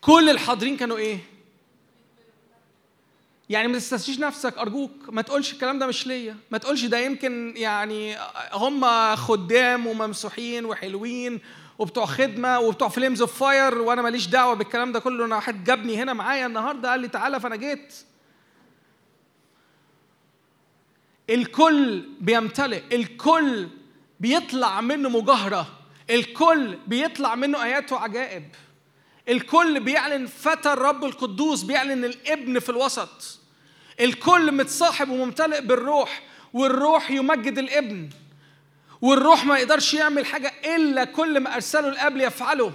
كل 0.00 0.30
الحاضرين 0.30 0.76
كانوا 0.76 0.96
إيه؟ 0.96 1.18
يعني 3.52 3.68
ما 3.68 3.78
تستثنيش 3.78 4.18
نفسك 4.18 4.58
أرجوك 4.58 4.90
ما 5.08 5.22
تقولش 5.22 5.52
الكلام 5.52 5.78
ده 5.78 5.86
مش 5.86 6.06
ليا. 6.06 6.36
ما 6.50 6.58
تقولش 6.58 6.84
ده 6.84 6.98
يمكن 6.98 7.54
يعني 7.56 8.16
هم 8.52 8.84
خدام 9.16 9.86
وممسوحين 9.86 10.64
وحلوين 10.64 11.40
وبتوع 11.78 12.06
خدمة 12.06 12.60
وبتوع 12.60 12.88
Flames 12.88 13.20
of 13.20 13.38
Fire 13.38 13.78
وأنا 13.78 14.02
ماليش 14.02 14.26
دعوة 14.26 14.54
بالكلام 14.54 14.92
ده 14.92 15.00
كله. 15.00 15.24
أنا 15.24 15.36
واحد 15.36 15.64
جابني 15.64 15.96
هنا 16.02 16.12
معايا 16.12 16.46
النهارده 16.46 16.90
قال 16.90 17.00
لي 17.00 17.08
تعالى 17.08 17.40
فأنا 17.40 17.56
جيت. 17.56 17.94
الكل 21.30 22.04
بيمتلئ 22.20 22.82
الكل 22.92 23.68
بيطلع 24.20 24.80
منه 24.80 25.08
مجاهرة 25.08 25.66
الكل 26.10 26.78
بيطلع 26.86 27.34
منه 27.34 27.64
ايات 27.64 27.92
وعجائب 27.92 28.44
الكل 29.28 29.80
بيعلن 29.80 30.26
فتى 30.26 30.72
الرب 30.72 31.04
القدوس 31.04 31.62
بيعلن 31.62 32.04
الابن 32.04 32.58
في 32.58 32.68
الوسط. 32.68 33.41
الكل 34.02 34.52
متصاحب 34.52 35.08
وممتلئ 35.08 35.60
بالروح 35.60 36.22
والروح 36.52 37.10
يمجد 37.10 37.58
الابن. 37.58 38.10
والروح 39.00 39.44
ما 39.44 39.58
يقدرش 39.58 39.94
يعمل 39.94 40.26
حاجة 40.26 40.52
إلا 40.76 41.04
كل 41.04 41.40
ما 41.40 41.54
أرسله 41.54 41.88
الأب 41.88 42.16
يفعله. 42.16 42.72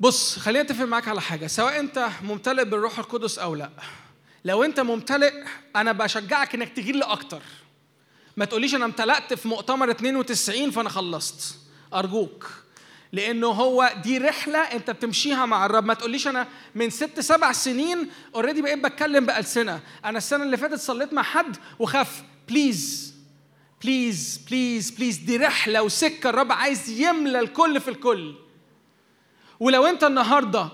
بص 0.00 0.38
خليني 0.38 0.64
أتفق 0.64 0.84
معاك 0.84 1.08
على 1.08 1.20
حاجة. 1.20 1.46
سواء 1.46 1.80
أنت 1.80 2.08
ممتلئ 2.22 2.64
بالروح 2.64 2.98
القدس 2.98 3.38
أو 3.38 3.54
لأ. 3.54 3.70
لو 4.44 4.64
أنت 4.64 4.80
ممتلئ 4.80 5.44
أنا 5.76 5.92
بشجعك 5.92 6.54
إنك 6.54 6.68
تجي 6.68 6.92
لي 6.92 7.04
أكتر. 7.04 7.42
ما 8.36 8.44
تقوليش 8.44 8.74
أنا 8.74 8.84
امتلأت 8.84 9.34
في 9.34 9.48
مؤتمر 9.48 9.90
92 9.90 10.70
فأنا 10.70 10.88
خلصت. 10.88 11.58
أرجوك. 11.94 12.61
لأنه 13.12 13.46
هو 13.46 13.94
دي 14.02 14.18
رحلة 14.18 14.58
أنت 14.58 14.90
بتمشيها 14.90 15.46
مع 15.46 15.66
الرب. 15.66 15.84
ما 15.84 15.94
تقوليش 15.94 16.28
أنا 16.28 16.48
من 16.74 16.90
ست 16.90 17.20
سبع 17.20 17.52
سنين 17.52 18.10
already 18.34 18.62
بقيت 18.62 18.78
بتكلم 18.84 19.26
بألسنة. 19.26 19.80
أنا 20.04 20.18
السنة 20.18 20.44
اللي 20.44 20.56
فاتت 20.56 20.80
صليت 20.80 21.12
مع 21.12 21.22
حد 21.22 21.56
وخاف. 21.78 22.22
please 22.48 23.14
please 23.82 24.40
please 24.48 24.90
please 24.90 25.16
دي 25.16 25.36
رحلة 25.36 25.82
وسكة. 25.82 26.30
الرب 26.30 26.52
عايز 26.52 27.00
يملى 27.00 27.40
الكل 27.40 27.80
في 27.80 27.88
الكل. 27.88 28.34
ولو 29.60 29.86
أنت 29.86 30.04
النهارده 30.04 30.68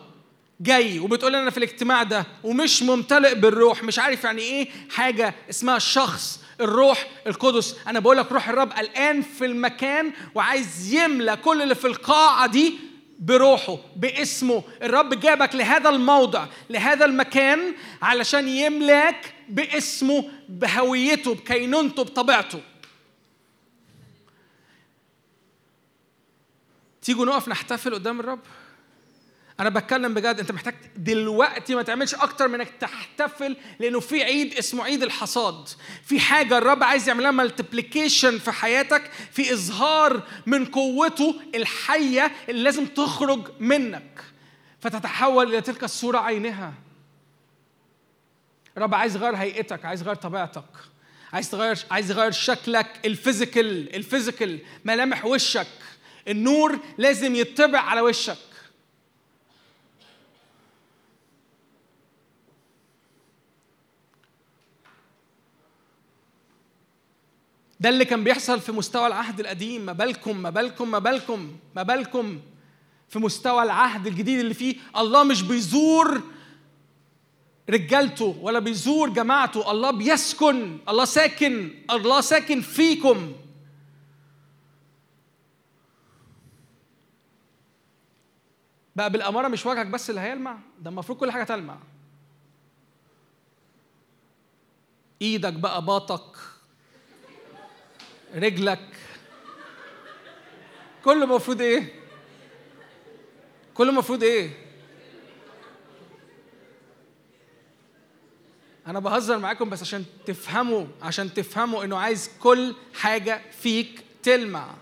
جاي 0.60 0.98
وبتقول 0.98 1.34
أنا 1.34 1.50
في 1.50 1.58
الاجتماع 1.58 2.02
ده 2.02 2.26
ومش 2.44 2.82
ممتلئ 2.82 3.34
بالروح 3.34 3.82
مش 3.82 3.98
عارف 3.98 4.24
يعني 4.24 4.42
إيه 4.42 4.68
حاجة 4.90 5.34
اسمها 5.50 5.76
الشخص 5.76 6.40
الروح 6.60 7.10
القدس. 7.26 7.76
أنا 7.86 8.00
بقول 8.00 8.16
لك 8.16 8.32
روح 8.32 8.48
الرب 8.48 8.72
الان 8.72 9.22
في 9.22 9.44
المكان 9.44 10.12
وعايز 10.34 10.94
يملى 10.94 11.36
كل 11.36 11.62
اللي 11.62 11.74
في 11.74 11.86
القاعة 11.86 12.46
دي 12.46 12.74
بروحه 13.18 13.78
باسمه. 13.96 14.62
الرب 14.82 15.20
جابك 15.20 15.54
لهذا 15.54 15.90
الموضع 15.90 16.46
لهذا 16.70 17.04
المكان 17.04 17.74
علشان 18.02 18.48
يملاك 18.48 19.34
باسمه 19.48 20.30
بهويته 20.48 21.34
بكينونته 21.34 22.02
بطبيعته. 22.04 22.60
تيجوا 27.02 27.24
نقف 27.26 27.48
نحتفل 27.48 27.94
قدام 27.94 28.20
الرب؟ 28.20 28.40
أنا 29.60 29.68
بتكلم 29.68 30.14
بجد 30.14 30.40
أنت 30.40 30.52
محتاج 30.52 30.74
دلوقتي 30.96 31.74
ما 31.74 31.82
تعملش 31.82 32.14
أكتر 32.14 32.48
من 32.48 32.54
إنك 32.54 32.72
تحتفل 32.80 33.56
لأنه 33.80 34.00
في 34.00 34.24
عيد 34.24 34.54
اسمه 34.54 34.84
عيد 34.84 35.02
الحصاد. 35.02 35.68
في 36.04 36.20
حاجة 36.20 36.58
الرب 36.58 36.82
عايز 36.82 37.08
يعملها 37.08 37.30
مالتيبليكيشن 37.30 38.38
في 38.38 38.52
حياتك 38.52 39.10
في 39.32 39.52
إظهار 39.52 40.22
من 40.46 40.64
قوته 40.64 41.40
الحية 41.54 42.32
اللي 42.48 42.62
لازم 42.62 42.86
تخرج 42.86 43.50
منك. 43.60 44.24
فتتحول 44.80 45.48
إلى 45.48 45.60
تلك 45.60 45.84
الصورة 45.84 46.18
عينها. 46.18 46.72
الرب 48.76 48.94
عايز 48.94 49.16
يغير 49.16 49.36
هيئتك 49.36 49.84
عايز 49.84 50.02
يغير 50.02 50.14
طبيعتك. 50.14 50.64
عايز 51.32 51.50
تغير 51.50 51.78
عايز 51.90 52.10
يغير 52.10 52.30
شكلك 52.30 52.86
ال 53.04 53.14
physical 53.14 53.94
ال 53.96 54.03
physical 54.03 54.58
ملامح 54.84 55.24
وشك. 55.24 55.66
النور 56.28 56.78
لازم 56.98 57.34
يطبع 57.34 57.80
على 57.80 58.00
وشك. 58.00 58.47
ده 67.80 67.88
اللي 67.88 68.04
كان 68.04 68.24
بيحصل 68.24 68.60
في 68.60 68.72
مستوى 68.72 69.06
العهد 69.06 69.40
القديم. 69.40 69.86
ما 69.86 69.92
بالكم 69.92 70.36
ما 70.42 70.50
بالكم 70.50 70.90
ما 70.90 70.98
بالكم 70.98 71.56
ما 71.76 71.82
بالكم. 71.82 72.40
في 73.08 73.18
مستوى 73.18 73.62
العهد 73.62 74.06
الجديد 74.06 74.38
اللي 74.40 74.54
فيه 74.54 74.76
الله 74.96 75.24
مش 75.24 75.42
بيزور 75.42 76.22
رجالته 77.70 78.38
ولا 78.40 78.58
بيزور 78.58 79.08
جماعته. 79.10 79.70
الله 79.70 79.90
بيسكن 79.90 80.78
الله 80.88 81.04
ساكن 81.04 81.70
الله 81.90 82.20
ساكن 82.20 82.60
فيكم. 82.60 83.32
بقى 88.96 89.10
بالأمارة 89.10 89.48
مش 89.48 89.66
وجهك 89.66 89.86
بس 89.86 90.10
اللي 90.10 90.20
هيلمع 90.20 90.58
ده 90.80 90.90
المفروض 90.90 91.18
كل 91.18 91.30
حاجة 91.30 91.44
تلمع. 91.44 91.78
إيدك 95.22 95.52
بقى 95.52 95.84
باطك. 95.84 96.36
رجلك. 98.34 98.80
كله 101.04 101.24
المفروض 101.24 101.60
إيه؟ 101.60 101.92
كله 103.74 103.90
المفروض 103.90 104.22
إيه؟ 104.22 104.50
أنا 108.86 108.98
بهزر 109.00 109.38
معاكم 109.38 109.70
بس 109.70 109.82
عشان 109.82 110.04
تفهموا 110.26 110.86
عشان 111.02 111.34
تفهموا 111.34 111.84
إنه 111.84 111.96
عايز 111.96 112.30
كل 112.40 112.74
حاجة 112.94 113.40
فيك 113.60 114.04
تلمع. 114.22 114.74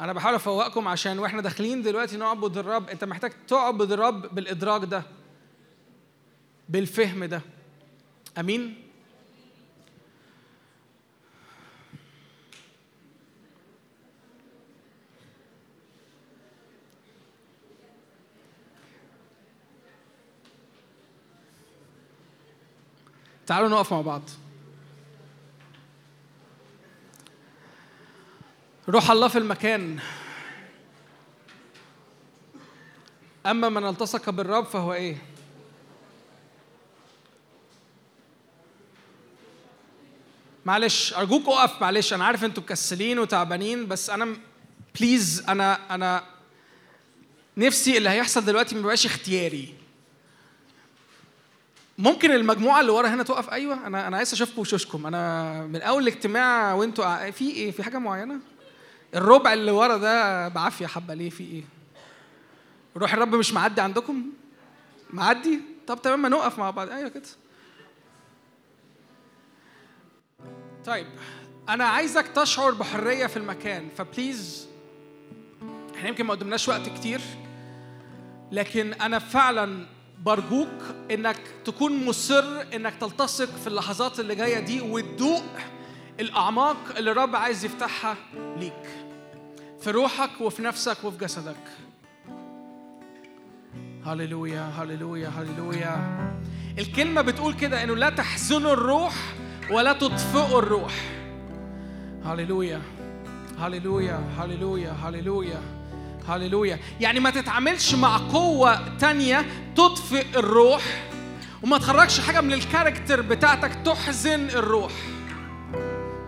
أنا 0.00 0.12
بحاول 0.12 0.34
افوقكم 0.34 0.88
عشان 0.88 1.18
وإحنا 1.18 1.42
داخلين 1.42 1.82
دلوقتي 1.82 2.16
نعبد 2.16 2.58
الرب. 2.58 2.88
انت 2.88 3.04
محتاج 3.04 3.32
تعبد 3.48 3.92
الرب 3.92 4.34
بالإدراك 4.34 4.84
ده 4.84 5.02
بالفهم 6.68 7.24
ده. 7.24 7.40
امين؟ 8.38 8.84
تعالوا 23.46 23.68
نقف 23.68 23.92
مع 23.92 24.00
بعض. 24.00 24.22
روح 28.88 29.10
الله 29.10 29.28
في 29.28 29.38
المكان. 29.38 29.98
أما 33.46 33.68
من 33.68 33.88
التصق 33.88 34.30
بالرب 34.30 34.64
فهو 34.64 34.94
إيه؟ 34.94 35.16
معلش 40.66 41.14
أرجوك 41.14 41.48
أقف 41.48 41.80
معلش 41.80 42.12
أنا 42.12 42.24
عارف 42.24 42.44
أنتوا 42.44 42.62
مكسلين 42.62 43.18
وتعبانين 43.18 43.86
بس 43.88 44.10
أنا 44.10 44.36
بليز 45.00 45.44
أنا 45.48 45.94
أنا 45.94 46.24
نفسي 47.56 47.98
اللي 47.98 48.10
هيحصل 48.10 48.44
دلوقتي 48.44 48.74
ما 48.74 48.80
يبقاش 48.80 49.06
اختياري. 49.06 49.74
ممكن 51.98 52.30
المجموعة 52.30 52.80
اللي 52.80 52.92
ورا 52.92 53.08
هنا 53.08 53.22
تقف؟ 53.22 53.50
أيوه 53.50 53.86
أنا 53.86 54.08
أنا 54.08 54.16
عايز 54.16 54.32
أشوفكم 54.32 54.60
وشوشكم. 54.60 55.06
أنا 55.06 55.52
من 55.66 55.82
أول 55.82 56.02
الاجتماع 56.02 56.74
وأنتوا 56.74 57.30
في 57.30 57.50
إيه؟ 57.50 57.70
في 57.70 57.82
حاجة 57.82 57.98
معينة؟ 57.98 58.40
الربع 59.14 59.52
اللي 59.52 59.70
ورا 59.70 59.96
ده 59.96 60.48
بعافية 60.48 60.86
حبة. 60.86 61.14
ليه؟ 61.14 61.30
في 61.30 61.44
إيه؟ 61.44 61.62
روح 62.96 63.12
الرب 63.12 63.34
مش 63.34 63.52
معدي 63.52 63.80
عندكم؟ 63.80 64.22
معدي؟ 65.10 65.60
طب 65.86 66.02
تمام 66.02 66.22
ما 66.22 66.28
نقف 66.28 66.58
مع 66.58 66.70
بعض. 66.70 66.88
أيوه 66.88 67.08
كده. 67.08 67.22
طيب 70.86 71.06
أنا 71.68 71.84
عايزك 71.84 72.28
تشعر 72.28 72.70
بحرية 72.70 73.26
في 73.26 73.36
المكان 73.36 73.88
فبليز 73.96 74.68
إحنا 75.96 76.08
يمكن 76.08 76.24
ما 76.24 76.34
قدمناش 76.34 76.68
وقت 76.68 76.88
كتير 76.88 77.20
لكن 78.52 78.92
أنا 78.92 79.18
فعلا 79.18 79.86
برجوك 80.22 80.68
إنك 81.10 81.36
تكون 81.64 82.04
مصر 82.06 82.44
إنك 82.74 82.94
تلتصق 83.00 83.56
في 83.56 83.66
اللحظات 83.66 84.20
اللي 84.20 84.34
جاية 84.34 84.58
دي 84.60 84.80
وتدوق 84.80 85.44
الأعماق 86.20 86.76
اللي 86.96 87.10
الرب 87.10 87.36
عايز 87.36 87.64
يفتحها 87.64 88.16
ليك. 88.56 88.97
في 89.88 89.92
روحك 89.92 90.40
وفي 90.40 90.62
نفسك 90.62 91.04
وفي 91.04 91.18
جسدك. 91.18 91.56
هللويا 94.06 94.62
هللويا 94.62 95.28
هللويا. 95.28 95.96
الكلمة 96.78 97.22
بتقول 97.22 97.54
كده 97.54 97.82
إنه 97.82 97.96
لا 97.96 98.10
تحزنوا 98.10 98.72
الروح 98.72 99.14
ولا 99.70 99.92
تطفئوا 99.92 100.58
الروح. 100.58 100.92
هللويا 102.24 102.80
هللويا 103.58 104.20
هللويا 104.38 104.92
هللويا 104.92 105.60
هللويا. 106.28 106.78
يعني 107.00 107.20
ما 107.20 107.30
تتعاملش 107.30 107.94
مع 107.94 108.16
قوة 108.16 108.96
تانية 108.98 109.46
تطفئ 109.76 110.38
الروح 110.38 110.82
وما 111.62 111.78
تخرجش 111.78 112.20
حاجة 112.20 112.40
من 112.40 112.52
الكاركتر 112.52 113.22
بتاعتك 113.22 113.74
تحزن 113.84 114.48
الروح. 114.48 114.92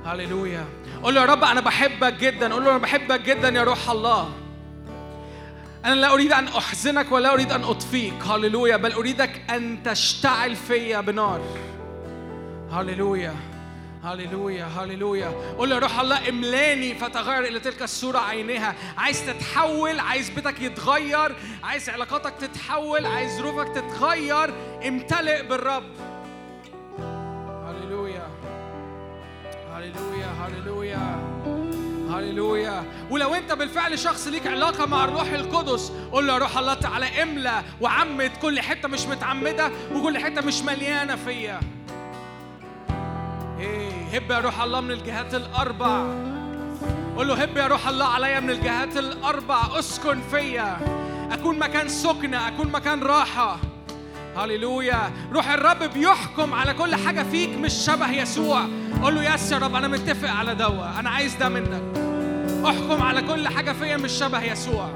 هللويا. 0.04 0.79
قول 1.02 1.14
له 1.14 1.20
يا 1.20 1.26
رب 1.26 1.44
أنا 1.44 1.60
بحبك 1.60 2.14
جدا. 2.14 2.54
قول 2.54 2.64
له 2.64 2.70
أنا 2.70 2.78
بحبك 2.78 3.20
جدا 3.20 3.48
يا 3.48 3.64
روح 3.64 3.90
الله. 3.90 4.32
أنا 5.84 5.94
لا 5.94 6.12
أريد 6.12 6.32
أن 6.32 6.48
أحزنك 6.48 7.12
ولا 7.12 7.32
أريد 7.32 7.52
أن 7.52 7.64
أطفيك. 7.64 8.22
هللويا. 8.22 8.76
بل 8.76 8.92
أريدك 8.92 9.50
أن 9.50 9.82
تشتعل 9.82 10.56
فيا 10.56 11.00
بنار. 11.00 11.40
هللويا. 12.72 13.34
هللويا. 14.04 14.64
هللويا. 14.64 15.32
قول 15.58 15.70
له 15.70 15.74
يا 15.74 15.80
روح 15.80 16.00
الله 16.00 16.28
املاني 16.28 16.94
فتغير 16.94 17.44
إلى 17.44 17.60
تلك 17.60 17.82
الصورة 17.82 18.18
عينها 18.18 18.74
عايز 18.98 19.26
تتحول 19.26 19.98
عايز 19.98 20.30
بيتك 20.30 20.60
يتغير. 20.62 21.36
عايز 21.62 21.90
علاقاتك 21.90 22.34
تتحول 22.40 23.06
عايز 23.06 23.38
ظروفك 23.38 23.68
تتغير. 23.68 24.54
امتلئ 24.88 25.42
بالرب. 25.42 25.84
هللويا 29.80 30.26
هللويا 30.40 31.20
هللويا. 32.10 32.84
ولو 33.10 33.34
انت 33.34 33.52
بالفعل 33.52 33.98
شخص 33.98 34.26
ليك 34.26 34.46
علاقة 34.46 34.86
مع 34.86 35.04
الروح 35.04 35.32
القدس 35.32 35.92
قول 36.12 36.26
له 36.26 36.32
يا 36.32 36.38
روح 36.38 36.58
الله 36.58 36.74
تعالى 36.74 37.22
املى 37.22 37.62
وعمد 37.80 38.30
كل 38.42 38.60
حتة 38.60 38.88
مش 38.88 39.06
متعمدة 39.06 39.70
وكل 39.94 40.18
حتة 40.18 40.40
مش 40.40 40.62
مليانة 40.62 41.16
فيا. 41.16 41.60
إيه 43.58 43.90
هب 44.12 44.30
يا 44.30 44.38
روح 44.38 44.60
الله 44.60 44.80
من 44.80 44.90
الجهات 44.90 45.34
الأربع. 45.34 46.04
قول 47.16 47.28
له 47.28 47.42
هب 47.42 47.56
يا 47.56 47.66
روح 47.66 47.88
الله 47.88 48.06
عليا 48.06 48.40
من 48.40 48.50
الجهات 48.50 48.96
الأربع 48.96 49.78
اسكن 49.78 50.20
فيا. 50.30 50.78
أكون 51.32 51.58
مكان 51.58 51.88
سكنة 51.88 52.48
أكون 52.48 52.72
مكان 52.72 53.02
راحة. 53.02 53.58
هللويا. 54.40 55.12
روح 55.32 55.50
الرب 55.50 55.82
بيحكم 55.82 56.54
على 56.54 56.74
كل 56.74 56.94
حاجة 56.94 57.22
فيك 57.22 57.50
مش 57.50 57.72
شبه 57.72 58.10
يسوع. 58.10 58.66
قول 59.02 59.14
له 59.14 59.34
يس 59.34 59.52
يا 59.52 59.58
رب 59.58 59.74
أنا 59.74 59.88
متفق 59.88 60.30
على 60.30 60.54
دوا. 60.54 61.00
أنا 61.00 61.10
عايز 61.10 61.34
ده 61.34 61.48
منك. 61.48 61.82
احكم 62.66 63.02
على 63.02 63.22
كل 63.22 63.48
حاجة 63.48 63.72
فيا 63.72 63.96
مش 63.96 64.12
شبه 64.12 64.42
يسوع. 64.42 64.88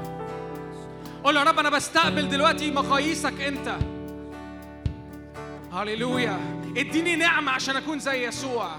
قول 1.23 1.35
له 1.35 1.41
يا 1.41 1.45
رب 1.45 1.59
أنا 1.59 1.69
بستقبل 1.69 2.29
دلوقتي 2.29 2.71
مقاييسك 2.71 3.41
أنت. 3.41 3.77
هللويا. 5.73 6.39
اديني 6.77 7.15
نعمة 7.15 7.51
عشان 7.51 7.75
أكون 7.75 7.99
زي 7.99 8.27
يسوع. 8.27 8.69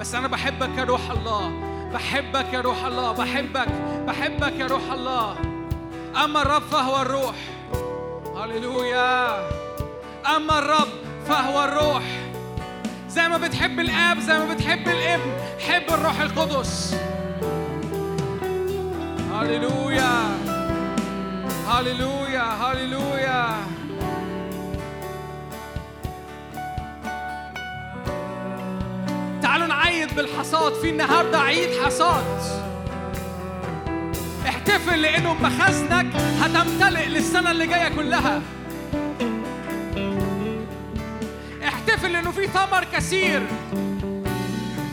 بس 0.00 0.14
أنا 0.14 0.28
بحبك 0.28 0.78
يا 0.78 0.84
روح 0.84 1.10
الله. 1.10 1.52
بحبك 1.94 2.52
يا 2.52 2.60
روح 2.60 2.84
الله. 2.84 3.12
بحبك. 3.12 3.68
بحبك 4.06 4.52
يا 4.52 4.66
روح 4.66 4.92
الله. 4.92 5.36
أما 6.24 6.42
الرب 6.42 6.62
فهو 6.62 7.02
الروح. 7.02 7.34
هللويا. 8.44 9.48
أما 10.36 10.58
الرب 10.58 10.88
فهو 11.28 11.64
الروح. 11.64 12.02
زي 13.08 13.28
ما 13.28 13.38
بتحب 13.38 13.80
الآب 13.80 14.20
زي 14.20 14.38
ما 14.38 14.54
بتحب 14.54 14.88
الابن 14.88 15.32
حب 15.68 15.94
الروح 15.94 16.20
القدس. 16.20 16.94
هللويا. 19.32 20.38
هللويا. 21.68 22.42
هللويا. 22.42 23.46
تعالوا 29.42 29.66
نعيد 29.66 30.14
بالحصاد. 30.14 30.72
في 30.72 30.90
النهارده 30.90 31.38
عيد 31.38 31.84
حصاد. 31.84 32.24
احتفل 34.48 35.02
لأنه 35.02 35.32
بمخازنك 35.32 36.06
هتمتلئ 36.40 37.06
للسنة 37.06 37.50
اللي 37.50 37.66
جاية 37.66 37.88
كلها. 37.88 38.42
احتفل 41.64 42.12
لأنه 42.12 42.30
في 42.30 42.46
ثمر 42.46 42.84
كثير. 42.92 43.42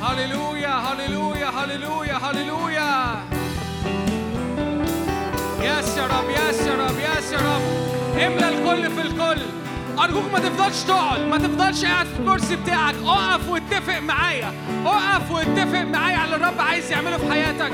هللويا 0.02 0.70
هللويا 0.70 1.50
هللويا 1.50 2.14
هللويا. 2.14 3.16
ياس 5.62 5.98
يا 5.98 6.08
رب 6.08 6.30
ياس 6.30 6.68
يا 6.68 6.74
رب 6.74 7.00
ياس 7.00 7.32
يا 7.32 7.38
رب. 7.38 7.62
املى 8.18 8.50
الكل 8.50 8.92
في 8.92 9.02
الكل. 9.02 9.42
أرجوك 10.00 10.32
ما 10.34 10.40
تفضلش 10.40 10.84
تقعد 10.84 11.22
ما 11.22 11.38
تفضلش 11.38 11.86
قاعد 11.86 12.06
في 12.06 12.20
الكرسي 12.20 12.56
بتاعك. 12.56 12.96
اقف 13.06 13.50
واتفق 13.50 14.00
معايا 14.00 14.54
اقف 14.86 15.32
واتفق 15.32 15.82
معايا 15.82 16.18
على 16.18 16.36
الرب 16.36 16.62
عايز 16.62 16.92
يعمله 16.92 17.18
في 17.18 17.32
حياتك. 17.32 17.72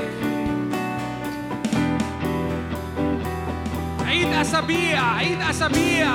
عيد 4.08 4.32
أسابيع 4.32 5.14
عيد 5.14 5.42
أسابيع. 5.50 6.08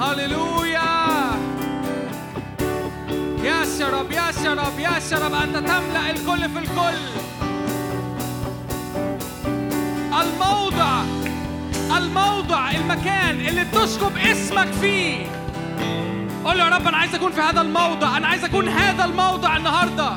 هللويا. 0.00 0.80
يا 3.44 3.88
رب 3.92 4.12
يا 4.12 4.54
رب 4.54 4.78
يا 4.78 5.18
رب 5.18 5.34
أنت 5.34 5.56
تملأ 5.56 6.10
الكل 6.10 6.48
في 6.50 6.58
الكل. 6.58 6.98
الموضع 10.22 11.02
الموضع 11.96 12.70
المكان 12.70 13.40
اللي 13.40 13.64
بتسكب 13.64 14.16
اسمك 14.16 14.72
فيه. 14.80 15.26
قول 16.44 16.58
يا 16.58 16.68
رب 16.68 16.88
أنا 16.88 16.96
عايز 16.96 17.14
أكون 17.14 17.32
في 17.32 17.40
هذا 17.40 17.60
الموضع 17.60 18.16
أنا 18.16 18.26
عايز 18.26 18.44
أكون 18.44 18.68
هذا 18.68 19.04
الموضع 19.04 19.56
النهارده. 19.56 20.12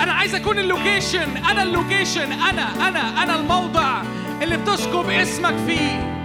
أنا 0.00 0.12
عايز 0.12 0.34
أكون 0.34 0.58
ال 0.58 0.67
location 0.67 1.36
أنا 1.50 1.62
ال 1.62 1.70
location 1.70 2.32
أنا 2.32 2.88
أنا 2.88 3.22
أنا 3.22 3.36
الموضع. 3.36 4.02
اللي 4.42 4.56
بتسكب 4.56 5.10
اسمك 5.10 5.54
فيه. 5.66 6.18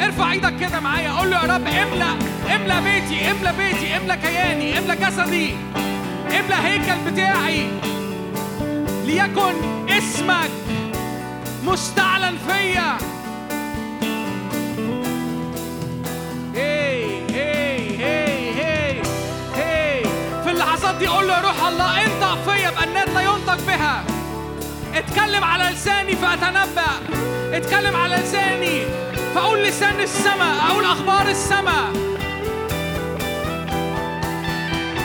ارفع 0.00 0.32
إيدك 0.32 0.56
كده 0.60 0.80
معايا 0.80 1.10
قول 1.12 1.30
له 1.30 1.36
يا 1.36 1.42
رب 1.54 1.66
املأ 1.66 2.12
املأ 2.54 2.80
بيتي 2.80 3.30
املأ 3.30 3.52
بيتي 3.52 3.96
املأ 3.96 4.14
كياني 4.14 4.78
املأ 4.78 4.94
جسدي 4.94 5.54
املأ 6.38 6.66
هيكل 6.66 7.10
بتاعي. 7.10 7.66
ليكن 9.04 9.54
اسمك 9.88 10.50
مستعلن 11.64 12.36
فيا. 12.48 12.98
هي 19.56 20.02
في 20.44 20.50
اللحظات 20.50 20.94
دي 20.94 21.06
قول 21.06 21.28
له 21.28 21.34
يا 21.36 21.40
روح 21.40 21.66
الله 21.66 22.04
انطق 22.04 22.52
فيا 22.52 22.70
بأنات 22.70 23.08
لا 23.08 23.20
ينطق 23.20 23.66
بها. 23.66 24.04
اتكلم 24.98 25.44
على 25.44 25.64
لساني 25.64 26.16
فأتنبأ. 26.16 26.90
اتكلم 27.52 27.96
على 27.96 28.16
لساني 28.16 28.82
فأقول 29.34 29.62
لسان 29.62 30.00
السماء 30.00 30.70
أقول 30.70 30.84
أخبار 30.84 31.28
السماء. 31.28 31.92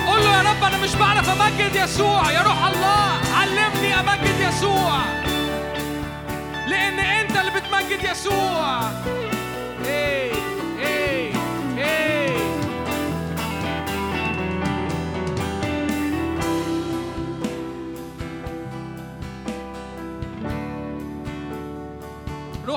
قول 0.08 0.20
له 0.24 0.38
يا 0.38 0.42
رب 0.42 0.64
أنا 0.64 0.78
مش 0.84 0.96
بعرف 0.96 1.30
أمجد 1.30 1.76
يسوع 1.76 2.32
يا 2.32 2.42
روح 2.42 2.66
الله 2.66 3.20
علمني 3.40 4.00
أمجد 4.00 4.40
يسوع. 4.40 5.00
لأن 6.68 7.00
أنت 7.00 7.38
اللي 7.38 7.52
بتمجد 7.52 8.12
يسوع. 8.12 8.80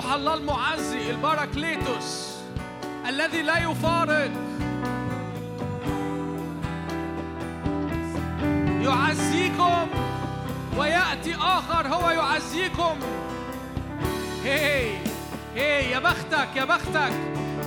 روح 0.04 0.12
الله 0.12 0.34
المعزي 0.34 1.10
الباراكليتوس 1.10 2.34
الذي 3.08 3.42
لا 3.42 3.58
يفارق. 3.58 4.30
يعزيكم 8.82 9.86
ويأتي 10.76 11.34
آخر 11.34 11.88
هو 11.88 12.10
يعزيكم. 12.10 12.98
هي 14.44 14.96
هي 15.54 15.90
يا 15.90 15.98
بختك 15.98 16.48
يا 16.56 16.64
بختك 16.64 17.12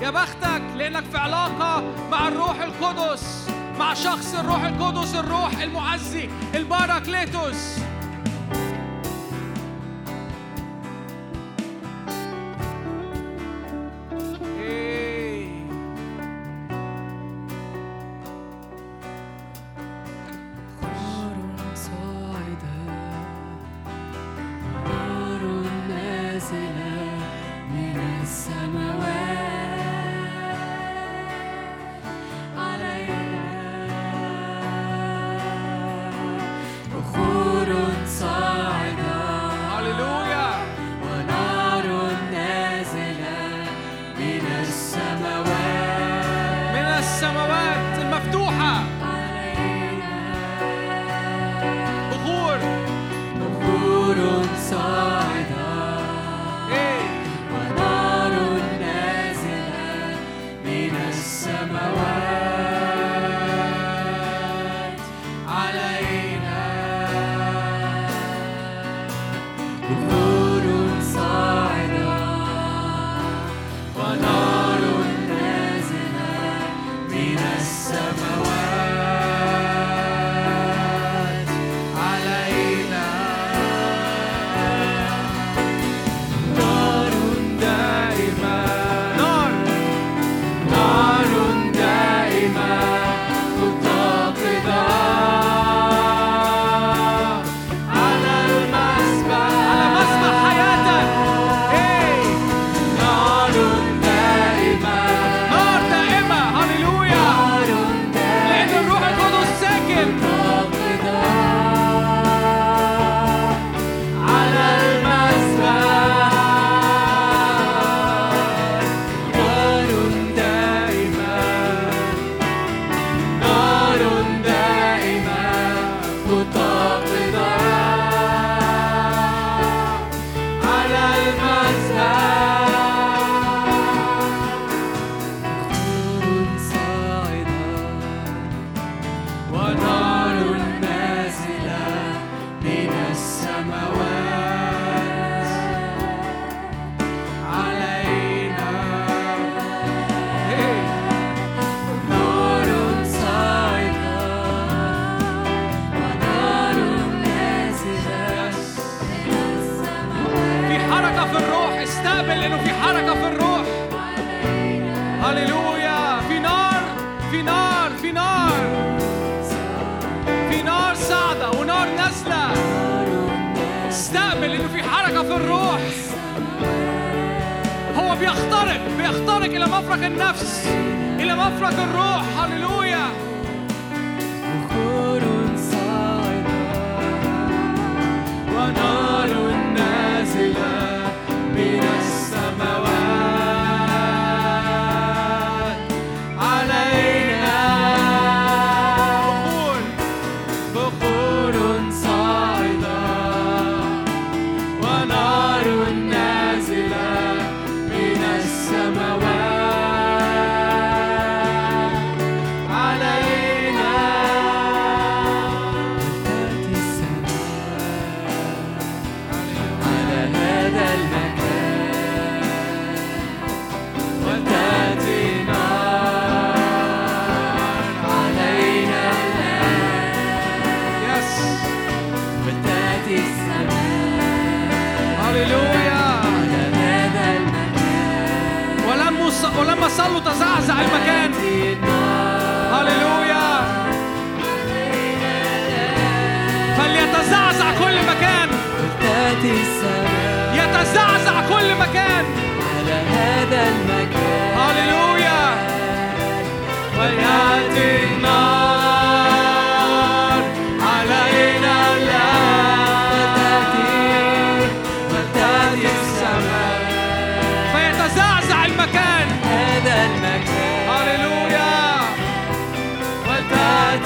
يا 0.01 0.09
بختك 0.09 0.61
لأنك 0.75 1.03
في 1.11 1.17
علاقة 1.17 1.83
مع 2.11 2.27
الروح 2.27 2.61
القدس 2.61 3.49
مع 3.79 3.93
شخص 3.93 4.35
الروح 4.35 4.63
القدس 4.63 5.15
الروح 5.15 5.61
المعزي 5.61 6.29
الباراكليتوس. 6.55 7.86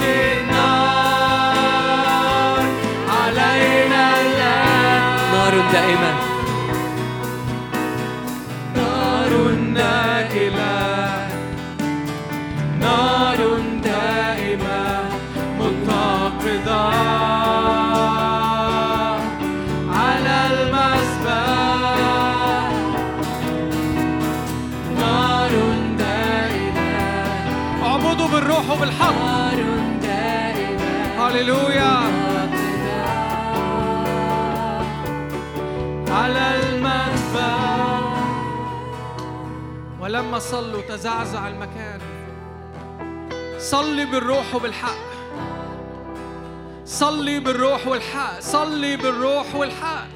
Porque 0.02 0.51
هللويا 31.42 31.98
على 36.10 36.60
المذبح 36.60 38.02
ولما 40.02 40.40
صلوا 40.40 40.82
تزعزع 40.82 41.48
المكان 41.48 42.00
صلي 43.60 44.06
بالروح 44.06 44.56
وبالحق 44.56 44.98
صلي 46.86 47.40
بالروح 47.40 47.88
والحق 47.88 48.40
صلي 48.40 48.98
بالروح 48.98 49.56
والحق 49.56 50.08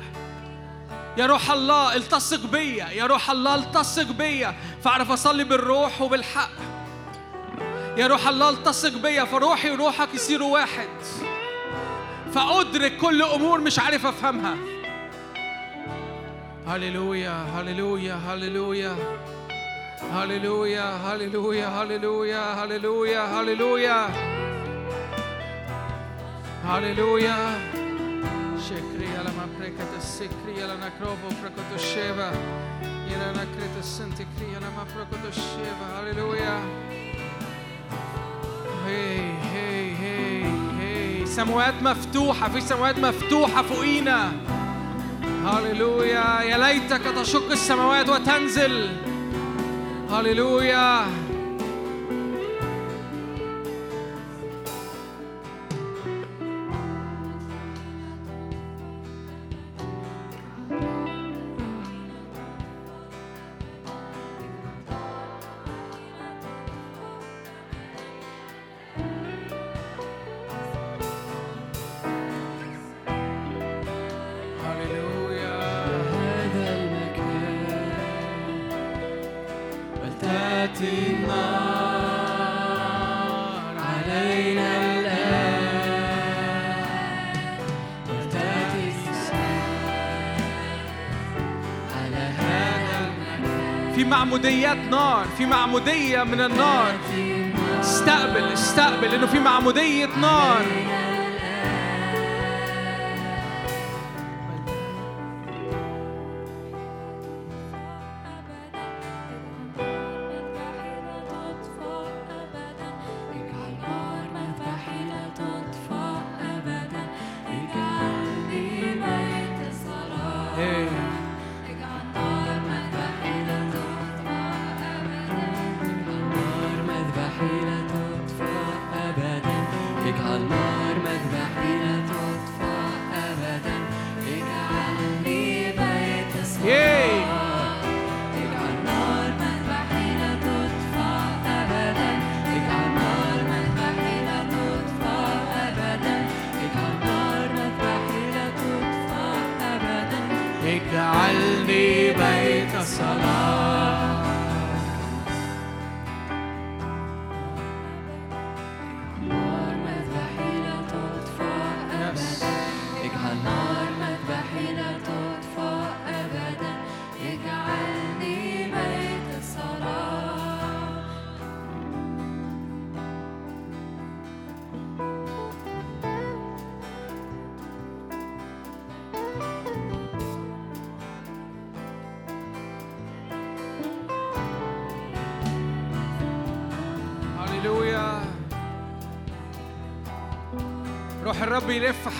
يا 1.17 1.25
روح 1.25 1.51
الله 1.51 1.95
التصق 1.95 2.45
بيا 2.45 2.89
يا 2.89 3.05
روح 3.05 3.31
الله 3.31 3.55
التصق 3.55 4.11
بيا 4.11 4.55
فاعرف 4.83 5.11
اصلي 5.11 5.43
بالروح 5.43 6.01
وبالحق 6.01 6.74
يا 7.97 8.07
روح 8.07 8.27
الله 8.27 8.49
التصق 8.49 8.97
بيا 8.97 9.25
فروحي 9.25 9.71
وروحك 9.71 10.13
يصيروا 10.13 10.53
واحد. 10.53 10.89
فأدرك 12.33 12.97
كل 12.97 13.21
أمور 13.21 13.61
مش 13.61 13.79
عارف 13.79 14.05
أفهمها. 14.05 14.55
هللويا 16.67 17.31
هللويا 17.31 18.13
هللويا. 18.13 18.95
هللويا 20.13 20.95
هللويا 20.95 21.67
هللويا 21.67 22.63
هللويا 22.63 23.41
هللويا. 23.41 24.09
هللويا. 26.65 27.59
شكري 28.69 29.07
لما 29.07 29.47
بركة 29.59 29.97
السكري 29.97 30.57
لنا 30.57 30.91
كروفو 30.99 31.29
بركة 31.41 31.75
الشيبة. 31.75 32.31
يلا 33.07 33.31
نكرة 33.31 33.79
السنتكري 33.79 34.55
لما 34.55 34.85
بركة 34.95 35.27
الشيبة. 35.27 35.99
هللويا. 35.99 36.84
سماوات 41.25 41.73
مفتوحة 41.81 42.49
في 42.49 42.61
سماوات 42.61 42.99
مفتوحة 42.99 43.61
فوقينا. 43.61 44.31
هللويا. 45.45 46.41
يا 46.41 46.57
ليتك 46.57 47.01
تشق 47.21 47.51
السماوات 47.51 48.09
وتنزل. 48.09 48.89
هللويا. 50.11 51.05
معموديات 94.45 94.77
نار 94.77 95.25
في 95.37 95.45
معمودية 95.45 96.23
من 96.23 96.41
النار. 96.41 96.93
استقبل 97.79 98.43
استقبل 98.53 99.13
انه 99.13 99.27
في 99.27 99.39
معمودية 99.39 100.05
نار. 100.05 100.65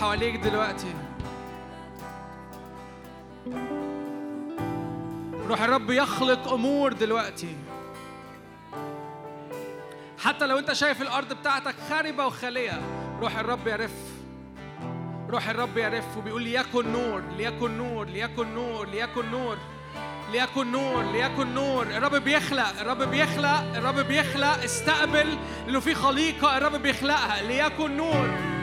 حواليك 0.00 0.36
دلوقتي. 0.36 0.94
روح 5.48 5.62
الرب 5.62 5.90
يخلق 5.90 6.52
أمور 6.52 6.92
دلوقتي. 6.92 7.56
حتى 10.18 10.46
لو 10.46 10.58
أنت 10.58 10.72
شايف 10.72 11.02
الأرض 11.02 11.32
بتاعتك 11.32 11.74
خاربة 11.90 12.26
وخالية 12.26 12.80
روح 13.20 13.38
الرب 13.38 13.66
يرف 13.66 13.92
روح 15.30 15.48
الرب 15.48 15.78
يرف 15.78 16.16
وبيقول 16.16 16.42
ليكن 16.42 16.92
نور 16.92 17.22
ليكن 17.36 17.78
نور 17.78 18.06
ليكن 18.06 18.54
نور 18.54 18.86
ليكن 18.86 19.30
نور 19.30 19.56
ليكن 20.32 20.72
نور 20.72 21.02
ليكن 21.12 21.54
نور. 21.54 21.82
الرب 21.82 22.14
بيخلق 22.14 22.80
الرب 22.80 23.02
بيخلق 23.02 23.76
الرب 23.76 23.98
بيخلق. 24.00 24.62
استقبل 24.64 25.38
لأنه 25.66 25.80
في 25.80 25.94
خليقة 25.94 26.58
الرب 26.58 26.82
بيخلقها. 26.82 27.42
ليكن 27.42 27.96
نور. 27.96 28.55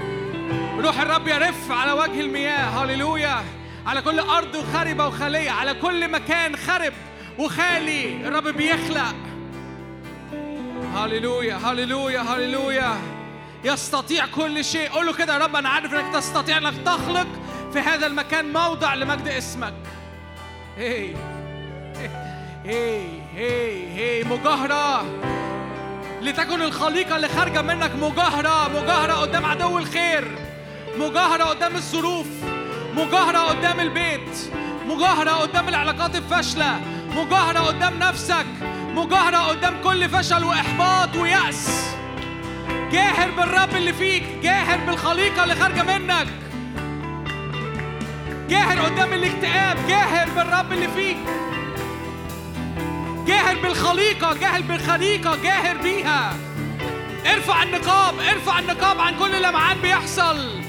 روح 0.79 0.99
الرب 1.01 1.27
يرف 1.27 1.71
على 1.71 1.91
وجه 1.91 2.19
المياه. 2.19 2.83
هللويا. 2.83 3.43
على 3.85 4.01
كل 4.01 4.19
أرض 4.19 4.65
خربه 4.73 5.07
وخاليه 5.07 5.51
على 5.51 5.73
كل 5.73 6.11
مكان 6.11 6.55
خرب 6.55 6.93
وخالي. 7.37 8.27
الرب 8.27 8.47
بيخلق. 8.47 9.15
هللويا. 10.95 11.55
هللويا. 11.55 12.21
هللويا. 12.21 12.97
يستطيع 13.63 14.25
كل 14.25 14.65
شيء. 14.65 14.89
قول 14.89 15.05
له 15.05 15.13
كده 15.13 15.33
يا 15.33 15.39
رب 15.39 15.55
أنا 15.55 15.69
عارف 15.69 15.93
إنك 15.93 16.13
تستطيع 16.13 16.57
إنك 16.57 16.73
تخلق 16.85 17.27
في 17.73 17.79
هذا 17.79 18.07
المكان 18.07 18.53
موضع 18.53 18.93
لمجد 18.93 19.27
اسمك. 19.27 19.73
هي. 20.77 21.15
هي. 22.65 23.01
هي. 23.35 23.87
هي. 23.95 24.23
مجاهرة. 24.23 25.05
لتكن 26.21 26.61
الخليقة 26.61 27.15
اللي 27.15 27.27
خارجة 27.27 27.61
منك 27.61 27.91
مجاهرة. 27.95 28.81
مجاهرة 28.81 29.13
قدام 29.13 29.45
عدو 29.45 29.77
الخير. 29.77 30.52
مجاهرة 30.97 31.43
قدام 31.43 31.75
الظروف 31.75 32.27
مجاهرة 32.95 33.37
قدام 33.37 33.79
البيت 33.79 34.51
مجاهرة 34.87 35.31
قدام 35.31 35.69
العلاقات 35.69 36.15
الفاشلة 36.15 36.81
مجاهرة 37.15 37.59
قدام 37.59 37.99
نفسك 37.99 38.45
مجاهرة 38.95 39.37
قدام 39.37 39.81
كل 39.83 40.09
فشل 40.09 40.43
وإحباط 40.43 41.15
ويأس. 41.15 41.95
جاهر 42.91 43.31
بالرب 43.31 43.75
اللي 43.75 43.93
فيك 43.93 44.23
جاهر 44.43 44.77
بالخليقة 44.77 45.43
اللي 45.43 45.55
خارجة 45.55 45.83
منك. 45.83 46.27
جاهر 48.49 48.79
قدام 48.79 49.13
الاكتئاب 49.13 49.77
جاهر 49.87 50.29
بالرب 50.29 50.71
اللي 50.71 50.87
فيك. 50.87 51.17
جاهر 53.27 53.55
بالخليقة 53.55 54.33
جاهر 54.33 54.61
بالخليقة 54.61 55.35
جاهر 55.35 55.77
بيها. 55.77 56.33
ارفع 57.33 57.63
النقاب 57.63 58.19
ارفع 58.19 58.59
النقاب 58.59 58.99
عن 58.99 59.19
كل 59.19 59.41
لمعان 59.41 59.77
بيحصل. 59.81 60.62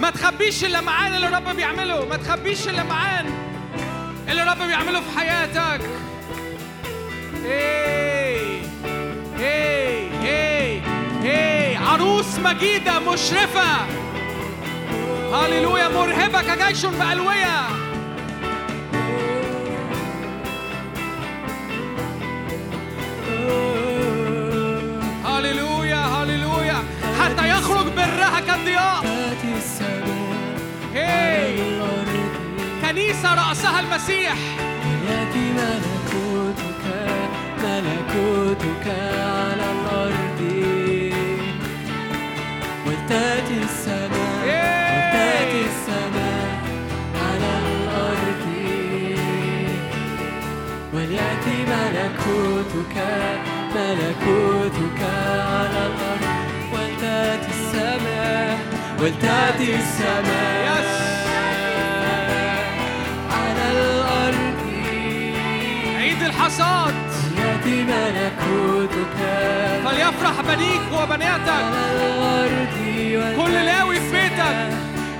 ما 0.00 0.10
تخبيش 0.10 0.64
اللمعان 0.64 1.14
اللي 1.14 1.28
الرب 1.28 1.56
بيعمله. 1.56 2.04
ما 2.04 2.16
تخبيش 2.16 2.68
اللمعان 2.68 3.26
اللي 4.28 4.42
الرب 4.42 4.62
بيعمله 4.62 5.00
في 5.00 5.18
حياتك. 5.18 5.80
هي 7.44 8.60
هي 9.38 10.08
هي 10.22 10.80
هي. 11.22 11.76
عروس 11.76 12.38
مجيدة 12.38 12.98
مشرفة. 12.98 13.86
هللويا. 15.34 15.88
مرهبة 15.88 16.42
كجيش 16.42 16.86
بألوية. 16.86 17.68
هللويا 25.24 25.96
هللويا. 25.96 26.84
حتى 27.20 27.48
يخرج 27.48 27.86
برها 27.86 28.40
كالضياء. 28.40 29.17
هي 30.98 31.80
كنيسة 32.82 33.34
رأسها 33.34 33.80
المسيح. 33.80 34.34
يأتي 35.08 35.52
ملكوتك 35.58 36.84
ملكوتك 37.64 38.86
على 38.86 39.66
الأرض. 39.72 40.40
ولتأتي 42.86 43.56
السماء 43.62 44.44
ولتأتي 44.44 45.60
السماء 45.70 46.48
على 47.24 47.52
الأرض. 47.66 48.44
وليأتي 50.94 51.56
ملكوتك 51.72 52.96
ملكوتك 53.74 55.00
على 55.02 55.86
الأرض. 55.86 56.17
ولتأتي 59.00 59.76
السماء. 59.76 60.84
على 63.30 63.66
الأرض. 63.72 64.58
عيد 65.96 66.22
الحصاد. 66.22 66.94
يأتي 67.38 67.84
ملكوتك 67.84 69.16
فليفرح 69.84 70.40
بنيك 70.48 70.80
وبناتك. 70.92 71.48
على 71.48 71.96
الأرض 71.96 72.76
كل 73.36 73.52
لاوي 73.52 74.00
في 74.00 74.12
بيتك. 74.12 74.70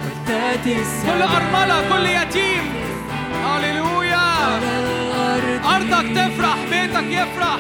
ولتأتي 0.05 0.75
كل 0.75 0.81
السماء 0.81 1.29
أرملة 1.37 1.89
كل 1.89 2.07
يتيم. 2.07 2.65
هللويا. 3.45 4.29
أرضك 5.75 6.07
تفرح 6.15 6.57
بيتك 6.71 7.07
يفرح. 7.11 7.59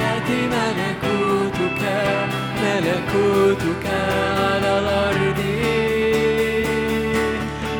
يأتي 0.00 0.40
ملكوتك 0.46 1.82
ملكوتك 2.64 3.84
على 3.86 4.78
الأرض. 4.78 5.40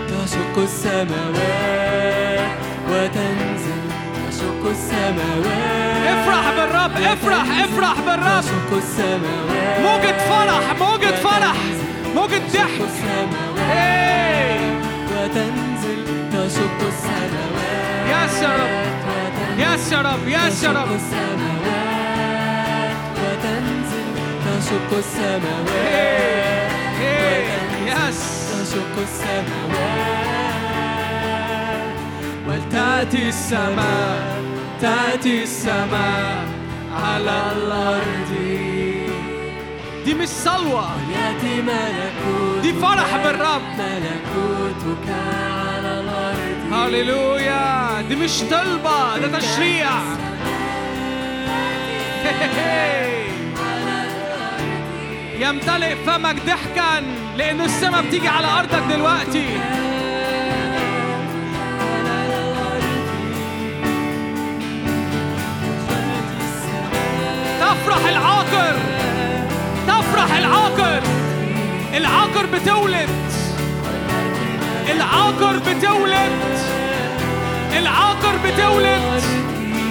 تشق 0.09 0.57
السماوات 0.63 2.51
وتنزل. 2.91 3.83
تشق 4.31 4.63
السماوات 4.71 6.07
افرح 6.15 6.45
بالرب 6.57 6.97
افرح 7.13 7.47
افرح 7.65 7.97
بالرب. 8.07 8.41
تشق 8.43 8.71
السماوات 8.77 9.81
موجة 9.81 10.19
فرح 10.31 10.65
موجة 10.81 11.15
فرح 11.15 11.57
موجة 12.15 12.43
ضحك. 12.53 12.81
إيه. 13.73 14.61
وتنزل. 15.13 16.05
تشق 16.33 16.81
السماوات 16.93 18.07
يا 18.43 18.49
رب. 18.49 18.75
وتنزل 19.07 19.75
يس 19.75 19.93
يا 19.93 19.99
رب 19.99 20.29
يس 20.29 20.35
يا 20.35 20.49
تشق 20.49 20.71
رب 20.71 20.93
السماوات 20.93 21.84
تشق 24.61 24.99
السماوات 24.99 26.65
السماوات 30.05 31.95
ولتأتي 32.49 33.29
السماء 33.29 34.43
تأتي 34.81 35.43
السماء 35.43 36.47
على 37.05 37.43
الأرض 37.57 38.31
دي 40.05 40.15
مش 40.15 40.29
صلوة 40.29 40.89
يأتي 41.13 41.63
ملكوت 41.63 42.63
دي 42.63 42.73
فرح 42.73 43.17
بالرب 43.25 43.63
ملكوتك 43.79 45.09
على 45.09 46.01
الأرض 46.01 46.73
هللويا 46.73 48.03
دي 48.09 48.17
مش 48.17 48.41
طلبة 48.51 49.19
ده 49.19 49.39
تشريع 49.39 49.91
يمتلئ 55.39 55.95
فمك 56.07 56.37
ضحكا 56.47 57.03
لأن 57.37 57.61
السماء 57.61 58.03
بتيجي 58.03 58.29
على 58.29 58.47
أرضك 58.47 58.83
دلوقتي. 58.95 59.47
تفرح 67.61 68.09
العاقر 68.09 68.77
تفرح 69.87 70.37
العاقر. 70.37 71.03
العاقر 71.95 72.47
بتولد 72.47 73.09
العاقر 74.91 75.59
بتولد 75.59 76.59
العاقر 77.79 78.37
بتولد. 78.45 79.23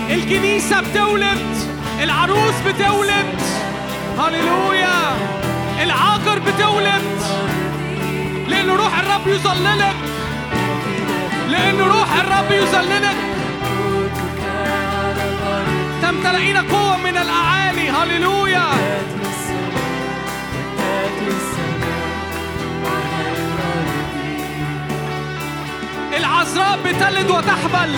الكنيسة 0.10 0.82
بتولد 0.82 1.58
العروس 2.04 2.56
بتولد. 2.68 3.63
هللويا. 4.20 5.18
العاقر 5.84 6.40
بتولد 6.40 7.04
لأن 8.48 8.70
روح 8.70 9.00
الرب 9.00 9.28
يظللك. 9.28 9.96
لأن 11.50 11.80
روح 11.80 12.14
الرب 12.14 12.52
يظللك. 12.52 13.16
تمتلئين 16.02 16.58
قوة 16.58 16.98
من 16.98 17.18
الأعالي. 17.18 17.90
هللويا. 17.90 18.68
العذراء 26.18 26.80
بتلد 26.86 27.30
وتحبل. 27.30 27.96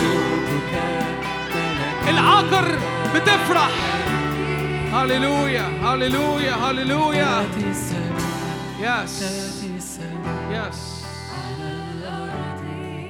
العاقر 2.10 2.80
بتفرح. 3.16 3.94
هللويا 4.95 5.67
هللويا 5.83 6.53
هللويا 6.53 7.48
يس 8.80 9.24
يس 10.51 11.06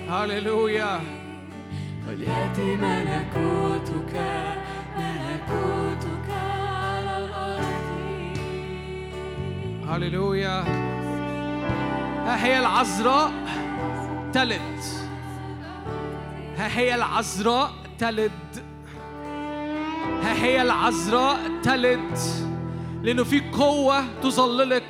هللويا 0.09 1.01
وليأتي 2.07 2.75
ملكوتك 2.75 4.13
ملكوتك 4.97 6.29
على 6.29 7.17
الأرض 7.17 8.37
هللويا 9.89 10.63
ها 12.25 12.45
هي 12.45 12.59
العذراء 12.59 13.31
تلد. 14.33 14.79
ها 16.57 16.77
هي 16.77 16.95
العذراء 16.95 17.71
تلد. 17.99 18.74
ها 20.23 20.33
هي 20.43 20.61
العذراء 20.61 21.39
تلد 21.63 22.17
لأنه 23.03 23.23
في 23.23 23.41
قوة 23.51 24.03
تظللك 24.23 24.83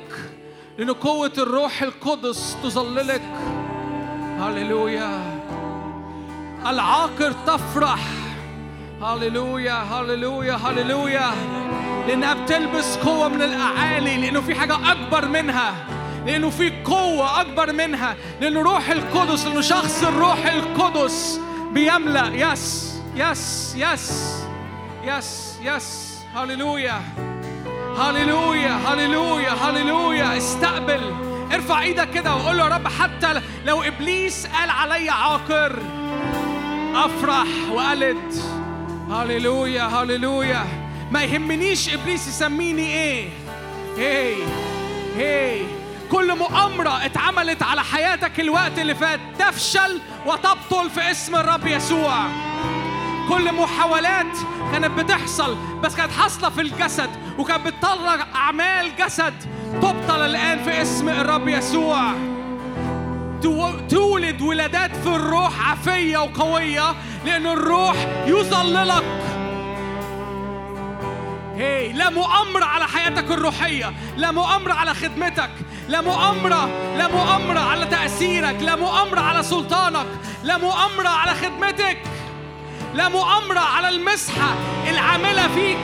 لأنه 0.78 0.96
قوة 1.00 1.32
الروح 1.38 1.82
القدس 1.82 2.56
تظللك. 2.62 3.22
هللويا. 4.40 5.40
العاقر 6.66 7.32
تفرح. 7.46 8.00
هللويا 9.02 9.72
هللويا 9.72 10.54
هللويا. 10.54 11.30
لأنها 12.08 12.34
بتلبس 12.34 12.96
قوة 12.96 13.28
من 13.28 13.42
الأعالي 13.42 14.16
لأنه 14.16 14.40
في 14.40 14.54
حاجة 14.54 14.92
أكبر 14.92 15.28
منها 15.28 15.74
لأنه 16.26 16.50
في 16.50 16.82
قوة 16.84 17.40
أكبر 17.40 17.72
منها. 17.72 18.16
لأنه 18.40 18.62
روح 18.62 18.90
القدس 18.90 19.46
لأنه 19.46 19.60
شخص 19.60 20.02
الروح 20.02 20.46
القدس 20.46 21.40
بيملأ. 21.72 22.52
yes 22.52 22.94
yes 23.16 23.74
yes 23.76 24.45
yes 25.06 25.58
yes 25.62 26.16
هللويا 26.36 27.00
هللويا 27.98 28.70
هللويا 28.70 29.50
هللويا 29.50 30.36
استقبل. 30.36 31.14
ارفع 31.52 31.82
إيدك 31.82 32.10
كده 32.10 32.34
وقول 32.34 32.56
له 32.56 32.64
يا 32.64 32.68
رب 32.68 32.88
حتى 32.88 33.40
لو 33.64 33.82
إبليس 33.82 34.46
قال 34.46 34.70
علي 34.70 35.10
عاقر 35.10 35.78
أفرح 36.94 37.46
وألد. 37.72 38.34
هللويا 39.10 39.82
هللويا 39.82 40.66
ما 41.10 41.22
يهمنيش 41.22 41.94
إبليس 41.94 42.28
يسميني 42.28 42.86
إيه. 42.86 43.28
هي 43.98 44.34
هي 45.16 45.62
كل 46.10 46.38
مؤامرة 46.38 47.04
اتعملت 47.04 47.62
على 47.62 47.84
حياتك 47.84 48.40
الوقت 48.40 48.78
اللي 48.78 48.94
فات 48.94 49.20
تفشل 49.38 50.00
وتبطل 50.26 50.90
في 50.90 51.10
اسم 51.10 51.36
الرب 51.36 51.66
يسوع. 51.66 52.26
كل 53.28 53.52
محاولات 53.54 54.36
كانت 54.72 55.00
بتحصل 55.00 55.56
بس 55.82 55.96
كانت 55.96 56.12
حاصلة 56.12 56.50
في 56.50 56.60
الجسد 56.60 57.10
وكانت 57.38 57.66
بتطلع 57.66 58.16
أعمال 58.34 58.96
جسد 58.96 59.34
تبطل 59.72 60.20
الآن 60.20 60.62
في 60.64 60.82
اسم 60.82 61.08
الرب 61.08 61.48
يسوع. 61.48 62.12
تو- 63.42 63.78
تولد 63.88 64.42
ولادات 64.42 64.96
في 64.96 65.06
الروح 65.08 65.68
عافية 65.68 66.18
وقوية 66.18 66.94
لأن 67.24 67.46
الروح 67.46 67.96
يظللك. 68.26 69.04
هي 71.56 71.92
لا 71.92 72.10
مؤامرة 72.10 72.64
على 72.64 72.84
حياتك 72.88 73.30
الروحية 73.30 73.92
لا 74.16 74.30
مؤامرة 74.30 74.72
على 74.72 74.94
خدمتك 74.94 75.50
لا 75.88 76.00
مؤامرة 76.00 76.66
لا 76.96 77.08
مؤامرة 77.08 77.60
على 77.60 77.86
تأثيرك 77.86 78.56
لا 78.62 78.76
مؤامرة 78.76 79.20
على 79.20 79.42
سلطانك 79.42 80.06
لا 80.42 80.58
مؤامرة 80.58 81.08
على 81.08 81.34
خدمتك. 81.34 81.98
لا 82.96 83.08
مؤامرة 83.08 83.60
على 83.60 83.88
المسحة 83.88 84.54
العاملة 84.90 85.48
فيك. 85.54 85.78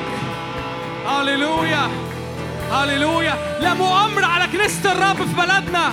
هللويا 1.06 1.90
هللويا. 2.72 3.34
لا 3.60 3.74
مؤامرة 3.74 4.26
على 4.26 4.46
كنيسة 4.46 4.92
الرب 4.92 5.16
في 5.16 5.34
بلدنا. 5.36 5.92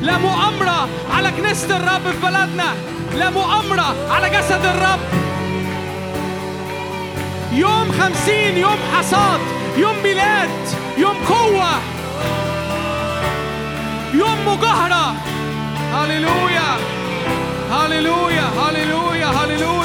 لا 0.00 0.18
مؤامرة 0.18 0.88
على 1.14 1.30
كنيسة 1.30 1.76
الرب 1.76 2.02
في 2.02 2.20
بلدنا. 2.22 2.74
لا 3.14 3.30
مؤامرة 3.30 3.94
على 4.10 4.30
جسد 4.30 4.64
الرب. 4.64 5.00
يوم 7.52 7.92
خمسين 8.00 8.56
يوم 8.56 8.78
حصاد 8.96 9.40
يوم 9.76 10.02
ميلاد 10.02 10.50
يوم 10.98 11.16
قوة 11.28 11.70
يوم 14.14 14.38
مجاهرة. 14.48 15.14
هللويا 15.94 16.76
هللويا 17.72 18.44
هللويا 18.58 19.26
هللويا. 19.26 19.75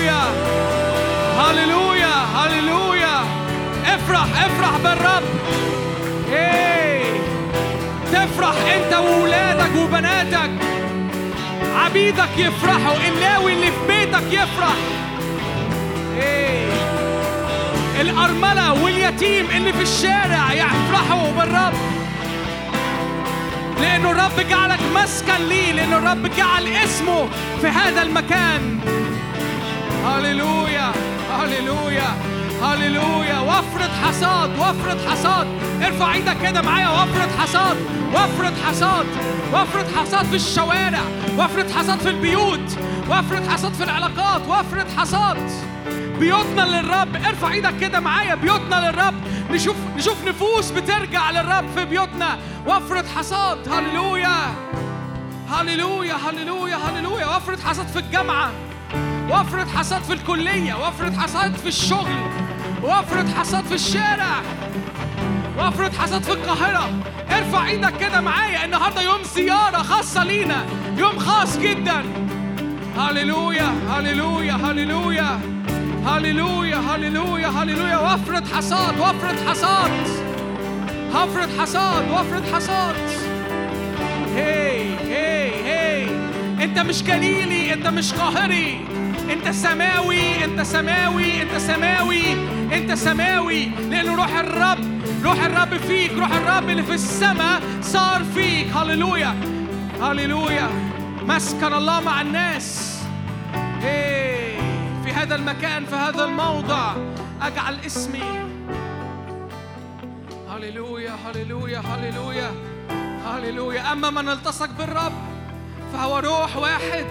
افرح 4.82 4.94
بالرب 4.96 5.24
إيه. 6.34 7.04
تفرح 8.12 8.56
أنت 8.76 8.94
وولادك 8.94 9.76
وبناتك. 9.76 10.52
عبيدك 11.76 12.30
يفرحوا. 12.38 12.96
اللاوي 13.08 13.54
اللي 13.54 13.68
في 13.68 13.88
بيتك 13.88 14.34
يفرح. 14.34 14.76
إيه. 16.18 16.68
الأرملة 18.02 18.84
واليتيم 18.84 19.46
اللي 19.56 19.74
في 19.74 19.82
الشارع 19.82 20.54
يفرحوا 20.54 21.32
بالرب. 21.38 21.74
لأنه 23.82 24.12
الرب 24.12 24.48
جعلك 24.50 24.80
مسكن 24.96 25.48
ليه؟ 25.50 25.72
لأنه 25.72 25.98
الرب 25.98 26.28
جعل 26.38 26.68
اسمه 26.68 27.28
في 27.62 27.68
هذا 27.68 28.02
المكان. 28.02 28.80
هللويا. 30.06 30.92
هللويا. 31.40 32.16
هللويا. 32.64 33.40
وفرة 33.40 33.90
حصاد 34.04 34.60
وفرة 34.60 35.10
حصاد. 35.10 35.48
ارفع 35.84 36.14
إيدك 36.14 36.38
كده 36.42 36.62
معايا. 36.62 36.90
وفرة 36.90 37.30
حصاد 37.42 37.78
وفرة 38.14 38.54
حصاد. 38.68 39.06
وفرة 39.54 39.88
حصاد 40.02 40.26
في 40.26 40.36
الشوارع. 40.36 41.02
وفرة 41.38 41.74
حصاد 41.74 42.00
في 42.00 42.10
البيوت. 42.10 42.78
وفرة 43.10 43.50
حصاد 43.50 43.74
في 43.74 43.84
العلاقات. 43.84 44.42
وفرة 44.48 44.88
حصاد. 44.98 45.52
بيوتنا 46.20 46.62
للرب. 46.62 47.16
ارفع 47.16 47.52
إيدك 47.52 47.78
كده 47.78 48.00
معايا. 48.00 48.36
بيوتنا 48.36 48.90
للرب. 48.90 49.14
نشوف 49.52 49.76
نشوف 49.98 50.28
نفوس 50.28 50.72
بترجع 50.72 51.32
للرب 51.32 51.66
في 51.76 51.86
بيوتنا. 51.86 52.38
وفرة 52.68 53.06
حصاد. 53.18 53.70
هللويا. 53.70 54.38
هللويا 55.52 56.16
هللويا 56.16 56.76
هللويا. 56.76 57.26
وفرة 57.26 57.58
حصاد 57.66 57.88
في 57.88 58.00
الجامعة. 58.00 58.50
وفرة 59.30 59.68
حصاد 59.78 60.02
في 60.04 60.14
الكلية. 60.14 60.88
وفرة 60.88 61.12
حصاد 61.12 61.56
في 61.56 61.68
الشغل. 61.68 62.16
وفرة 62.84 63.26
حصاد 63.40 63.66
في 63.66 63.76
الشارع. 63.76 64.42
وفرة 65.60 65.92
حصاد 66.00 66.24
في 66.24 66.32
القاهرة. 66.32 66.90
ارفع 67.32 67.68
إيدك 67.68 67.98
كده 67.98 68.22
معايا. 68.22 68.66
النهاردة 68.66 69.02
يوم 69.02 69.24
زيارة 69.36 69.78
خاصة 69.78 70.24
لينا. 70.24 70.66
يوم 70.98 71.20
خاص 71.20 71.58
جدا. 71.58 72.04
هللويا 72.98 73.74
هللويا 73.90 74.54
هللويا. 74.54 75.40
هللويا 76.06 76.78
هللويا 76.78 77.48
هللويا. 77.48 77.98
وفرة 77.98 78.44
حصاد 78.56 79.00
وفرة 79.00 79.50
حصاد. 79.50 79.92
وفرة 81.10 81.50
حصاد 81.62 82.12
وفرة 82.12 82.56
حصاد. 82.56 82.96
هي 84.36 84.96
هي 85.10 85.52
هي 85.66 86.08
انت 86.64 86.80
مش 86.80 87.04
جليلي 87.04 87.74
انت 87.74 87.88
مش 87.88 88.14
قاهري. 88.14 88.86
انت 89.32 89.50
سماوي 89.50 90.46
انت 90.46 90.62
سماوي 90.62 91.42
انت 91.42 91.58
سماوي. 91.58 92.24
انت 92.72 92.94
سماوي 92.94 93.66
لأن 93.66 94.16
روح 94.16 94.38
الرب 94.38 95.02
روح 95.24 95.44
الرب 95.44 95.78
فيك 95.78 96.12
روح 96.12 96.32
الرب 96.32 96.70
اللي 96.70 96.84
في 96.84 96.94
السماء 96.94 97.62
صار 97.82 98.24
فيك. 98.24 98.68
هللويا 98.68 99.36
هللويا. 100.02 100.70
مسكن 101.22 101.74
الله 101.74 102.00
مع 102.00 102.22
الناس. 102.22 103.00
إيه 103.84 104.58
في 105.04 105.12
هذا 105.12 105.36
المكان 105.36 105.86
في 105.86 105.96
هذا 105.96 106.24
الموضع. 106.26 106.94
أجعل 107.42 107.80
اسمي. 107.86 108.24
هللويا 110.50 111.12
هللويا 111.26 111.80
هللويا. 111.80 112.52
هللويا. 113.26 113.92
أما 113.92 114.10
من 114.10 114.30
التصق 114.30 114.70
بالرب 114.78 115.14
فهو 115.94 116.20
روح 116.20 116.58
واحد. 116.58 117.06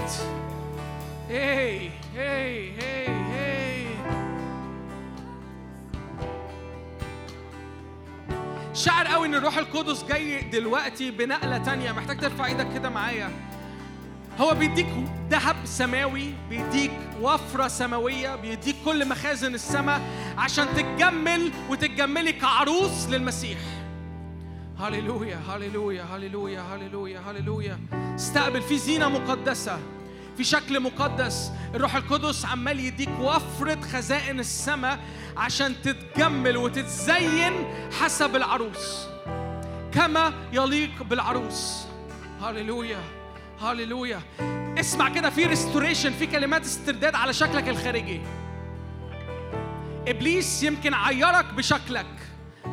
هي 1.28 1.90
هي 2.16 2.70
هي 2.78 3.19
شعر 8.74 9.06
قوي 9.06 9.26
إن 9.26 9.34
الروح 9.34 9.58
القدس 9.58 10.04
جاي 10.04 10.40
دلوقتي 10.40 11.10
بنقلة 11.10 11.58
تانية. 11.58 11.92
محتاج 11.92 12.20
ترفع 12.20 12.46
إيدك 12.46 12.74
كده 12.74 12.90
معايا. 12.90 13.30
هو 14.38 14.54
بيديك 14.54 14.86
ذهب 15.30 15.56
سماوي 15.64 16.34
بيديك 16.50 16.90
وفرة 17.22 17.68
سماوية 17.68 18.36
بيديك 18.36 18.76
كل 18.84 19.08
مخازن 19.08 19.54
السماء 19.54 20.00
عشان 20.38 20.66
تتجمل 20.76 21.52
وتتجملي 21.70 22.32
كعروس 22.32 23.08
للمسيح. 23.08 23.58
هللويا 24.78 25.40
هللويا 25.48 26.02
هللويا 26.02 26.60
هللويا 26.60 27.20
هللويا. 27.20 27.78
استقبل 28.14 28.62
في 28.62 28.78
زينة 28.78 29.08
مقدسة. 29.08 29.78
في 30.40 30.44
شكل 30.44 30.80
مقدس. 30.80 31.52
الروح 31.74 31.96
القدس 31.96 32.44
عمال 32.44 32.80
يديك 32.80 33.08
وفرة 33.20 33.80
خزائن 33.80 34.40
السماء 34.40 34.98
عشان 35.36 35.74
تتجمل 35.82 36.56
وتتزين 36.56 37.52
حسب 38.00 38.36
العروس. 38.36 39.06
كما 39.92 40.32
يليق 40.52 41.02
بالعروس. 41.02 41.86
هللويا 42.42 43.00
هللويا. 43.62 44.20
اسمع 44.80 45.08
كده 45.08 45.30
في 45.30 45.44
ريستوريشن 45.44 46.12
في 46.12 46.26
كلمات 46.26 46.64
استرداد 46.64 47.14
على 47.14 47.32
شكلك 47.32 47.68
الخارجي. 47.68 48.20
إبليس 50.08 50.62
يمكن 50.62 50.94
عيرك 50.94 51.54
بشكلك. 51.54 52.19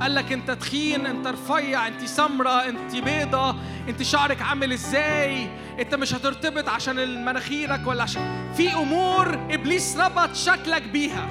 قال 0.02 0.16
لك 0.16 0.32
انت 0.32 0.52
تخين 0.52 1.06
انت 1.06 1.28
رفيع 1.28 1.88
انت 1.88 2.06
سمرة 2.06 2.50
انت 2.70 2.96
بيضة 2.96 3.56
انت 3.90 4.04
شعرك 4.04 4.42
عامل 4.42 4.74
إزاي؟ 4.74 5.48
انت 5.80 5.96
مش 5.96 6.14
هترتبط 6.14 6.70
عشان 6.70 7.26
مناخيرك 7.26 7.88
ولا 7.88 8.04
عشان 8.04 8.54
في 8.58 8.74
امور 8.74 9.34
ابليس 9.52 9.98
ربط 9.98 10.36
شكلك 10.36 10.82
بيها. 10.84 11.28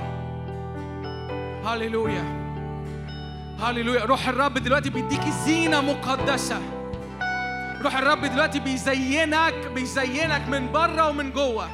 هللويا. 1.65 2.25
هللويا. 3.61 4.05
روح 4.05 4.29
الرب 4.29 4.55
دلوقتي 4.55 4.91
بيديكي 4.91 5.31
زينة 5.31 5.81
مقدسة. 5.81 6.61
روح 7.83 7.97
الرب 7.97 8.25
دلوقتي 8.25 8.61
بيزينك 8.61 9.55
بيزينك 9.75 10.49
من 10.49 10.73
بره 10.73 11.09
ومن 11.09 11.33
جوه 11.33 11.69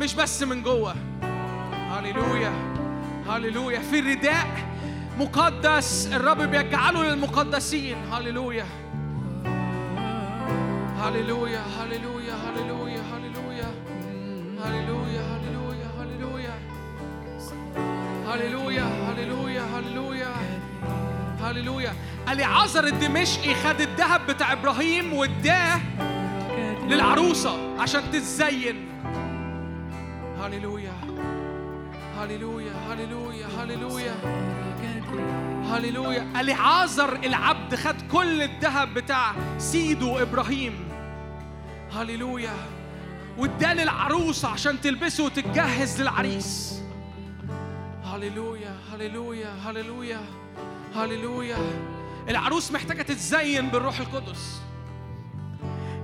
مش 0.00 0.14
بس 0.14 0.42
من 0.42 0.62
جوه. 0.62 0.94
هللويا. 1.90 2.52
هللويا. 3.28 3.80
في 3.80 4.00
رداء 4.00 4.75
مقدس 5.18 6.08
الرب 6.12 6.42
بيجعله 6.42 7.02
للمقدسين. 7.04 7.96
هللويا. 8.12 8.66
هللويا 10.98 11.60
هللويا 11.60 12.34
هللويا 12.34 13.02
هللويا. 13.12 13.70
هللويا 14.64 15.22
هللويا 15.32 15.88
هللويا. 16.00 16.54
هللويا 18.28 18.84
هللويا 18.84 19.62
هللويا. 19.62 20.32
هللويا. 21.42 21.92
اليعازر 22.28 22.84
الدمشقي 22.84 23.54
خد 23.54 23.80
الذهب 23.80 24.26
بتاع 24.26 24.52
إبراهيم 24.52 25.12
واداه 25.12 25.80
للعروسة 26.88 27.80
عشان 27.80 28.02
تتزين. 28.12 28.88
هللويا. 30.42 30.92
هللويا 32.20 32.72
هللويا 32.90 33.46
هللويا. 33.58 34.14
هللويا. 35.70 36.40
اليعازر 36.40 37.16
العبد 37.16 37.74
خد 37.74 37.96
كل 38.12 38.42
الذهب 38.42 38.94
بتاع 38.94 39.34
سيده 39.58 40.22
إبراهيم. 40.22 40.88
هللويا. 41.92 42.54
واداه 43.38 43.74
للعروسه 43.74 44.48
عشان 44.48 44.80
تلبسه 44.80 45.24
وتتجهز 45.24 46.00
للعريس. 46.02 46.82
هللويا 48.04 48.76
هللويا 48.92 49.54
هللويا 49.64 50.20
هللويا. 50.94 51.58
العروس 52.28 52.72
محتاجة 52.72 53.02
تتزين 53.02 53.68
بالروح 53.68 54.00
القدس. 54.00 54.60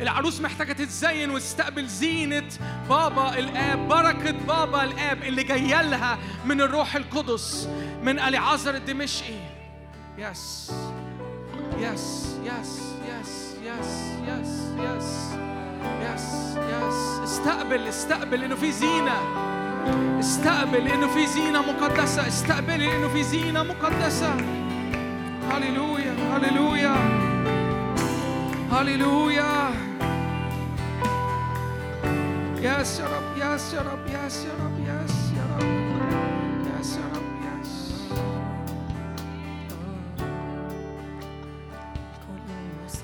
العروس 0.03 0.41
محتاجة 0.41 0.73
تتزين 0.73 1.31
وتستقبل 1.31 1.87
زينة 1.87 2.49
بابا 2.89 3.39
الآب 3.39 3.89
بركة 3.89 4.31
بابا 4.31 4.85
الآب 4.85 5.23
اللي 5.23 5.43
جاية 5.43 5.83
لها 5.83 6.19
من 6.45 6.61
الروح 6.61 6.97
القدس 6.97 7.69
من 8.03 8.19
اليعازر 8.19 8.75
الدمشقي. 8.75 9.35
يس 10.19 10.73
yes 11.79 12.37
yes 12.45 12.81
yes 13.09 13.55
yes 13.65 13.89
yes 14.29 14.75
yes 14.79 15.33
yes 16.03 16.57
yes 16.57 17.21
استقبل 17.25 17.89
استقبل 17.89 18.45
انه 18.45 18.55
في 18.55 18.73
زينة. 18.73 19.19
استقبل 20.21 20.89
انه 20.89 21.07
في 21.09 21.27
زينة 21.27 21.61
مقدسة. 21.73 22.29
استقبل 22.29 22.83
انه 22.83 23.09
في 23.09 23.23
زينة 23.23 23.63
مقدسة. 23.63 24.37
هللويا 25.51 26.15
هللويا 26.33 27.23
هللويا 28.73 29.92
yes 32.63 33.01
يا 33.01 33.05
رب 33.07 33.37
yes 33.37 33.75
يا 33.75 33.81
رب 33.81 34.07
yes 34.07 34.45
يا 34.45 34.53
رب 34.65 34.79
yes 34.81 35.33
يا 35.37 35.45
رب 35.57 36.81
yes 36.81 36.97
يا 36.97 37.05
رب 37.15 37.33
يس 37.61 38.03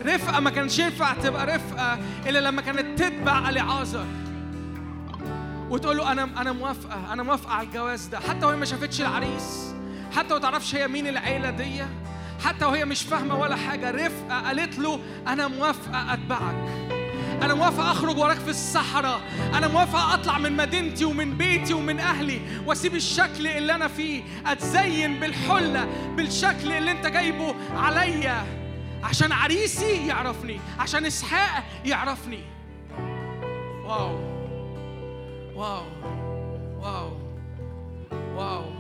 رفقة 0.06 0.40
ما 0.40 0.50
كانش 0.50 0.78
ينفع 0.78 1.14
تبقى 1.14 1.46
رفقة 1.46 1.98
إلا 2.26 2.38
لما 2.38 2.62
كانت 2.62 2.98
تتبع 3.02 3.48
اليعازر 3.48 4.04
وتقول 5.70 5.96
له 5.96 6.12
أنا 6.12 6.22
أنا 6.24 6.52
موافقة 6.52 7.12
أنا 7.12 7.22
موافقة 7.22 7.52
على 7.52 7.66
الجواز 7.66 8.06
ده. 8.06 8.18
حتى 8.20 8.46
وهي 8.46 8.56
ما 8.56 8.64
شافتش 8.64 9.00
العريس. 9.00 9.74
حتى 10.16 10.34
ما 10.34 10.40
تعرفش 10.40 10.74
هي 10.74 10.88
مين 10.88 11.06
العيلة 11.06 11.50
دي. 11.50 11.82
حتى 12.44 12.64
وهي 12.64 12.84
مش 12.84 13.02
فاهمة 13.02 13.38
ولا 13.40 13.56
حاجة. 13.56 13.90
رفقة 13.90 14.40
قالت 14.46 14.78
له 14.78 15.00
أنا 15.28 15.48
موافقة 15.48 16.12
أتبعك. 16.14 16.87
أنا 17.42 17.54
موافقة 17.54 17.92
أخرج 17.92 18.18
وراك 18.18 18.36
في 18.38 18.50
الصحراء. 18.50 19.20
أنا 19.54 19.68
موافقة 19.68 20.14
أطلع 20.14 20.38
من 20.38 20.56
مدينتي 20.56 21.04
ومن 21.04 21.36
بيتي 21.36 21.74
ومن 21.74 21.98
أهلي 22.00 22.40
وأسيب 22.66 22.94
الشكل 22.94 23.46
اللي 23.46 23.74
أنا 23.74 23.88
فيه. 23.88 24.22
أتزين 24.46 25.20
بالحلة 25.20 25.88
بالشكل 26.16 26.72
اللي 26.72 26.90
أنت 26.90 27.06
جايبه 27.06 27.54
عليا. 27.76 28.46
عشان 29.02 29.32
عريسي 29.32 30.06
يعرفني 30.06 30.60
عشان 30.78 31.06
إسحاق 31.06 31.64
يعرفني. 31.84 32.40
wow. 33.84 34.18
wow. 35.54 35.82
wow. 36.82 37.10
wow. 38.34 38.77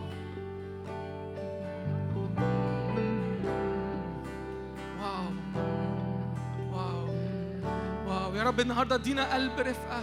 يا 8.38 8.42
رب 8.42 8.60
النهارده 8.60 8.94
ادينا 8.94 9.34
قلب 9.34 9.60
رفقة. 9.60 10.02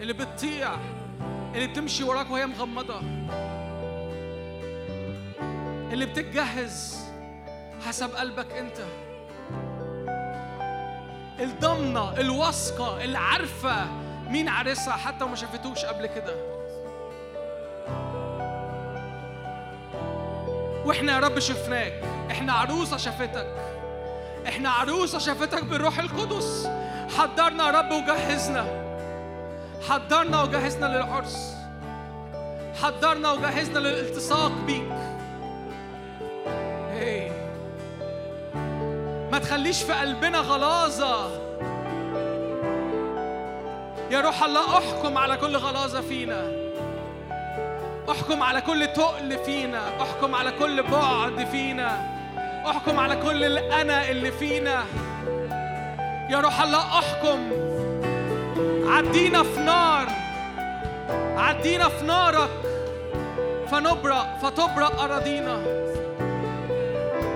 اللي 0.00 0.12
بتطيع 0.12 0.74
اللي 1.54 1.66
بتمشي 1.66 2.04
وراك 2.04 2.30
وهي 2.30 2.46
مغمضة. 2.46 3.00
اللي 5.92 6.06
بتتجهز 6.06 7.04
حسب 7.86 8.10
قلبك 8.10 8.52
انت. 8.52 8.78
الضامنة 11.40 12.20
الواثقه 12.20 13.04
اللي 13.04 13.18
عارفه 13.18 13.86
مين 14.28 14.48
عارسها 14.48 14.96
حتى 14.96 15.24
وما 15.24 15.36
شافتوش 15.36 15.84
قبل 15.84 16.06
كده. 16.06 16.59
وإحنا 20.90 21.12
يا 21.12 21.20
رب 21.20 21.38
شفناك. 21.38 21.92
إحنا 22.30 22.52
عروسة 22.52 22.96
شافتك. 22.96 23.46
إحنا 24.48 24.70
عروسة 24.70 25.18
شافتك 25.18 25.64
بالروح 25.64 25.98
القدس. 25.98 26.68
حضرنا 27.18 27.66
يا 27.66 27.70
رب 27.70 27.90
وجهزنا. 27.92 28.66
حضرنا 29.88 30.42
وجهزنا 30.42 30.86
للعرس. 30.86 31.54
حضرنا 32.82 33.32
وجهزنا 33.32 33.78
للالتصاق 33.78 34.52
بيك. 34.66 34.92
هي. 36.92 37.30
ما 39.32 39.38
تخليش 39.38 39.82
في 39.82 39.92
قلبنا 39.92 40.38
غلاظة. 40.38 41.30
يا 44.10 44.20
روح 44.20 44.42
الله 44.42 44.78
احكم 44.78 45.18
على 45.18 45.36
كل 45.36 45.56
غلاظة 45.56 46.00
فينا. 46.00 46.59
احكم 48.10 48.42
على 48.42 48.60
كل 48.60 48.86
تقل 48.86 49.38
فينا. 49.44 50.02
احكم 50.02 50.34
على 50.34 50.52
كل 50.52 50.82
بعد 50.82 51.48
فينا. 51.52 52.06
احكم 52.66 53.00
على 53.00 53.16
كل 53.16 53.44
الأنا 53.44 54.10
اللي 54.10 54.32
فينا. 54.32 54.84
يا 56.30 56.40
روح 56.40 56.60
الله 56.60 56.98
احكم. 56.98 57.50
عدينا 58.86 59.42
في 59.42 59.60
نار. 59.60 60.06
عدينا 61.36 61.88
في 61.88 62.04
نارك. 62.04 62.50
فنبرأ 63.70 64.38
فتبرأ 64.42 65.04
أراضينا. 65.04 65.62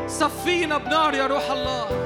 صفينا 0.09 0.79
بنار 0.79 1.15
يا 1.15 1.27
روح 1.27 1.51
الله. 1.51 2.04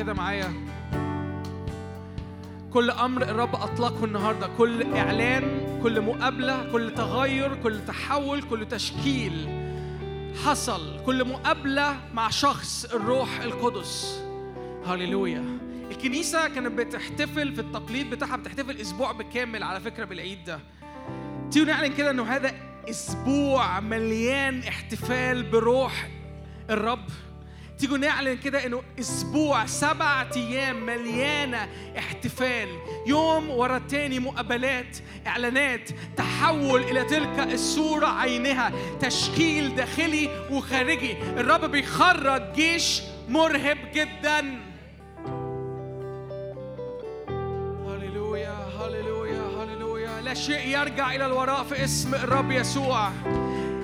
كده 0.00 0.12
معايا؟ 0.12 0.52
كل 2.72 2.90
أمر 2.90 3.22
الرب 3.22 3.54
أطلقه 3.54 4.04
النهارده. 4.04 4.46
كل 4.58 4.96
إعلان 4.96 5.42
كل 5.82 6.00
مقابلة 6.00 6.72
كل 6.72 6.94
تغير 6.94 7.54
كل 7.62 7.84
تحول 7.86 8.42
كل 8.42 8.68
تشكيل 8.68 9.48
حصل. 10.44 11.04
كل 11.06 11.28
مقابلة 11.28 11.96
مع 12.14 12.30
شخص 12.30 12.84
الروح 12.84 13.40
القدس. 13.40 14.22
هللويا. 14.86 15.44
الكنيسة 15.90 16.48
كانت 16.48 16.78
بتحتفل 16.78 17.54
في 17.54 17.60
التقليد 17.60 18.10
بتاعها 18.10 18.36
بتحتفل 18.36 18.76
أسبوع 18.76 19.12
بالكامل 19.12 19.62
على 19.62 19.80
فكرة 19.80 20.04
بالعيد 20.04 20.44
ده. 20.44 20.60
تيجوا 21.50 21.66
نعلن 21.66 21.94
كده 21.94 22.10
إنه 22.10 22.22
هذا 22.22 22.54
أسبوع 22.90 23.80
مليان 23.80 24.62
احتفال 24.62 25.42
بروح 25.42 26.08
الرب. 26.70 27.08
تيجوا 27.80 27.98
نعلن 27.98 28.36
كده 28.36 28.66
إنه 28.66 28.82
أسبوع 29.00 29.66
سبع 29.66 30.26
أيام 30.36 30.86
مليانة 30.86 31.68
احتفال. 31.98 32.68
يوم 33.06 33.50
ورا 33.50 33.76
التاني 33.76 34.18
مقابلات 34.18 34.98
إعلانات 35.26 35.90
تحول 36.16 36.82
إلى 36.82 37.04
تلك 37.04 37.38
الصورة 37.52 38.06
عينها 38.06 38.72
تشكيل 39.00 39.76
داخلي 39.76 40.46
وخارجي. 40.50 41.16
الرب 41.22 41.64
بيخرج 41.64 42.52
جيش 42.52 43.02
مرهب 43.28 43.78
جدا. 43.94 44.60
هللويا 47.86 48.56
هللويا 48.80 49.42
هللويا. 49.58 50.20
لا 50.20 50.34
شيء 50.34 50.66
يرجع 50.68 51.14
إلى 51.14 51.26
الوراء 51.26 51.64
في 51.64 51.84
اسم 51.84 52.14
الرب 52.14 52.50
يسوع. 52.50 53.10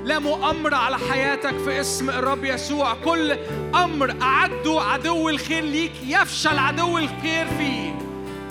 لا 0.06 0.18
مؤامرة 0.18 0.76
على 0.76 0.98
حياتك 0.98 1.58
في 1.58 1.80
اسم 1.80 2.10
الرب 2.10 2.44
يسوع. 2.44 2.94
كل 3.04 3.36
أمر 3.74 4.14
أعده 4.22 4.80
عدو 4.80 5.28
الخير 5.28 5.64
ليك 5.64 5.92
يفشل 6.06 6.58
عدو 6.58 6.98
الخير 6.98 7.46
فيه 7.58 7.94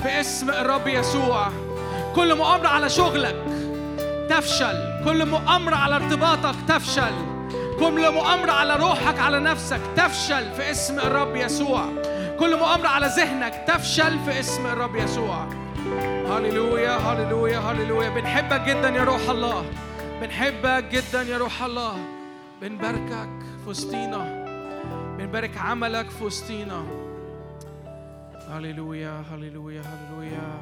في 0.03 0.19
اسم 0.19 0.49
الرب 0.49 0.87
يسوع. 0.87 1.47
كل 2.15 2.35
مؤامرة 2.35 2.67
على 2.67 2.89
شغلك 2.89 3.35
تفشل. 4.29 5.03
كل 5.05 5.25
مؤامرة 5.25 5.75
على 5.75 5.95
ارتباطك 5.95 6.55
تفشل. 6.67 7.13
كل 7.79 8.11
مؤامرة 8.11 8.51
على 8.51 8.75
روحك 8.75 9.19
على 9.19 9.39
نفسك 9.39 9.81
تفشل 9.95 10.51
في 10.57 10.71
اسم 10.71 10.99
الرب 10.99 11.35
يسوع. 11.35 11.85
كل 12.39 12.57
مؤامرة 12.57 12.87
على 12.87 13.07
ذهنك 13.07 13.63
تفشل 13.67 14.19
في 14.25 14.39
اسم 14.39 14.67
الرب 14.67 14.95
يسوع. 14.95 15.47
هللويا 16.29 16.97
هللويا 16.97 17.59
هللويا. 17.59 18.09
بنحبك 18.09 18.61
جدا 18.61 18.89
يا 18.89 19.03
روح 19.03 19.29
الله. 19.29 19.65
بنحبك 20.21 20.83
جدا 20.91 21.21
يا 21.21 21.37
روح 21.37 21.63
الله. 21.63 21.97
بنباركك 22.61 23.43
في 23.63 23.69
وسطينا. 23.69 24.45
بنبارك 25.17 25.57
عملك 25.57 26.09
في 26.09 26.23
وسطينا. 26.23 26.85
هللويا 28.49 29.23
هللويا 29.31 29.81
هللويا. 29.81 30.61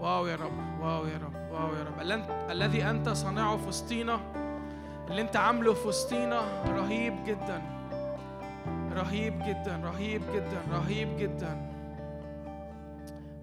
واو 0.00 0.26
يا 0.26 0.36
رب 0.36 0.80
واو 0.80 1.06
يا 1.06 1.18
رب 1.18 1.52
واو 1.52 1.74
يا 1.74 1.84
رب. 1.84 2.00
الذي 2.50 2.84
أنت 2.90 3.08
صانعه 3.08 3.56
في 3.56 3.68
وسطينا 3.68 4.20
اللي 5.10 5.22
أنت 5.22 5.36
عامله 5.36 5.74
في 5.74 5.88
وسطينا 5.88 6.64
رهيب 6.68 7.14
جدا. 7.26 7.62
رهيب 8.92 9.38
جدا 9.38 9.80
رهيب 9.84 10.22
جدا 10.34 10.62
رهيب 10.72 11.16
جدا. 11.18 11.70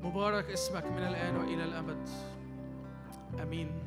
مبارك 0.03 0.49
اسمك 0.49 0.85
من 0.85 1.03
الآن 1.03 1.35
وإلى 1.35 1.63
الأبد. 1.63 2.09
آمين. 3.41 3.86